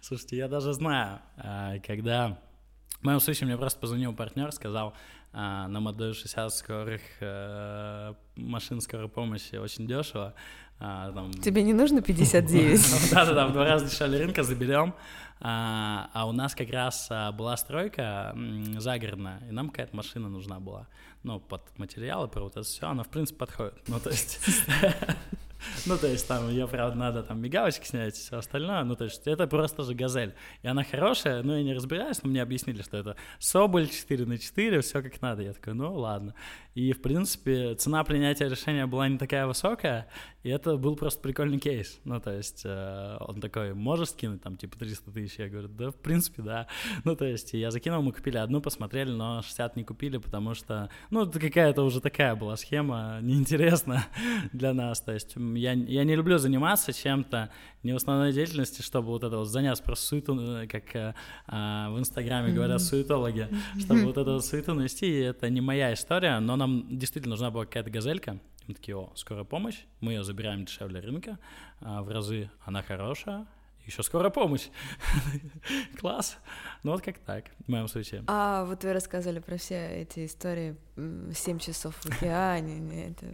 Слушайте, 0.01 0.37
я 0.37 0.47
даже 0.47 0.71
знаю, 0.71 1.19
а, 1.35 1.79
когда 1.79 2.39
в 3.01 3.03
моем 3.03 3.19
случае 3.19 3.47
мне 3.47 3.57
просто 3.57 3.81
позвонил 3.81 4.13
партнер, 4.13 4.53
сказал, 4.53 4.93
на 5.37 5.79
Модел 5.79 6.13
60 6.13 6.51
скорых 6.51 7.01
э, 7.19 8.13
машин 8.35 8.81
скорой 8.81 9.07
помощи 9.07 9.55
очень 9.55 9.85
дешево. 9.85 10.33
А, 10.79 11.11
там... 11.11 11.31
Тебе 11.33 11.63
не 11.63 11.73
нужно 11.73 12.01
59? 12.01 13.11
Да-да-да, 13.11 13.47
в 13.47 13.53
два 13.53 13.65
раза 13.65 13.85
дешевле 13.85 14.19
рынка 14.19 14.43
заберем. 14.43 14.93
А, 15.39 16.09
а 16.13 16.27
у 16.27 16.31
нас 16.31 16.55
как 16.55 16.71
раз 16.71 17.07
а, 17.11 17.31
была 17.31 17.55
стройка 17.57 18.35
загородная, 18.77 19.41
и 19.47 19.51
нам 19.51 19.69
какая-то 19.69 19.95
машина 19.95 20.29
нужна 20.29 20.59
была. 20.59 20.87
Ну, 21.21 21.39
под 21.39 21.61
материалы, 21.77 22.27
про 22.27 22.41
вот 22.41 22.53
это 22.53 22.63
все, 22.63 22.87
она, 22.87 23.03
в 23.03 23.09
принципе, 23.09 23.37
подходит. 23.37 23.75
Ну, 23.87 23.99
то 23.99 24.09
есть... 24.09 24.39
Ну, 25.85 25.97
то 25.97 26.07
есть 26.07 26.27
там 26.27 26.49
ее, 26.49 26.67
правда, 26.67 26.97
надо 26.97 27.23
там 27.23 27.41
мигалочки 27.41 27.85
снять 27.85 28.17
и 28.17 28.21
все 28.21 28.37
остальное. 28.37 28.83
Ну, 28.83 28.95
то 28.95 29.05
есть 29.05 29.27
это 29.27 29.47
просто 29.47 29.83
же 29.83 29.93
газель. 29.93 30.33
И 30.61 30.67
она 30.67 30.83
хорошая, 30.83 31.43
но 31.43 31.57
я 31.57 31.63
не 31.63 31.73
разбираюсь, 31.73 32.21
но 32.23 32.29
мне 32.29 32.41
объяснили, 32.41 32.81
что 32.81 32.97
это 32.97 33.15
Соболь 33.39 33.87
4 33.87 34.25
на 34.25 34.37
4, 34.37 34.81
все 34.81 35.01
как 35.01 35.21
надо. 35.21 35.43
Я 35.43 35.53
такой, 35.53 35.73
ну, 35.73 35.93
ладно. 35.93 36.33
И, 36.77 36.93
в 36.93 37.01
принципе, 37.01 37.73
цена 37.73 38.03
принятия 38.03 38.47
решения 38.47 38.85
была 38.85 39.07
не 39.07 39.17
такая 39.17 39.47
высокая, 39.47 40.07
и 40.43 40.49
это 40.49 40.77
был 40.77 40.95
просто 40.95 41.19
прикольный 41.21 41.57
кейс. 41.57 41.99
Ну, 42.03 42.19
то 42.19 42.31
есть 42.31 42.61
э, 42.65 43.17
он 43.19 43.41
такой, 43.41 43.73
можешь 43.73 44.09
скинуть 44.09 44.43
там 44.43 44.57
типа 44.57 44.77
300 44.77 45.11
тысяч? 45.11 45.39
Я 45.39 45.49
говорю, 45.49 45.69
да, 45.69 45.89
в 45.89 45.95
принципе, 45.95 46.43
да. 46.43 46.67
Ну, 47.03 47.15
то 47.15 47.25
есть 47.25 47.53
я 47.53 47.71
закинул, 47.71 48.03
мы 48.03 48.11
купили 48.11 48.37
одну, 48.37 48.61
посмотрели, 48.61 49.09
но 49.09 49.41
60 49.41 49.75
не 49.75 49.83
купили, 49.83 50.17
потому 50.17 50.53
что, 50.53 50.89
ну, 51.09 51.23
это 51.23 51.39
какая-то 51.39 51.81
уже 51.81 51.99
такая 51.99 52.35
была 52.35 52.55
схема, 52.57 53.19
неинтересная 53.21 54.05
для 54.53 54.73
нас. 54.73 55.01
То 55.01 55.13
есть 55.13 55.35
я, 55.55 55.73
я 55.73 56.03
не 56.03 56.15
люблю 56.15 56.37
заниматься 56.37 56.93
чем-то 56.93 57.49
не 57.83 57.93
в 57.93 57.95
основной 57.95 58.33
деятельности, 58.33 58.81
чтобы 58.81 59.07
вот 59.09 59.23
это 59.23 59.37
вот 59.37 59.45
заняться. 59.45 59.83
Просто 59.83 60.05
суету, 60.05 60.39
э, 60.39 60.67
как 60.67 60.95
э, 60.95 61.13
а, 61.47 61.89
в 61.91 61.99
Инстаграме 61.99 62.53
говорят 62.53 62.81
суетологи, 62.81 63.47
чтобы 63.79 64.05
вот 64.05 64.17
эту 64.17 64.39
суету 64.41 64.73
навести, 64.73 65.11
это 65.11 65.49
не 65.49 65.61
моя 65.61 65.93
история, 65.93 66.39
но 66.39 66.55
нам 66.55 66.85
действительно 66.97 67.33
нужна 67.33 67.51
была 67.51 67.65
какая-то 67.65 67.89
газелька, 67.89 68.39
мы 68.67 68.73
такие, 68.73 68.97
о, 68.97 69.11
скорая 69.15 69.45
помощь, 69.45 69.85
мы 70.01 70.13
ее 70.13 70.23
забираем 70.23 70.65
дешевле 70.65 70.99
рынка, 70.99 71.39
а 71.79 72.03
в 72.03 72.09
разы. 72.09 72.49
Она 72.65 72.81
хорошая, 72.81 73.47
еще 73.87 74.03
скорая 74.03 74.29
помощь. 74.29 74.67
Класс. 75.99 76.37
Ну 76.83 76.91
вот 76.91 77.01
как 77.01 77.17
так, 77.19 77.45
в 77.65 77.69
моем 77.69 77.87
случае. 77.87 78.23
А 78.27 78.65
вот 78.65 78.83
вы 78.83 78.93
рассказывали 78.93 79.39
про 79.39 79.57
все 79.57 80.01
эти 80.01 80.25
истории, 80.25 80.75
7 80.95 81.59
часов 81.59 81.95
в 81.95 82.05
океане, 82.05 83.07
это, 83.17 83.25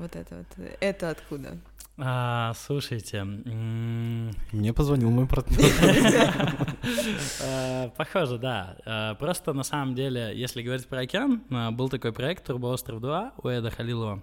вот 0.00 0.16
это 0.16 0.36
вот, 0.36 0.68
это 0.80 1.10
откуда? 1.10 1.56
А, 2.02 2.54
слушайте. 2.54 3.24
Мне 3.24 4.72
позвонил 4.72 5.10
мой 5.10 5.26
партнер. 5.26 5.60
А, 7.42 7.90
похоже, 7.90 8.38
да. 8.38 8.76
А, 8.86 9.14
просто 9.14 9.52
на 9.52 9.62
самом 9.62 9.94
деле, 9.94 10.32
если 10.34 10.62
говорить 10.62 10.86
про 10.86 11.00
океан, 11.00 11.42
а, 11.50 11.70
был 11.70 11.88
такой 11.88 12.12
проект 12.12 12.46
«Турбоостров 12.46 13.00
2» 13.00 13.32
у 13.42 13.48
Эда 13.48 13.70
Халилова. 13.70 14.22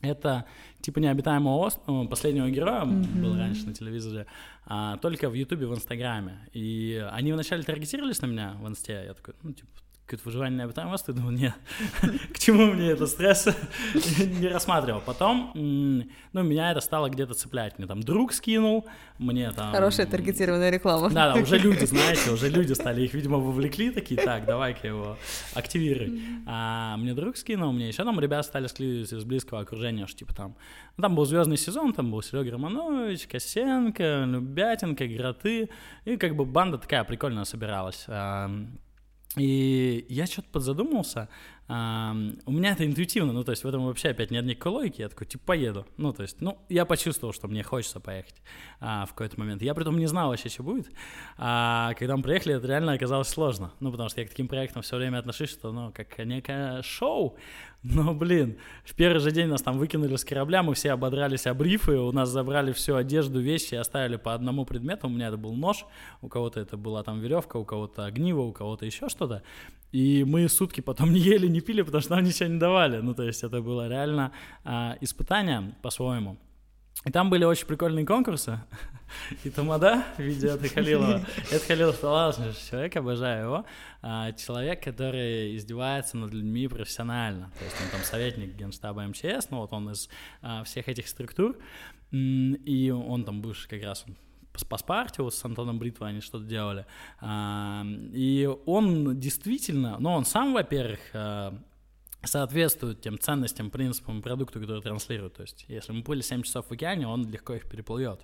Это 0.00 0.44
типа 0.80 1.00
необитаемого 1.00 1.66
острова, 1.66 2.06
последнего 2.06 2.48
героя 2.48 2.82
mm-hmm. 2.82 3.20
был 3.20 3.36
раньше 3.36 3.66
на 3.66 3.74
телевизоре, 3.74 4.26
а, 4.64 4.96
только 4.98 5.28
в 5.28 5.34
Ютубе, 5.34 5.66
в 5.66 5.74
Инстаграме. 5.74 6.48
И 6.52 7.04
они 7.10 7.32
вначале 7.32 7.62
таргетировались 7.64 8.22
на 8.22 8.26
меня 8.26 8.56
в 8.60 8.68
Инсте, 8.68 9.04
я 9.06 9.14
такой, 9.14 9.34
ну, 9.42 9.52
типа, 9.52 9.68
какое-то 10.08 10.24
выживание 10.24 10.56
на 10.56 10.64
обитаемом 10.64 10.94
острове, 10.94 11.18
думал, 11.18 11.32
нет, 11.32 11.52
к 12.32 12.38
чему 12.38 12.72
мне 12.72 12.88
это 12.88 13.06
стресс, 13.06 13.46
не 14.18 14.48
рассматривал. 14.48 15.02
Потом, 15.04 15.52
ну, 15.54 16.42
меня 16.42 16.70
это 16.70 16.80
стало 16.80 17.10
где-то 17.10 17.34
цеплять. 17.34 17.78
Мне 17.78 17.86
там 17.86 18.02
друг 18.02 18.32
скинул, 18.32 18.86
мне 19.18 19.50
там... 19.52 19.70
Хорошая 19.72 20.06
таргетированная 20.06 20.70
реклама. 20.70 21.10
Да, 21.10 21.34
да, 21.34 21.40
уже 21.40 21.58
люди, 21.58 21.84
знаете, 21.84 22.30
уже 22.30 22.48
люди 22.48 22.72
стали, 22.72 23.02
их, 23.02 23.12
видимо, 23.12 23.36
вовлекли, 23.36 23.90
такие, 23.90 24.18
так, 24.18 24.46
давай-ка 24.46 24.86
его 24.86 25.18
активируй. 25.52 26.22
А 26.46 26.96
мне 26.96 27.12
друг 27.12 27.36
скинул, 27.36 27.72
мне 27.72 27.88
еще 27.88 28.02
там 28.04 28.18
ребят 28.18 28.46
стали 28.46 28.66
скидывать 28.66 29.12
из 29.12 29.24
близкого 29.24 29.60
окружения, 29.60 30.06
что 30.06 30.20
типа 30.20 30.34
там, 30.34 30.56
ну, 30.96 31.02
там 31.02 31.14
был 31.16 31.26
звездный 31.26 31.58
сезон, 31.58 31.92
там 31.92 32.10
был 32.10 32.22
Серега 32.22 32.52
Романович, 32.52 33.26
Косенко, 33.26 34.24
Любятенко, 34.26 35.06
Гроты, 35.06 35.68
и 36.06 36.16
как 36.16 36.34
бы 36.34 36.46
банда 36.46 36.78
такая 36.78 37.04
прикольная 37.04 37.44
собиралась. 37.44 38.06
И 39.38 40.06
я 40.08 40.26
что-то 40.26 40.48
подзадумался, 40.50 41.28
у 41.70 41.72
меня 41.72 42.72
это 42.72 42.86
интуитивно, 42.86 43.34
ну, 43.34 43.44
то 43.44 43.50
есть 43.50 43.62
в 43.62 43.68
этом 43.68 43.84
вообще 43.84 44.08
опять 44.08 44.30
нет 44.30 44.42
никакой 44.46 44.72
логики, 44.72 45.02
я 45.02 45.10
такой, 45.10 45.26
типа, 45.26 45.44
поеду. 45.48 45.86
Ну, 45.98 46.14
то 46.14 46.22
есть, 46.22 46.40
ну, 46.40 46.58
я 46.70 46.86
почувствовал, 46.86 47.34
что 47.34 47.46
мне 47.46 47.62
хочется 47.62 48.00
поехать 48.00 48.36
а, 48.80 49.04
в 49.04 49.10
какой-то 49.10 49.38
момент. 49.38 49.60
Я 49.60 49.74
при 49.74 49.84
том 49.84 49.98
не 49.98 50.06
знал 50.06 50.30
вообще, 50.30 50.48
что 50.48 50.62
будет. 50.62 50.90
А 51.36 51.92
когда 51.98 52.16
мы 52.16 52.22
приехали, 52.22 52.56
это 52.56 52.66
реально 52.66 52.94
оказалось 52.94 53.28
сложно. 53.28 53.74
Ну, 53.80 53.90
потому 53.90 54.08
что 54.08 54.22
я 54.22 54.26
к 54.26 54.30
таким 54.30 54.48
проектам 54.48 54.80
все 54.80 54.96
время 54.96 55.18
отношусь, 55.18 55.50
что, 55.50 55.70
ну, 55.70 55.92
как 55.92 56.16
некое 56.24 56.80
шоу. 56.80 57.36
Но, 57.82 58.12
блин, 58.12 58.58
в 58.84 58.94
первый 58.94 59.20
же 59.20 59.30
день 59.30 59.46
нас 59.46 59.62
там 59.62 59.78
выкинули 59.78 60.16
с 60.16 60.24
корабля, 60.24 60.62
мы 60.64 60.74
все 60.74 60.90
ободрались 60.90 61.46
об 61.46 61.62
рифы, 61.62 61.92
у 61.92 62.10
нас 62.10 62.28
забрали 62.28 62.72
всю 62.72 62.96
одежду, 62.96 63.40
вещи, 63.40 63.76
оставили 63.76 64.16
по 64.16 64.34
одному 64.34 64.64
предмету. 64.64 65.06
У 65.06 65.10
меня 65.10 65.28
это 65.28 65.36
был 65.36 65.54
нож, 65.54 65.84
у 66.20 66.28
кого-то 66.28 66.58
это 66.58 66.76
была 66.76 67.04
там 67.04 67.20
веревка, 67.20 67.56
у 67.56 67.64
кого-то 67.64 68.04
огниво, 68.04 68.40
у 68.40 68.52
кого-то 68.52 68.84
еще 68.84 69.08
что-то. 69.08 69.42
И 69.92 70.24
мы 70.24 70.48
сутки 70.48 70.80
потом 70.80 71.12
не 71.12 71.20
ели, 71.20 71.46
не 71.46 71.60
пили, 71.60 71.82
потому 71.82 72.02
что 72.02 72.16
нам 72.16 72.24
ничего 72.24 72.48
не 72.48 72.58
давали. 72.58 72.98
Ну, 72.98 73.14
то 73.14 73.22
есть 73.22 73.44
это 73.44 73.62
было 73.62 73.88
реально 73.88 74.32
а, 74.64 74.96
испытание 75.00 75.74
по-своему. 75.80 76.36
И 77.04 77.10
там 77.10 77.30
были 77.30 77.44
очень 77.44 77.66
прикольные 77.66 78.04
конкурсы. 78.04 78.60
И 79.44 79.50
Тамада 79.50 80.04
в 80.16 80.20
виде 80.20 80.48
Эда 80.48 80.68
Халилова. 80.68 81.20
Эд 81.50 81.62
Халилов 81.62 81.96
талантливый 81.98 82.54
человек, 82.68 82.96
обожаю 82.96 83.44
его. 83.44 83.66
А, 84.02 84.32
человек, 84.32 84.82
который 84.82 85.56
издевается 85.56 86.16
над 86.16 86.32
людьми 86.32 86.66
профессионально. 86.68 87.50
То 87.58 87.64
есть 87.64 87.76
он 87.80 87.90
там 87.90 88.02
советник 88.02 88.54
генштаба 88.56 89.02
МЧС, 89.02 89.50
ну 89.50 89.58
вот 89.58 89.72
он 89.72 89.90
из 89.90 90.08
а, 90.42 90.64
всех 90.64 90.88
этих 90.88 91.08
структур. 91.08 91.56
И 92.10 92.90
он 92.90 93.24
там 93.24 93.42
бывший 93.42 93.68
как 93.68 93.82
раз 93.82 94.04
по 94.68 94.76
Спартиус 94.76 95.36
с 95.36 95.44
Антоном 95.44 95.78
Бритвой 95.78 96.08
они 96.08 96.20
что-то 96.20 96.44
делали. 96.44 96.84
А, 97.20 97.84
и 98.12 98.50
он 98.66 99.18
действительно, 99.18 99.98
ну, 100.00 100.10
он 100.10 100.24
сам, 100.24 100.52
во-первых, 100.52 101.00
а, 102.20 102.26
соответствует 102.26 103.00
тем 103.00 103.18
ценностям, 103.18 103.70
принципам 103.70 104.22
продукта, 104.22 104.60
который 104.60 104.82
транслирует. 104.82 105.34
То 105.34 105.42
есть, 105.42 105.64
если 105.68 105.92
мы 105.92 106.02
плыли 106.02 106.20
7 106.20 106.42
часов 106.42 106.66
в 106.66 106.72
океане, 106.72 107.06
он 107.06 107.30
легко 107.30 107.54
их 107.54 107.68
переплывет. 107.68 108.20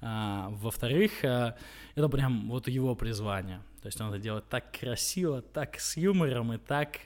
А, 0.00 0.48
во-вторых, 0.50 1.22
это 1.22 2.08
прям 2.10 2.48
вот 2.48 2.68
его 2.68 2.94
призвание. 2.94 3.62
То 3.82 3.86
есть 3.86 4.00
он 4.00 4.08
это 4.08 4.18
делает 4.18 4.48
так 4.48 4.78
красиво, 4.78 5.42
так 5.42 5.78
с 5.78 5.96
юмором 5.96 6.52
и 6.52 6.58
так 6.58 7.00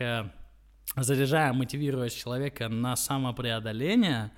заряжая, 0.97 1.53
мотивируя 1.53 2.09
человека 2.09 2.69
на 2.69 2.97
самопреодоление, 2.97 4.33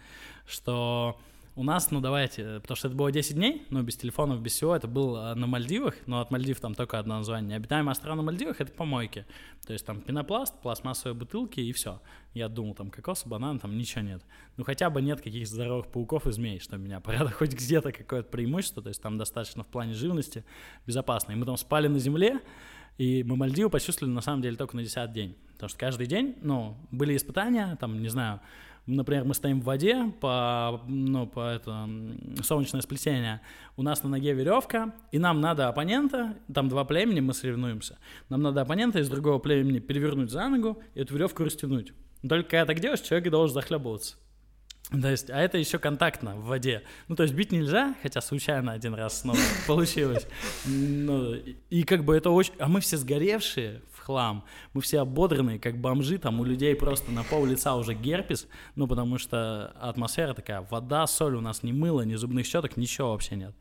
что 0.47 1.21
у 1.61 1.63
нас, 1.63 1.91
ну 1.91 2.01
давайте, 2.01 2.59
потому 2.61 2.75
что 2.75 2.89
это 2.89 2.97
было 2.97 3.13
10 3.13 3.35
дней, 3.35 3.67
ну 3.69 3.83
без 3.83 3.95
телефонов, 3.95 4.41
без 4.41 4.53
всего, 4.53 4.75
это 4.75 4.89
было 4.89 5.35
на 5.35 5.47
Мальдивах, 5.47 5.95
но 6.07 6.23
от 6.23 6.31
Мальдив 6.31 6.59
там 6.59 6.75
только 6.75 6.99
одно 6.99 7.19
название. 7.19 7.59
Обитаемая 7.59 7.93
острова 7.93 8.15
на 8.15 8.23
Мальдивах— 8.23 8.57
это 8.63 8.73
помойки. 8.73 9.27
То 9.67 9.75
есть 9.75 9.85
там 9.85 10.01
пенопласт, 10.01 10.59
пластмассовые 10.63 11.15
бутылки 11.15 11.61
и 11.61 11.71
все. 11.73 12.01
Я 12.33 12.49
думал, 12.49 12.75
там 12.75 12.91
кокос, 12.91 13.27
банан, 13.27 13.59
там 13.59 13.77
ничего 13.77 14.01
нет. 14.01 14.23
Ну 14.57 14.65
хотя 14.65 14.89
бы 14.89 15.03
нет 15.03 15.21
каких-то 15.21 15.55
здоровых 15.55 15.89
пауков 15.89 16.27
и 16.27 16.33
змей, 16.33 16.61
что 16.61 16.79
меня 16.79 16.99
порядок 17.01 17.35
хоть 17.39 17.53
где-то 17.53 17.93
какое-то 17.93 18.31
преимущество, 18.31 18.83
то 18.83 18.89
есть 18.89 19.03
там 19.03 19.19
достаточно 19.19 19.63
в 19.63 19.67
плане 19.67 19.93
живности 19.93 20.45
безопасно. 20.87 21.33
И 21.33 21.35
мы 21.35 21.45
там 21.45 21.59
спали 21.59 21.89
на 21.89 21.99
земле, 21.99 22.41
и 22.97 23.23
мы 23.23 23.37
Мальдивы 23.37 23.69
почувствовали 23.69 24.15
на 24.15 24.23
самом 24.23 24.41
деле 24.41 24.57
только 24.57 24.77
на 24.77 24.83
10 24.83 25.13
день. 25.13 25.37
Потому 25.53 25.69
что 25.69 25.79
каждый 25.79 26.07
день, 26.07 26.37
ну, 26.41 26.79
были 26.91 27.15
испытания, 27.15 27.77
там, 27.79 28.01
не 28.01 28.09
знаю, 28.09 28.41
например, 28.91 29.25
мы 29.25 29.35
стоим 29.35 29.61
в 29.61 29.65
воде 29.65 30.13
по, 30.21 30.81
ну, 30.87 31.27
по 31.27 31.49
это, 31.49 31.89
солнечное 32.43 32.81
сплетение, 32.81 33.41
у 33.77 33.83
нас 33.83 34.03
на 34.03 34.11
ноге 34.11 34.33
веревка, 34.33 34.95
и 35.13 35.19
нам 35.19 35.41
надо 35.41 35.69
оппонента, 35.69 36.37
там 36.53 36.69
два 36.69 36.85
племени, 36.85 37.21
мы 37.21 37.33
соревнуемся, 37.35 37.99
нам 38.29 38.43
надо 38.43 38.61
оппонента 38.61 38.99
из 38.99 39.09
другого 39.09 39.39
племени 39.39 39.79
перевернуть 39.79 40.31
за 40.31 40.49
ногу 40.49 40.83
и 40.95 41.01
эту 41.01 41.15
веревку 41.15 41.45
растянуть. 41.45 41.93
Только 42.29 42.51
когда 42.51 42.67
так 42.67 42.81
делаешь, 42.81 43.01
человек 43.01 43.31
должен 43.31 43.55
захлебываться. 43.55 44.17
То 44.91 45.09
есть, 45.09 45.31
а 45.31 45.39
это 45.39 45.57
еще 45.57 45.79
контактно 45.79 46.35
в 46.35 46.47
воде. 46.47 46.83
Ну, 47.07 47.15
то 47.15 47.23
есть 47.23 47.35
бить 47.35 47.53
нельзя, 47.53 47.95
хотя 48.03 48.21
случайно 48.21 48.73
один 48.73 48.95
раз 48.95 49.21
снова 49.21 49.39
получилось. 49.67 50.27
Ну, 50.67 51.35
и 51.35 51.85
как 51.85 52.05
бы 52.05 52.17
это 52.17 52.31
очень... 52.31 52.55
А 52.59 52.67
мы 52.67 52.81
все 52.81 52.97
сгоревшие 52.97 53.83
хлам, 54.01 54.45
мы 54.73 54.81
все 54.81 55.01
ободранные, 55.01 55.59
как 55.59 55.81
бомжи, 55.81 56.19
там 56.19 56.41
у 56.41 56.45
людей 56.45 56.75
просто 56.75 57.13
на 57.13 57.23
пол 57.23 57.47
лица 57.47 57.77
уже 57.77 57.95
герпес, 57.95 58.49
ну, 58.77 58.87
потому 58.87 59.19
что 59.19 59.75
атмосфера 59.81 60.35
такая, 60.35 60.67
вода, 60.71 61.07
соль, 61.07 61.37
у 61.37 61.41
нас 61.41 61.63
ни 61.63 61.73
мыла, 61.73 62.03
ни 62.03 62.15
зубных 62.15 62.47
щеток, 62.47 62.77
ничего 62.77 63.13
вообще 63.13 63.37
нет. 63.37 63.55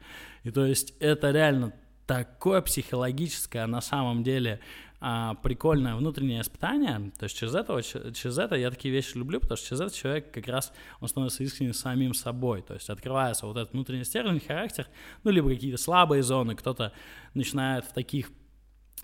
И 0.43 0.51
то 0.51 0.65
есть 0.65 0.93
это 0.99 1.31
реально 1.31 1.73
такое 2.05 2.61
психологическое 2.61 3.67
на 3.67 3.81
самом 3.81 4.23
деле 4.23 4.59
а, 5.01 5.35
прикольное 5.35 5.95
внутреннее 5.95 6.41
испытание. 6.41 7.11
То 7.17 7.23
есть 7.23 7.37
через 7.37 7.55
это, 7.55 7.81
через 7.81 8.37
это 8.37 8.55
я 8.55 8.69
такие 8.69 8.93
вещи 8.93 9.15
люблю, 9.15 9.39
потому 9.39 9.57
что 9.57 9.67
через 9.67 9.81
это 9.81 9.95
человек 9.95 10.31
как 10.31 10.47
раз, 10.47 10.73
он 10.99 11.07
становится 11.07 11.43
искренним 11.43 11.73
самим 11.73 12.13
собой. 12.13 12.61
То 12.63 12.73
есть 12.73 12.89
открывается 12.89 13.45
вот 13.45 13.55
этот 13.55 13.71
внутренний 13.73 14.03
стержень, 14.03 14.41
характер, 14.41 14.87
ну, 15.23 15.31
либо 15.31 15.49
какие-то 15.49 15.77
слабые 15.77 16.21
зоны, 16.21 16.55
кто-то 16.55 16.91
начинает 17.33 17.85
в 17.85 17.93
таких 17.93 18.31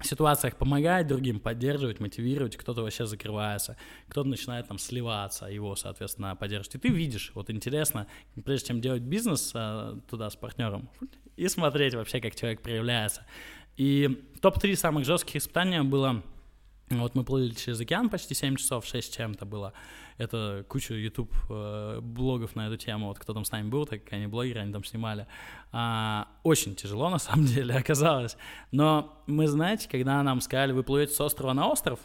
ситуациях 0.01 0.57
помогать 0.57 1.07
другим, 1.07 1.39
поддерживать, 1.39 1.99
мотивировать, 1.99 2.57
кто-то 2.57 2.81
вообще 2.81 3.05
закрывается, 3.05 3.77
кто-то 4.07 4.29
начинает 4.29 4.67
там 4.67 4.77
сливаться, 4.77 5.45
его, 5.45 5.75
соответственно, 5.75 6.35
поддерживать. 6.35 6.75
И 6.75 6.79
ты 6.79 6.89
видишь, 6.89 7.31
вот 7.33 7.49
интересно, 7.49 8.07
прежде 8.43 8.67
чем 8.67 8.81
делать 8.81 9.03
бизнес 9.03 9.51
а, 9.55 9.99
туда 10.09 10.29
с 10.29 10.35
партнером, 10.35 10.89
и 11.37 11.47
смотреть 11.47 11.95
вообще, 11.95 12.19
как 12.19 12.35
человек 12.35 12.61
проявляется. 12.61 13.25
И 13.77 14.23
топ-3 14.41 14.75
самых 14.75 15.05
жестких 15.05 15.37
испытания 15.37 15.83
было, 15.83 16.23
вот 16.89 17.15
мы 17.15 17.23
плыли 17.23 17.53
через 17.53 17.79
океан 17.79 18.09
почти 18.09 18.33
7 18.33 18.55
часов, 18.55 18.85
6 18.85 19.15
чем-то 19.15 19.45
было, 19.45 19.73
это 20.17 20.65
куча 20.67 20.93
YouTube 20.93 21.33
э, 21.49 21.99
блогов 22.01 22.55
на 22.55 22.67
эту 22.67 22.77
тему, 22.77 23.07
вот 23.07 23.19
кто 23.19 23.33
там 23.33 23.43
с 23.43 23.51
нами 23.51 23.69
был, 23.69 23.85
так 23.85 24.03
как 24.03 24.13
они 24.13 24.27
блогеры, 24.27 24.61
они 24.61 24.71
там 24.71 24.83
снимали. 24.83 25.27
А, 25.71 26.27
очень 26.43 26.75
тяжело 26.75 27.09
на 27.09 27.19
самом 27.19 27.45
деле 27.45 27.75
оказалось, 27.75 28.37
но 28.71 29.21
мы, 29.27 29.47
знаете, 29.47 29.89
когда 29.89 30.21
нам 30.23 30.41
сказали, 30.41 30.71
вы 30.71 30.83
плывете 30.83 31.13
с 31.13 31.21
острова 31.21 31.53
на 31.53 31.67
остров, 31.67 31.99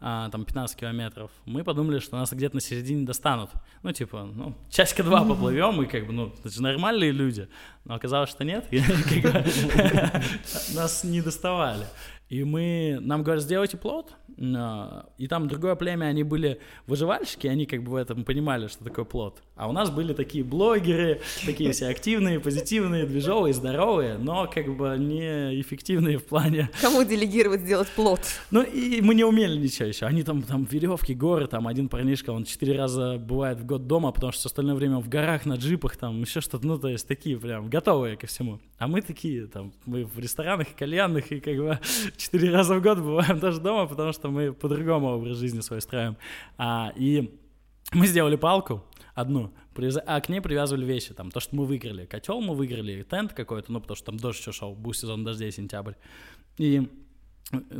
а, 0.00 0.28
там 0.28 0.44
15 0.44 0.78
километров, 0.78 1.30
мы 1.46 1.64
подумали, 1.64 2.00
что 2.00 2.16
нас 2.16 2.32
где-то 2.32 2.56
на 2.56 2.60
середине 2.60 3.06
достанут. 3.06 3.50
Ну, 3.82 3.92
типа, 3.92 4.24
ну, 4.24 4.54
часика 4.68 5.02
два 5.02 5.24
поплывем, 5.24 5.80
и 5.82 5.86
как 5.86 6.06
бы, 6.06 6.12
ну, 6.12 6.34
это 6.38 6.50
же 6.50 6.62
нормальные 6.62 7.12
люди. 7.12 7.48
Но 7.86 7.94
оказалось, 7.94 8.28
что 8.28 8.44
нет, 8.44 8.66
нас 10.74 11.04
не 11.04 11.22
доставали. 11.22 11.86
И 12.28 12.42
мы, 12.42 12.98
нам 13.00 13.22
говорят, 13.22 13.44
сделайте 13.44 13.76
плод, 13.76 14.14
а, 14.40 15.06
и 15.18 15.26
там 15.26 15.46
другое 15.46 15.74
племя, 15.74 16.06
они 16.06 16.22
были 16.22 16.58
выживальщики, 16.86 17.46
они 17.46 17.66
как 17.66 17.82
бы 17.82 17.92
в 17.92 17.94
этом 17.96 18.24
понимали, 18.24 18.66
что 18.66 18.82
такое 18.82 19.04
плод. 19.04 19.42
А 19.56 19.68
у 19.68 19.72
нас 19.72 19.90
были 19.90 20.12
такие 20.14 20.42
блогеры, 20.42 21.20
такие 21.44 21.70
все 21.72 21.88
активные, 21.88 22.40
позитивные, 22.40 23.06
движовые, 23.06 23.54
здоровые, 23.54 24.16
но 24.16 24.48
как 24.52 24.74
бы 24.74 24.96
не 24.98 25.60
эффективные 25.60 26.18
в 26.18 26.24
плане... 26.24 26.70
Кому 26.80 27.04
делегировать 27.04 27.60
сделать 27.60 27.88
плод? 27.90 28.20
Ну 28.50 28.62
и 28.62 29.00
мы 29.00 29.14
не 29.14 29.24
умели 29.24 29.56
ничего 29.58 29.88
еще. 29.88 30.06
Они 30.06 30.22
там, 30.22 30.42
там 30.42 30.64
веревки, 30.64 31.14
горы, 31.14 31.46
там 31.46 31.68
один 31.68 31.88
парнишка, 31.88 32.30
он 32.30 32.44
четыре 32.44 32.76
раза 32.76 33.18
бывает 33.18 33.60
в 33.60 33.66
год 33.66 33.86
дома, 33.86 34.10
потому 34.12 34.32
что 34.32 34.48
остальное 34.48 34.74
время 34.74 34.98
в 34.98 35.08
горах, 35.08 35.44
на 35.44 35.54
джипах, 35.54 35.96
там 35.96 36.22
еще 36.22 36.40
что-то, 36.40 36.66
ну 36.66 36.78
то 36.78 36.88
есть 36.88 37.06
такие 37.06 37.38
прям 37.38 37.68
готовые 37.68 38.16
ко 38.16 38.26
всему. 38.26 38.60
А 38.78 38.88
мы 38.88 39.02
такие, 39.02 39.46
там, 39.46 39.72
мы 39.86 40.04
в 40.04 40.18
ресторанах 40.18 40.70
и 40.70 40.74
кальянных, 40.74 41.30
и 41.30 41.40
как 41.40 41.56
бы 41.56 41.78
четыре 42.16 42.50
раза 42.50 42.74
в 42.74 42.82
год 42.82 42.98
бываем 42.98 43.38
даже 43.38 43.60
дома, 43.60 43.86
потому 43.86 44.12
что 44.12 44.30
мы 44.30 44.52
по-другому 44.52 45.08
образ 45.08 45.38
жизни 45.38 45.60
свой 45.60 45.80
строим. 45.80 46.16
А, 46.58 46.92
и 46.96 47.38
мы 47.92 48.06
сделали 48.06 48.36
палку 48.36 48.84
одну, 49.14 49.54
а 50.06 50.20
к 50.20 50.28
ней 50.28 50.40
привязывали 50.40 50.84
вещи, 50.84 51.14
там, 51.14 51.30
то, 51.30 51.40
что 51.40 51.54
мы 51.54 51.66
выиграли. 51.66 52.04
Котел 52.06 52.40
мы 52.40 52.54
выиграли, 52.54 53.02
тент 53.02 53.32
какой-то, 53.32 53.72
ну, 53.72 53.80
потому 53.80 53.96
что 53.96 54.06
там 54.06 54.16
дождь 54.16 54.40
еще 54.40 54.52
шел, 54.52 54.74
был 54.74 54.92
сезон 54.92 55.24
дождей, 55.24 55.52
сентябрь. 55.52 55.94
И 56.58 56.88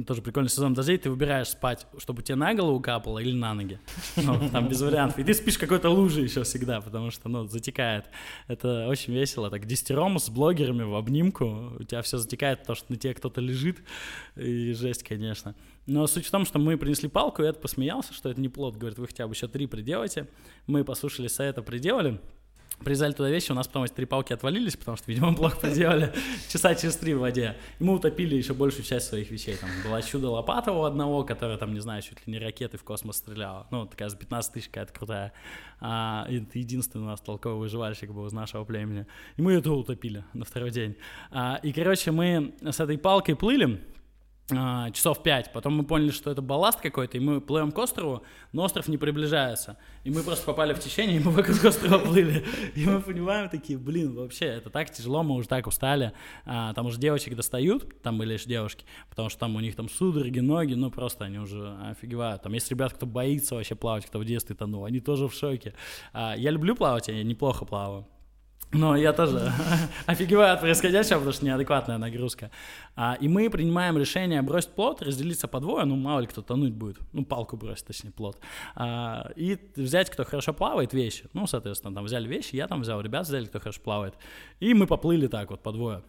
тоже 0.07 0.23
прикольный 0.23 0.51
сезон 0.51 0.75
дождей, 0.75 0.99
ты 0.99 1.11
выбираешь 1.11 1.49
спать, 1.49 1.87
чтобы 1.99 2.23
тебе 2.23 2.37
на 2.37 2.55
голову 2.55 2.81
капало 2.81 3.19
или 3.19 3.35
на 3.35 3.55
ноги. 3.55 3.79
Ну, 4.17 4.49
там 4.51 4.69
без 4.69 4.81
вариантов. 4.81 5.19
И 5.19 5.25
ты 5.25 5.35
спишь 5.35 5.59
какой-то 5.59 5.91
луже 5.91 6.21
еще 6.21 6.43
всегда, 6.43 6.81
потому 6.81 7.11
что, 7.11 7.29
ну, 7.29 7.47
затекает. 7.47 8.07
Это 8.47 8.87
очень 8.89 9.15
весело. 9.15 9.51
Так, 9.51 9.67
десятером 9.67 10.19
с 10.19 10.29
блогерами 10.29 10.83
в 10.83 10.95
обнимку, 10.95 11.73
у 11.79 11.83
тебя 11.83 12.03
все 12.03 12.19
затекает, 12.19 12.61
потому 12.61 12.77
что 12.77 12.93
на 12.93 12.99
тебе 12.99 13.15
кто-то 13.15 13.41
лежит, 13.41 13.79
и 14.37 14.73
жесть, 14.73 15.03
конечно. 15.03 15.55
Но 15.87 16.07
суть 16.07 16.27
в 16.27 16.31
том, 16.31 16.45
что 16.45 16.59
мы 16.59 16.79
принесли 16.79 17.09
палку, 17.09 17.43
и 17.43 17.47
это 17.47 17.61
посмеялся, 17.61 18.15
что 18.15 18.31
это 18.31 18.41
не 18.41 18.49
плод. 18.49 18.77
Говорит, 18.77 18.99
вы 18.99 19.07
хотя 19.07 19.27
бы 19.27 19.35
еще 19.35 19.49
три 19.49 19.67
приделайте. 19.67 20.29
Мы 20.67 20.85
послушали 20.85 21.29
совета, 21.29 21.63
приделали. 21.63 22.21
Привязали 22.83 23.13
туда 23.13 23.31
вещи, 23.31 23.53
у 23.53 23.55
нас 23.55 23.67
потом 23.67 23.85
эти 23.85 23.93
три 23.93 24.05
палки 24.05 24.33
отвалились, 24.33 24.77
потому 24.77 24.97
что, 24.97 25.11
видимо, 25.11 25.35
плохо 25.37 25.57
проделали 25.57 26.13
часа 26.49 26.75
через 26.75 26.97
три 26.97 27.15
в 27.15 27.21
воде. 27.21 27.57
И 27.79 27.85
мы 27.85 27.95
утопили 27.95 28.35
еще 28.35 28.53
большую 28.53 28.85
часть 28.85 29.07
своих 29.07 29.31
вещей. 29.31 29.57
Там 29.57 29.71
была 29.85 30.03
чудо-лопата 30.03 30.73
у 30.73 30.83
одного, 30.83 31.25
которая 31.25 31.57
там, 31.57 31.73
не 31.73 31.81
знаю, 31.81 32.03
чуть 32.03 32.27
ли 32.27 32.33
не 32.33 32.39
ракеты 32.39 32.77
в 32.77 32.83
космос 32.83 33.17
стреляла. 33.17 33.67
Ну, 33.71 33.87
такая 33.87 34.09
за 34.09 34.17
15 34.17 34.53
тысяч 34.53 34.67
какая-то 34.67 34.93
крутая. 34.93 35.33
А, 35.81 36.27
это 36.29 36.59
единственный 36.59 37.03
у 37.03 37.07
нас 37.07 37.21
толковый 37.21 37.59
выживальщик 37.59 38.11
был 38.11 38.27
из 38.27 38.33
нашего 38.33 38.65
племени. 38.65 39.07
И 39.37 39.43
мы 39.43 39.55
это 39.55 39.71
утопили 39.73 40.25
на 40.33 40.45
второй 40.45 40.71
день. 40.71 40.97
А, 41.31 41.61
и, 41.63 41.73
короче, 41.73 42.11
мы 42.11 42.55
с 42.61 42.81
этой 42.81 42.99
палкой 42.99 43.37
плыли, 43.37 43.81
часов 44.49 45.23
пять. 45.23 45.53
Потом 45.53 45.75
мы 45.75 45.85
поняли, 45.85 46.11
что 46.11 46.31
это 46.31 46.43
балласт 46.43 46.81
какой-то, 46.81 47.17
и 47.17 47.21
мы 47.21 47.41
плывем 47.41 47.73
к 47.73 47.79
острову, 47.79 48.23
но 48.53 48.65
остров 48.65 48.89
не 48.89 48.99
приближается. 48.99 49.79
И 50.05 50.11
мы 50.11 50.23
просто 50.23 50.45
попали 50.45 50.75
в 50.75 50.81
течение, 50.81 51.17
и 51.17 51.21
мы 51.21 51.31
вокруг 51.31 51.65
острова 51.65 51.99
плыли. 51.99 52.45
И 52.75 52.85
мы 52.85 53.01
понимаем 53.01 53.49
такие, 53.49 53.79
блин, 53.79 54.15
вообще, 54.15 54.47
это 54.47 54.69
так 54.69 54.91
тяжело, 54.91 55.23
мы 55.23 55.37
уже 55.37 55.49
так 55.49 55.67
устали. 55.67 56.13
А, 56.45 56.75
там 56.75 56.87
уже 56.87 56.99
девочек 56.99 57.37
достают, 57.37 58.03
там 58.03 58.19
были 58.19 58.33
лишь 58.33 58.45
девушки, 58.45 58.85
потому 59.09 59.31
что 59.31 59.41
там 59.41 59.57
у 59.57 59.61
них 59.61 59.77
там 59.77 59.89
судороги, 59.89 60.41
ноги, 60.41 60.75
ну 60.75 60.91
просто 60.91 61.25
они 61.25 61.39
уже 61.39 61.77
офигевают. 61.91 62.43
Там 62.43 62.53
есть 62.53 62.71
ребят, 62.71 62.93
кто 62.93 63.07
боится 63.07 63.55
вообще 63.55 63.75
плавать, 63.75 64.05
кто 64.07 64.19
в 64.19 64.25
детстве 64.25 64.55
тонул, 64.55 64.85
они 64.85 65.01
тоже 65.01 65.29
в 65.29 65.35
шоке. 65.35 65.75
А, 66.13 66.35
я 66.37 66.51
люблю 66.51 66.77
плавать, 66.77 67.09
я 67.09 67.23
неплохо 67.23 67.65
плаваю. 67.65 68.07
Но 68.75 68.97
я 68.97 69.13
тоже 69.13 69.53
офигеваю 70.07 70.55
от 70.55 70.61
происходящего, 70.61 71.15
потому 71.15 71.33
что 71.33 71.45
неадекватная 71.45 71.97
нагрузка. 71.99 72.51
А, 72.97 73.17
и 73.21 73.29
мы 73.29 73.49
принимаем 73.49 73.97
решение 73.97 74.43
бросить 74.43 74.71
плод, 74.71 75.01
разделиться 75.01 75.47
по 75.49 75.61
двое, 75.61 75.85
ну, 75.85 75.97
мало 75.97 76.21
ли 76.21 76.27
кто 76.27 76.43
тонуть 76.43 76.73
будет, 76.73 76.99
ну, 77.13 77.25
палку 77.25 77.57
бросить, 77.57 77.87
точнее, 77.87 78.11
плод. 78.11 78.39
А, 78.75 79.31
и 79.37 79.59
взять, 79.77 80.11
кто 80.11 80.25
хорошо 80.25 80.53
плавает, 80.53 80.93
вещи. 80.93 81.27
Ну, 81.33 81.47
соответственно, 81.47 81.95
там 81.95 82.05
взяли 82.05 82.27
вещи, 82.27 82.57
я 82.57 82.67
там 82.67 82.81
взял, 82.81 83.01
ребят 83.01 83.27
взяли, 83.27 83.47
кто 83.47 83.61
хорошо 83.61 83.81
плавает. 83.81 84.15
И 84.61 84.75
мы 84.75 84.87
поплыли 84.87 85.29
так 85.29 85.51
вот 85.51 85.63
по 85.63 85.73
двое. 85.73 86.03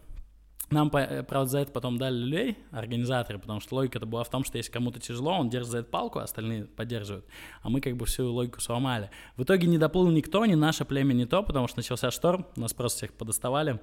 Нам, 0.70 0.90
э, 0.94 1.22
правда, 1.22 1.48
за 1.48 1.58
это 1.60 1.70
потом 1.70 1.96
дали 1.96 2.16
люлей, 2.16 2.58
организаторы, 2.72 3.38
потому 3.38 3.60
что 3.60 3.76
логика-то 3.76 4.04
была 4.04 4.24
в 4.24 4.30
том, 4.30 4.42
что 4.42 4.58
если 4.58 4.72
кому-то 4.72 4.98
тяжело, 4.98 5.32
он 5.32 5.48
держит 5.48 5.70
за 5.70 5.78
эту 5.78 5.90
палку, 5.90 6.18
а 6.18 6.24
остальные 6.24 6.64
поддерживают. 6.64 7.24
А 7.62 7.68
мы 7.68 7.80
как 7.80 7.96
бы 7.96 8.04
всю 8.06 8.32
логику 8.32 8.60
сломали. 8.60 9.10
В 9.36 9.44
итоге 9.44 9.68
не 9.68 9.78
доплыл 9.78 10.10
никто, 10.10 10.44
ни 10.44 10.54
наше 10.54 10.84
племя, 10.84 11.12
ни 11.12 11.24
то, 11.24 11.44
потому 11.44 11.68
что 11.68 11.78
начался 11.78 12.10
шторм, 12.10 12.46
нас 12.56 12.74
просто 12.74 12.98
всех 12.98 13.12
подоставали. 13.12 13.78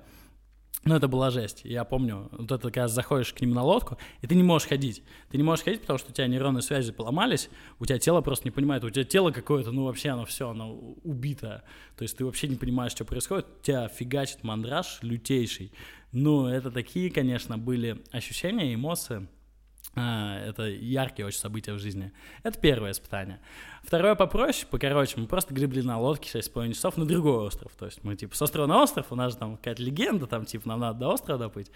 Ну, 0.86 0.96
это 0.96 1.08
была 1.08 1.30
жесть. 1.30 1.62
Я 1.64 1.86
помню, 1.86 2.28
вот 2.34 2.52
это 2.52 2.64
когда 2.64 2.90
заходишь 2.90 3.32
к 3.32 3.40
ним 3.40 3.52
на 3.52 3.64
лодку, 3.64 3.98
и 4.22 4.28
ты 4.28 4.36
не 4.36 4.44
можешь 4.44 4.68
ходить. 4.68 5.02
Ты 5.32 5.38
не 5.38 5.44
можешь 5.44 5.64
ходить, 5.64 5.82
потому 5.82 5.98
что 5.98 6.12
у 6.12 6.14
тебя 6.14 6.28
нейронные 6.28 6.62
связи 6.62 6.92
поломались, 6.92 7.50
у 7.80 7.86
тебя 7.86 8.00
тело 8.00 8.20
просто 8.20 8.46
не 8.46 8.52
понимает, 8.52 8.84
у 8.84 8.90
тебя 8.90 9.06
тело 9.06 9.32
какое-то, 9.32 9.72
ну, 9.72 9.86
вообще 9.86 10.10
оно 10.10 10.26
все, 10.26 10.50
оно 10.50 10.74
убито. 11.04 11.64
То 11.96 12.02
есть 12.02 12.18
ты 12.18 12.26
вообще 12.26 12.50
не 12.50 12.58
понимаешь, 12.58 12.92
что 12.92 13.06
происходит, 13.06 13.46
у 13.62 13.64
тебя 13.64 13.88
фигачит 13.88 14.44
мандраж 14.44 15.00
лютейший. 15.02 15.72
Ну, 16.14 16.46
это 16.46 16.70
такие, 16.70 17.10
конечно, 17.10 17.58
были 17.58 18.02
ощущения, 18.12 18.74
эмоции. 18.74 19.28
А, 19.96 20.40
это 20.40 20.64
яркие 20.68 21.28
очень 21.28 21.40
события 21.40 21.74
в 21.74 21.80
жизни. 21.80 22.12
Это 22.42 22.60
первое 22.60 22.92
испытание. 22.92 23.40
Второе 23.84 24.16
попроще, 24.16 24.68
покороче. 24.70 25.20
Мы 25.20 25.28
просто 25.28 25.54
гребли 25.54 25.82
на 25.82 26.00
лодке 26.00 26.30
6,5 26.40 26.74
часов 26.74 26.98
на 26.98 27.06
другой 27.06 27.46
остров. 27.46 27.72
То 27.78 27.86
есть 27.86 28.04
мы 28.04 28.16
типа 28.16 28.36
с 28.36 28.42
острова 28.42 28.66
на 28.66 28.82
остров, 28.82 29.08
у 29.12 29.16
нас 29.16 29.34
же 29.34 29.38
там 29.38 29.58
какая-то 29.58 29.84
легенда, 29.84 30.26
там 30.26 30.46
типа 30.46 30.68
нам 30.68 30.80
надо 30.80 31.00
до 31.00 31.10
острова 31.10 31.40
доплыть. 31.40 31.72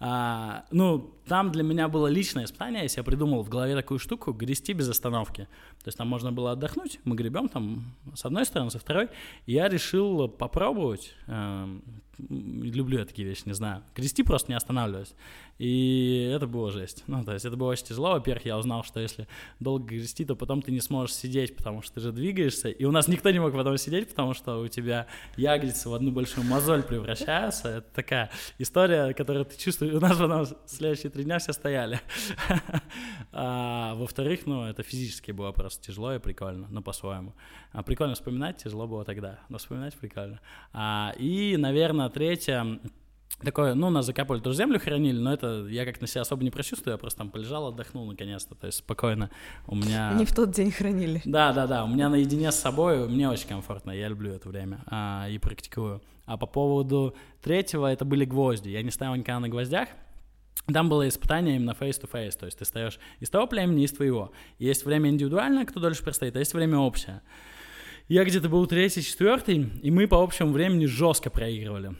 А, 0.00 0.64
ну, 0.70 1.14
там 1.26 1.52
для 1.52 1.62
меня 1.62 1.88
было 1.88 2.06
личное 2.06 2.44
испытание, 2.44 2.84
если 2.84 3.00
я 3.00 3.04
придумал 3.04 3.42
в 3.42 3.48
голове 3.48 3.76
такую 3.76 3.98
штуку, 3.98 4.32
грести 4.32 4.72
без 4.72 4.88
остановки. 4.88 5.48
То 5.82 5.88
есть 5.88 5.98
там 5.98 6.08
можно 6.08 6.32
было 6.32 6.52
отдохнуть, 6.52 7.00
мы 7.04 7.14
гребем 7.14 7.48
там 7.48 7.94
с 8.14 8.24
одной 8.24 8.46
стороны, 8.46 8.70
со 8.70 8.78
второй. 8.78 9.08
И 9.46 9.52
я 9.52 9.68
решил 9.68 10.28
попробовать, 10.28 11.14
э, 11.26 11.80
люблю 12.28 12.98
я 12.98 13.04
такие 13.04 13.26
вещи, 13.26 13.42
не 13.46 13.54
знаю, 13.54 13.82
грести 13.96 14.22
просто 14.22 14.50
не 14.50 14.56
останавливаясь. 14.56 15.14
И 15.60 16.32
это 16.34 16.46
было 16.46 16.70
жесть. 16.70 17.04
Ну, 17.06 17.22
то 17.22 17.34
есть 17.34 17.44
это 17.44 17.54
было 17.54 17.72
очень 17.72 17.84
тяжело. 17.84 18.12
Во-первых, 18.12 18.46
я 18.46 18.56
узнал, 18.56 18.82
что 18.82 18.98
если 18.98 19.28
долго 19.58 19.88
грести, 19.88 20.24
то 20.24 20.34
потом 20.34 20.62
ты 20.62 20.72
не 20.72 20.80
сможешь 20.80 21.14
сидеть, 21.14 21.54
потому 21.54 21.82
что 21.82 21.96
ты 21.96 22.00
же 22.00 22.12
двигаешься. 22.12 22.70
И 22.70 22.86
у 22.86 22.90
нас 22.90 23.08
никто 23.08 23.30
не 23.30 23.40
мог 23.40 23.52
потом 23.52 23.76
сидеть, 23.76 24.08
потому 24.08 24.32
что 24.32 24.58
у 24.58 24.68
тебя 24.68 25.06
ягодицы 25.36 25.90
в 25.90 25.94
одну 25.94 26.12
большую 26.12 26.46
мозоль 26.46 26.82
превращаются. 26.82 27.68
Это 27.68 27.86
такая 27.92 28.30
история, 28.56 29.12
которую 29.12 29.44
ты 29.44 29.58
чувствуешь. 29.58 29.92
У 29.92 30.00
нас 30.00 30.16
потом 30.16 30.46
следующие 30.64 31.10
три 31.10 31.24
дня 31.24 31.38
все 31.38 31.52
стояли. 31.52 32.00
А, 33.32 33.94
во-вторых, 33.94 34.44
ну, 34.46 34.64
это 34.64 34.82
физически 34.82 35.30
было 35.30 35.52
просто 35.52 35.86
тяжело 35.86 36.12
и 36.12 36.18
прикольно, 36.18 36.66
но 36.68 36.82
по-своему. 36.82 37.32
А, 37.70 37.84
прикольно 37.84 38.14
вспоминать, 38.14 38.56
тяжело 38.56 38.88
было 38.88 39.04
тогда, 39.04 39.38
но 39.48 39.58
вспоминать 39.58 39.94
прикольно. 39.94 40.40
А, 40.72 41.14
и, 41.16 41.56
наверное, 41.56 42.08
третье 42.08 42.80
такое, 43.44 43.74
ну, 43.74 43.90
нас 43.90 44.06
закапывали, 44.06 44.40
тоже 44.40 44.58
землю 44.58 44.78
хранили, 44.78 45.18
но 45.18 45.32
это 45.32 45.66
я 45.68 45.84
как 45.84 46.00
на 46.00 46.06
себя 46.06 46.22
особо 46.22 46.42
не 46.44 46.50
прочувствую, 46.50 46.92
я 46.92 46.98
просто 46.98 47.18
там 47.18 47.30
полежал, 47.30 47.68
отдохнул 47.68 48.06
наконец-то, 48.06 48.54
то 48.54 48.66
есть 48.66 48.78
спокойно. 48.78 49.30
У 49.66 49.74
меня... 49.74 50.12
Не 50.14 50.24
в 50.24 50.34
тот 50.34 50.50
день 50.50 50.70
хранили. 50.70 51.22
Да, 51.24 51.52
да, 51.52 51.66
да, 51.66 51.84
у 51.84 51.88
меня 51.88 52.08
наедине 52.08 52.52
с 52.52 52.56
собой, 52.56 53.08
мне 53.08 53.28
очень 53.28 53.48
комфортно, 53.48 53.90
я 53.90 54.08
люблю 54.08 54.32
это 54.32 54.48
время 54.48 54.82
а, 54.86 55.26
и 55.30 55.38
практикую. 55.38 56.02
А 56.26 56.36
по 56.36 56.46
поводу 56.46 57.14
третьего, 57.42 57.90
это 57.90 58.04
были 58.04 58.24
гвозди, 58.24 58.68
я 58.68 58.82
не 58.82 58.90
ставил 58.90 59.14
никогда 59.14 59.40
на 59.40 59.48
гвоздях, 59.48 59.88
там 60.72 60.88
было 60.88 61.08
испытание 61.08 61.56
именно 61.56 61.74
face-to-face, 61.78 62.38
то 62.38 62.46
есть 62.46 62.58
ты 62.58 62.64
стоишь 62.64 62.98
из 63.18 63.30
того 63.30 63.46
племени, 63.46 63.84
из 63.84 63.92
твоего. 63.92 64.32
Есть 64.58 64.84
время 64.84 65.10
индивидуальное, 65.10 65.64
кто 65.64 65.80
дольше 65.80 66.02
простоит, 66.02 66.36
а 66.36 66.38
есть 66.38 66.54
время 66.54 66.78
общее. 66.78 67.22
Я 68.08 68.24
где-то 68.24 68.48
был 68.48 68.66
третий, 68.66 69.02
четвертый, 69.02 69.70
и 69.82 69.90
мы 69.90 70.06
по 70.06 70.22
общему 70.22 70.52
времени 70.52 70.86
жестко 70.86 71.30
проигрывали. 71.30 71.94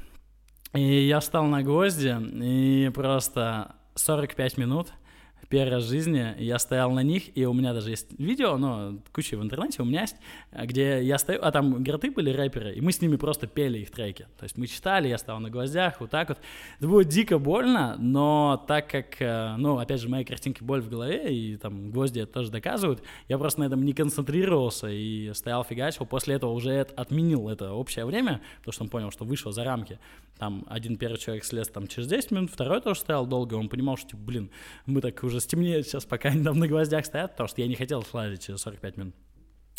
И 0.72 1.06
я 1.08 1.20
встал 1.20 1.44
на 1.46 1.62
гвозди, 1.62 2.16
и 2.42 2.90
просто 2.90 3.74
45 3.96 4.56
минут 4.56 4.92
первый 5.50 5.72
раз 5.72 5.84
в 5.84 5.88
жизни 5.88 6.34
я 6.38 6.58
стоял 6.60 6.92
на 6.92 7.02
них, 7.02 7.36
и 7.36 7.44
у 7.44 7.52
меня 7.52 7.74
даже 7.74 7.90
есть 7.90 8.06
видео, 8.18 8.56
но 8.56 8.98
куча 9.12 9.36
в 9.36 9.42
интернете 9.42 9.82
у 9.82 9.84
меня 9.84 10.02
есть, 10.02 10.16
где 10.52 11.02
я 11.02 11.18
стою, 11.18 11.40
а 11.42 11.50
там 11.50 11.82
гроты 11.82 12.12
были 12.12 12.30
рэперы, 12.30 12.72
и 12.72 12.80
мы 12.80 12.92
с 12.92 13.02
ними 13.02 13.16
просто 13.16 13.48
пели 13.48 13.78
их 13.78 13.90
треки. 13.90 14.28
То 14.38 14.44
есть 14.44 14.56
мы 14.56 14.68
читали, 14.68 15.08
я 15.08 15.18
стоял 15.18 15.40
на 15.40 15.50
гвоздях, 15.50 16.00
вот 16.00 16.10
так 16.10 16.28
вот. 16.28 16.38
Это 16.78 16.88
было 16.88 17.04
дико 17.04 17.38
больно, 17.38 17.96
но 17.98 18.64
так 18.68 18.88
как, 18.88 19.20
э, 19.20 19.56
ну, 19.58 19.78
опять 19.78 20.00
же, 20.00 20.08
мои 20.08 20.24
картинки 20.24 20.62
боль 20.62 20.80
в 20.80 20.88
голове, 20.88 21.34
и 21.34 21.56
там 21.56 21.90
гвозди 21.90 22.20
это 22.20 22.32
тоже 22.32 22.52
доказывают, 22.52 23.02
я 23.28 23.36
просто 23.36 23.60
на 23.60 23.64
этом 23.64 23.84
не 23.84 23.92
концентрировался 23.92 24.88
и 24.88 25.32
стоял 25.34 25.64
фигачил. 25.64 26.06
После 26.06 26.36
этого 26.36 26.52
уже 26.52 26.80
отменил 26.80 27.48
это 27.48 27.72
общее 27.72 28.04
время, 28.04 28.40
потому 28.58 28.72
что 28.72 28.84
он 28.84 28.88
понял, 28.88 29.10
что 29.10 29.24
вышел 29.24 29.50
за 29.50 29.64
рамки. 29.64 29.98
Там 30.38 30.64
один 30.68 30.96
первый 30.96 31.18
человек 31.18 31.44
слез 31.44 31.68
там 31.68 31.88
через 31.88 32.06
10 32.06 32.30
минут, 32.30 32.50
второй 32.50 32.80
тоже 32.80 33.00
стоял 33.00 33.26
долго, 33.26 33.54
он 33.54 33.68
понимал, 33.68 33.96
что, 33.96 34.10
типа, 34.10 34.22
блин, 34.22 34.50
мы 34.86 35.00
так 35.00 35.22
уже 35.24 35.39
стемнеет 35.40 35.86
сейчас, 35.86 36.04
пока 36.04 36.30
они 36.30 36.44
там 36.44 36.58
на 36.58 36.68
гвоздях 36.68 37.04
стоят, 37.06 37.32
потому 37.32 37.48
что 37.48 37.60
я 37.60 37.68
не 37.68 37.74
хотел 37.74 38.02
слазить 38.02 38.46
через 38.46 38.60
45 38.60 38.96
минут. 38.96 39.14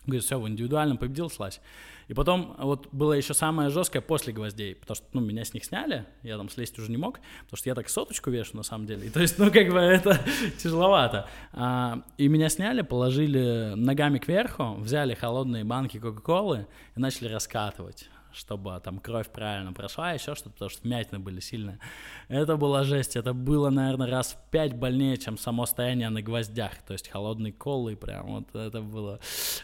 Говорит, 0.05 0.23
все, 0.23 0.39
в 0.39 0.47
индивидуальном 0.47 0.97
победил, 0.97 1.29
слазь. 1.29 1.61
И 2.07 2.15
потом 2.15 2.55
вот 2.57 2.87
было 2.91 3.13
еще 3.13 3.35
самое 3.35 3.69
жесткое 3.69 4.01
после 4.01 4.33
гвоздей, 4.33 4.75
потому 4.75 4.95
что, 4.95 5.05
ну, 5.13 5.21
меня 5.21 5.45
с 5.45 5.53
них 5.53 5.63
сняли, 5.63 6.05
я 6.23 6.37
там 6.37 6.49
слезть 6.49 6.77
уже 6.79 6.89
не 6.89 6.97
мог, 6.97 7.19
потому 7.43 7.57
что 7.57 7.69
я 7.69 7.75
так 7.75 7.87
соточку 7.87 8.31
вешу, 8.31 8.57
на 8.57 8.63
самом 8.63 8.87
деле. 8.87 9.07
И, 9.07 9.09
то 9.11 9.21
есть, 9.21 9.37
ну, 9.37 9.51
как 9.51 9.69
бы 9.69 9.77
это 9.77 10.19
тяжеловато. 10.57 11.29
А, 11.53 12.01
и 12.17 12.27
меня 12.27 12.49
сняли, 12.49 12.81
положили 12.81 13.73
ногами 13.75 14.17
кверху, 14.17 14.73
взяли 14.79 15.13
холодные 15.13 15.63
банки 15.63 15.99
Кока-Колы 15.99 16.65
и 16.95 16.99
начали 16.99 17.27
раскатывать 17.27 18.09
чтобы 18.33 18.79
там 18.83 18.99
кровь 18.99 19.29
правильно 19.29 19.73
прошла, 19.73 20.13
еще 20.13 20.35
что-то, 20.35 20.51
потому 20.51 20.69
что 20.69 20.81
вмятины 20.83 21.19
были 21.19 21.39
сильные. 21.39 21.79
Это 22.27 22.57
была 22.57 22.83
жесть, 22.83 23.15
это 23.15 23.33
было, 23.33 23.69
наверное, 23.69 24.09
раз 24.09 24.33
в 24.33 24.51
пять 24.51 24.73
больнее, 24.75 25.17
чем 25.17 25.37
само 25.37 25.65
стояние 25.65 26.09
на 26.09 26.21
гвоздях, 26.21 26.81
то 26.87 26.93
есть 26.93 27.09
холодные 27.09 27.53
колы, 27.53 27.95
прям 27.95 28.27
вот 28.27 28.55
это 28.55 28.81
было 28.81 29.19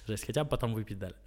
жесть, 0.07 0.25
хотя 0.25 0.45
потом 0.45 0.73
выпить 0.73 0.99
дали. 0.99 1.15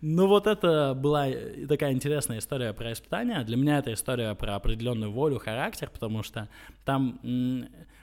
Ну 0.00 0.26
вот 0.26 0.48
это 0.48 0.94
была 0.94 1.28
такая 1.68 1.92
интересная 1.92 2.38
история 2.38 2.72
про 2.72 2.92
испытания. 2.92 3.44
Для 3.44 3.56
меня 3.56 3.78
это 3.78 3.92
история 3.92 4.34
про 4.34 4.56
определенную 4.56 5.12
волю, 5.12 5.38
характер, 5.38 5.88
потому 5.92 6.24
что 6.24 6.48
там 6.84 7.20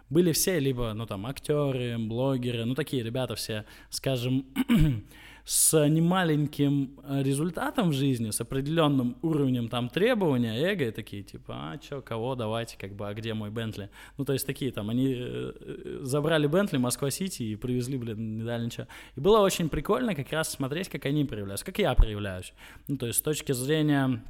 были 0.09 0.31
все 0.31 0.59
либо, 0.59 0.93
ну 0.93 1.05
там, 1.05 1.25
актеры, 1.25 1.97
блогеры, 1.97 2.65
ну 2.65 2.75
такие 2.75 3.03
ребята 3.03 3.35
все, 3.35 3.65
скажем, 3.89 4.45
с 5.45 5.87
немаленьким 5.87 6.99
э, 7.03 7.21
результатом 7.21 7.89
в 7.89 7.93
жизни, 7.93 8.29
с 8.29 8.39
определенным 8.39 9.17
уровнем 9.21 9.67
там 9.67 9.89
требования, 9.89 10.55
эго, 10.55 10.87
и 10.87 10.91
такие 10.91 11.21
типа, 11.23 11.53
а 11.71 11.77
чё, 11.77 12.01
кого, 12.01 12.35
давайте, 12.35 12.77
как 12.77 12.95
бы, 12.95 13.07
а 13.07 13.13
где 13.13 13.33
мой 13.33 13.49
Бентли? 13.49 13.89
Ну, 14.17 14.23
то 14.23 14.31
есть 14.33 14.45
такие 14.45 14.71
там, 14.71 14.89
они 14.89 15.13
э, 15.13 15.53
э, 15.59 15.99
забрали 16.01 16.47
Бентли 16.47 16.77
Москва-Сити 16.77 17.43
и 17.43 17.55
привезли, 17.57 17.97
блин, 17.97 18.37
не 18.37 18.43
дали 18.43 18.65
ничего. 18.65 18.87
И 19.15 19.19
было 19.19 19.39
очень 19.39 19.67
прикольно 19.67 20.15
как 20.15 20.31
раз 20.31 20.49
смотреть, 20.49 20.87
как 20.87 21.05
они 21.05 21.25
проявляются, 21.25 21.65
как 21.65 21.77
я 21.77 21.93
проявляюсь. 21.93 22.53
Ну, 22.87 22.97
то 22.97 23.07
есть 23.07 23.19
с 23.19 23.21
точки 23.21 23.51
зрения 23.51 24.23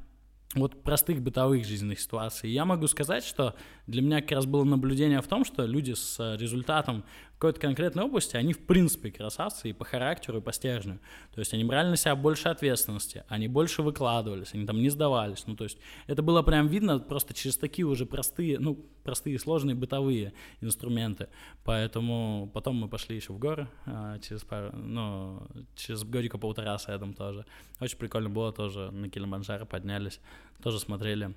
вот 0.56 0.84
простых 0.84 1.22
бытовых 1.22 1.66
жизненных 1.66 2.00
ситуаций. 2.00 2.50
Я 2.50 2.66
могу 2.66 2.88
сказать, 2.88 3.24
что 3.24 3.56
для 3.88 4.02
меня 4.02 4.22
как 4.22 4.32
раз 4.32 4.46
было 4.46 4.64
наблюдение 4.64 5.22
в 5.22 5.28
том, 5.28 5.46
что 5.46 5.66
люди 5.66 5.94
с 5.94 6.36
результатом 6.38 7.04
какой-то 7.44 7.60
конкретной 7.60 8.06
области, 8.06 8.38
они 8.38 8.54
в 8.54 8.66
принципе 8.66 9.12
красавцы 9.12 9.70
и 9.70 9.74
по 9.74 9.84
характеру, 9.84 10.38
и 10.38 10.42
по 10.42 10.54
стержню. 10.54 11.00
То 11.36 11.40
есть 11.40 11.54
они 11.54 11.66
брали 11.66 11.90
на 11.90 11.98
себя 11.98 12.16
больше 12.16 12.48
ответственности, 12.48 13.26
они 13.28 13.50
больше 13.50 13.82
выкладывались, 13.82 14.54
они 14.54 14.66
там 14.66 14.82
не 14.82 14.90
сдавались. 14.90 15.46
Ну, 15.46 15.58
то 15.58 15.66
есть 15.66 15.78
это 16.08 16.22
было 16.22 16.42
прям 16.42 16.68
видно 16.68 17.00
просто 17.00 17.34
через 17.34 17.58
такие 17.58 17.86
уже 17.86 18.06
простые, 18.06 18.60
ну, 18.60 18.86
простые, 19.04 19.38
сложные 19.40 19.76
бытовые 19.76 20.32
инструменты. 20.62 21.28
Поэтому 21.66 22.50
потом 22.54 22.78
мы 22.78 22.88
пошли 22.88 23.18
еще 23.18 23.34
в 23.34 23.40
горы, 23.40 23.68
а, 23.86 24.20
через 24.20 24.44
пару, 24.44 24.74
ну, 24.78 25.46
через 25.76 26.06
годика 26.06 26.38
полтора 26.38 26.78
с 26.78 26.88
Эдом 26.88 27.14
тоже. 27.14 27.46
Очень 27.82 27.98
прикольно 27.98 28.30
было 28.30 28.54
тоже, 28.54 28.90
на 28.92 29.10
Килиманджаро 29.10 29.66
поднялись, 29.66 30.22
тоже 30.62 30.80
смотрели, 30.80 31.36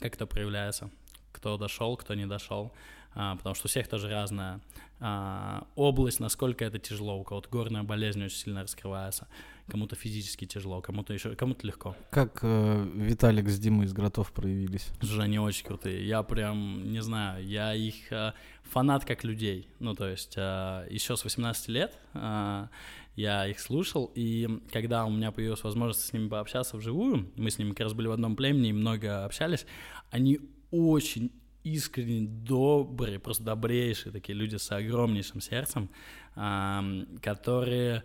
как 0.00 0.14
это 0.14 0.24
проявляется 0.24 0.90
кто 1.36 1.58
дошел, 1.58 1.96
кто 1.98 2.14
не 2.14 2.26
дошел, 2.26 2.72
потому 3.16 3.54
что 3.54 3.66
у 3.66 3.68
всех 3.68 3.88
тоже 3.88 4.08
разная 4.10 4.60
а, 4.98 5.66
область, 5.74 6.20
насколько 6.20 6.64
это 6.64 6.78
тяжело. 6.78 7.18
У 7.18 7.24
кого-то 7.24 7.48
горная 7.50 7.82
болезнь 7.82 8.22
очень 8.24 8.36
сильно 8.36 8.62
раскрывается, 8.62 9.28
кому-то 9.68 9.94
физически 9.94 10.46
тяжело, 10.46 10.80
кому-то 10.80 11.12
еще, 11.12 11.34
кому-то 11.34 11.66
легко. 11.66 11.96
Как 12.10 12.40
э, 12.42 12.90
Виталик 12.94 13.48
с 13.48 13.58
Димой 13.58 13.86
из 13.86 13.92
Гротов 13.92 14.32
проявились? 14.32 14.88
Уже 15.02 15.22
они 15.22 15.38
очень 15.38 15.66
крутые. 15.66 16.06
Я 16.06 16.22
прям, 16.22 16.90
не 16.90 17.02
знаю, 17.02 17.46
я 17.46 17.74
их 17.74 18.10
э, 18.10 18.32
фанат 18.62 19.04
как 19.04 19.24
людей. 19.24 19.68
Ну, 19.80 19.94
то 19.94 20.08
есть 20.08 20.34
э, 20.36 20.86
еще 20.90 21.16
с 21.16 21.24
18 21.24 21.68
лет 21.68 21.98
э, 22.14 22.68
я 23.16 23.46
их 23.46 23.60
слушал, 23.60 24.10
и 24.14 24.60
когда 24.72 25.04
у 25.04 25.10
меня 25.10 25.30
появилась 25.30 25.62
возможность 25.62 26.06
с 26.06 26.12
ними 26.12 26.28
пообщаться 26.28 26.76
вживую, 26.76 27.32
мы 27.36 27.50
с 27.50 27.58
ними 27.58 27.70
как 27.70 27.80
раз 27.80 27.92
были 27.92 28.08
в 28.08 28.12
одном 28.12 28.36
племени 28.36 28.68
и 28.68 28.72
много 28.72 29.24
общались, 29.24 29.66
они 30.10 30.40
очень 30.70 31.32
искренне 31.66 32.28
добрые, 32.28 33.18
просто 33.18 33.42
добрейшие 33.42 34.12
такие 34.12 34.38
люди 34.38 34.56
с 34.56 34.70
огромнейшим 34.70 35.40
сердцем, 35.40 35.90
которые 36.34 38.04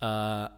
а, 0.00 0.52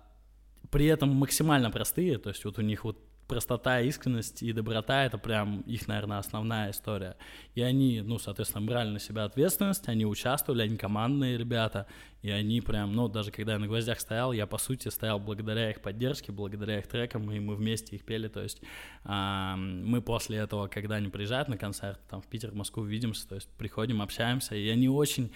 при 0.71 0.87
этом 0.87 1.09
максимально 1.09 1.71
простые, 1.71 2.19
то 2.19 2.29
есть 2.31 2.45
вот 2.45 2.59
у 2.59 2.63
них 2.63 2.85
вот 2.85 2.99
простота, 3.27 3.81
искренность 3.81 4.43
и 4.43 4.53
доброта— 4.53 5.05
это 5.07 5.19
прям 5.19 5.61
их, 5.63 5.89
наверное, 5.89 6.19
основная 6.19 6.71
история. 6.71 7.17
И 7.55 7.63
они, 7.63 8.01
ну, 8.01 8.19
соответственно, 8.19 8.67
брали 8.67 8.91
на 8.91 8.99
себя 8.99 9.25
ответственность, 9.25 9.89
они 9.89 10.07
участвовали, 10.07 10.63
они 10.63 10.77
командные 10.77 11.37
ребята, 11.37 11.87
и 12.23 12.31
они 12.31 12.61
прям, 12.61 12.93
ну, 12.93 13.09
даже 13.09 13.31
когда 13.31 13.53
я 13.53 13.59
на 13.59 13.67
гвоздях 13.67 14.01
стоял, 14.01 14.33
я, 14.33 14.47
по 14.47 14.59
сути, 14.59 14.89
стоял 14.89 15.21
благодаря 15.21 15.71
их 15.71 15.81
поддержке, 15.81 16.33
благодаря 16.33 16.79
их 16.79 16.87
трекам, 16.87 17.31
и 17.31 17.39
мы 17.39 17.55
вместе 17.55 17.97
их 17.97 18.05
пели, 18.05 18.29
то 18.29 18.43
есть 18.43 18.61
а, 19.05 19.57
мы 19.57 20.03
после 20.03 20.39
этого, 20.39 20.67
когда 20.69 20.97
они 20.97 21.09
приезжают 21.09 21.49
на 21.49 21.57
концерт, 21.57 22.01
там, 22.09 22.21
в 22.21 22.27
Питер, 22.27 22.51
в 22.51 22.55
Москву, 22.55 22.83
видимся, 22.85 23.29
то 23.29 23.35
есть 23.35 23.49
приходим, 23.59 24.03
общаемся, 24.03 24.55
и 24.55 24.69
они 24.69 24.89
очень 24.89 25.31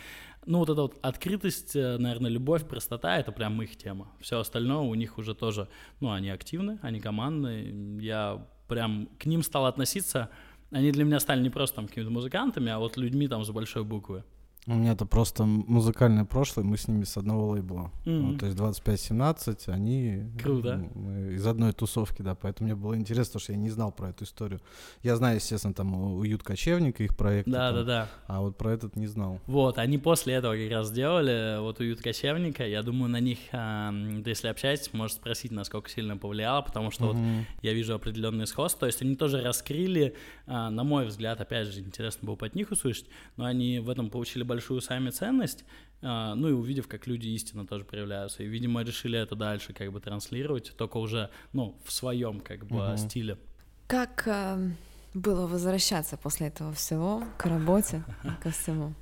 ну, 0.46 0.58
вот 0.58 0.70
эта 0.70 0.82
вот 0.82 0.98
открытость, 1.02 1.76
э, 1.76 1.98
наверное, 1.98 2.30
любовь, 2.30 2.66
простота— 2.66 3.18
это 3.18 3.32
прям 3.32 3.60
их 3.62 3.76
тема. 3.76 4.08
Все 4.20 4.38
остальное 4.38 4.78
у 4.78 4.94
них 4.94 5.18
уже 5.18 5.34
тоже, 5.34 5.68
ну, 6.00 6.10
они 6.10 6.30
активны, 6.30 6.78
они 6.82 7.00
командные. 7.00 8.00
Я 8.00 8.46
прям 8.66 9.08
к 9.18 9.26
ним 9.26 9.42
стал 9.42 9.66
относиться, 9.66 10.30
они 10.70 10.92
для 10.92 11.04
меня 11.04 11.20
стали 11.20 11.42
не 11.42 11.50
просто 11.50 11.76
там 11.76 11.88
какими-то 11.88 12.10
музыкантами, 12.10 12.70
а 12.70 12.78
вот 12.78 12.96
людьми 12.96 13.28
там 13.28 13.44
с 13.44 13.50
большой 13.50 13.84
буквы. 13.84 14.24
У 14.66 14.74
меня 14.74 14.92
это 14.92 15.06
просто 15.06 15.44
музыкальное 15.44 16.26
прошлое, 16.26 16.64
мы 16.64 16.76
с 16.76 16.86
ними 16.86 17.04
с 17.04 17.16
одного 17.16 17.48
лейбла. 17.48 17.90
Mm-hmm. 18.04 18.20
Ну, 18.20 18.38
то 18.38 18.46
есть 18.46 18.58
25-17, 18.58 19.70
они 19.70 20.30
Круто. 20.40 20.86
из 21.30 21.46
одной 21.46 21.72
тусовки, 21.72 22.20
да, 22.20 22.34
поэтому 22.34 22.66
мне 22.66 22.76
было 22.76 22.94
интересно, 22.94 23.32
потому 23.32 23.40
что 23.40 23.52
я 23.52 23.58
не 23.58 23.70
знал 23.70 23.90
про 23.90 24.10
эту 24.10 24.24
историю. 24.24 24.60
Я 25.02 25.16
знаю, 25.16 25.36
естественно, 25.36 25.72
там 25.72 25.94
уют 26.14 26.42
кочевника, 26.42 27.02
их 27.02 27.16
проект. 27.16 27.48
Да, 27.48 27.72
да, 27.72 27.84
да. 27.84 28.08
А 28.26 28.40
вот 28.42 28.58
про 28.58 28.72
этот 28.72 28.96
не 28.96 29.06
знал. 29.06 29.40
Вот, 29.46 29.78
они 29.78 29.96
после 29.96 30.34
этого 30.34 30.54
как 30.54 30.70
раз 30.70 30.88
сделали 30.88 31.58
вот 31.60 31.80
уют 31.80 32.02
кочевника. 32.02 32.64
Я 32.64 32.82
думаю, 32.82 33.10
на 33.10 33.20
них, 33.20 33.38
а, 33.52 33.92
если 34.26 34.48
общаетесь, 34.48 34.92
может 34.92 35.16
спросить, 35.16 35.52
насколько 35.52 35.88
сильно 35.88 36.18
повлияло, 36.18 36.60
потому 36.60 36.90
что 36.90 37.04
mm-hmm. 37.04 37.36
вот 37.38 37.46
я 37.62 37.72
вижу 37.72 37.94
определенный 37.94 38.46
сходство. 38.46 38.80
То 38.80 38.86
есть 38.86 39.00
они 39.00 39.16
тоже 39.16 39.40
раскрыли, 39.40 40.14
на 40.50 40.82
мой 40.82 41.06
взгляд, 41.06 41.40
опять 41.40 41.68
же, 41.68 41.80
интересно 41.80 42.26
было 42.26 42.34
под 42.34 42.54
них 42.56 42.70
услышать, 42.72 43.06
но 43.36 43.44
они 43.44 43.78
в 43.78 43.88
этом 43.88 44.10
получили 44.10 44.42
большую 44.42 44.80
сами 44.80 45.10
ценность, 45.10 45.64
а, 46.02 46.34
ну 46.34 46.48
и 46.48 46.52
увидев, 46.52 46.88
как 46.88 47.06
люди 47.06 47.28
истинно 47.28 47.66
тоже 47.66 47.84
проявляются. 47.84 48.42
И, 48.42 48.46
видимо, 48.46 48.82
решили 48.82 49.18
это 49.18 49.36
дальше 49.36 49.72
как 49.72 49.92
бы 49.92 50.00
транслировать, 50.00 50.74
только 50.76 50.96
уже, 50.96 51.30
ну, 51.52 51.78
в 51.84 51.92
своем 51.92 52.40
как 52.40 52.66
бы 52.66 52.88
угу. 52.88 52.96
стиле. 52.96 53.38
Как 53.86 54.26
э, 54.26 54.70
было 55.14 55.46
возвращаться 55.46 56.16
после 56.16 56.48
этого 56.48 56.72
всего 56.72 57.22
к 57.38 57.46
работе, 57.46 58.04
ко 58.42 58.50
всему? 58.50 58.94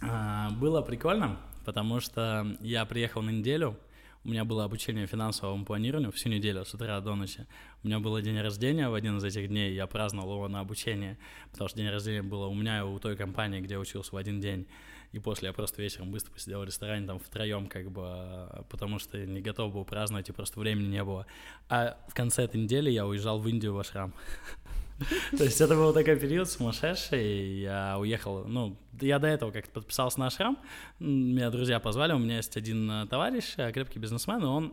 А, 0.00 0.50
было 0.50 0.80
прикольно, 0.80 1.38
потому 1.64 2.00
что 2.00 2.56
я 2.60 2.84
приехал 2.86 3.22
на 3.22 3.30
неделю, 3.30 3.76
у 4.24 4.28
меня 4.28 4.44
было 4.44 4.64
обучение 4.64 5.06
финансовому 5.06 5.64
планированию 5.64 6.12
всю 6.12 6.28
неделю 6.28 6.64
с 6.64 6.72
утра 6.74 7.00
до 7.00 7.14
ночи. 7.14 7.46
У 7.82 7.88
меня 7.88 7.98
был 7.98 8.20
день 8.20 8.40
рождения 8.40 8.88
в 8.88 8.94
один 8.94 9.18
из 9.18 9.24
этих 9.24 9.48
дней, 9.48 9.74
я 9.74 9.86
праздновал 9.86 10.34
его 10.34 10.48
на 10.48 10.60
обучение, 10.60 11.18
потому 11.50 11.68
что 11.68 11.78
день 11.78 11.88
рождения 11.88 12.22
было 12.22 12.46
у 12.46 12.54
меня 12.54 12.80
и 12.80 12.82
у 12.82 12.98
той 12.98 13.16
компании, 13.16 13.60
где 13.60 13.74
я 13.74 13.80
учился 13.80 14.14
в 14.14 14.16
один 14.16 14.40
день. 14.40 14.66
И 15.10 15.18
после 15.18 15.48
я 15.48 15.52
просто 15.52 15.82
вечером 15.82 16.10
быстро 16.10 16.32
посидел 16.32 16.60
в 16.60 16.64
ресторане 16.64 17.06
там 17.06 17.18
втроем, 17.18 17.66
как 17.66 17.90
бы, 17.90 18.64
потому 18.70 18.98
что 18.98 19.18
не 19.18 19.42
готов 19.42 19.72
был 19.72 19.84
праздновать, 19.84 20.28
и 20.28 20.32
просто 20.32 20.58
времени 20.58 20.86
не 20.86 21.04
было. 21.04 21.26
А 21.68 21.98
в 22.08 22.14
конце 22.14 22.44
этой 22.44 22.60
недели 22.60 22.90
я 22.90 23.06
уезжал 23.06 23.38
в 23.38 23.46
Индию 23.46 23.74
в 23.74 23.78
Ашрам. 23.78 24.14
То 25.36 25.44
есть 25.44 25.60
это 25.60 25.74
был 25.74 25.92
такой 25.92 26.16
период 26.16 26.48
сумасшедший, 26.48 27.60
я 27.60 27.96
уехал, 27.98 28.44
ну, 28.44 28.76
я 29.00 29.18
до 29.18 29.28
этого 29.28 29.50
как-то 29.50 29.70
подписался 29.72 30.20
на 30.20 30.30
шрам, 30.30 30.58
меня 30.98 31.50
друзья 31.50 31.80
позвали, 31.80 32.12
у 32.12 32.18
меня 32.18 32.36
есть 32.36 32.56
один 32.56 32.90
э, 32.90 33.06
товарищ, 33.06 33.54
э, 33.56 33.72
крепкий 33.72 33.98
бизнесмен, 33.98 34.42
и 34.42 34.46
он, 34.46 34.72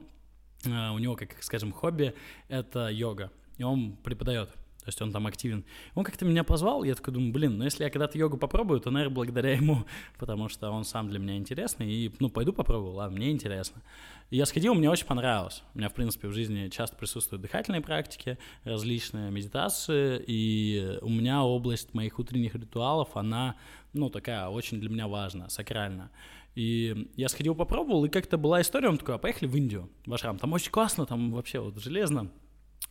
э, 0.65 0.89
у 0.89 0.99
него, 0.99 1.15
как 1.15 1.41
скажем, 1.41 1.71
хобби— 1.71 2.13
это 2.47 2.89
йога, 2.89 3.31
и 3.57 3.63
он 3.63 3.97
преподает. 4.03 4.49
То 4.89 4.91
есть 4.91 5.01
он 5.03 5.11
там 5.11 5.27
активен. 5.27 5.65
Он 5.93 6.03
как-то 6.03 6.25
меня 6.25 6.43
позвал, 6.43 6.83
я 6.83 6.95
такой 6.95 7.13
думаю, 7.13 7.31
блин, 7.31 7.59
ну 7.59 7.63
если 7.63 7.83
я 7.83 7.91
когда-то 7.91 8.17
йогу 8.17 8.37
попробую, 8.37 8.79
то, 8.79 8.89
наверное, 8.89 9.13
благодаря 9.13 9.53
ему, 9.53 9.85
потому 10.17 10.49
что 10.49 10.71
он 10.71 10.83
сам 10.83 11.09
для 11.09 11.19
меня 11.19 11.37
интересный, 11.37 11.91
и, 11.91 12.11
ну, 12.19 12.29
пойду 12.29 12.53
попробую, 12.53 12.93
ладно, 12.93 13.17
мне 13.17 13.29
интересно. 13.29 13.83
И 14.31 14.37
я 14.37 14.47
сходил, 14.47 14.73
мне 14.73 14.89
очень 14.89 15.05
понравилось. 15.05 15.61
У 15.75 15.77
меня, 15.77 15.89
в 15.89 15.93
принципе, 15.93 16.27
в 16.27 16.33
жизни 16.33 16.69
часто 16.69 16.95
присутствуют 16.95 17.43
дыхательные 17.43 17.81
практики, 17.81 18.39
различные 18.63 19.29
медитации, 19.29 20.23
и 20.25 20.97
у 21.03 21.09
меня 21.09 21.43
область 21.43 21.93
моих 21.93 22.17
утренних 22.17 22.55
ритуалов, 22.55 23.09
она, 23.13 23.57
ну, 23.93 24.09
такая 24.09 24.47
очень 24.47 24.79
для 24.79 24.89
меня 24.89 25.07
важная, 25.07 25.49
сакральная. 25.49 26.09
И 26.55 27.11
я 27.15 27.29
сходил, 27.29 27.53
попробовал, 27.53 28.05
и 28.05 28.09
как-то 28.09 28.39
была 28.39 28.61
история, 28.61 28.89
он 28.89 28.97
такой, 28.97 29.13
а 29.13 29.17
поехали 29.19 29.47
в 29.47 29.55
Индию, 29.55 29.87
в 30.07 30.13
Ашрам, 30.15 30.39
там 30.39 30.51
очень 30.53 30.71
классно, 30.71 31.05
там 31.05 31.31
вообще 31.31 31.59
вот 31.59 31.77
железно, 31.77 32.31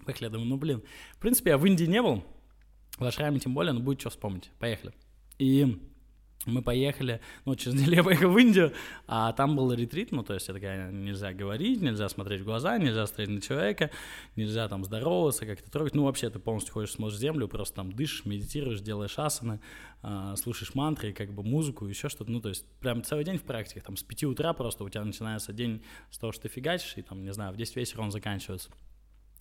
Поехали, 0.04 0.28
думаю, 0.28 0.48
ну 0.48 0.56
блин. 0.56 0.82
В 1.12 1.18
принципе, 1.18 1.50
я 1.50 1.58
в 1.58 1.66
Индии 1.66 1.84
не 1.84 2.02
был, 2.02 2.24
в 2.98 3.04
Ашраме 3.04 3.38
тем 3.38 3.54
более, 3.54 3.72
но 3.72 3.80
будет 3.80 4.00
что 4.00 4.10
вспомнить. 4.10 4.50
Поехали. 4.58 4.92
И 5.38 5.78
мы 6.46 6.62
поехали, 6.62 7.20
ну, 7.44 7.54
через 7.56 7.74
неделю 7.74 7.96
я 7.96 8.04
поехал 8.04 8.30
в 8.30 8.38
Индию, 8.38 8.72
а 9.06 9.32
там 9.32 9.56
был 9.56 9.72
ретрит, 9.72 10.12
ну, 10.12 10.22
то 10.22 10.34
есть 10.34 10.48
это 10.48 10.54
такая, 10.54 10.90
нельзя 10.90 11.32
говорить, 11.32 11.82
нельзя 11.82 12.08
смотреть 12.08 12.40
в 12.40 12.44
глаза, 12.44 12.78
нельзя 12.78 13.06
смотреть 13.06 13.28
на 13.28 13.40
человека, 13.40 13.90
нельзя 14.36 14.68
там 14.68 14.84
здороваться, 14.84 15.46
как-то 15.46 15.70
трогать, 15.70 15.94
ну, 15.94 16.04
вообще 16.04 16.30
ты 16.30 16.38
полностью 16.38 16.72
ходишь, 16.72 16.92
смотришь 16.92 17.18
землю, 17.18 17.48
просто 17.48 17.76
там 17.76 17.92
дышишь, 17.92 18.24
медитируешь, 18.24 18.80
делаешь 18.80 19.18
асаны, 19.18 19.60
э, 20.02 20.34
слушаешь 20.36 20.74
мантры, 20.74 21.12
как 21.12 21.32
бы 21.32 21.42
музыку, 21.42 21.86
еще 21.86 22.08
что-то, 22.08 22.30
ну, 22.30 22.40
то 22.40 22.48
есть 22.48 22.64
прям 22.80 23.02
целый 23.02 23.24
день 23.24 23.38
в 23.38 23.42
практике, 23.42 23.80
там 23.80 23.96
с 23.96 24.02
5 24.02 24.24
утра 24.24 24.52
просто 24.52 24.84
у 24.84 24.88
тебя 24.88 25.04
начинается 25.04 25.52
день 25.52 25.82
с 26.10 26.18
того, 26.18 26.32
что 26.32 26.42
ты 26.42 26.48
фигачишь, 26.48 26.94
и 26.96 27.02
там, 27.02 27.24
не 27.24 27.32
знаю, 27.32 27.52
в 27.52 27.56
10 27.56 27.76
вечера 27.76 28.00
он 28.00 28.10
заканчивается. 28.10 28.70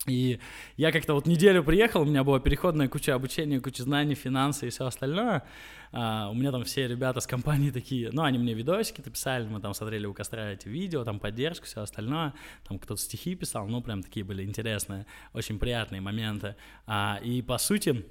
И 0.06 0.38
я 0.76 0.92
как-то 0.92 1.14
вот 1.14 1.26
неделю 1.26 1.64
приехал, 1.64 2.02
у 2.02 2.04
меня 2.04 2.22
была 2.22 2.38
переходная 2.38 2.88
куча 2.88 3.14
обучения, 3.14 3.60
куча 3.60 3.82
знаний, 3.82 4.14
финансы 4.14 4.68
и 4.68 4.70
все 4.70 4.86
остальное. 4.86 5.42
А, 5.90 6.30
у 6.30 6.34
меня 6.34 6.52
там 6.52 6.64
все 6.64 6.86
ребята 6.86 7.20
с 7.20 7.26
компании 7.26 7.70
такие, 7.70 8.10
ну, 8.12 8.22
они 8.22 8.38
мне 8.38 8.54
видосики-то 8.54 9.10
писали, 9.10 9.46
мы 9.48 9.60
там 9.60 9.74
смотрели 9.74 10.06
у 10.06 10.14
костра 10.14 10.52
эти 10.52 10.68
видео, 10.68 11.04
там 11.04 11.18
поддержку, 11.18 11.66
все 11.66 11.82
остальное. 11.82 12.32
Там 12.66 12.78
кто-то 12.78 13.00
стихи 13.00 13.34
писал, 13.34 13.66
ну, 13.66 13.82
прям 13.82 14.02
такие 14.02 14.24
были 14.24 14.44
интересные, 14.44 15.06
очень 15.32 15.58
приятные 15.58 16.00
моменты. 16.00 16.54
А, 16.86 17.18
и, 17.22 17.42
по 17.42 17.58
сути, 17.58 18.04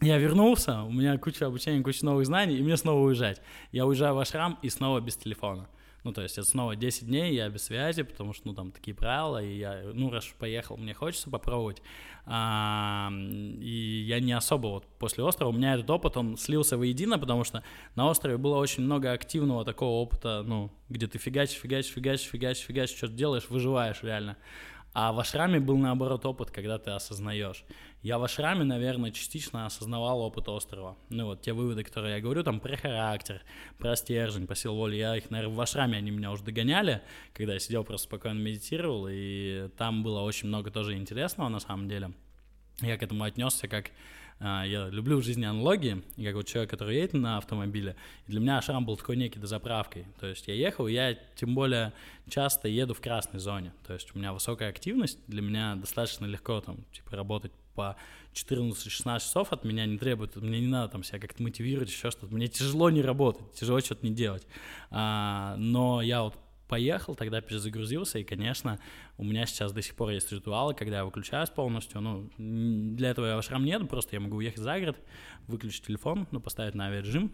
я 0.00 0.18
вернулся, 0.18 0.82
у 0.82 0.92
меня 0.92 1.16
куча 1.16 1.46
обучения, 1.46 1.82
куча 1.82 2.04
новых 2.04 2.26
знаний, 2.26 2.58
и 2.58 2.62
мне 2.62 2.76
снова 2.76 3.06
уезжать. 3.06 3.40
Я 3.72 3.86
уезжаю 3.86 4.14
в 4.14 4.18
Ашрам 4.18 4.58
и 4.60 4.68
снова 4.68 5.00
без 5.00 5.16
телефона. 5.16 5.68
Ну, 6.04 6.12
то 6.12 6.22
есть 6.22 6.36
это 6.36 6.46
снова 6.46 6.74
10 6.74 7.06
дней, 7.06 7.34
я 7.34 7.48
без 7.48 7.64
связи, 7.64 8.02
потому 8.02 8.32
что, 8.32 8.48
ну, 8.48 8.54
там 8.54 8.72
такие 8.72 8.94
правила, 8.94 9.42
и 9.42 9.56
я, 9.56 9.82
ну, 9.94 10.10
раз 10.10 10.26
поехал, 10.38 10.76
мне 10.76 10.94
хочется 10.94 11.30
попробовать. 11.30 11.80
А, 12.26 13.10
и 13.12 14.04
я 14.06 14.18
не 14.20 14.32
особо 14.32 14.68
вот 14.68 14.86
после 14.98 15.22
острова, 15.22 15.50
у 15.50 15.52
меня 15.52 15.74
этот 15.74 15.88
опыт, 15.90 16.16
он 16.16 16.36
слился 16.36 16.76
воедино, 16.76 17.18
потому 17.18 17.44
что 17.44 17.62
на 17.94 18.08
острове 18.08 18.36
было 18.36 18.56
очень 18.56 18.82
много 18.82 19.12
активного 19.12 19.64
такого 19.64 20.02
опыта, 20.02 20.42
ну, 20.44 20.70
где 20.88 21.06
ты 21.06 21.18
фигачишь, 21.18 21.58
фигачишь, 21.58 21.92
фигачишь, 21.92 22.26
фигачишь, 22.26 22.64
фигачишь, 22.64 22.96
что-то 22.96 23.14
делаешь, 23.14 23.48
выживаешь 23.48 24.02
реально. 24.02 24.36
А 24.94 25.12
в 25.12 25.18
ашраме 25.20 25.58
был 25.58 25.78
наоборот 25.78 26.26
опыт, 26.26 26.50
когда 26.50 26.78
ты 26.78 26.90
осознаешь. 26.90 27.64
Я 28.02 28.18
в 28.18 28.24
ашраме, 28.24 28.64
наверное, 28.64 29.10
частично 29.10 29.64
осознавал 29.64 30.20
опыт 30.20 30.48
острова. 30.48 30.96
Ну 31.08 31.26
вот 31.26 31.40
те 31.40 31.54
выводы, 31.54 31.82
которые 31.82 32.16
я 32.16 32.20
говорю, 32.20 32.42
там 32.42 32.60
про 32.60 32.76
характер, 32.76 33.42
про 33.78 33.96
стержень, 33.96 34.46
по 34.46 34.54
силу 34.54 34.76
воли, 34.76 34.96
я 34.96 35.16
их, 35.16 35.30
наверное, 35.30 35.56
в 35.56 35.60
ашраме 35.60 35.96
они 35.96 36.10
меня 36.10 36.30
уже 36.30 36.44
догоняли, 36.44 37.00
когда 37.32 37.54
я 37.54 37.58
сидел 37.58 37.84
просто 37.84 38.08
спокойно 38.08 38.38
медитировал, 38.38 39.06
и 39.10 39.68
там 39.78 40.02
было 40.02 40.20
очень 40.20 40.48
много 40.48 40.70
тоже 40.70 40.94
интересного 40.94 41.48
на 41.48 41.60
самом 41.60 41.88
деле. 41.88 42.12
Я 42.80 42.98
к 42.98 43.02
этому 43.02 43.24
отнесся 43.24 43.68
как 43.68 43.90
я 44.42 44.88
люблю 44.88 45.18
в 45.18 45.22
жизни 45.22 45.44
аналогии, 45.44 46.02
и 46.16 46.24
как 46.24 46.34
вот 46.34 46.46
человек, 46.46 46.70
который 46.70 46.96
едет 46.96 47.12
на 47.14 47.38
автомобиле, 47.38 47.96
для 48.26 48.40
меня 48.40 48.58
Ашрам 48.58 48.84
был 48.84 48.96
такой 48.96 49.16
некий 49.16 49.38
дозаправкой. 49.38 50.06
То 50.18 50.26
есть 50.26 50.48
я 50.48 50.54
ехал, 50.54 50.86
я 50.86 51.14
тем 51.36 51.54
более 51.54 51.92
часто 52.28 52.68
еду 52.68 52.94
в 52.94 53.00
красной 53.00 53.40
зоне. 53.40 53.72
То 53.86 53.92
есть 53.92 54.14
у 54.14 54.18
меня 54.18 54.32
высокая 54.32 54.68
активность, 54.68 55.18
для 55.26 55.42
меня 55.42 55.76
достаточно 55.76 56.26
легко 56.26 56.60
там, 56.60 56.78
типа, 56.92 57.16
работать 57.16 57.52
по 57.74 57.96
14-16 58.34 59.20
часов 59.20 59.52
от 59.52 59.64
меня 59.64 59.86
не 59.86 59.98
требует, 59.98 60.36
мне 60.36 60.60
не 60.60 60.66
надо 60.66 60.92
там 60.92 61.04
себя 61.04 61.18
как-то 61.18 61.42
мотивировать, 61.42 61.90
еще 61.90 62.10
что-то. 62.10 62.34
Мне 62.34 62.48
тяжело 62.48 62.90
не 62.90 63.02
работать, 63.02 63.52
тяжело 63.54 63.80
что-то 63.80 64.06
не 64.06 64.12
делать. 64.12 64.46
А, 64.90 65.56
но 65.58 66.02
я 66.02 66.22
вот 66.22 66.34
поехал, 66.72 67.14
тогда 67.14 67.42
перезагрузился, 67.42 68.18
и, 68.18 68.24
конечно, 68.24 68.78
у 69.18 69.24
меня 69.24 69.44
сейчас 69.44 69.74
до 69.74 69.82
сих 69.82 69.94
пор 69.94 70.08
есть 70.08 70.32
ритуалы, 70.32 70.72
когда 70.72 70.96
я 70.96 71.04
выключаюсь 71.04 71.50
полностью, 71.50 72.00
ну, 72.00 72.30
для 72.38 73.10
этого 73.10 73.26
я 73.26 73.36
ашрам 73.36 73.62
нет, 73.62 73.86
просто 73.90 74.16
я 74.16 74.20
могу 74.20 74.36
уехать 74.36 74.60
за 74.60 74.80
город, 74.80 74.96
выключить 75.48 75.84
телефон, 75.86 76.26
ну, 76.30 76.40
поставить 76.40 76.74
на 76.74 76.86
авиарежим, 76.86 77.30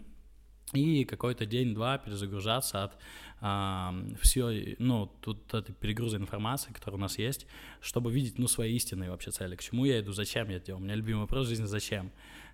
и 0.73 1.05
какой-то 1.05 1.45
день-два 1.45 1.99
перезагружаться 1.99 2.83
от 2.83 2.97
а, 3.39 3.95
все, 4.21 4.75
ну, 4.77 5.07
тут 5.21 5.53
это 5.53 5.71
перегруза 5.71 6.17
информации, 6.17 6.73
которая 6.73 6.97
у 6.97 7.01
нас 7.01 7.17
есть, 7.17 7.47
чтобы 7.79 8.11
видеть, 8.11 8.37
ну, 8.39 8.49
свои 8.49 8.75
истинные 8.75 9.09
вообще 9.09 9.31
цели, 9.31 9.55
к 9.55 9.63
чему 9.63 9.85
я 9.85 10.01
иду, 10.01 10.11
зачем 10.11 10.49
я 10.49 10.59
делаю. 10.59 10.81
У 10.81 10.83
меня 10.83 10.95
любимый 10.95 11.21
вопрос 11.21 11.45
в 11.45 11.49
жизни— 11.49 11.65
зачем? 11.65 12.11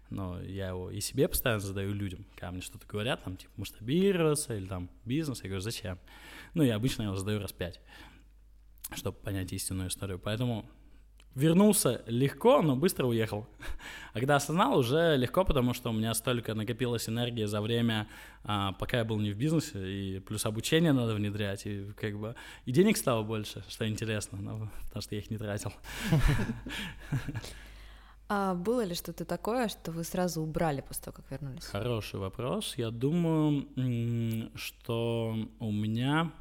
Но 0.10 0.42
я 0.42 0.70
его 0.70 0.92
и 0.92 1.00
себе 1.00 1.28
постоянно 1.28 1.60
задаю 1.60 1.94
людям, 1.94 2.26
когда 2.36 2.52
мне 2.52 2.62
что-то 2.62 2.86
говорят, 2.88 3.24
там, 3.24 3.38
типа, 3.38 3.52
масштабироваться 3.58 4.56
или 4.56 4.66
там 4.66 4.90
бизнес, 5.04 5.42
я 5.44 5.50
говорю, 5.50 5.62
зачем? 5.62 5.98
Ну, 6.54 6.64
я 6.64 6.76
обычно 6.76 7.04
его 7.04 7.16
задаю 7.16 7.40
раз 7.40 7.52
пять, 7.52 7.80
чтобы 8.94 9.18
понять 9.18 9.52
истинную 9.52 9.90
историю. 9.90 10.20
Поэтому 10.20 10.70
вернулся 11.36 12.02
легко, 12.08 12.62
но 12.62 12.76
быстро 12.76 13.06
уехал. 13.06 13.48
А 14.14 14.20
когда 14.20 14.38
осознал, 14.38 14.78
уже 14.78 15.18
легко, 15.18 15.44
потому 15.44 15.74
что 15.74 15.90
у 15.90 15.94
меня 15.94 16.14
столько 16.14 16.54
накопилась 16.54 17.10
энергия 17.10 17.48
за 17.48 17.60
время, 17.60 18.08
а, 18.46 18.72
пока 18.72 19.00
я 19.00 19.04
был 19.04 19.20
не 19.20 19.32
в 19.32 19.38
бизнесе, 19.38 19.78
и 19.86 20.20
плюс 20.22 20.46
обучение 20.46 20.94
надо 20.94 21.14
внедрять, 21.16 21.66
и 21.66 21.92
как 22.00 22.18
бы 22.18 22.34
и 22.64 22.72
денег 22.72 22.96
стало 22.96 23.24
больше, 23.24 23.62
что 23.68 23.86
интересно, 23.86 24.38
но, 24.38 24.72
потому 24.84 25.02
что 25.02 25.16
я 25.16 25.22
их 25.22 25.30
не 25.30 25.38
тратил. 25.38 25.74
А 28.28 28.56
было 28.56 28.84
ли 28.84 28.96
что-то 28.96 29.24
такое, 29.24 29.68
что 29.68 29.92
вы 29.92 30.04
сразу 30.04 30.42
убрали 30.42 30.82
после 30.82 31.04
того, 31.04 31.18
как 31.18 31.30
вернулись? 31.30 31.66
Хороший 31.66 32.20
вопрос. 32.20 32.74
Я 32.76 32.90
думаю, 32.90 33.68
что 34.56 35.36
у 35.60 35.72
меня 35.72 36.32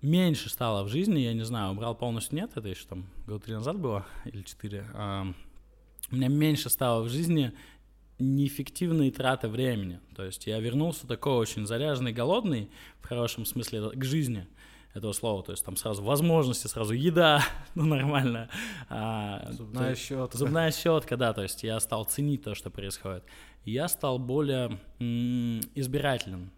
меньше 0.00 0.48
стало 0.50 0.84
в 0.84 0.88
жизни, 0.88 1.20
я 1.20 1.32
не 1.32 1.44
знаю, 1.44 1.72
убрал 1.72 1.96
полностью 1.96 2.36
нет, 2.36 2.52
это 2.54 2.68
еще 2.68 2.86
там 2.86 3.06
год 3.26 3.44
три 3.44 3.54
назад 3.54 3.78
было, 3.78 4.06
или 4.26 4.42
четыре. 4.42 4.86
А, 4.94 5.26
у 6.10 6.16
меня 6.16 6.28
меньше 6.28 6.70
стало 6.70 7.02
в 7.02 7.08
жизни 7.08 7.52
неэффективные 8.18 9.10
траты 9.10 9.48
времени. 9.48 9.98
То 10.14 10.24
есть 10.24 10.46
я 10.46 10.60
вернулся 10.60 11.06
такой 11.06 11.32
очень 11.32 11.66
заряженный, 11.66 12.12
голодный, 12.12 12.70
в 13.00 13.06
хорошем 13.06 13.44
смысле, 13.44 13.90
к 13.90 14.04
жизни 14.04 14.46
этого 14.94 15.12
слова. 15.12 15.42
То 15.42 15.52
есть 15.52 15.64
там 15.64 15.76
сразу 15.76 16.02
возможности, 16.02 16.66
сразу 16.68 16.94
еда, 16.94 17.42
ну 17.74 17.84
нормально. 17.84 18.48
А, 18.88 19.50
зубная 19.52 19.94
щетка. 19.94 20.38
Зубная 20.38 20.70
щетка, 20.70 21.16
да. 21.16 21.32
То 21.32 21.42
есть 21.42 21.62
я 21.64 21.78
стал 21.80 22.04
ценить 22.04 22.42
то, 22.42 22.54
что 22.54 22.70
происходит. 22.70 23.24
я 23.64 23.88
стал 23.88 24.18
более 24.18 24.78
м- 25.00 25.60
избирателен. 25.74 26.50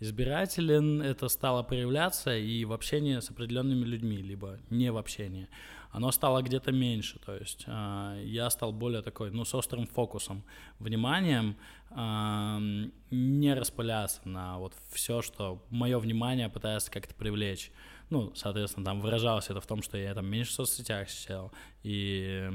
Избирателен 0.00 1.00
это 1.00 1.28
стало 1.28 1.62
проявляться 1.62 2.36
и 2.36 2.64
в 2.64 2.72
общении 2.72 3.18
с 3.20 3.30
определенными 3.30 3.84
людьми, 3.84 4.16
либо 4.16 4.58
не 4.68 4.90
в 4.90 4.98
общении. 4.98 5.48
Оно 5.94 6.10
стало 6.10 6.42
где-то 6.42 6.72
меньше, 6.72 7.20
то 7.24 7.36
есть 7.36 7.66
э, 7.68 8.22
я 8.26 8.50
стал 8.50 8.72
более 8.72 9.00
такой, 9.00 9.30
ну, 9.30 9.44
с 9.44 9.54
острым 9.54 9.86
фокусом, 9.86 10.42
вниманием, 10.80 11.56
э, 11.92 12.88
не 13.12 13.54
распыляться 13.54 14.20
на 14.24 14.58
вот 14.58 14.74
все, 14.90 15.22
что 15.22 15.64
мое 15.70 16.00
внимание 16.00 16.48
пытается 16.48 16.90
как-то 16.90 17.14
привлечь 17.14 17.70
ну, 18.14 18.32
соответственно, 18.36 18.86
там 18.86 19.00
выражалось 19.00 19.50
это 19.50 19.60
в 19.60 19.66
том, 19.66 19.82
что 19.82 19.98
я 19.98 20.14
там 20.14 20.24
меньше 20.26 20.52
в 20.52 20.54
соцсетях 20.54 21.10
сидел 21.10 21.50
и 21.82 22.48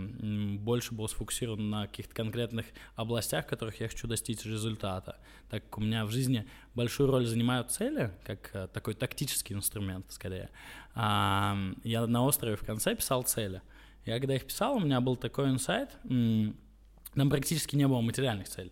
больше 0.62 0.94
был 0.94 1.10
сфокусирован 1.10 1.70
на 1.70 1.88
каких-то 1.88 2.16
конкретных 2.16 2.66
областях, 2.96 3.46
в 3.46 3.50
которых 3.50 3.82
я 3.82 3.90
хочу 3.90 4.08
достичь 4.08 4.46
результата. 4.46 5.18
Так 5.50 5.66
как 5.66 5.78
у 5.78 5.82
меня 5.82 6.06
в 6.06 6.12
жизни 6.12 6.48
большую 6.76 7.12
роль 7.12 7.26
занимают 7.26 7.72
цели, 7.72 8.14
как 8.24 8.52
э, 8.54 8.70
такой 8.72 8.94
тактический 8.94 9.54
инструмент, 9.54 10.06
скорее. 10.08 10.50
А, 10.96 11.58
я 11.84 12.08
на 12.08 12.24
острове 12.24 12.56
в 12.56 12.66
конце 12.66 12.96
писал 12.96 13.24
цели. 13.24 13.62
Я 14.06 14.18
когда 14.20 14.36
их 14.36 14.46
писал, 14.46 14.78
у 14.78 14.80
меня 14.80 15.02
был 15.02 15.18
такой 15.18 15.50
инсайт, 15.50 15.90
там 16.04 17.30
практически 17.30 17.76
не 17.76 17.86
было 17.86 18.00
материальных 18.00 18.48
целей. 18.48 18.72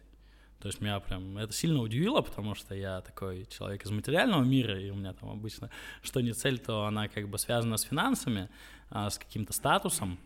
То 0.60 0.68
есть 0.68 0.82
меня 0.82 1.00
прям 1.00 1.38
это 1.38 1.54
сильно 1.54 1.82
удивило, 1.82 2.22
потому 2.22 2.56
что 2.56 2.74
я 2.74 3.02
такой 3.02 3.46
человек 3.46 3.86
из 3.86 3.92
материального 3.92 4.44
мира, 4.44 4.80
и 4.80 4.90
у 4.90 4.96
меня 4.96 5.14
там 5.14 5.30
обычно 5.30 5.70
что 6.02 6.22
не 6.22 6.34
цель, 6.34 6.58
то 6.58 6.86
она 6.86 7.08
как 7.08 7.30
бы 7.30 7.38
связана 7.38 7.78
с 7.78 7.84
финансами, 7.84 8.50
а, 8.90 9.10
с 9.10 9.18
каким-то 9.18 9.54
статусом. 9.54 10.20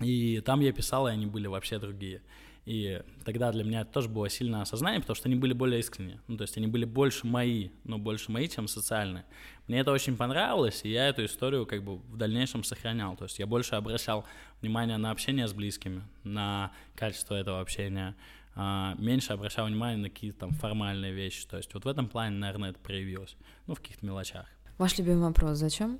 И 0.00 0.40
там 0.40 0.60
я 0.60 0.72
писал, 0.72 1.06
и 1.06 1.12
они 1.12 1.26
были 1.26 1.46
вообще 1.46 1.78
другие. 1.78 2.22
И 2.64 3.02
тогда 3.24 3.50
для 3.50 3.64
меня 3.64 3.80
это 3.80 3.90
тоже 3.90 4.08
было 4.08 4.28
сильное 4.28 4.62
осознание, 4.62 5.00
потому 5.00 5.16
что 5.16 5.28
они 5.28 5.34
были 5.34 5.52
более 5.52 5.80
искренние. 5.80 6.20
Ну, 6.28 6.36
то 6.36 6.42
есть 6.42 6.56
они 6.56 6.68
были 6.68 6.84
больше 6.84 7.26
мои, 7.26 7.70
но 7.82 7.98
больше 7.98 8.30
мои, 8.30 8.48
чем 8.48 8.68
социальные. 8.68 9.24
Мне 9.66 9.80
это 9.80 9.90
очень 9.90 10.16
понравилось, 10.16 10.82
и 10.84 10.90
я 10.90 11.08
эту 11.08 11.24
историю 11.24 11.66
как 11.66 11.82
бы 11.82 11.96
в 11.96 12.16
дальнейшем 12.16 12.62
сохранял. 12.62 13.16
То 13.16 13.24
есть 13.24 13.40
я 13.40 13.46
больше 13.46 13.74
обращал 13.74 14.24
внимание 14.60 14.96
на 14.96 15.10
общение 15.10 15.48
с 15.48 15.52
близкими, 15.52 16.02
на 16.22 16.70
качество 16.94 17.34
этого 17.34 17.60
общения, 17.60 18.14
меньше 18.54 19.32
обращал 19.32 19.66
внимание 19.66 19.96
на 19.96 20.10
какие-то 20.10 20.40
там 20.40 20.52
формальные 20.52 21.12
вещи. 21.12 21.46
То 21.46 21.56
есть 21.56 21.72
вот 21.74 21.84
в 21.84 21.88
этом 21.88 22.08
плане, 22.08 22.36
наверное, 22.36 22.70
это 22.70 22.78
проявилось. 22.78 23.36
Ну, 23.66 23.74
в 23.74 23.80
каких-то 23.80 24.04
мелочах. 24.04 24.46
Ваш 24.78 24.98
любимый 24.98 25.22
вопрос, 25.22 25.58
зачем? 25.58 25.98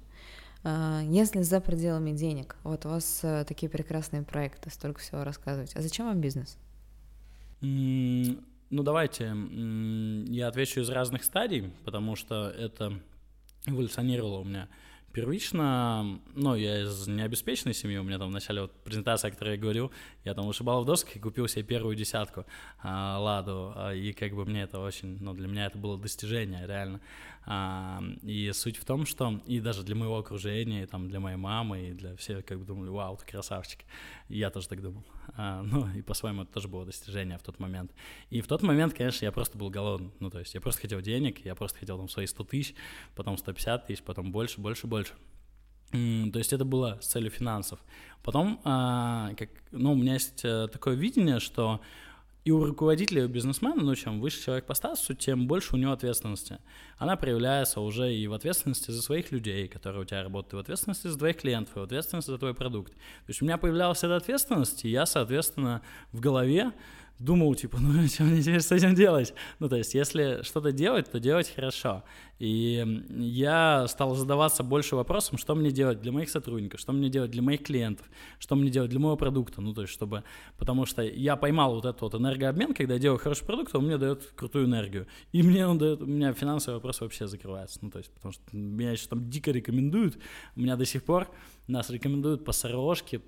А, 0.65 1.03
если 1.03 1.43
за 1.43 1.61
пределами 1.61 2.13
денег, 2.13 2.57
вот 2.63 2.87
у 2.87 2.91
вас 2.91 3.21
э, 3.23 3.45
такие 3.47 3.69
прекрасные 3.69 4.23
проекты, 4.23 4.71
столько 4.71 5.01
всего 5.01 5.25
рассказывать, 5.25 5.75
а 5.77 5.83
зачем 5.83 6.07
вам 6.07 6.21
бизнес? 6.21 6.59
Ну, 7.61 8.83
давайте, 8.83 9.37
я 10.29 10.49
отвечу 10.49 10.81
из 10.81 10.89
разных 10.89 11.25
стадий, 11.25 11.73
потому 11.85 12.17
что 12.17 12.49
это 12.49 12.99
эволюционировало 13.67 14.39
у 14.41 14.45
меня 14.45 14.69
Первично, 15.13 16.21
ну, 16.35 16.55
я 16.55 16.85
из 16.85 17.07
необеспеченной 17.07 17.75
семьи, 17.75 17.99
у 17.99 18.03
меня 18.03 18.19
там 18.19 18.31
в 18.31 18.33
начале 18.33 18.63
вот 18.63 18.73
презентации, 18.83 19.29
о 19.29 19.31
которой 19.31 19.57
я 19.57 19.61
говорил, 19.61 19.93
я 20.25 20.33
там 20.33 20.47
вышибал 20.47 20.83
в 20.83 20.87
досках 20.87 21.17
и 21.17 21.19
купил 21.19 21.47
себе 21.49 21.65
первую 21.65 21.97
десятку 21.97 22.47
а, 22.83 23.19
ладу, 23.19 23.75
а, 23.77 23.93
и 23.93 24.15
как 24.15 24.33
бы 24.33 24.47
мне 24.47 24.63
это 24.63 24.79
очень, 24.81 25.19
ну, 25.21 25.35
для 25.35 25.49
меня 25.49 25.67
это 25.67 25.77
было 25.77 25.99
достижение, 25.99 26.67
реально. 26.67 27.01
А, 27.45 28.01
и 28.23 28.53
суть 28.53 28.77
в 28.77 28.85
том, 28.85 29.05
что 29.05 29.41
и 29.47 29.61
даже 29.61 29.83
для 29.83 29.97
моего 29.97 30.19
окружения, 30.19 30.85
и 30.85 30.87
там 30.87 31.09
для 31.09 31.19
моей 31.19 31.37
мамы, 31.37 31.89
и 31.89 31.93
для 31.93 32.15
всех, 32.17 32.45
как 32.45 32.59
бы 32.59 32.65
думали, 32.65 32.89
вау, 32.89 33.17
ты 33.17 33.27
красавчик. 33.27 33.81
Я 34.29 34.51
тоже 34.51 34.69
так 34.69 34.81
думал. 34.81 35.05
А, 35.37 35.63
ну, 35.63 35.89
и 35.93 36.03
по-своему 36.03 36.43
это 36.43 36.53
тоже 36.53 36.69
было 36.69 36.85
достижение 36.85 37.39
в 37.39 37.43
тот 37.43 37.59
момент. 37.59 37.93
И 38.31 38.41
в 38.41 38.47
тот 38.47 38.63
момент, 38.63 38.95
конечно, 38.95 39.25
я 39.25 39.33
просто 39.33 39.59
был 39.59 39.71
голодный. 39.71 40.13
Ну, 40.21 40.31
то 40.31 40.39
есть 40.39 40.55
я 40.55 40.61
просто 40.61 40.83
хотел 40.83 41.01
денег, 41.01 41.45
я 41.45 41.55
просто 41.55 41.81
хотел 41.81 41.99
там 41.99 42.09
свои 42.09 42.27
100 42.27 42.45
тысяч, 42.45 42.75
потом 43.17 43.37
150 43.37 43.87
тысяч, 43.87 44.03
потом 44.03 44.31
больше, 44.31 44.61
больше, 44.61 44.87
больше. 44.87 45.15
То 45.91 46.39
есть 46.39 46.53
это 46.53 46.65
было 46.65 46.99
с 47.03 47.09
целью 47.09 47.31
финансов. 47.31 47.79
Потом, 48.23 48.61
а, 48.65 49.35
как, 49.37 49.51
ну, 49.73 49.93
у 49.93 49.97
меня 49.97 50.15
есть 50.15 50.43
э, 50.45 50.69
такое 50.73 50.95
видение, 50.95 51.39
что 51.39 51.83
и 52.45 52.51
у 52.51 52.65
руководителя, 52.65 53.23
и 53.23 53.25
у 53.27 53.29
бизнесмена, 53.29 53.83
ну, 53.83 53.95
чем 53.95 54.21
выше 54.21 54.43
человек 54.43 54.67
по 54.67 54.75
статусу, 54.75 55.15
тем 55.15 55.47
больше 55.47 55.75
у 55.75 55.79
него 55.79 55.93
ответственности. 55.93 56.59
Она 56.99 57.17
проявляется 57.17 57.81
уже 57.81 58.13
и 58.13 58.27
в 58.27 58.33
ответственности 58.33 58.91
за 58.91 59.01
своих 59.01 59.31
людей, 59.31 59.69
которые 59.69 60.03
у 60.03 60.05
тебя 60.05 60.23
работают, 60.23 60.53
и 60.53 60.57
в 60.57 60.59
ответственности 60.59 61.07
за 61.07 61.19
твоих 61.19 61.37
клиентов, 61.37 61.77
и 61.77 61.81
в 61.81 61.83
ответственности 61.83 62.31
за 62.31 62.39
твой 62.39 62.55
продукт. 62.55 62.93
То 62.93 63.29
есть 63.29 63.43
у 63.43 63.45
меня 63.45 63.59
появлялась 63.59 64.03
эта 64.03 64.17
ответственность, 64.17 64.85
и 64.85 64.89
я, 64.89 65.07
соответственно, 65.07 65.83
в 66.11 66.21
голове 66.21 66.73
думал, 67.19 67.55
типа, 67.55 67.79
ну, 67.81 68.07
что 68.09 68.25
мне 68.25 68.43
теперь 68.43 68.61
с 68.61 68.73
этим 68.73 68.95
делать? 68.95 69.35
Ну, 69.59 69.69
то 69.69 69.77
есть, 69.77 69.95
если 69.95 70.43
что-то 70.43 70.73
делать, 70.73 71.11
то 71.11 71.21
делать 71.21 71.53
хорошо. 71.55 72.03
И 72.39 73.05
я 73.11 73.87
стал 73.87 74.17
задаваться 74.17 74.65
больше 74.65 74.97
вопросом, 74.97 75.39
что 75.39 75.55
мне 75.55 75.71
делать 75.71 76.01
для 76.01 76.11
моих 76.11 76.29
сотрудников, 76.29 76.81
что 76.81 76.93
мне 76.93 77.09
делать 77.09 77.31
для 77.31 77.41
моих 77.41 77.63
клиентов, 77.63 78.05
что 78.41 78.57
мне 78.57 78.69
делать 78.69 78.91
для 78.91 78.99
моего 78.99 79.17
продукта, 79.17 79.61
ну, 79.61 79.73
то 79.73 79.83
есть, 79.83 79.93
чтобы, 79.93 80.25
потому 80.59 80.85
что 80.85 81.03
я 81.03 81.37
поймал 81.37 81.77
вот 81.77 81.85
этот 81.85 82.01
вот 82.03 82.15
энергообмен, 82.15 82.75
когда 82.75 82.95
я 82.95 83.01
делаю 83.01 83.21
хороший 83.21 83.47
продукт, 83.47 83.75
он 83.77 83.87
мне 83.87 83.97
дает 83.97 84.25
крутую 84.35 84.67
энергию, 84.67 85.07
и 85.31 85.43
мне 85.43 85.67
он 85.69 85.79
дает, 85.79 86.03
у 86.03 86.07
меня 86.07 86.33
финансовый 86.33 86.75
вопрос 86.75 87.01
вообще 87.01 87.29
закрывается, 87.29 87.79
ну, 87.81 87.91
то 87.91 87.99
есть, 87.99 88.13
потому 88.13 88.33
что 88.33 88.43
меня 88.53 88.91
еще 88.91 89.07
там 89.07 89.31
дико 89.31 89.53
рекомендуют, 89.53 90.19
у 90.57 90.61
меня 90.61 90.75
до 90.75 90.85
сих 90.85 91.05
пор 91.05 91.29
нас 91.69 91.91
рекомендуют 91.91 92.45
по 92.45 92.51
сорожке, 92.51 93.21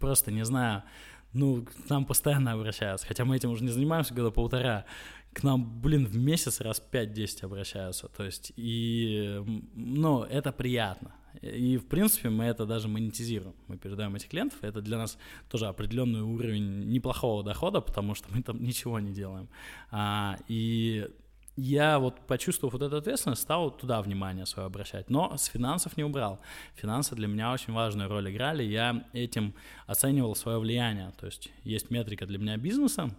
просто 0.00 0.30
не 0.30 0.44
знаю, 0.44 0.84
ну, 1.32 1.64
к 1.64 1.90
нам 1.90 2.04
постоянно 2.04 2.52
обращаются, 2.52 3.06
хотя 3.06 3.24
мы 3.24 3.36
этим 3.36 3.50
уже 3.50 3.64
не 3.64 3.70
занимаемся 3.70 4.14
года 4.14 4.30
полтора, 4.30 4.84
к 5.32 5.42
нам, 5.42 5.80
блин, 5.80 6.06
в 6.06 6.16
месяц 6.16 6.60
раз 6.60 6.82
5-10 6.92 7.44
обращаются, 7.44 8.08
то 8.08 8.24
есть, 8.24 8.52
и, 8.56 9.42
ну, 9.74 10.24
это 10.24 10.52
приятно, 10.52 11.14
и, 11.40 11.78
в 11.78 11.86
принципе, 11.86 12.28
мы 12.28 12.44
это 12.44 12.66
даже 12.66 12.88
монетизируем, 12.88 13.54
мы 13.66 13.78
передаем 13.78 14.14
этих 14.14 14.28
клиентов, 14.28 14.58
это 14.62 14.82
для 14.82 14.98
нас 14.98 15.16
тоже 15.48 15.66
определенный 15.66 16.20
уровень 16.20 16.88
неплохого 16.90 17.42
дохода, 17.42 17.80
потому 17.80 18.14
что 18.14 18.28
мы 18.30 18.42
там 18.42 18.62
ничего 18.62 19.00
не 19.00 19.12
делаем, 19.12 19.48
а, 19.90 20.36
и 20.48 21.08
я 21.56 21.98
вот, 21.98 22.26
почувствовав 22.26 22.72
вот 22.72 22.82
эту 22.82 22.96
ответственность, 22.96 23.42
стал 23.42 23.70
туда 23.70 24.00
внимание 24.00 24.46
свое 24.46 24.66
обращать. 24.66 25.10
Но 25.10 25.36
с 25.36 25.46
финансов 25.46 25.96
не 25.96 26.04
убрал. 26.04 26.40
Финансы 26.76 27.14
для 27.14 27.28
меня 27.28 27.52
очень 27.52 27.72
важную 27.74 28.08
роль 28.08 28.30
играли. 28.30 28.62
Я 28.62 29.04
этим 29.12 29.54
оценивал 29.86 30.34
свое 30.34 30.58
влияние. 30.58 31.12
То 31.18 31.26
есть 31.26 31.50
есть 31.64 31.90
метрика 31.90 32.26
для 32.26 32.38
меня 32.38 32.56
бизнеса, 32.56 33.14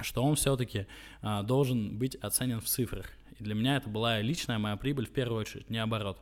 что 0.00 0.22
он 0.22 0.36
все-таки 0.36 0.86
а, 1.20 1.42
должен 1.42 1.98
быть 1.98 2.14
оценен 2.16 2.60
в 2.60 2.64
цифрах. 2.64 3.06
И 3.38 3.44
для 3.44 3.54
меня 3.54 3.76
это 3.76 3.88
была 3.90 4.20
личная 4.20 4.58
моя 4.58 4.76
прибыль 4.76 5.06
в 5.06 5.12
первую 5.12 5.40
очередь, 5.40 5.68
не 5.68 5.78
оборот. 5.78 6.18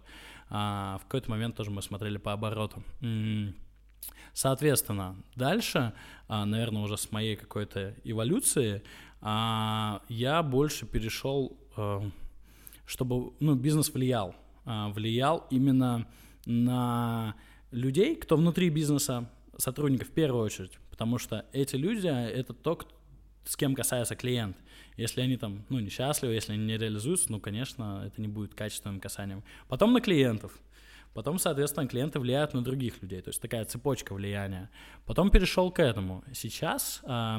А, 0.49 0.99
в 0.99 1.05
какой-то 1.05 1.31
момент 1.31 1.57
тоже 1.57 1.71
мы 1.71 1.81
смотрели 1.81 2.17
по 2.17 2.33
обороту. 2.33 2.83
Соответственно, 4.33 5.17
дальше, 5.35 5.95
а, 6.29 6.45
наверное, 6.45 6.83
уже 6.83 6.99
с 6.99 7.11
моей 7.11 7.37
какой-то 7.37 7.95
эволюции, 8.05 8.83
а, 9.21 10.03
я 10.09 10.43
больше 10.43 10.87
перешел, 10.87 11.57
а, 11.77 12.03
чтобы 12.85 13.33
ну, 13.41 13.55
бизнес 13.55 13.93
влиял. 13.93 14.35
Влиял 14.65 15.47
именно 15.51 16.09
на 16.45 17.37
людей, 17.71 18.17
кто 18.17 18.37
внутри 18.37 18.69
бизнеса, 18.69 19.31
сотрудников 19.59 20.09
в 20.09 20.13
первую 20.13 20.45
очередь, 20.45 20.73
потому 20.91 21.19
что 21.19 21.47
эти 21.53 21.77
люди— 21.77 22.07
это 22.09 22.53
то, 22.53 22.81
с 23.45 23.57
кем 23.57 23.75
касается 23.75 24.17
клиент. 24.17 24.57
Если 24.97 25.21
они 25.21 25.37
там, 25.37 25.65
ну, 25.69 25.79
несчастливы, 25.79 26.35
если 26.35 26.55
они 26.55 26.65
не 26.65 26.79
реализуются, 26.79 27.31
ну, 27.31 27.41
конечно, 27.41 28.03
это 28.07 28.21
не 28.21 28.29
будет 28.29 28.55
качественным 28.55 28.99
касанием. 28.99 29.45
Потом 29.69 29.93
на 29.93 30.01
клиентов. 30.01 30.59
Потом, 31.15 31.39
соответственно, 31.39 31.87
клиенты 31.87 32.19
влияют 32.19 32.55
на 32.55 32.63
других 32.63 33.01
людей. 33.03 33.23
То 33.23 33.31
есть 33.31 33.41
такая 33.41 33.65
цепочка 33.65 34.15
влияния. 34.15 34.69
Потом 35.05 35.31
перешел 35.31 35.71
к 35.71 35.81
этому. 35.81 36.25
Сейчас 36.35 37.01
э, 37.05 37.39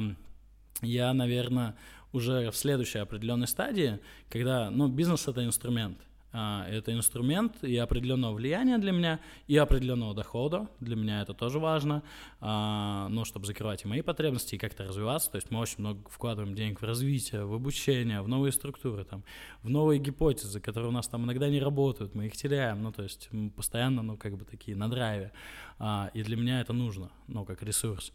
я, 0.82 1.12
наверное, 1.12 1.76
уже 2.12 2.50
в 2.50 2.56
следующей 2.56 2.98
определенной 2.98 3.46
стадии, 3.46 3.98
когда, 4.28 4.70
ну, 4.70 4.88
бизнес— 4.88 5.28
это 5.28 5.44
инструмент. 5.44 5.98
А, 6.30 6.66
это 6.68 6.92
инструмент 6.92 7.64
и 7.64 7.76
определенного 7.78 8.34
влияния 8.34 8.76
для 8.76 8.92
меня, 8.92 9.18
и 9.46 9.56
определенного 9.56 10.14
дохода. 10.14 10.68
Для 10.78 10.94
меня 10.94 11.22
это 11.22 11.32
тоже 11.32 11.58
важно, 11.58 12.02
а, 12.40 13.08
ну, 13.08 13.24
чтобы 13.24 13.46
закрывать 13.46 13.84
и 13.84 13.88
мои 13.88 14.02
потребности, 14.02 14.54
и 14.54 14.58
как-то 14.58 14.84
развиваться. 14.84 15.30
То 15.30 15.36
есть 15.36 15.50
мы 15.50 15.60
очень 15.60 15.76
много 15.78 16.06
вкладываем 16.10 16.54
денег 16.54 16.82
в 16.82 16.84
развитие, 16.84 17.46
в 17.46 17.54
обучение, 17.54 18.20
в 18.20 18.28
новые 18.28 18.52
структуры, 18.52 19.04
там, 19.04 19.24
в 19.62 19.70
новые 19.70 19.98
гипотезы, 19.98 20.60
которые 20.60 20.90
у 20.90 20.92
нас 20.92 21.08
там 21.08 21.24
иногда 21.24 21.48
не 21.48 21.60
работают, 21.60 22.14
мы 22.14 22.26
их 22.26 22.36
теряем. 22.36 22.82
Ну, 22.82 22.92
то 22.92 23.02
есть 23.02 23.28
мы 23.32 23.50
постоянно, 23.50 24.02
ну, 24.02 24.18
как 24.18 24.36
бы 24.36 24.44
такие 24.44 24.76
на 24.76 24.90
драйве. 24.90 25.32
А, 25.78 26.10
и 26.12 26.22
для 26.22 26.36
меня 26.36 26.60
это 26.60 26.74
нужно, 26.74 27.10
ну, 27.26 27.46
как 27.46 27.62
ресурс. 27.62 28.12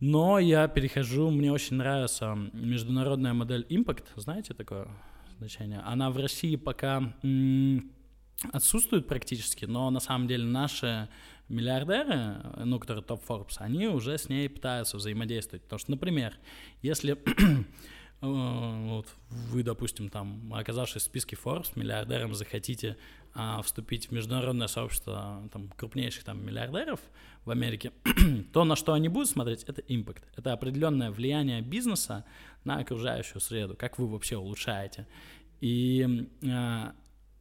Но 0.00 0.38
я 0.38 0.68
перехожу, 0.68 1.30
мне 1.30 1.50
очень 1.52 1.76
нравится 1.76 2.36
международная 2.52 3.32
модель 3.32 3.66
Impact, 3.70 4.04
знаете 4.16 4.54
такое? 4.54 4.88
значение. 5.38 5.80
Она 5.84 6.10
в 6.10 6.16
России 6.16 6.56
пока 6.56 7.12
отсутствует 8.52 9.06
практически, 9.06 9.64
но 9.64 9.90
на 9.90 10.00
самом 10.00 10.28
деле 10.28 10.44
наши 10.44 11.08
миллиардеры, 11.48 12.36
ну, 12.64 12.78
которые 12.78 13.04
топ 13.04 13.22
Forbes, 13.26 13.56
они 13.58 13.86
уже 13.86 14.18
с 14.18 14.28
ней 14.28 14.48
пытаются 14.48 14.96
взаимодействовать. 14.96 15.62
Потому 15.62 15.78
что, 15.78 15.90
например, 15.92 16.34
если 16.82 17.18
вот 18.20 19.08
вы, 19.50 19.62
допустим, 19.62 20.08
там, 20.08 20.52
оказавшись 20.54 21.02
в 21.02 21.06
списке 21.06 21.36
Forbes, 21.36 21.72
миллиардером 21.74 22.34
захотите 22.34 22.96
а, 23.34 23.60
вступить 23.60 24.08
в 24.08 24.12
международное 24.12 24.68
сообщество 24.68 25.46
там, 25.52 25.68
крупнейших 25.76 26.24
там, 26.24 26.44
миллиардеров 26.44 27.00
в 27.44 27.50
Америке, 27.50 27.92
то, 28.52 28.64
на 28.64 28.76
что 28.76 28.94
они 28.94 29.08
будут 29.08 29.28
смотреть, 29.28 29.64
это 29.64 29.82
импакт. 29.86 30.24
Это 30.36 30.54
определенное 30.54 31.10
влияние 31.10 31.60
бизнеса 31.60 32.24
на 32.64 32.78
окружающую 32.78 33.40
среду, 33.40 33.76
как 33.76 33.98
вы 33.98 34.06
вообще 34.06 34.38
улучшаете. 34.38 35.06
И 35.60 36.28
а, 36.48 36.94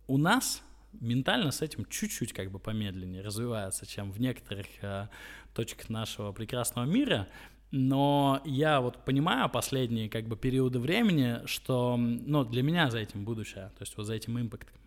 у 0.08 0.18
нас 0.18 0.62
ментально 1.00 1.52
с 1.52 1.62
этим 1.62 1.86
чуть-чуть 1.86 2.34
как 2.34 2.52
бы 2.52 2.60
помедленнее 2.60 3.22
развивается, 3.22 3.86
чем 3.86 4.12
в 4.12 4.20
некоторых 4.20 4.68
а, 4.82 5.10
точках 5.54 5.90
нашего 5.90 6.34
прекрасного 6.34 6.86
мира. 6.86 7.28
Но 7.78 8.42
я 8.46 8.80
вот 8.80 9.04
понимаю 9.04 9.50
последние 9.50 10.10
как 10.10 10.30
бы 10.30 10.38
периоды 10.38 10.80
времени, 10.80 11.46
что 11.46 11.98
ну, 11.98 12.46
для 12.46 12.64
меня 12.64 12.90
за 12.90 13.00
этим 13.00 13.26
будущее, 13.26 13.66
то 13.78 13.82
есть 13.82 13.98
вот 13.98 14.06
за 14.06 14.14
этим 14.14 14.40
импактом. 14.40 14.78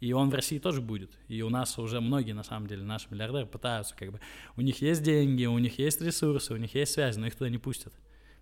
И 0.00 0.12
он 0.12 0.30
в 0.30 0.34
России 0.34 0.58
тоже 0.58 0.80
будет. 0.80 1.12
И 1.28 1.42
у 1.42 1.48
нас 1.48 1.78
уже 1.78 2.00
многие, 2.00 2.32
на 2.32 2.42
самом 2.42 2.66
деле, 2.66 2.82
наши 2.82 3.06
миллиардеры 3.08 3.46
пытаются, 3.46 3.94
как 3.94 4.10
бы, 4.10 4.20
у 4.56 4.62
них 4.62 4.82
есть 4.82 5.04
деньги, 5.04 5.44
у 5.46 5.56
них 5.58 5.78
есть 5.78 6.00
ресурсы, 6.00 6.52
у 6.52 6.56
них 6.56 6.74
есть 6.74 6.94
связи, 6.94 7.20
но 7.20 7.28
их 7.28 7.36
туда 7.36 7.48
не 7.50 7.58
пустят. 7.58 7.92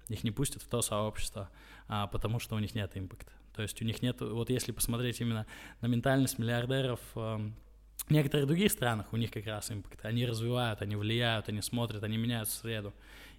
Их 0.09 0.25
не 0.25 0.31
пустят 0.31 0.63
в 0.63 0.69
то 0.69 0.81
сообщество, 0.81 1.51
а, 1.87 2.07
потому 2.07 2.39
что 2.39 2.57
у 2.57 2.59
них 2.61 2.75
нет 2.75 2.93
импакта. 2.95 3.33
То 3.55 3.61
есть 3.61 3.83
у 3.83 3.85
них 3.85 4.01
нет, 4.01 4.23
вот 4.23 4.49
если 4.49 4.73
посмотреть 4.73 5.21
именно 5.21 5.47
на 5.83 5.87
ментальность 5.87 6.39
миллиардеров, 6.39 7.01
э, 7.15 7.51
В 8.07 8.11
некоторых 8.11 8.47
других 8.47 8.73
странах 8.73 9.13
у 9.13 9.17
них 9.17 9.31
как 9.31 9.47
раз 9.47 9.71
импакт. 9.71 10.05
Они 10.05 10.27
развивают, 10.27 10.83
они 10.83 10.97
влияют, 10.97 11.49
они 11.49 11.63
смотрят, 11.63 12.03
они 12.03 12.17
меняют 12.17 12.49
среду. 12.49 12.93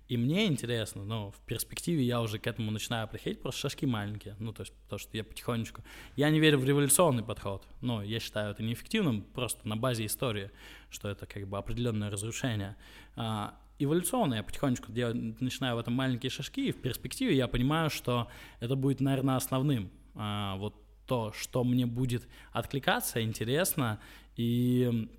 И 0.10 0.18
мне 0.18 0.48
интересно, 0.48 1.04
но 1.06 1.32
в 1.32 1.40
перспективе 1.46 2.04
я 2.04 2.22
уже 2.22 2.38
к 2.38 2.46
этому 2.46 2.72
начинаю 2.72 3.08
приходить, 3.08 3.42
просто 3.42 3.62
шажки 3.62 3.86
маленькие. 3.86 4.36
Ну, 4.38 4.52
то 4.52 4.64
есть, 4.64 4.74
то, 4.90 4.98
что 4.98 5.16
я 5.16 5.24
потихонечку... 5.24 5.82
Я 6.18 6.30
не 6.30 6.40
верю 6.40 6.60
в 6.60 6.66
революционный 6.66 7.24
подход, 7.24 7.66
но 7.80 8.04
я 8.04 8.20
считаю 8.20 8.52
это 8.52 8.64
неэффективным 8.64 9.22
просто 9.22 9.66
на 9.68 9.78
базе 9.78 10.06
истории, 10.06 10.52
что 10.90 11.08
это 11.08 11.26
как 11.26 11.48
бы 11.48 11.58
определенное 11.58 12.10
разрушение. 12.10 12.76
А, 13.16 13.58
эволюционно 13.80 14.36
я 14.36 14.44
потихонечку 14.44 14.92
делаю, 14.92 15.36
начинаю 15.40 15.78
в 15.78 15.80
этом 15.80 15.94
маленькие 15.94 16.30
шажки, 16.30 16.68
и 16.68 16.72
в 16.74 16.82
перспективе 16.82 17.36
я 17.36 17.48
понимаю, 17.48 17.90
что 17.90 18.28
это 18.60 18.76
будет, 18.76 19.00
наверное, 19.00 19.38
основным. 19.38 19.90
А, 20.16 20.58
вот 20.58 20.76
то, 21.08 21.32
что 21.32 21.64
мне 21.64 21.86
будет 21.86 22.28
откликаться, 22.52 23.22
интересно, 23.22 24.02
и 24.36 25.10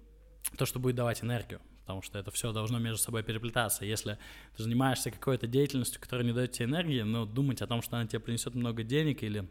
то, 0.59 0.66
что 0.66 0.78
будет 0.78 0.97
давать 0.97 1.24
энергию 1.24 1.61
потому 1.85 2.01
что 2.01 2.19
это 2.19 2.31
все 2.31 2.51
должно 2.52 2.78
между 2.78 2.97
собой 2.97 3.23
переплетаться. 3.23 3.85
Если 3.85 4.19
ты 4.56 4.62
занимаешься 4.62 5.11
какой-то 5.11 5.47
деятельностью, 5.47 6.01
которая 6.01 6.27
не 6.27 6.32
дает 6.32 6.52
тебе 6.52 6.65
энергии, 6.65 7.02
но 7.02 7.27
думать 7.27 7.61
о 7.61 7.66
том, 7.66 7.82
что 7.82 7.97
она 7.97 8.06
тебе 8.06 8.20
принесет 8.20 8.55
много 8.55 8.82
денег 8.82 9.23
или 9.23 9.47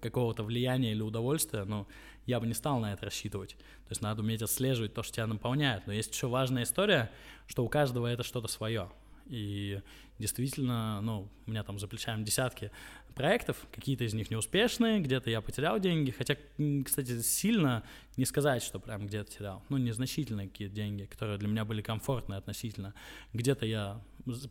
какого-то 0.00 0.44
влияния 0.44 0.92
или 0.92 1.02
удовольствия, 1.02 1.64
ну, 1.64 1.86
я 2.24 2.40
бы 2.40 2.46
не 2.46 2.54
стал 2.54 2.80
на 2.80 2.94
это 2.94 3.04
рассчитывать. 3.04 3.50
То 3.50 3.90
есть 3.90 4.00
надо 4.00 4.22
уметь 4.22 4.40
отслеживать 4.40 4.94
то, 4.94 5.02
что 5.02 5.16
тебя 5.16 5.26
наполняет. 5.26 5.86
Но 5.86 5.92
есть 5.92 6.14
еще 6.14 6.28
важная 6.28 6.62
история, 6.62 7.10
что 7.46 7.64
у 7.64 7.68
каждого 7.68 8.06
это 8.06 8.22
что-то 8.22 8.48
свое. 8.48 8.90
И 9.26 9.82
действительно, 10.18 11.02
ну, 11.02 11.28
у 11.46 11.50
меня 11.50 11.64
там 11.64 11.78
за 11.78 11.86
плечами 11.86 12.24
десятки 12.24 12.70
проектов, 13.12 13.66
какие-то 13.72 14.04
из 14.04 14.14
них 14.14 14.30
неуспешные, 14.30 15.00
где-то 15.00 15.30
я 15.30 15.40
потерял 15.40 15.78
деньги, 15.78 16.10
хотя, 16.10 16.36
кстати, 16.84 17.20
сильно 17.20 17.82
не 18.16 18.24
сказать, 18.24 18.62
что 18.62 18.78
прям 18.80 19.06
где-то 19.06 19.30
терял, 19.30 19.62
ну, 19.68 19.76
незначительные 19.76 20.48
какие-то 20.48 20.74
деньги, 20.74 21.04
которые 21.04 21.38
для 21.38 21.48
меня 21.48 21.64
были 21.64 21.82
комфортные 21.82 22.38
относительно. 22.38 22.94
Где-то 23.32 23.66
я 23.66 24.00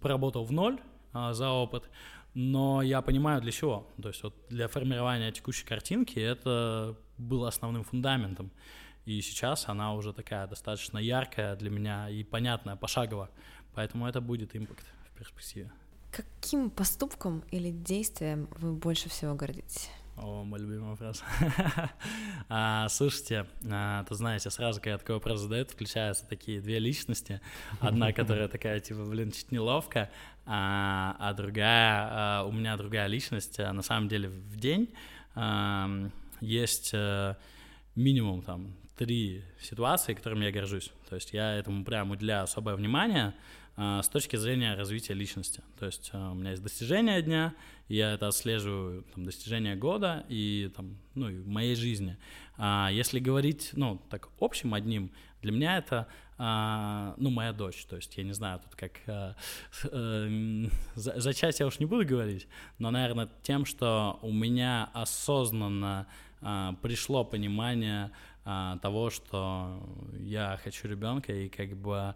поработал 0.02 0.44
в 0.44 0.52
ноль 0.52 0.80
а, 1.14 1.34
за 1.34 1.50
опыт, 1.50 1.90
но 2.34 2.82
я 2.82 3.02
понимаю 3.02 3.42
для 3.42 3.52
чего. 3.52 3.88
То 4.02 4.10
есть 4.10 4.24
вот 4.24 4.36
для 4.50 4.68
формирования 4.68 5.32
текущей 5.32 5.66
картинки 5.66 6.20
это 6.20 6.96
было 7.18 7.48
основным 7.48 7.84
фундаментом. 7.84 8.52
И 9.06 9.20
сейчас 9.22 9.68
она 9.68 9.94
уже 9.94 10.14
такая 10.14 10.48
достаточно 10.48 10.98
яркая 10.98 11.56
для 11.56 11.70
меня 11.70 12.10
и 12.10 12.24
понятная, 12.24 12.76
пошагово. 12.76 13.30
Поэтому 13.74 14.08
это 14.08 14.22
будет 14.22 14.56
импакт 14.56 14.86
в 15.10 15.18
перспективе. 15.18 15.72
Каким 16.12 16.70
поступком 16.70 17.44
или 17.52 17.72
действием 17.72 18.50
вы 18.58 18.74
больше 18.74 19.08
всего 19.08 19.34
гордитесь? 19.34 19.90
О, 20.18 20.44
мой 20.44 20.60
любимый 20.60 20.90
вопрос. 20.90 21.24
а, 22.50 22.90
слушайте, 22.90 23.48
а, 23.72 24.04
то 24.04 24.14
знаете, 24.14 24.50
сразу, 24.50 24.82
когда 24.82 24.98
такой 24.98 25.16
вопрос 25.16 25.40
задают, 25.40 25.72
включаются 25.72 26.26
такие 26.26 26.60
две 26.60 26.80
личности. 26.80 27.40
Одна, 27.80 28.12
которая 28.14 28.50
такая, 28.50 28.82
типа, 28.82 29.06
блин, 29.06 29.32
чуть 29.32 29.52
неловко, 29.54 30.12
а, 30.46 31.16
а 31.18 31.34
другая, 31.34 32.10
а, 32.12 32.44
у 32.44 32.52
меня 32.52 32.76
другая 32.76 33.08
личность. 33.08 33.60
А, 33.60 33.72
на 33.72 33.82
самом 33.82 34.10
деле 34.10 34.28
в 34.28 34.58
день 34.58 34.94
а, 35.34 35.90
есть 36.42 36.92
а, 36.94 37.38
минимум 37.96 38.42
там 38.42 38.76
три 38.98 39.44
ситуации, 39.62 40.14
которыми 40.14 40.44
я 40.44 40.52
горжусь. 40.52 40.92
То 41.10 41.16
есть 41.16 41.34
я 41.34 41.56
этому 41.56 41.86
прям 41.86 42.12
уделяю 42.12 42.44
особое 42.44 42.76
внимание, 42.76 43.34
с 43.82 44.10
точки 44.10 44.36
зрения 44.36 44.76
развития 44.76 45.16
личности. 45.16 45.64
То 45.80 45.88
есть 45.88 46.12
а, 46.14 46.32
у 46.32 46.36
меня 46.36 46.52
есть 46.52 46.62
достижения 46.62 47.20
дня, 47.22 47.56
я 47.88 48.14
это 48.14 48.28
отслеживаю, 48.28 49.04
там, 49.16 49.26
достижения 49.26 49.76
года 49.76 50.24
и, 50.30 50.72
там, 50.76 50.98
ну, 51.16 51.30
и 51.30 51.40
моей 51.40 51.76
жизни. 51.76 52.18
А 52.58 52.90
если 52.92 53.20
говорить, 53.20 53.72
ну, 53.74 54.00
так 54.10 54.30
общим 54.40 54.76
одним, 54.76 55.12
для 55.42 55.52
меня 55.52 55.78
это, 55.78 56.08
а, 56.38 57.16
ну, 57.18 57.32
моя 57.32 57.54
дочь. 57.54 57.84
То 57.86 57.96
есть 57.96 58.16
я 58.18 58.24
не 58.24 58.34
знаю, 58.34 58.60
тут 58.60 58.76
как... 58.76 59.00
А, 59.08 59.36
за, 60.96 61.34
часть 61.34 61.60
я 61.60 61.66
уж 61.66 61.80
не 61.80 61.88
буду 61.88 62.06
говорить, 62.06 62.48
но, 62.78 62.92
наверное, 62.92 63.30
тем, 63.42 63.66
что 63.66 64.20
у 64.22 64.32
меня 64.32 64.90
осознанно 64.94 66.06
пришло 66.82 67.24
понимание 67.24 68.12
того, 68.44 69.12
что 69.12 69.80
я 70.20 70.60
хочу 70.64 70.88
ребенка 70.88 71.32
и 71.32 71.50
как 71.50 71.78
бы 71.78 72.16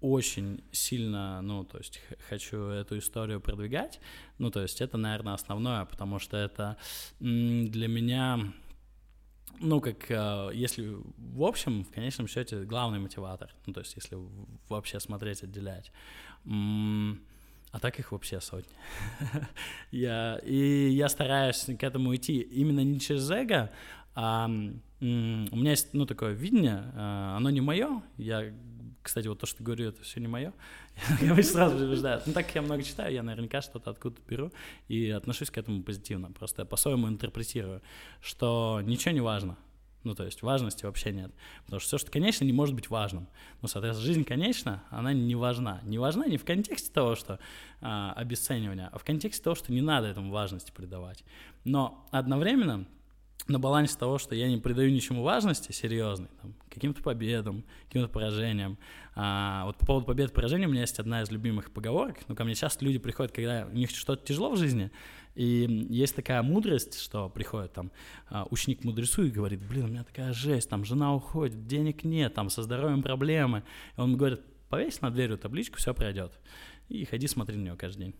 очень 0.00 0.62
сильно, 0.72 1.40
ну, 1.42 1.64
то 1.64 1.78
есть 1.78 2.00
хочу 2.28 2.56
эту 2.68 2.98
историю 2.98 3.40
продвигать, 3.40 4.00
ну, 4.38 4.50
то 4.50 4.62
есть 4.62 4.80
это, 4.80 4.96
наверное, 4.96 5.34
основное, 5.34 5.84
потому 5.84 6.18
что 6.18 6.36
это 6.36 6.76
для 7.18 7.88
меня, 7.88 8.40
ну, 9.58 9.80
как 9.80 10.10
э, 10.10 10.50
если 10.54 10.96
в 11.16 11.42
общем, 11.44 11.84
в 11.84 11.90
конечном 11.90 12.28
счете, 12.28 12.64
главный 12.64 12.98
мотиватор, 12.98 13.54
ну, 13.66 13.72
то 13.72 13.80
есть 13.80 13.94
если 13.94 14.18
вообще 14.68 15.00
смотреть, 15.00 15.42
отделять. 15.42 15.92
А 17.72 17.78
так 17.78 18.00
их 18.00 18.10
вообще 18.10 18.40
сотни. 18.40 18.74
я, 19.92 20.40
и 20.44 20.88
я 20.90 21.08
стараюсь 21.08 21.66
к 21.78 21.84
этому 21.84 22.16
идти 22.16 22.40
именно 22.40 22.80
не 22.80 22.98
через 22.98 23.30
эго, 23.30 23.70
а 24.14 24.46
у 24.46 25.04
меня 25.04 25.70
есть, 25.70 25.94
ну, 25.94 26.04
такое 26.04 26.32
видение, 26.32 26.92
а, 26.94 27.36
оно 27.36 27.50
не 27.50 27.60
мое, 27.60 28.02
я 28.18 28.52
кстати, 29.02 29.28
вот 29.28 29.38
то, 29.38 29.46
что 29.46 29.62
говорю, 29.62 29.88
это 29.88 30.02
все 30.02 30.20
не 30.20 30.28
мое. 30.28 30.52
я 31.20 31.32
обычно 31.32 31.52
сразу 31.52 31.84
убеждаю. 31.84 32.20
Ну, 32.26 32.32
так 32.32 32.46
как 32.46 32.54
я 32.54 32.62
много 32.62 32.82
читаю, 32.82 33.12
я 33.12 33.22
наверняка 33.22 33.62
что-то 33.62 33.90
откуда-то 33.90 34.22
беру 34.28 34.52
и 34.88 35.10
отношусь 35.10 35.50
к 35.50 35.58
этому 35.58 35.82
позитивно. 35.82 36.30
Просто 36.32 36.62
я 36.62 36.66
по-своему 36.66 37.08
интерпретирую, 37.08 37.82
что 38.20 38.80
ничего 38.84 39.12
не 39.12 39.20
важно. 39.20 39.56
Ну, 40.02 40.14
то 40.14 40.24
есть 40.24 40.42
важности 40.42 40.86
вообще 40.86 41.12
нет. 41.12 41.30
Потому 41.64 41.80
что 41.80 41.88
все, 41.88 41.98
что 41.98 42.10
конечно, 42.10 42.44
не 42.44 42.52
может 42.52 42.74
быть 42.74 42.88
важным. 42.88 43.28
Ну, 43.60 43.68
соответственно, 43.68 44.06
жизнь 44.06 44.24
конечно, 44.24 44.82
она 44.90 45.12
не 45.12 45.34
важна. 45.34 45.80
Не 45.84 45.98
важна 45.98 46.26
не 46.26 46.38
в 46.38 46.44
контексте 46.44 46.90
того, 46.90 47.16
что 47.16 47.38
а, 47.82 48.12
обесценивания, 48.14 48.88
а 48.92 48.98
в 48.98 49.04
контексте 49.04 49.42
того, 49.42 49.54
что 49.56 49.72
не 49.72 49.82
надо 49.82 50.08
этому 50.08 50.30
важности 50.30 50.72
придавать. 50.72 51.22
Но 51.64 52.08
одновременно 52.10 52.86
на 53.46 53.58
балансе 53.58 53.98
того, 53.98 54.18
что 54.18 54.34
я 54.34 54.48
не 54.48 54.56
придаю 54.56 54.90
ничему 54.90 55.22
важности 55.22 55.72
серьезной, 55.72 56.28
каким-то 56.70 57.02
победам, 57.02 57.64
каким-то 57.86 58.08
поражениям. 58.08 58.78
А, 59.14 59.64
вот 59.66 59.76
по 59.78 59.86
поводу 59.86 60.06
побед 60.06 60.30
и 60.30 60.34
поражений 60.34 60.66
у 60.66 60.70
меня 60.70 60.82
есть 60.82 60.98
одна 60.98 61.22
из 61.22 61.30
любимых 61.30 61.70
поговорок. 61.72 62.18
Ну, 62.28 62.34
ко 62.34 62.44
мне 62.44 62.54
часто 62.54 62.84
люди 62.84 62.98
приходят, 62.98 63.32
когда 63.32 63.66
у 63.70 63.74
них 63.74 63.90
что-то 63.90 64.24
тяжело 64.24 64.50
в 64.50 64.56
жизни, 64.56 64.90
и 65.34 65.86
есть 65.90 66.16
такая 66.16 66.42
мудрость, 66.42 67.00
что 67.00 67.28
приходит 67.28 67.72
там 67.72 67.90
а, 68.28 68.46
ученик 68.50 68.84
мудрецу 68.84 69.24
и 69.24 69.30
говорит, 69.30 69.66
блин, 69.66 69.84
у 69.84 69.88
меня 69.88 70.04
такая 70.04 70.32
жесть, 70.32 70.68
там 70.68 70.84
жена 70.84 71.14
уходит, 71.14 71.66
денег 71.66 72.04
нет, 72.04 72.34
там 72.34 72.50
со 72.50 72.62
здоровьем 72.62 73.02
проблемы. 73.02 73.62
И 73.96 74.00
он 74.00 74.16
говорит, 74.16 74.40
повесь 74.68 75.00
на 75.00 75.10
дверью 75.10 75.38
табличку, 75.38 75.78
все 75.78 75.94
пройдет. 75.94 76.38
И 76.88 77.04
ходи 77.04 77.26
смотри 77.26 77.56
на 77.56 77.62
нее 77.62 77.76
каждый 77.76 78.04
день 78.06 78.14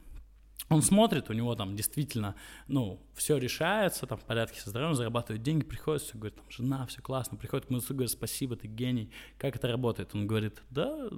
он 0.69 0.83
смотрит, 0.83 1.31
у 1.31 1.33
него 1.33 1.55
там 1.55 1.75
действительно, 1.77 2.35
ну, 2.69 3.01
все 3.15 3.39
решается, 3.39 4.07
там 4.07 4.19
в 4.19 4.25
порядке 4.25 4.61
со 4.61 4.71
здоровьем, 4.71 4.95
зарабатывает 4.95 5.43
деньги, 5.43 5.65
приходит, 5.65 6.03
все 6.03 6.19
говорит, 6.19 6.37
там, 6.37 6.45
жена, 6.51 6.87
все 6.87 7.01
классно, 7.01 7.37
приходит 7.37 7.67
к 7.67 7.71
мужу, 7.71 7.87
говорит, 7.91 8.11
спасибо, 8.11 8.57
ты 8.57 8.67
гений, 8.69 9.11
как 9.39 9.57
это 9.57 9.69
работает? 9.69 10.15
Он 10.15 10.27
говорит, 10.27 10.63
да, 10.71 11.09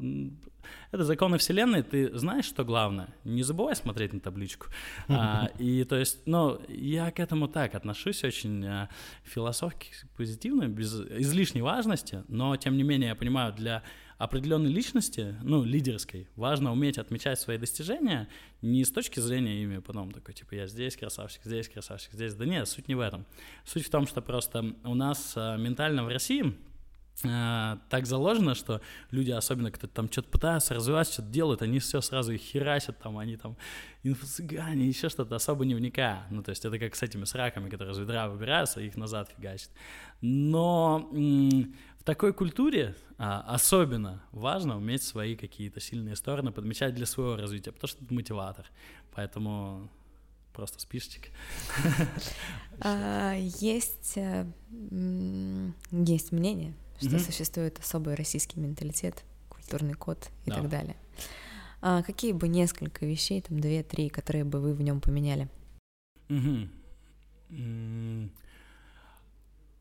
это 0.90 1.04
законы 1.04 1.38
вселенной, 1.38 1.82
ты 1.82 2.16
знаешь, 2.16 2.44
что 2.44 2.64
главное? 2.64 3.14
Не 3.24 3.42
забывай 3.42 3.76
смотреть 3.76 4.12
на 4.12 4.20
табличку. 4.20 4.66
А, 5.08 5.50
и 5.58 5.84
то 5.84 5.96
есть, 5.96 6.26
ну, 6.26 6.60
я 6.68 7.10
к 7.10 7.20
этому 7.20 7.48
так 7.48 7.74
отношусь 7.74 8.24
очень 8.24 8.64
а, 8.66 8.88
философски, 9.24 9.90
позитивно, 10.16 10.68
без 10.68 10.94
излишней 10.94 11.62
важности, 11.62 12.24
но, 12.28 12.56
тем 12.56 12.76
не 12.76 12.82
менее, 12.82 13.10
я 13.10 13.14
понимаю, 13.14 13.52
для 13.52 13.82
определенной 14.22 14.70
личности, 14.70 15.34
ну, 15.42 15.64
лидерской, 15.64 16.28
важно 16.36 16.72
уметь 16.72 16.96
отмечать 16.96 17.40
свои 17.40 17.58
достижения 17.58 18.28
не 18.60 18.84
с 18.84 18.92
точки 18.92 19.18
зрения 19.18 19.64
ими 19.64 19.78
потом 19.78 20.12
такой, 20.12 20.32
типа, 20.32 20.54
я 20.54 20.68
здесь 20.68 20.96
красавчик, 20.96 21.40
здесь 21.44 21.68
красавчик, 21.68 22.12
здесь. 22.12 22.34
Да 22.34 22.44
нет, 22.44 22.68
суть 22.68 22.86
не 22.86 22.94
в 22.94 23.00
этом. 23.00 23.26
Суть 23.64 23.84
в 23.84 23.90
том, 23.90 24.06
что 24.06 24.22
просто 24.22 24.76
у 24.84 24.94
нас 24.94 25.34
а, 25.36 25.56
ментально 25.56 26.04
в 26.04 26.08
России 26.08 26.54
а, 27.24 27.78
так 27.90 28.06
заложено, 28.06 28.54
что 28.54 28.80
люди, 29.10 29.30
особенно 29.30 29.70
кто 29.70 29.86
там 29.86 30.10
что-то 30.10 30.28
пытаются 30.28 30.74
развивать, 30.74 31.08
что-то 31.08 31.28
делают, 31.28 31.62
они 31.62 31.78
все 31.78 32.00
сразу 32.00 32.32
их 32.32 32.40
херачат, 32.40 32.98
там, 33.00 33.18
они 33.18 33.36
там 33.36 33.56
инфо-цыгане, 34.02 34.86
еще 34.86 35.08
что-то, 35.08 35.36
особо 35.36 35.64
не 35.64 35.74
вникая. 35.74 36.26
Ну, 36.30 36.42
то 36.42 36.50
есть 36.50 36.64
это 36.64 36.78
как 36.78 36.94
с 36.94 37.02
этими 37.02 37.24
с 37.24 37.34
раками, 37.34 37.68
которые 37.68 37.92
из 37.92 37.98
ведра 37.98 38.28
выбираются, 38.28 38.80
их 38.80 38.96
назад 38.96 39.32
фигачат. 39.36 39.70
Но 40.20 41.10
в 42.02 42.04
такой 42.04 42.32
культуре 42.32 42.96
а, 43.16 43.42
особенно 43.42 44.24
важно 44.32 44.76
уметь 44.76 45.04
свои 45.04 45.36
какие-то 45.36 45.78
сильные 45.78 46.16
стороны 46.16 46.50
подмечать 46.50 46.96
для 46.96 47.06
своего 47.06 47.36
развития, 47.36 47.70
потому 47.70 47.88
что 47.88 48.02
это 48.02 48.12
мотиватор. 48.12 48.66
Поэтому 49.14 49.88
просто 50.52 50.80
списочек. 50.80 51.30
А, 52.80 53.34
есть, 53.36 54.16
э, 54.16 54.44
есть 55.92 56.32
мнение, 56.32 56.74
что 57.00 57.20
существует 57.20 57.78
особый 57.78 58.14
российский 58.14 58.58
менталитет, 58.58 59.22
культурный 59.48 59.94
код 59.94 60.28
и 60.46 60.50
так 60.50 60.68
далее. 60.68 60.96
А 61.80 62.02
какие 62.02 62.32
бы 62.32 62.48
несколько 62.48 63.06
вещей, 63.06 63.40
там 63.42 63.60
две-три, 63.60 64.08
которые 64.08 64.44
бы 64.44 64.58
вы 64.60 64.74
в 64.74 64.82
нем 64.82 65.00
поменяли? 65.00 65.48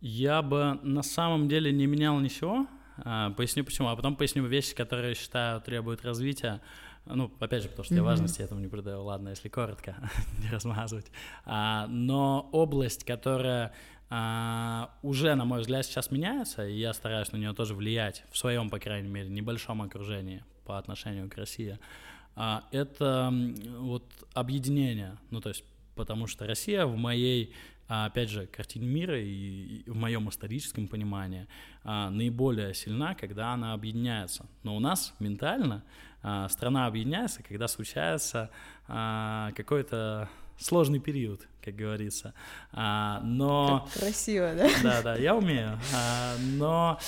Я 0.02 0.42
бы 0.42 0.80
на 0.82 1.04
самом 1.04 1.48
деле 1.48 1.72
не 1.72 1.86
менял 1.86 2.20
ничего. 2.20 2.68
А, 2.98 3.32
поясню 3.32 3.64
почему, 3.64 3.88
а 3.90 3.96
потом 3.96 4.16
поясню 4.16 4.46
вещи, 4.46 4.76
которые 4.76 5.16
считаю 5.16 5.62
требуют 5.62 6.04
развития. 6.04 6.60
Ну, 7.06 7.32
опять 7.40 7.64
же, 7.64 7.70
потому 7.70 7.86
что 7.86 7.94
mm-hmm. 7.94 7.98
я 7.98 8.04
важности 8.04 8.42
этому 8.42 8.62
не 8.62 8.68
придаю. 8.68 9.04
Ладно, 9.04 9.30
если 9.30 9.48
коротко, 9.48 9.96
не 10.44 10.50
размазывать. 10.50 11.12
А, 11.46 11.88
но 11.88 12.50
область, 12.52 13.06
которая 13.06 13.74
а, 14.10 14.92
уже, 15.04 15.36
на 15.36 15.46
мой 15.46 15.62
взгляд, 15.62 15.86
сейчас 15.86 16.12
меняется, 16.12 16.68
и 16.68 16.78
я 16.78 16.94
стараюсь 16.94 17.32
на 17.32 17.38
нее 17.38 17.54
тоже 17.54 17.76
влиять 17.76 18.24
в 18.32 18.38
своем, 18.38 18.70
по 18.70 18.80
крайней 18.80 19.08
мере, 19.08 19.30
небольшом 19.30 19.82
окружении 19.82 20.44
по 20.66 20.78
отношению 20.78 21.30
к 21.30 21.36
России. 21.36 21.80
А, 22.36 22.64
это 22.72 23.34
вот 23.78 24.04
объединение, 24.34 25.18
ну 25.30 25.42
то 25.42 25.50
есть 25.50 25.64
потому 25.96 26.28
что 26.28 26.48
Россия 26.48 26.86
в 26.86 26.96
моей 26.98 27.54
а, 27.88 28.06
опять 28.06 28.30
же, 28.30 28.48
картине 28.48 28.88
мира 28.88 29.20
и, 29.20 29.84
в 29.88 29.96
моем 29.96 30.30
историческом 30.30 30.88
понимании 30.88 31.48
а, 31.84 32.10
наиболее 32.10 32.74
сильна, 32.74 33.16
когда 33.16 33.54
она 33.54 33.74
объединяется. 33.74 34.46
Но 34.64 34.76
у 34.76 34.80
нас 34.80 35.14
ментально 35.20 35.84
страна 36.50 36.86
объединяется, 36.86 37.42
когда 37.42 37.68
случается 37.68 38.52
какой-то 38.86 40.30
сложный 40.56 41.00
период, 41.00 41.48
как 41.64 41.76
говорится. 41.76 42.36
но... 42.72 43.88
Как 43.92 44.02
красиво, 44.02 44.54
да? 44.56 44.70
Да, 44.84 45.02
да, 45.02 45.16
я 45.16 45.36
умею. 45.36 45.80
но 46.60 47.00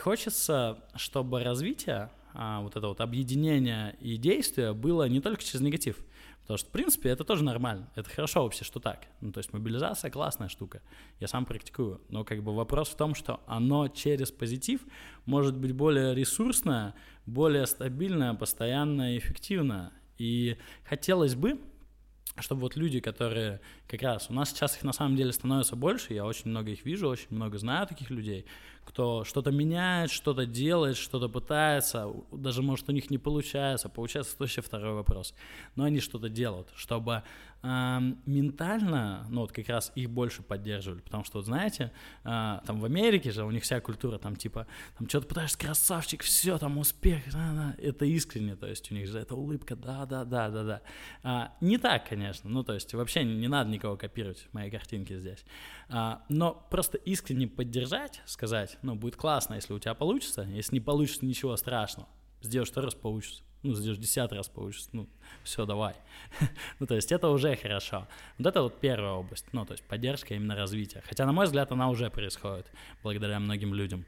хочется, 0.00 0.78
чтобы 0.94 1.42
развитие 1.42 2.10
а, 2.34 2.60
вот 2.60 2.76
это 2.76 2.88
вот 2.88 3.00
объединение 3.00 3.96
и 4.00 4.16
действие 4.16 4.74
было 4.74 5.08
не 5.08 5.20
только 5.20 5.42
через 5.42 5.60
негатив. 5.60 5.96
Потому 6.44 6.58
что, 6.58 6.68
в 6.68 6.72
принципе, 6.72 7.08
это 7.08 7.24
тоже 7.24 7.42
нормально. 7.42 7.90
Это 7.94 8.10
хорошо 8.10 8.42
вообще, 8.42 8.64
что 8.64 8.78
так. 8.78 9.06
Ну, 9.22 9.32
то 9.32 9.38
есть 9.38 9.54
мобилизация 9.54 10.10
классная 10.10 10.48
штука. 10.48 10.82
Я 11.18 11.26
сам 11.26 11.46
практикую. 11.46 12.02
Но 12.10 12.22
как 12.22 12.42
бы 12.42 12.54
вопрос 12.54 12.90
в 12.90 12.96
том, 12.96 13.14
что 13.14 13.40
оно 13.46 13.88
через 13.88 14.30
позитив 14.30 14.82
может 15.24 15.56
быть 15.56 15.72
более 15.72 16.14
ресурсное, 16.14 16.94
более 17.24 17.66
стабильное, 17.66 18.34
постоянное, 18.34 19.16
эффективное. 19.16 19.92
И 20.18 20.58
хотелось 20.84 21.34
бы, 21.34 21.58
чтобы 22.38 22.60
вот 22.60 22.76
люди, 22.76 23.00
которые 23.00 23.62
как 23.88 24.02
раз, 24.02 24.26
у 24.28 24.34
нас 24.34 24.50
сейчас 24.50 24.76
их 24.76 24.82
на 24.82 24.92
самом 24.92 25.16
деле 25.16 25.32
становится 25.32 25.76
больше, 25.76 26.12
я 26.12 26.26
очень 26.26 26.50
много 26.50 26.72
их 26.72 26.84
вижу, 26.84 27.08
очень 27.08 27.28
много 27.30 27.56
знаю 27.56 27.86
таких 27.86 28.10
людей, 28.10 28.44
кто 28.84 29.24
что-то 29.24 29.50
меняет, 29.50 30.10
что-то 30.10 30.46
делает, 30.46 30.96
что-то 30.96 31.28
пытается, 31.28 32.12
даже 32.32 32.62
может 32.62 32.88
у 32.88 32.92
них 32.92 33.10
не 33.10 33.18
получается, 33.18 33.88
получается, 33.88 34.34
это 34.34 34.44
вообще 34.44 34.60
второй 34.60 34.94
вопрос, 34.94 35.34
но 35.74 35.84
они 35.84 36.00
что-то 36.00 36.28
делают, 36.28 36.68
чтобы 36.76 37.22
э, 37.62 37.98
ментально, 38.26 39.26
ну 39.30 39.42
вот 39.42 39.52
как 39.52 39.68
раз 39.68 39.90
их 39.94 40.10
больше 40.10 40.42
поддерживали, 40.42 41.00
потому 41.00 41.24
что, 41.24 41.38
вот 41.38 41.46
знаете, 41.46 41.92
э, 42.24 42.60
там 42.66 42.80
в 42.80 42.84
Америке 42.84 43.30
же 43.30 43.44
у 43.44 43.50
них 43.50 43.62
вся 43.64 43.80
культура 43.80 44.18
там 44.18 44.36
типа, 44.36 44.66
там 44.98 45.08
что-то 45.08 45.26
пытаешься, 45.26 45.58
красавчик, 45.58 46.22
все, 46.22 46.58
там 46.58 46.78
успех, 46.78 47.22
да, 47.32 47.52
да, 47.52 47.74
это 47.82 48.04
искренне, 48.04 48.54
то 48.54 48.66
есть 48.66 48.90
у 48.92 48.94
них 48.94 49.08
же 49.08 49.18
эта 49.18 49.34
улыбка, 49.34 49.76
да, 49.76 50.06
да, 50.06 50.24
да, 50.24 50.50
да, 50.50 50.62
да. 50.62 50.82
А, 51.22 51.52
не 51.60 51.78
так, 51.78 52.08
конечно, 52.08 52.48
ну 52.50 52.62
то 52.62 52.74
есть 52.74 52.92
вообще 52.94 53.24
не, 53.24 53.34
не 53.34 53.48
надо 53.48 53.70
никого 53.70 53.96
копировать, 53.96 54.46
мои 54.52 54.70
картинки 54.70 55.18
здесь, 55.18 55.44
а, 55.88 56.22
но 56.28 56.66
просто 56.70 56.98
искренне 56.98 57.48
поддержать, 57.48 58.20
сказать, 58.26 58.73
ну 58.82 58.94
будет 58.94 59.16
классно, 59.16 59.54
если 59.54 59.72
у 59.72 59.78
тебя 59.78 59.94
получится, 59.94 60.42
если 60.42 60.74
не 60.74 60.80
получится, 60.80 61.24
ничего 61.24 61.56
страшного, 61.56 62.08
сделаешь 62.42 62.70
второй 62.70 62.86
раз 62.86 62.94
получится 62.94 63.42
ну, 63.64 63.72
сделаешь 63.74 63.98
десятый 63.98 64.36
раз 64.36 64.48
получится, 64.48 64.90
ну, 64.92 65.08
все, 65.42 65.64
давай. 65.64 65.94
ну, 66.78 66.86
то 66.86 66.94
есть 66.94 67.10
это 67.10 67.28
уже 67.30 67.56
хорошо. 67.56 68.06
Вот 68.38 68.46
это 68.46 68.62
вот 68.62 68.78
первая 68.78 69.12
область, 69.12 69.46
ну, 69.52 69.64
то 69.64 69.72
есть 69.72 69.82
поддержка 69.84 70.34
именно 70.34 70.54
развития. 70.54 71.02
Хотя, 71.08 71.24
на 71.24 71.32
мой 71.32 71.46
взгляд, 71.46 71.72
она 71.72 71.88
уже 71.88 72.10
происходит 72.10 72.66
благодаря 73.02 73.40
многим 73.40 73.72
людям. 73.72 74.04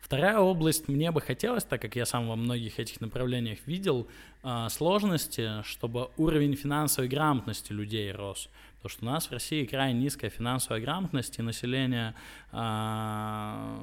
Вторая 0.00 0.38
область 0.38 0.88
мне 0.88 1.12
бы 1.12 1.20
хотелось, 1.20 1.64
так 1.64 1.80
как 1.80 1.96
я 1.96 2.04
сам 2.04 2.28
во 2.28 2.36
многих 2.36 2.78
этих 2.78 3.00
направлениях 3.00 3.58
видел 3.64 4.06
э, 4.42 4.66
сложности, 4.68 5.62
чтобы 5.62 6.10
уровень 6.18 6.56
финансовой 6.56 7.08
грамотности 7.08 7.72
людей 7.72 8.12
рос. 8.12 8.50
Потому 8.84 8.98
что 8.98 9.06
у 9.06 9.08
нас 9.08 9.26
в 9.28 9.32
России 9.32 9.64
крайне 9.64 9.98
низкая 9.98 10.28
финансовая 10.28 10.78
грамотность, 10.78 11.38
и 11.38 11.42
население, 11.42 12.14
э, 12.52 13.78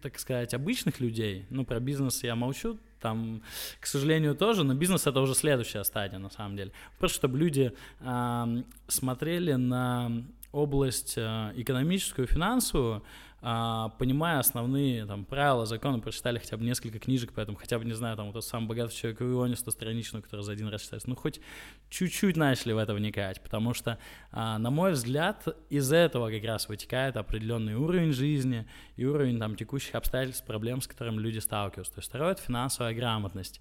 так 0.00 0.16
сказать, 0.20 0.54
обычных 0.54 1.00
людей, 1.00 1.44
ну, 1.50 1.64
про 1.64 1.80
бизнес 1.80 2.22
я 2.22 2.36
молчу, 2.36 2.78
там, 3.00 3.42
к 3.80 3.86
сожалению, 3.86 4.36
тоже, 4.36 4.62
но 4.62 4.74
бизнес 4.74 5.08
это 5.08 5.20
уже 5.20 5.34
следующая 5.34 5.82
стадия, 5.82 6.20
на 6.20 6.30
самом 6.30 6.56
деле. 6.56 6.70
Просто 7.00 7.16
чтобы 7.16 7.36
люди 7.36 7.72
э, 7.98 8.62
смотрели 8.86 9.54
на 9.54 10.24
область 10.52 11.14
э, 11.16 11.52
экономическую, 11.56 12.28
финансовую, 12.28 12.98
а, 12.98 13.02
понимая 13.40 14.40
основные 14.40 15.06
там, 15.06 15.24
правила, 15.24 15.64
законы, 15.64 16.00
прочитали 16.00 16.38
хотя 16.38 16.56
бы 16.56 16.64
несколько 16.64 16.98
книжек, 16.98 17.32
поэтому 17.34 17.56
хотя 17.56 17.78
бы, 17.78 17.84
не 17.84 17.92
знаю, 17.92 18.16
там, 18.16 18.26
вот 18.26 18.32
тот 18.32 18.44
самый 18.44 18.66
богатый 18.66 18.94
человек 18.94 19.20
в 19.20 19.24
Ионе, 19.24 19.54
100-страничную, 19.54 20.22
который 20.22 20.40
за 20.40 20.52
один 20.52 20.68
раз 20.68 20.82
читается, 20.82 21.08
ну, 21.08 21.14
хоть 21.14 21.40
чуть-чуть 21.88 22.36
начали 22.36 22.72
в 22.72 22.78
это 22.78 22.94
вникать, 22.94 23.40
потому 23.40 23.74
что, 23.74 23.98
а, 24.32 24.58
на 24.58 24.70
мой 24.70 24.92
взгляд, 24.92 25.46
из 25.70 25.92
этого 25.92 26.30
как 26.30 26.44
раз 26.44 26.68
вытекает 26.68 27.16
определенный 27.16 27.74
уровень 27.74 28.12
жизни 28.12 28.66
и 28.96 29.04
уровень 29.04 29.38
там 29.38 29.54
текущих 29.54 29.94
обстоятельств, 29.94 30.44
проблем, 30.44 30.80
с 30.80 30.88
которыми 30.88 31.20
люди 31.20 31.38
сталкиваются. 31.38 31.94
То 31.94 31.98
есть 32.00 32.08
второе— 32.08 32.32
это 32.32 32.42
финансовая 32.42 32.94
грамотность. 32.94 33.60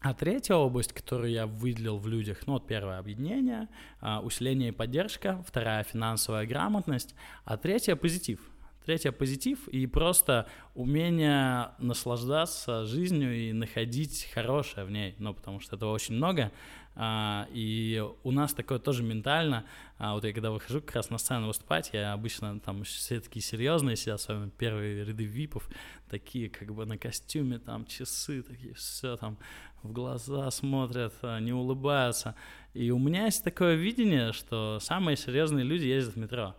А, 0.00 0.14
третья 0.14 0.54
область, 0.54 0.92
которую 0.92 1.32
я 1.32 1.46
выделил 1.46 1.98
в 1.98 2.06
людях, 2.06 2.46
ну 2.46 2.52
вот 2.54 2.66
первое 2.68 2.98
объединение, 2.98 3.68
а, 4.00 4.20
усиление 4.20 4.68
и 4.68 4.72
поддержка, 4.72 5.42
вторая 5.46 5.82
финансовая 5.82 6.46
грамотность, 6.46 7.14
а 7.44 7.56
третья 7.56 7.96
позитив. 7.96 8.40
Третья 8.84 9.12
позитив 9.12 9.66
и 9.68 9.86
просто 9.86 10.46
умение 10.74 11.72
наслаждаться 11.78 12.86
жизнью 12.86 13.36
и 13.36 13.52
находить 13.52 14.30
хорошее 14.32 14.86
в 14.86 14.90
ней, 14.90 15.14
ну 15.18 15.34
потому 15.34 15.60
что 15.60 15.76
этого 15.76 15.92
очень 15.92 16.14
много, 16.14 16.52
а, 17.00 17.46
и 17.52 18.04
у 18.24 18.32
нас 18.32 18.52
такое 18.52 18.80
тоже 18.80 19.04
ментально. 19.04 19.64
А, 19.98 20.14
вот 20.14 20.24
я 20.24 20.32
когда 20.32 20.50
выхожу 20.50 20.80
как 20.80 20.96
раз 20.96 21.10
на 21.10 21.18
сцену 21.18 21.46
выступать, 21.46 21.90
я 21.92 22.12
обычно 22.12 22.58
там 22.58 22.82
все 22.82 23.20
такие 23.20 23.40
серьезные 23.40 23.94
сидят, 23.94 24.18
особенно 24.18 24.50
первые 24.50 25.04
ряды 25.04 25.22
випов, 25.22 25.70
такие 26.10 26.50
как 26.50 26.74
бы 26.74 26.84
на 26.86 26.98
костюме, 26.98 27.60
там 27.60 27.86
часы, 27.86 28.42
такие 28.42 28.74
все 28.74 29.16
там 29.16 29.38
в 29.84 29.92
глаза 29.92 30.50
смотрят, 30.50 31.14
а, 31.22 31.38
не 31.38 31.52
улыбаются. 31.52 32.34
И 32.74 32.90
у 32.90 32.98
меня 32.98 33.26
есть 33.26 33.44
такое 33.44 33.76
видение, 33.76 34.32
что 34.32 34.80
самые 34.80 35.16
серьезные 35.16 35.64
люди 35.64 35.84
ездят 35.84 36.16
в 36.16 36.18
метро. 36.18 36.56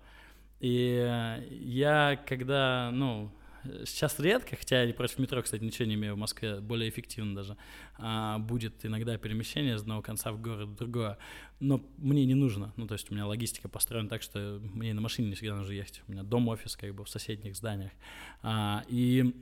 И 0.62 1.44
я 1.50 2.18
когда, 2.26 2.92
ну, 2.94 3.30
сейчас 3.86 4.20
редко, 4.20 4.56
хотя 4.56 4.84
я 4.84 4.94
против 4.94 5.20
метро, 5.20 5.42
кстати, 5.42 5.64
ничего 5.64 5.88
не 5.88 5.96
имею 5.96 6.16
в 6.16 6.18
Москве, 6.18 6.60
более 6.60 6.90
эффективно 6.90 7.36
даже, 7.36 7.58
а, 7.98 8.40
будет 8.40 8.86
иногда 8.86 9.18
перемещение 9.18 9.78
с 9.78 9.82
одного 9.82 10.02
конца 10.02 10.32
в 10.32 10.42
город 10.42 10.70
в 10.70 10.76
другое, 10.76 11.18
но 11.60 11.84
мне 11.98 12.26
не 12.26 12.36
нужно, 12.36 12.74
ну, 12.78 12.88
то 12.88 12.94
есть 12.94 13.10
у 13.12 13.14
меня 13.14 13.26
логистика 13.26 13.70
построена 13.70 14.10
так, 14.10 14.22
что 14.22 14.60
мне 14.62 14.94
на 14.94 15.02
машине 15.02 15.30
не 15.30 15.36
всегда 15.36 15.56
нужно 15.56 15.74
ехать, 15.74 16.02
у 16.08 16.12
меня 16.12 16.24
дом-офис 16.24 16.76
как 16.76 16.94
бы 16.94 17.04
в 17.04 17.10
соседних 17.10 17.56
зданиях, 17.56 17.92
а, 18.42 18.84
и 18.88 19.34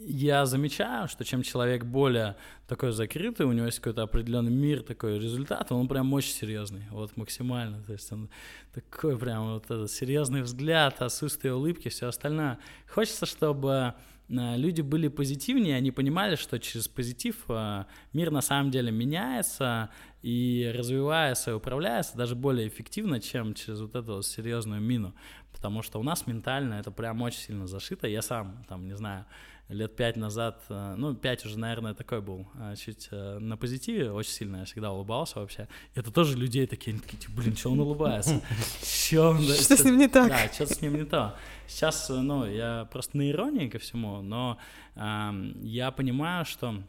я 0.00 0.46
замечаю, 0.46 1.08
что 1.08 1.24
чем 1.24 1.42
человек 1.42 1.84
более 1.84 2.36
такой 2.66 2.92
закрытый, 2.92 3.46
у 3.46 3.52
него 3.52 3.66
есть 3.66 3.78
какой-то 3.78 4.02
определенный 4.02 4.50
мир, 4.50 4.82
такой 4.82 5.18
результат, 5.18 5.70
он 5.72 5.88
прям 5.88 6.12
очень 6.12 6.32
серьезный, 6.32 6.84
вот 6.90 7.16
максимально, 7.16 7.82
то 7.82 7.92
есть 7.92 8.10
он 8.12 8.30
такой 8.72 9.18
прям 9.18 9.54
вот 9.54 9.64
этот 9.64 9.90
серьезный 9.90 10.42
взгляд, 10.42 11.02
отсутствие 11.02 11.54
улыбки, 11.54 11.88
все 11.88 12.08
остальное. 12.08 12.58
Хочется, 12.88 13.26
чтобы 13.26 13.94
э, 14.28 14.56
люди 14.56 14.80
были 14.80 15.08
позитивнее, 15.08 15.76
они 15.76 15.90
понимали, 15.90 16.36
что 16.36 16.58
через 16.58 16.88
позитив 16.88 17.36
э, 17.48 17.84
мир 18.12 18.30
на 18.30 18.40
самом 18.40 18.70
деле 18.70 18.90
меняется 18.90 19.90
и 20.22 20.72
развивается 20.76 21.50
и 21.50 21.54
управляется 21.54 22.16
даже 22.16 22.34
более 22.34 22.66
эффективно, 22.68 23.20
чем 23.20 23.54
через 23.54 23.80
вот 23.80 23.94
эту 23.94 24.14
вот 24.14 24.26
серьезную 24.26 24.80
мину, 24.80 25.14
потому 25.52 25.82
что 25.82 26.00
у 26.00 26.02
нас 26.02 26.26
ментально 26.26 26.74
это 26.74 26.90
прям 26.90 27.22
очень 27.22 27.40
сильно 27.40 27.66
зашито. 27.66 28.08
Я 28.08 28.22
сам, 28.22 28.64
там, 28.68 28.86
не 28.86 28.96
знаю, 28.96 29.26
лет 29.68 29.96
пять 29.96 30.16
назад, 30.16 30.62
э, 30.68 30.94
ну, 30.96 31.14
пять 31.14 31.44
уже, 31.46 31.58
наверное, 31.58 31.94
такой 31.94 32.20
был, 32.20 32.46
э, 32.56 32.74
чуть 32.76 33.08
э, 33.10 33.38
на 33.38 33.56
позитиве, 33.56 34.10
очень 34.10 34.30
сильно 34.30 34.58
я 34.58 34.64
всегда 34.64 34.92
улыбался 34.92 35.40
вообще. 35.40 35.68
Это 35.94 36.10
тоже 36.10 36.36
людей 36.36 36.66
такие, 36.66 36.92
они 36.92 37.00
такие, 37.00 37.18
типа, 37.18 37.32
блин, 37.36 37.56
что 37.56 37.70
он 37.72 37.80
улыбается? 37.80 38.42
Что 38.82 39.76
с 39.76 39.84
ним 39.84 39.98
не 39.98 40.08
так? 40.08 40.28
Да, 40.28 40.52
что 40.52 40.66
с 40.66 40.80
ним 40.80 40.96
не 40.96 41.04
то. 41.04 41.36
Сейчас, 41.66 42.08
ну, 42.08 42.46
я 42.46 42.86
просто 42.92 43.16
на 43.16 43.30
иронии 43.30 43.68
ко 43.68 43.78
всему, 43.78 44.20
но 44.20 44.58
я 44.94 45.90
понимаю, 45.90 46.44
что 46.44 46.82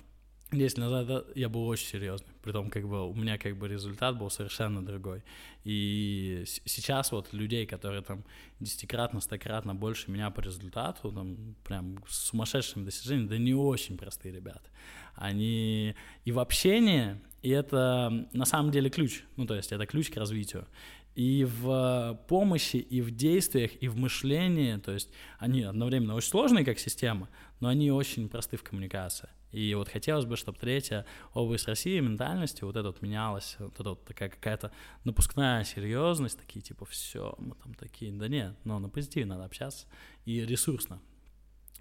10 0.57 0.77
назад 0.77 1.25
я 1.35 1.49
был 1.49 1.67
очень 1.67 1.87
серьезный, 1.87 2.33
при 2.41 2.51
том, 2.51 2.69
как 2.69 2.87
бы 2.87 3.09
у 3.09 3.13
меня 3.13 3.37
как 3.37 3.57
бы 3.57 3.67
результат 3.67 4.17
был 4.17 4.29
совершенно 4.29 4.85
другой. 4.85 5.23
И 5.63 6.43
сейчас 6.45 7.11
вот 7.11 7.33
людей, 7.33 7.65
которые 7.65 8.01
там 8.01 8.23
десятикратно, 8.59 9.21
стократно 9.21 9.75
больше 9.75 10.11
меня 10.11 10.29
по 10.31 10.41
результату, 10.41 11.11
там 11.11 11.55
прям 11.63 11.97
с 12.07 12.29
сумасшедшими 12.29 12.85
достижениями, 12.85 13.27
да 13.27 13.37
не 13.37 13.53
очень 13.53 13.97
простые 13.97 14.33
ребята. 14.33 14.69
Они 15.15 15.95
и 16.25 16.31
в 16.31 16.39
общении, 16.39 17.17
И 17.45 17.49
это 17.51 18.27
на 18.33 18.45
самом 18.45 18.71
деле 18.71 18.89
ключ, 18.89 19.21
ну 19.35 19.45
то 19.45 19.53
есть 19.53 19.71
это 19.71 19.85
ключ 19.85 20.09
к 20.09 20.17
развитию. 20.17 20.65
И 21.13 21.45
в 21.45 22.19
помощи, 22.27 22.77
и 22.77 23.01
в 23.01 23.11
действиях, 23.11 23.71
и 23.81 23.87
в 23.87 23.95
мышлении, 23.97 24.77
то 24.77 24.91
есть 24.91 25.11
они 25.37 25.61
одновременно 25.61 26.15
очень 26.15 26.29
сложные 26.29 26.65
как 26.65 26.79
система, 26.79 27.29
но 27.59 27.69
они 27.69 27.91
очень 27.91 28.29
просты 28.29 28.57
в 28.57 28.63
коммуникации. 28.63 29.29
И 29.51 29.73
вот 29.73 29.87
хотелось 29.87 30.25
бы, 30.25 30.35
чтобы 30.35 30.57
третья 30.57 31.05
область 31.33 31.67
России 31.67 31.99
ментальности 31.99 32.63
вот 32.63 32.75
это 32.75 32.87
вот 32.87 33.01
менялась, 33.01 33.55
вот 33.59 33.79
это 33.79 33.89
вот 33.91 34.03
такая 34.03 34.29
какая-то 34.29 34.71
напускная 35.05 35.63
серьезность, 35.63 36.37
такие 36.37 36.61
типа 36.61 36.85
все, 36.85 37.35
мы 37.37 37.55
там 37.55 37.73
такие, 37.73 38.11
да 38.11 38.27
нет, 38.27 38.55
но 38.65 38.79
на 38.79 38.89
позитиве 38.89 39.25
надо 39.25 39.45
общаться 39.45 39.87
и 40.25 40.41
ресурсно. 40.45 40.99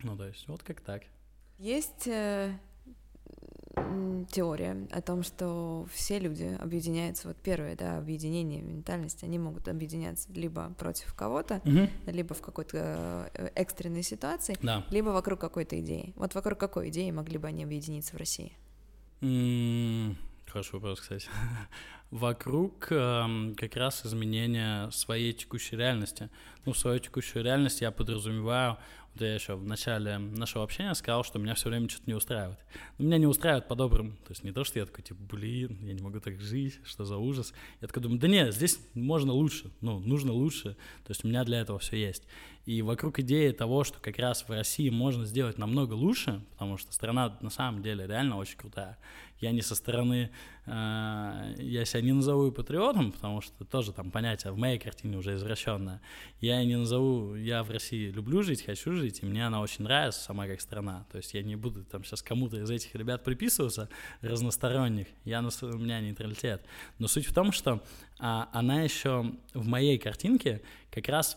Ну, 0.02 0.16
то 0.16 0.26
есть 0.26 0.46
вот 0.46 0.62
как 0.62 0.80
так. 0.82 1.02
Есть 1.58 2.06
э, 2.06 2.56
теория 4.30 4.86
о 4.90 5.00
том, 5.02 5.22
что 5.22 5.86
все 5.92 6.18
люди 6.18 6.56
объединяются, 6.60 7.28
вот 7.28 7.36
первое, 7.36 7.76
да, 7.76 7.98
объединение 7.98 8.62
ментальности, 8.62 9.24
они 9.24 9.38
могут 9.38 9.68
объединяться 9.68 10.32
либо 10.32 10.72
против 10.78 11.14
кого-то, 11.14 11.60
Мгм. 11.64 11.88
либо 12.06 12.34
в 12.34 12.40
какой-то 12.42 13.30
э, 13.34 13.48
экстренной 13.54 14.02
ситуации, 14.02 14.56
Да. 14.62 14.84
либо 14.90 15.08
вокруг 15.10 15.40
какой-то 15.40 15.78
идеи. 15.80 16.12
Вот 16.16 16.34
вокруг 16.34 16.58
какой 16.58 16.88
идеи 16.88 17.10
могли 17.10 17.38
бы 17.38 17.48
они 17.48 17.64
объединиться 17.64 18.14
в 18.14 18.18
России? 18.18 18.52
Хороший 20.46 20.74
вопрос, 20.74 21.00
кстати. 21.00 21.28
Вокруг 22.10 22.86
эм, 22.90 23.54
как 23.56 23.74
раз 23.76 24.06
изменения 24.06 24.88
своей 24.90 25.32
текущей 25.32 25.76
реальности. 25.76 26.30
Ну, 26.64 26.74
свою 26.74 27.00
текущую 27.00 27.42
реальность 27.44 27.80
я 27.80 27.90
подразумеваю, 27.90 28.76
вот 29.14 29.22
я 29.22 29.34
еще 29.34 29.54
в 29.54 29.64
начале 29.64 30.18
нашего 30.18 30.64
общения 30.64 30.92
сказал, 30.94 31.22
что 31.22 31.38
меня 31.38 31.54
все 31.54 31.68
время 31.68 31.88
что-то 31.88 32.04
не 32.06 32.14
устраивает. 32.14 32.58
Но 32.98 33.04
меня 33.04 33.18
не 33.18 33.26
устраивает 33.26 33.68
по-доброму. 33.68 34.12
То 34.24 34.30
есть 34.30 34.42
не 34.42 34.52
то, 34.52 34.64
что 34.64 34.78
я 34.80 34.86
такой, 34.86 35.04
типа, 35.04 35.20
блин, 35.22 35.78
я 35.82 35.92
не 35.92 36.02
могу 36.02 36.20
так 36.20 36.40
жить, 36.40 36.80
что 36.84 37.04
за 37.04 37.16
ужас. 37.16 37.54
Я 37.80 37.86
такой 37.86 38.02
думаю, 38.02 38.20
да 38.20 38.26
нет, 38.26 38.52
здесь 38.52 38.80
можно 38.94 39.32
лучше, 39.32 39.70
ну, 39.80 40.00
нужно 40.00 40.32
лучше. 40.32 40.74
То 41.04 41.10
есть 41.10 41.24
у 41.24 41.28
меня 41.28 41.44
для 41.44 41.60
этого 41.60 41.78
все 41.78 41.96
есть. 41.96 42.24
И 42.66 42.80
вокруг 42.80 43.18
идеи 43.18 43.50
того, 43.50 43.84
что 43.84 43.98
как 44.00 44.18
раз 44.18 44.48
в 44.48 44.50
России 44.50 44.88
можно 44.88 45.26
сделать 45.26 45.58
намного 45.58 45.92
лучше, 45.92 46.40
потому 46.52 46.78
что 46.78 46.92
страна 46.92 47.36
на 47.42 47.50
самом 47.50 47.82
деле 47.82 48.06
реально 48.06 48.38
очень 48.38 48.56
крутая. 48.56 48.96
Я 49.40 49.50
не 49.50 49.60
со 49.60 49.74
стороны, 49.74 50.30
э, 50.64 51.54
я 51.58 51.84
себя 51.84 52.00
не 52.00 52.12
назову 52.12 52.50
патриотом, 52.50 53.12
потому 53.12 53.42
что 53.42 53.66
тоже 53.66 53.92
там 53.92 54.10
понятие 54.10 54.52
в 54.52 54.56
моей 54.56 54.78
картине 54.78 55.18
уже 55.18 55.34
извращенное. 55.34 56.00
Я 56.40 56.64
не 56.64 56.76
назову, 56.76 57.34
я 57.34 57.62
в 57.62 57.70
России 57.70 58.10
люблю 58.10 58.42
жить, 58.42 58.64
хочу 58.64 58.92
жить, 58.92 59.20
и 59.22 59.26
мне 59.26 59.46
она 59.46 59.60
очень 59.60 59.84
нравится 59.84 60.20
сама 60.20 60.46
как 60.46 60.62
страна. 60.62 61.04
То 61.12 61.18
есть 61.18 61.34
я 61.34 61.42
не 61.42 61.56
буду 61.56 61.84
там 61.84 62.02
сейчас 62.04 62.22
кому-то 62.22 62.56
из 62.62 62.70
этих 62.70 62.94
ребят 62.94 63.24
приписываться 63.24 63.90
разносторонних, 64.22 65.08
я 65.24 65.42
на, 65.42 65.50
у 65.60 65.76
меня 65.76 66.00
нейтралитет. 66.00 66.64
Но 66.98 67.08
суть 67.08 67.26
в 67.26 67.34
том, 67.34 67.52
что 67.52 67.82
а, 68.18 68.48
она 68.52 68.80
еще 68.80 69.32
в 69.52 69.66
моей 69.66 69.98
картинке 69.98 70.62
как 70.90 71.08
раз 71.08 71.36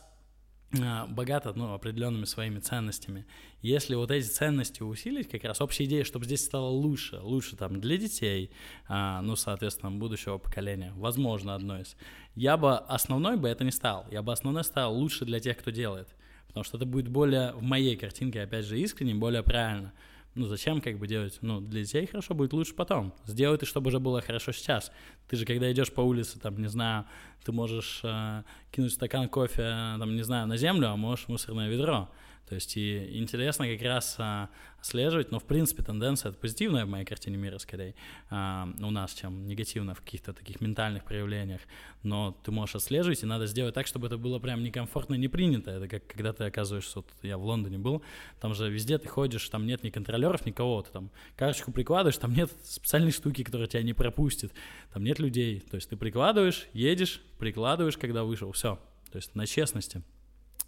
а, 0.73 1.07
богата 1.07 1.53
ну, 1.55 1.73
определенными 1.73 2.25
своими 2.25 2.59
ценностями. 2.59 3.25
Если 3.61 3.95
вот 3.95 4.11
эти 4.11 4.27
ценности 4.27 4.83
усилить, 4.83 5.29
как 5.29 5.45
раз 5.45 5.61
общая 5.61 5.85
идея, 5.85 6.03
чтобы 6.03 6.25
здесь 6.25 6.43
стало 6.43 6.67
лучше, 6.67 7.19
лучше 7.19 7.55
там 7.55 7.79
для 7.79 7.97
детей, 7.97 8.51
а, 8.87 9.21
ну, 9.21 9.35
соответственно, 9.35 9.91
будущего 9.91 10.37
поколения, 10.37 10.91
возможно, 10.95 11.55
одно 11.55 11.79
из. 11.79 11.95
Я 12.35 12.57
бы 12.57 12.77
основной 12.77 13.37
бы 13.37 13.47
это 13.47 13.63
не 13.63 13.71
стал, 13.71 14.05
я 14.11 14.21
бы 14.21 14.33
основной 14.33 14.63
стал 14.65 14.93
лучше 14.93 15.23
для 15.23 15.39
тех, 15.39 15.57
кто 15.57 15.71
делает, 15.71 16.09
потому 16.47 16.65
что 16.65 16.77
это 16.77 16.85
будет 16.85 17.07
более, 17.07 17.53
в 17.53 17.61
моей 17.61 17.95
картинке, 17.95 18.41
опять 18.41 18.65
же, 18.65 18.77
искренне, 18.77 19.15
более 19.15 19.43
правильно. 19.43 19.93
Ну, 20.37 20.45
зачем 20.45 20.81
как 20.81 20.99
бы 20.99 21.07
делать? 21.07 21.39
Ну, 21.41 21.59
для 21.61 21.81
детей 21.81 22.05
хорошо 22.05 22.35
будет 22.35 22.53
лучше 22.53 22.75
потом. 22.75 23.11
Сделай 23.25 23.57
ты, 23.57 23.65
чтобы 23.65 23.87
уже 23.87 23.99
было 23.99 24.21
хорошо 24.21 24.51
сейчас. 24.51 24.91
Ты 25.27 25.35
же, 25.35 25.45
когда 25.45 25.71
идешь 25.71 25.91
по 25.91 26.01
улице, 26.01 26.39
там, 26.39 26.61
не 26.61 26.67
знаю, 26.67 27.05
ты 27.43 27.51
можешь 27.51 28.01
э, 28.03 28.43
кинуть 28.71 28.93
стакан 28.93 29.29
кофе, 29.29 29.63
там, 29.97 30.15
не 30.15 30.21
знаю, 30.21 30.45
на 30.45 30.55
землю, 30.55 30.89
а 30.89 30.95
можешь 30.95 31.27
мусорное 31.27 31.69
ведро. 31.69 32.11
То 32.47 32.55
есть 32.55 32.77
и 32.77 33.19
интересно 33.19 33.67
как 33.67 33.81
раз 33.81 34.15
а, 34.19 34.49
отслеживать, 34.79 35.31
но 35.31 35.39
в 35.39 35.43
принципе 35.43 35.83
тенденция 35.83 36.29
это 36.29 36.39
позитивная 36.39 36.85
в 36.85 36.89
моей 36.89 37.03
картине 37.03 37.35
мира 37.35 37.57
скорее 37.57 37.93
а, 38.29 38.69
у 38.79 38.89
нас, 38.89 39.13
чем 39.13 39.47
негативная 39.47 39.93
в 39.93 40.01
каких-то 40.01 40.31
таких 40.31 40.61
ментальных 40.61 41.03
проявлениях. 41.03 41.59
Но 42.03 42.37
ты 42.45 42.51
можешь 42.51 42.75
отслеживать, 42.75 43.21
и 43.21 43.25
надо 43.25 43.47
сделать 43.47 43.75
так, 43.75 43.85
чтобы 43.85 44.07
это 44.07 44.17
было 44.17 44.39
прям 44.39 44.63
некомфортно 44.63 45.15
и 45.15 45.17
не 45.17 45.27
принято. 45.27 45.71
Это 45.71 45.89
как 45.89 46.07
когда 46.07 46.31
ты 46.31 46.45
оказываешься, 46.45 46.99
вот 46.99 47.07
я 47.21 47.37
в 47.37 47.43
Лондоне 47.43 47.79
был, 47.79 48.01
там 48.39 48.53
же 48.53 48.69
везде 48.69 48.97
ты 48.97 49.09
ходишь, 49.09 49.47
там 49.49 49.65
нет 49.65 49.83
ни 49.83 49.89
контролеров, 49.89 50.45
никого, 50.45 50.81
ты 50.83 50.91
там 50.91 51.11
карточку 51.35 51.73
прикладываешь, 51.73 52.17
там 52.17 52.33
нет 52.33 52.49
специальной 52.63 53.11
штуки, 53.11 53.43
которая 53.43 53.67
тебя 53.67 53.83
не 53.83 53.93
пропустит, 53.93 54.53
там 54.93 55.03
нет 55.03 55.19
людей. 55.19 55.59
То 55.59 55.75
есть 55.75 55.89
ты 55.89 55.97
прикладываешь, 55.97 56.67
едешь, 56.71 57.21
прикладываешь, 57.39 57.97
когда 57.97 58.23
вышел, 58.23 58.53
все. 58.53 58.79
То 59.11 59.17
есть 59.17 59.35
на 59.35 59.45
честности. 59.45 60.01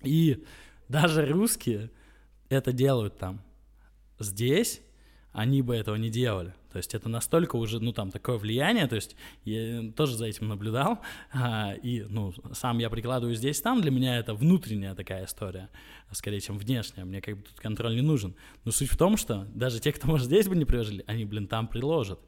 И 0.04 0.44
даже 0.90 1.26
русские 1.26 1.92
это 2.50 2.74
делают 2.74 3.18
там. 3.18 3.42
Здесь 4.20 4.82
они 5.32 5.62
бы 5.62 5.76
этого 5.76 5.96
не 5.96 6.10
делали. 6.10 6.54
То 6.72 6.78
есть 6.78 6.94
это 6.94 7.10
настолько 7.10 7.56
уже, 7.56 7.80
ну, 7.80 7.94
там, 7.94 8.12
такое 8.12 8.38
влияние, 8.38 8.88
то 8.88 8.96
есть 8.96 9.16
я 9.44 9.92
тоже 9.96 10.16
за 10.16 10.26
этим 10.26 10.48
наблюдал, 10.48 11.00
а, 11.32 11.74
и, 11.74 12.02
ну, 12.02 12.34
сам 12.54 12.78
я 12.78 12.90
прикладываю 12.90 13.36
здесь, 13.36 13.60
там, 13.60 13.82
для 13.82 13.90
меня 13.90 14.20
это 14.20 14.36
внутренняя 14.36 14.94
такая 14.94 15.26
история, 15.26 15.70
скорее, 16.12 16.42
чем 16.42 16.58
внешняя, 16.58 17.06
мне 17.06 17.22
как 17.22 17.38
бы 17.38 17.44
тут 17.44 17.60
контроль 17.60 17.96
не 17.96 18.02
нужен. 18.02 18.36
Но 18.66 18.72
суть 18.72 18.92
в 18.92 18.98
том, 18.98 19.18
что 19.18 19.48
даже 19.54 19.80
те, 19.80 19.92
кто, 19.92 20.08
может, 20.08 20.28
здесь 20.28 20.48
бы 20.48 20.56
не 20.56 20.66
приложили, 20.66 21.04
они, 21.08 21.26
блин, 21.26 21.48
там 21.48 21.68
приложат. 21.68 22.20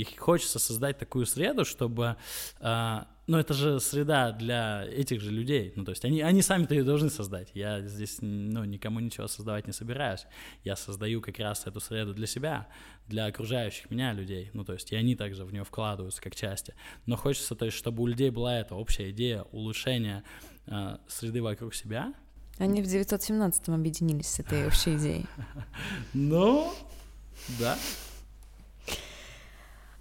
И 0.00 0.04
хочется 0.16 0.58
создать 0.58 0.98
такую 0.98 1.26
среду, 1.26 1.66
чтобы... 1.66 2.16
а, 2.58 3.06
ну, 3.26 3.38
это 3.38 3.52
же 3.52 3.80
среда 3.80 4.32
для 4.32 4.84
этих 4.86 5.20
же 5.20 5.30
людей. 5.30 5.74
Ну, 5.76 5.84
то 5.84 5.90
есть 5.90 6.04
они, 6.06 6.22
они 6.22 6.40
сами-то 6.40 6.74
ее 6.74 6.84
должны 6.84 7.10
создать. 7.10 7.50
Я 7.52 7.82
здесь, 7.82 8.16
ну, 8.22 8.64
никому 8.64 8.98
ничего 8.98 9.28
создавать 9.28 9.66
не 9.66 9.74
собираюсь. 9.74 10.26
Я 10.64 10.74
создаю 10.74 11.20
как 11.20 11.38
раз 11.38 11.66
эту 11.66 11.80
среду 11.80 12.14
для 12.14 12.26
себя, 12.26 12.66
для 13.08 13.26
окружающих 13.26 13.90
меня 13.90 14.14
людей. 14.14 14.50
Ну, 14.54 14.64
то 14.64 14.72
есть 14.72 14.90
и 14.90 14.96
они 14.96 15.16
также 15.16 15.44
в 15.44 15.52
нее 15.52 15.64
вкладываются 15.64 16.22
как 16.22 16.34
части. 16.34 16.74
Но 17.04 17.16
хочется, 17.16 17.54
то 17.54 17.66
есть, 17.66 17.76
чтобы 17.76 18.02
у 18.02 18.06
людей 18.06 18.30
была 18.30 18.58
эта 18.58 18.74
общая 18.74 19.10
идея 19.10 19.42
улучшения 19.52 20.24
а, 20.66 20.98
среды 21.06 21.42
вокруг 21.42 21.74
себя. 21.74 22.14
Они 22.56 22.82
в 22.82 22.86
917-м 22.86 23.74
объединились 23.74 24.28
с 24.28 24.40
этой 24.40 24.66
общей 24.66 24.96
идеей. 24.96 25.26
Ну, 26.14 26.72
да. 27.58 27.78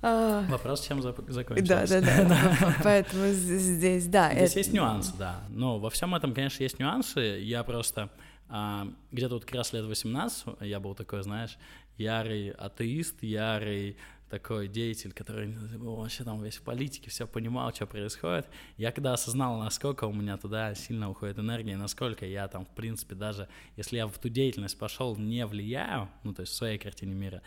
А, 0.02 0.46
Вопрос, 0.50 0.88
чем 0.88 1.00
зап- 1.00 1.26
Да, 1.26 1.34
закончился. 1.34 2.02
да, 2.02 2.26
да. 2.26 2.76
Поэтому 2.84 3.28
здесь, 3.28 4.08
да. 4.08 4.34
Здесь 4.34 4.56
есть 4.56 4.74
нюансы, 4.74 5.14
да. 5.18 5.44
Но 5.50 5.80
во 5.80 5.90
всем 5.90 6.16
этом, 6.16 6.34
конечно, 6.34 6.64
есть 6.64 6.80
нюансы. 6.80 7.20
Я 7.20 7.64
просто 7.64 8.10
а, 8.48 8.88
где-то 9.12 9.36
вот 9.36 9.46
как 9.46 9.56
раз 9.56 9.74
лет 9.74 9.86
18 9.86 10.48
я 10.62 10.80
был 10.80 10.96
такой, 10.96 11.22
знаешь, 11.24 11.58
ярый 11.98 12.52
атеист, 12.52 13.24
ярый 13.24 13.98
такой 14.30 14.68
деятель, 14.68 15.12
который 15.12 15.48
ну, 15.48 15.96
вообще 15.96 16.24
там 16.24 16.42
весь 16.44 16.58
в 16.58 16.62
политике, 16.62 17.10
все 17.10 17.28
понимал, 17.28 17.74
что 17.74 17.88
происходит. 17.88 18.48
Я 18.78 18.92
когда 18.92 19.14
осознал, 19.14 19.58
насколько 19.58 20.06
у 20.06 20.14
меня 20.14 20.38
туда 20.38 20.76
сильно 20.76 21.10
уходит 21.10 21.40
энергия, 21.40 21.78
насколько 21.78 22.26
я 22.26 22.48
там, 22.48 22.66
в 22.66 22.70
принципе, 22.70 23.16
даже 23.16 23.48
если 23.76 23.98
я 23.98 24.08
в 24.08 24.18
ту 24.18 24.30
деятельность 24.30 24.78
пошел, 24.78 25.16
не 25.18 25.46
влияю, 25.46 26.10
ну, 26.24 26.34
то 26.34 26.42
есть 26.42 26.54
в 26.54 26.56
своей 26.56 26.78
картине 26.78 27.16
мира, 27.16 27.42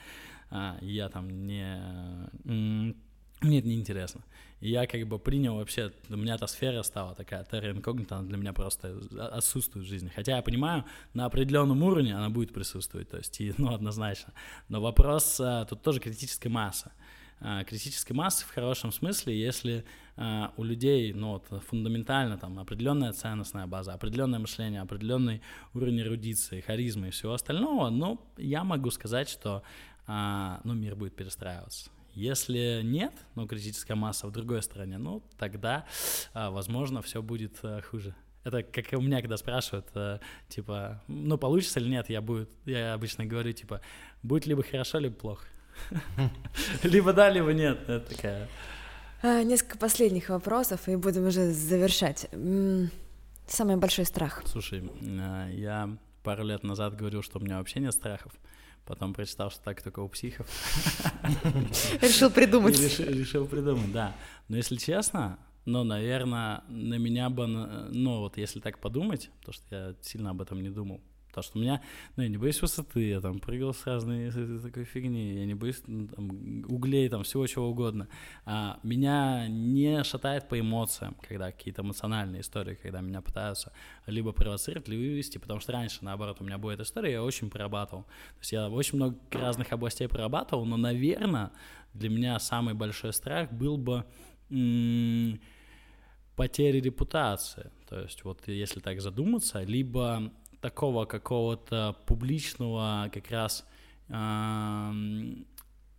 а, 0.52 0.76
я 0.82 1.08
там 1.08 1.46
не... 1.46 1.80
Мне 2.44 3.58
это 3.58 3.66
неинтересно. 3.66 4.22
И 4.60 4.70
я 4.70 4.86
как 4.86 5.04
бы 5.08 5.18
принял 5.18 5.56
вообще, 5.56 5.92
у 6.08 6.16
меня 6.16 6.36
эта 6.36 6.46
сфера 6.46 6.82
стала 6.82 7.16
такая, 7.16 7.44
терра 7.44 7.72
инкогнита, 7.72 8.16
она 8.16 8.28
для 8.28 8.36
меня 8.36 8.52
просто 8.52 9.00
отсутствует 9.18 9.86
в 9.86 9.88
жизни. 9.88 10.12
Хотя 10.14 10.36
я 10.36 10.42
понимаю, 10.42 10.84
на 11.14 11.24
определенном 11.24 11.82
уровне 11.82 12.14
она 12.14 12.28
будет 12.28 12.52
присутствовать, 12.52 13.08
то 13.08 13.16
есть, 13.16 13.40
и, 13.40 13.52
ну, 13.56 13.74
однозначно. 13.74 14.32
Но 14.68 14.80
вопрос, 14.80 15.40
а, 15.40 15.64
тут 15.64 15.82
тоже 15.82 15.98
критическая 15.98 16.50
масса. 16.50 16.92
А, 17.44 17.64
Критической 17.64 18.14
массы 18.14 18.46
в 18.46 18.50
хорошем 18.50 18.92
смысле, 18.92 19.36
если 19.36 19.84
а, 20.16 20.52
у 20.56 20.62
людей, 20.62 21.12
ну, 21.12 21.32
вот, 21.32 21.64
фундаментально 21.64 22.38
там 22.38 22.60
определенная 22.60 23.12
ценностная 23.12 23.66
база, 23.66 23.94
определенное 23.94 24.38
мышление, 24.38 24.80
определенный 24.80 25.42
уровень 25.74 26.02
эрудиции, 26.02 26.60
харизмы 26.60 27.08
и 27.08 27.10
всего 27.10 27.32
остального, 27.32 27.90
ну, 27.90 28.20
я 28.36 28.62
могу 28.62 28.92
сказать, 28.92 29.28
что, 29.28 29.56
а, 29.56 29.62
ну, 30.06 30.74
мир 30.74 30.96
будет 30.96 31.14
перестраиваться. 31.14 31.90
Если 32.14 32.82
нет, 32.84 33.12
ну, 33.34 33.46
критическая 33.46 33.94
масса 33.94 34.26
в 34.26 34.32
другой 34.32 34.62
стороне, 34.62 34.98
ну, 34.98 35.22
тогда, 35.38 35.86
а, 36.34 36.50
возможно, 36.50 37.00
все 37.00 37.22
будет 37.22 37.58
а, 37.62 37.80
хуже. 37.80 38.14
Это 38.44 38.62
как 38.62 38.86
у 38.92 39.00
меня, 39.00 39.20
когда 39.20 39.36
спрашивают, 39.38 39.86
а, 39.94 40.20
типа, 40.48 41.02
ну, 41.08 41.38
получится 41.38 41.80
или 41.80 41.88
нет, 41.88 42.10
я, 42.10 42.20
будет, 42.20 42.50
я 42.66 42.92
обычно 42.92 43.24
говорю, 43.24 43.52
типа, 43.52 43.80
будет 44.22 44.46
либо 44.46 44.62
хорошо, 44.62 44.98
либо 44.98 45.14
плохо. 45.14 45.46
Либо 46.82 47.14
да, 47.14 47.30
либо 47.30 47.54
нет. 47.54 47.88
Это 47.88 48.14
такая... 48.14 48.48
А, 49.22 49.42
Несколько 49.42 49.78
последних 49.78 50.28
вопросов, 50.28 50.86
и 50.86 50.96
будем 50.96 51.26
уже 51.26 51.50
завершать. 51.50 52.28
Самый 53.46 53.76
большой 53.76 54.04
страх. 54.04 54.42
Слушай, 54.44 54.90
а, 55.18 55.48
я 55.48 55.96
пару 56.22 56.44
лет 56.44 56.62
назад 56.62 56.94
говорил, 56.94 57.22
что 57.22 57.38
у 57.38 57.42
меня 57.42 57.56
вообще 57.56 57.80
нет 57.80 57.94
страхов, 57.94 58.32
Потом 58.84 59.14
прочитал, 59.14 59.50
что 59.50 59.62
так 59.62 59.80
только 59.82 60.00
у 60.00 60.08
психов. 60.08 60.46
Решил 62.02 62.30
придумать. 62.30 62.78
Решил 62.78 63.46
придумать, 63.46 63.92
да. 63.92 64.14
Но 64.48 64.56
если 64.56 64.76
честно, 64.76 65.38
ну, 65.64 65.84
наверное, 65.84 66.64
на 66.68 66.98
меня 66.98 67.30
бы, 67.30 67.46
ну, 67.46 68.18
вот 68.18 68.36
если 68.36 68.58
так 68.60 68.80
подумать, 68.80 69.30
то 69.44 69.52
что 69.52 69.64
я 69.70 69.94
сильно 70.02 70.30
об 70.30 70.42
этом 70.42 70.60
не 70.62 70.70
думал, 70.70 71.00
Потому 71.32 71.44
что 71.44 71.58
у 71.58 71.62
меня, 71.62 71.80
ну, 72.16 72.22
я 72.24 72.28
не 72.28 72.36
боюсь 72.36 72.60
высоты, 72.60 73.08
я 73.08 73.20
там 73.22 73.38
прыгал 73.38 73.72
с 73.72 73.86
разной 73.86 74.30
такой 74.60 74.84
фигни, 74.84 75.32
я 75.32 75.46
не 75.46 75.54
боюсь 75.54 75.80
ну, 75.86 76.06
там, 76.06 76.64
углей, 76.68 77.08
там, 77.08 77.22
всего 77.22 77.46
чего 77.46 77.70
угодно. 77.70 78.06
А 78.44 78.78
меня 78.82 79.48
не 79.48 80.04
шатает 80.04 80.46
по 80.50 80.60
эмоциям, 80.60 81.16
когда 81.26 81.50
какие-то 81.50 81.80
эмоциональные 81.80 82.42
истории, 82.42 82.74
когда 82.74 83.00
меня 83.00 83.22
пытаются 83.22 83.72
либо 84.06 84.32
провоцировать, 84.32 84.88
либо 84.88 85.00
вывести, 85.00 85.38
потому 85.38 85.60
что 85.60 85.72
раньше, 85.72 86.00
наоборот, 86.02 86.36
у 86.40 86.44
меня 86.44 86.58
была 86.58 86.74
эта 86.74 86.82
история, 86.82 87.12
я 87.12 87.22
очень 87.22 87.48
прорабатывал. 87.48 88.02
То 88.02 88.40
есть 88.40 88.52
я 88.52 88.68
очень 88.68 88.96
много 88.96 89.16
разных 89.30 89.72
областей 89.72 90.08
прорабатывал, 90.08 90.66
но, 90.66 90.76
наверное, 90.76 91.50
для 91.94 92.10
меня 92.10 92.38
самый 92.40 92.74
большой 92.74 93.14
страх 93.14 93.50
был 93.50 93.78
бы 93.78 94.04
м- 94.50 95.40
потери 96.36 96.80
репутации. 96.80 97.70
То 97.88 98.00
есть 98.00 98.24
вот 98.24 98.46
если 98.48 98.80
так 98.80 99.00
задуматься, 99.00 99.62
либо 99.62 100.32
такого 100.62 101.04
какого-то 101.04 101.96
публичного 102.06 103.10
как 103.12 103.30
раз... 103.30 103.66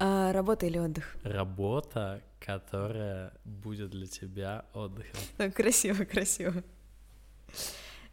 А, 0.00 0.32
работа 0.32 0.66
или 0.66 0.78
отдых? 0.78 1.16
Работа, 1.22 2.22
которая 2.40 3.32
будет 3.44 3.90
для 3.90 4.06
тебя 4.06 4.64
отдыхом. 4.72 5.52
Красиво, 5.52 6.04
красиво. 6.04 6.62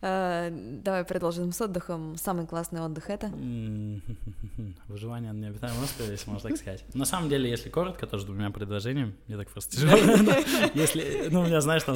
А, 0.07 0.51
давай 0.51 1.03
продолжим 1.03 1.51
с 1.51 1.59
отдыхом. 1.59 2.15
Самый 2.15 2.45
классный 2.45 2.79
отдых 2.79 3.09
это? 3.09 3.29
Выживание 4.87 5.31
на 5.31 5.39
необитаемом 5.39 5.83
острове, 5.83 6.11
если 6.11 6.29
можно 6.29 6.49
так 6.49 6.59
сказать. 6.59 6.85
На 6.93 7.05
самом 7.05 7.27
деле, 7.27 7.49
если 7.49 7.69
коротко, 7.69 8.05
тоже 8.05 8.27
двумя 8.27 8.51
предложениями. 8.51 9.15
Мне 9.27 9.35
так 9.35 9.49
просто 9.49 9.77
тяжело. 9.77 9.97
Если, 10.75 11.29
ну, 11.31 11.41
у 11.41 11.45
меня, 11.45 11.59
знаешь, 11.59 11.81
там 11.81 11.95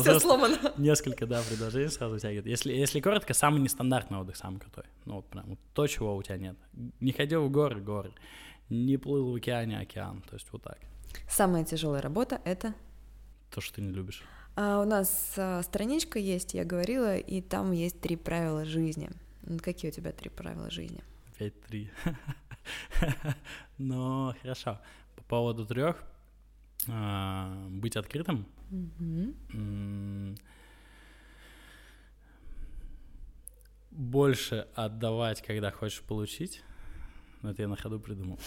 несколько, 0.79 1.27
да, 1.27 1.43
предложений 1.47 1.89
сразу 1.89 2.17
тягивает. 2.17 2.47
Если, 2.47 2.73
если 2.73 2.99
коротко, 2.99 3.35
самый 3.35 3.61
нестандартный 3.61 4.17
отдых, 4.17 4.37
самый 4.37 4.59
крутой. 4.59 4.85
Ну, 5.05 5.17
вот 5.17 5.27
прям 5.27 5.59
то, 5.75 5.85
чего 5.85 6.15
у 6.15 6.23
тебя 6.23 6.37
нет. 6.37 6.57
Не 6.99 7.11
ходил 7.11 7.45
в 7.45 7.51
горы, 7.51 7.79
горы. 7.79 8.11
Не 8.69 8.97
плыл 8.97 9.31
в 9.31 9.35
океане, 9.35 9.77
океан. 9.79 10.23
То 10.27 10.33
есть 10.35 10.47
вот 10.51 10.63
так. 10.63 10.79
Самая 11.29 11.63
тяжелая 11.63 12.01
работа 12.01 12.41
это? 12.43 12.73
То, 13.53 13.61
что 13.61 13.75
ты 13.75 13.81
не 13.81 13.91
любишь. 13.91 14.23
А 14.61 14.81
у 14.81 14.83
нас 14.83 15.35
а, 15.37 15.63
страничка 15.63 16.19
есть, 16.19 16.53
я 16.53 16.65
говорила, 16.65 17.15
и 17.15 17.39
там 17.39 17.71
есть 17.71 18.01
три 18.01 18.17
правила 18.17 18.65
жизни. 18.65 19.09
Какие 19.61 19.89
у 19.89 19.93
тебя 19.93 20.11
три 20.11 20.29
правила 20.29 20.69
жизни? 20.69 21.01
Опять 21.33 21.61
три. 21.61 21.89
Но 23.77 24.35
хорошо. 24.41 24.81
По 25.15 25.23
поводу 25.23 25.65
трех. 25.65 26.03
А, 26.89 27.69
быть 27.69 27.95
открытым. 27.95 28.45
Больше 33.91 34.67
отдавать, 34.75 35.41
когда 35.41 35.71
хочешь 35.71 36.01
получить. 36.01 36.63
Ну, 37.41 37.49
это 37.49 37.61
я 37.61 37.67
на 37.67 37.77
ходу 37.77 37.99
придумал. 37.99 38.39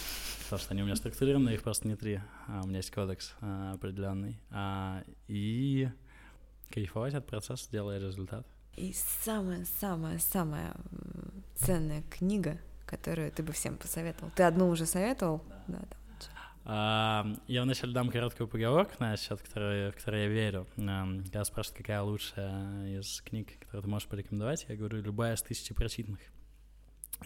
Потому 0.45 0.61
что 0.61 0.73
они 0.73 0.83
у 0.83 0.85
меня 0.85 0.97
структурированные, 0.97 1.55
их 1.55 1.63
просто 1.63 1.89
не 1.89 1.97
три. 1.97 2.21
А 2.47 2.61
у 2.63 2.67
меня 2.67 2.79
есть 2.79 2.91
кодекс 2.91 3.35
а, 3.41 3.73
определенный. 3.73 4.39
А, 4.51 5.03
и 5.29 5.89
Кайфовать 6.73 7.15
от 7.15 7.27
процесса, 7.27 7.71
делая 7.71 7.99
результат. 7.99 8.47
И 8.77 8.95
самая-самая-самая 8.95 10.75
ценная 11.55 12.03
книга, 12.11 12.59
которую 12.87 13.31
ты 13.31 13.43
бы 13.43 13.53
всем 13.53 13.77
посоветовал. 13.77 14.33
Ты 14.35 14.45
одну 14.45 14.69
уже 14.69 14.87
советовал? 14.87 15.45
Да. 15.69 15.81
да 15.81 15.87
а, 16.65 17.27
я 17.47 17.63
вначале 17.63 17.93
дам 17.93 18.09
короткую 18.09 18.49
поговорку 18.49 18.95
на 19.01 19.17
счет, 19.17 19.43
которой, 19.43 19.91
в 19.91 19.97
которой 19.97 20.23
я 20.23 20.29
верю. 20.29 20.67
Когда 20.77 21.45
спрашивают, 21.45 21.79
какая 21.79 22.03
лучшая 22.03 23.01
из 23.01 23.21
книг, 23.21 23.59
которую 23.59 23.83
ты 23.83 23.89
можешь 23.89 24.09
порекомендовать, 24.09 24.65
я 24.69 24.77
говорю, 24.77 25.03
любая 25.03 25.35
из 25.35 25.43
тысячи 25.43 25.75
прочитанных. 25.75 26.21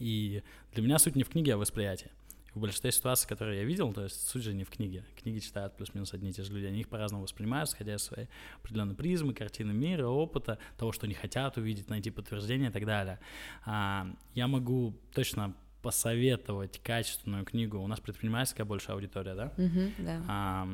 И 0.01 0.43
для 0.73 0.83
меня 0.83 0.99
суть 0.99 1.17
не 1.17 1.23
в 1.23 1.29
книге, 1.29 1.55
а 1.55 1.57
в 1.57 1.61
восприятии 1.61 2.11
в 2.57 2.61
большинстве 2.61 2.91
ситуаций, 2.91 3.29
которые 3.29 3.59
я 3.61 3.65
видел, 3.67 3.93
то 3.93 4.05
есть 4.05 4.29
суть 4.29 4.43
же 4.43 4.55
не 4.55 4.65
в 4.65 4.71
книге. 4.71 5.05
Книги 5.21 5.41
читают 5.41 5.77
плюс-минус 5.77 6.15
одни 6.15 6.31
и 6.31 6.33
те 6.33 6.43
же 6.43 6.55
люди, 6.55 6.65
они 6.65 6.81
их 6.81 6.89
по-разному 6.89 7.25
воспринимают, 7.25 7.69
сходя 7.69 7.97
из 7.97 8.03
своей 8.03 8.29
определенной 8.63 8.95
призмы, 8.95 9.35
картины 9.35 9.75
мира, 9.75 10.07
опыта, 10.07 10.59
того, 10.79 10.91
что 10.91 11.05
они 11.05 11.13
хотят 11.13 11.59
увидеть, 11.59 11.91
найти 11.91 12.11
подтверждение 12.11 12.71
и 12.71 12.73
так 12.73 12.87
далее. 12.87 13.21
А, 13.67 14.07
я 14.35 14.47
могу 14.47 14.95
точно 15.15 15.55
посоветовать 15.83 16.81
качественную 16.83 17.45
книгу. 17.45 17.79
У 17.79 17.87
нас 17.87 18.01
предпринимательская 18.01 18.65
большая 18.65 18.97
аудитория, 18.97 19.35
да? 19.35 19.53
Uh-huh, 19.59 19.93
да. 19.99 20.23
А, 20.27 20.69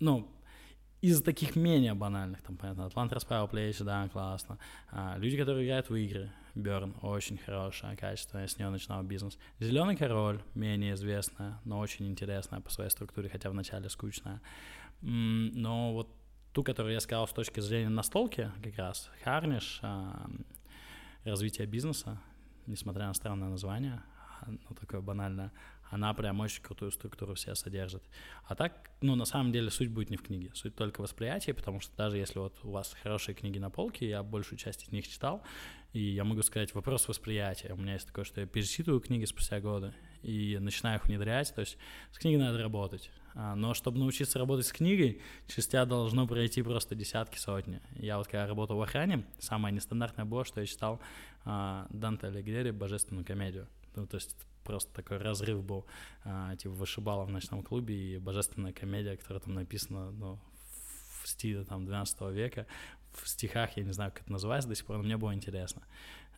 ну, 0.00 0.28
из 1.00 1.22
таких 1.22 1.54
менее 1.56 1.94
банальных, 1.94 2.42
там, 2.42 2.56
понятно, 2.56 2.86
Атлант 2.86 3.12
расправил 3.12 3.46
плечи, 3.48 3.84
да, 3.84 4.08
классно. 4.08 4.58
А, 4.90 5.16
люди, 5.18 5.36
которые 5.36 5.66
играют 5.66 5.90
в 5.90 5.94
игры, 5.94 6.30
Берн, 6.54 6.94
очень 7.02 7.38
хорошее 7.38 7.96
качество, 7.96 8.38
я 8.38 8.48
с 8.48 8.58
нее 8.58 8.68
начинал 8.68 9.02
бизнес. 9.04 9.38
Зеленый 9.60 9.96
король, 9.96 10.42
менее 10.54 10.94
известная, 10.94 11.60
но 11.64 11.78
очень 11.78 12.08
интересная 12.08 12.60
по 12.60 12.70
своей 12.70 12.90
структуре, 12.90 13.28
хотя 13.28 13.50
вначале 13.50 13.88
скучная. 13.88 14.40
Но 15.00 15.92
вот 15.92 16.08
ту, 16.52 16.64
которую 16.64 16.94
я 16.94 17.00
сказал 17.00 17.28
с 17.28 17.32
точки 17.32 17.60
зрения 17.60 17.90
настолки, 17.90 18.50
как 18.62 18.76
раз, 18.76 19.08
Харниш, 19.22 19.78
а, 19.82 20.28
развитие 21.24 21.68
бизнеса, 21.68 22.20
несмотря 22.66 23.06
на 23.06 23.14
странное 23.14 23.48
название, 23.48 24.02
ну, 24.46 24.74
такое 24.74 25.00
банальное, 25.00 25.52
она 25.90 26.12
прям 26.14 26.40
очень 26.40 26.62
крутую 26.62 26.90
структуру 26.90 27.34
вся 27.34 27.54
содержит. 27.54 28.02
А 28.44 28.54
так, 28.54 28.90
ну, 29.00 29.14
на 29.14 29.24
самом 29.24 29.52
деле, 29.52 29.70
суть 29.70 29.88
будет 29.88 30.10
не 30.10 30.16
в 30.16 30.22
книге, 30.22 30.50
суть 30.54 30.74
только 30.74 31.00
в 31.00 31.04
восприятии, 31.04 31.52
потому 31.52 31.80
что 31.80 31.96
даже 31.96 32.18
если 32.18 32.38
вот 32.38 32.54
у 32.62 32.70
вас 32.70 32.94
хорошие 33.02 33.34
книги 33.34 33.58
на 33.58 33.70
полке, 33.70 34.08
я 34.08 34.22
большую 34.22 34.58
часть 34.58 34.84
из 34.84 34.92
них 34.92 35.08
читал, 35.08 35.42
и 35.92 36.00
я 36.00 36.24
могу 36.24 36.42
сказать, 36.42 36.74
вопрос 36.74 37.08
восприятия. 37.08 37.72
У 37.72 37.76
меня 37.76 37.94
есть 37.94 38.06
такое, 38.06 38.24
что 38.24 38.40
я 38.40 38.46
перечитываю 38.46 39.00
книги 39.00 39.24
спустя 39.24 39.60
годы 39.60 39.94
и 40.22 40.58
начинаю 40.60 40.98
их 40.98 41.04
внедрять, 41.04 41.54
то 41.54 41.60
есть 41.60 41.78
с 42.12 42.18
книгой 42.18 42.44
надо 42.44 42.58
работать. 42.58 43.10
А, 43.34 43.54
но 43.54 43.72
чтобы 43.72 43.98
научиться 43.98 44.38
работать 44.38 44.66
с 44.66 44.72
книгой, 44.72 45.20
через 45.46 45.68
тебя 45.68 45.84
должно 45.86 46.26
пройти 46.26 46.62
просто 46.62 46.94
десятки, 46.94 47.38
сотни. 47.38 47.80
Я 47.96 48.18
вот 48.18 48.26
когда 48.26 48.46
работал 48.46 48.76
в 48.76 48.82
охране, 48.82 49.24
самое 49.38 49.74
нестандартное 49.74 50.24
было, 50.24 50.44
что 50.44 50.60
я 50.60 50.66
читал 50.66 51.00
а, 51.44 51.86
Данте 51.90 52.26
Алигьери 52.26 52.72
«Божественную 52.72 53.24
комедию». 53.24 53.68
Ну, 53.94 54.06
то 54.06 54.16
есть 54.16 54.36
просто 54.68 54.92
такой 54.92 55.16
разрыв 55.16 55.64
был, 55.64 55.86
а, 56.24 56.54
типа 56.56 56.74
вышибала 56.74 57.24
в 57.24 57.30
ночном 57.30 57.62
клубе 57.62 57.94
и 57.94 58.18
божественная 58.18 58.72
комедия, 58.72 59.16
которая 59.16 59.40
там 59.40 59.54
написана 59.54 60.10
ну, 60.10 60.38
в 61.22 61.28
стиле 61.28 61.64
там 61.64 61.86
12 61.86 62.20
века, 62.32 62.66
в 63.12 63.26
стихах, 63.26 63.76
я 63.76 63.84
не 63.84 63.92
знаю, 63.92 64.12
как 64.12 64.22
это 64.22 64.32
называется 64.32 64.68
до 64.68 64.74
сих 64.74 64.84
пор, 64.84 64.98
но 64.98 65.02
мне 65.04 65.16
было 65.16 65.34
интересно. 65.34 65.82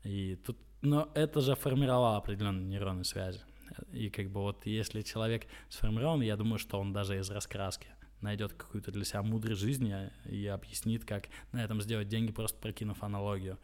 И 0.04 0.36
тут, 0.46 0.56
но 0.80 1.10
это 1.14 1.40
же 1.40 1.56
формировало 1.56 2.16
определенные 2.16 2.64
нейронные 2.64 3.04
связи. 3.04 3.40
И 3.92 4.10
как 4.10 4.30
бы 4.30 4.40
вот 4.40 4.64
если 4.66 5.02
человек 5.02 5.46
сформирован, 5.68 6.22
я 6.22 6.36
думаю, 6.36 6.58
что 6.58 6.78
он 6.78 6.92
даже 6.92 7.18
из 7.18 7.30
раскраски 7.30 7.88
найдет 8.20 8.52
какую-то 8.52 8.92
для 8.92 9.04
себя 9.04 9.22
мудрость 9.22 9.60
жизни 9.60 10.10
и 10.26 10.46
объяснит, 10.46 11.04
как 11.04 11.28
на 11.52 11.64
этом 11.64 11.80
сделать 11.80 12.08
деньги, 12.08 12.32
просто 12.32 12.58
прокинув 12.58 13.02
аналогию. 13.02 13.58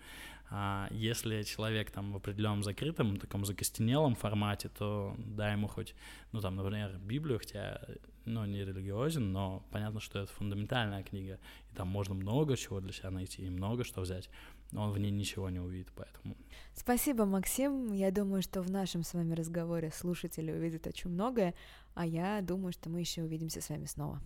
А 0.48 0.88
если 0.90 1.42
человек 1.42 1.90
там 1.90 2.12
в 2.12 2.16
определенном 2.16 2.62
закрытом, 2.62 3.16
таком 3.16 3.44
закостенелом 3.44 4.14
формате, 4.14 4.68
то 4.68 5.14
дай 5.18 5.52
ему 5.52 5.66
хоть, 5.66 5.94
ну 6.32 6.40
там, 6.40 6.54
например, 6.54 6.96
Библию, 6.98 7.38
хотя, 7.40 7.80
ну, 8.24 8.44
не 8.44 8.64
религиозен, 8.64 9.32
но 9.32 9.64
понятно, 9.72 10.00
что 10.00 10.20
это 10.20 10.32
фундаментальная 10.32 11.02
книга, 11.02 11.40
и 11.72 11.74
там 11.74 11.88
можно 11.88 12.14
много 12.14 12.56
чего 12.56 12.80
для 12.80 12.92
себя 12.92 13.10
найти, 13.10 13.42
и 13.42 13.50
много 13.50 13.82
что 13.82 14.02
взять, 14.02 14.30
но 14.70 14.84
он 14.84 14.92
в 14.92 14.98
ней 14.98 15.10
ничего 15.10 15.50
не 15.50 15.58
увидит, 15.58 15.88
поэтому... 15.96 16.36
Спасибо, 16.74 17.24
Максим. 17.24 17.92
Я 17.92 18.12
думаю, 18.12 18.42
что 18.42 18.62
в 18.62 18.70
нашем 18.70 19.02
с 19.02 19.14
вами 19.14 19.34
разговоре 19.34 19.90
слушатели 19.90 20.52
увидят 20.52 20.86
очень 20.86 21.10
многое, 21.10 21.54
а 21.94 22.06
я 22.06 22.40
думаю, 22.40 22.72
что 22.72 22.88
мы 22.88 23.00
еще 23.00 23.22
увидимся 23.22 23.60
с 23.60 23.68
вами 23.68 23.86
снова. 23.86 24.20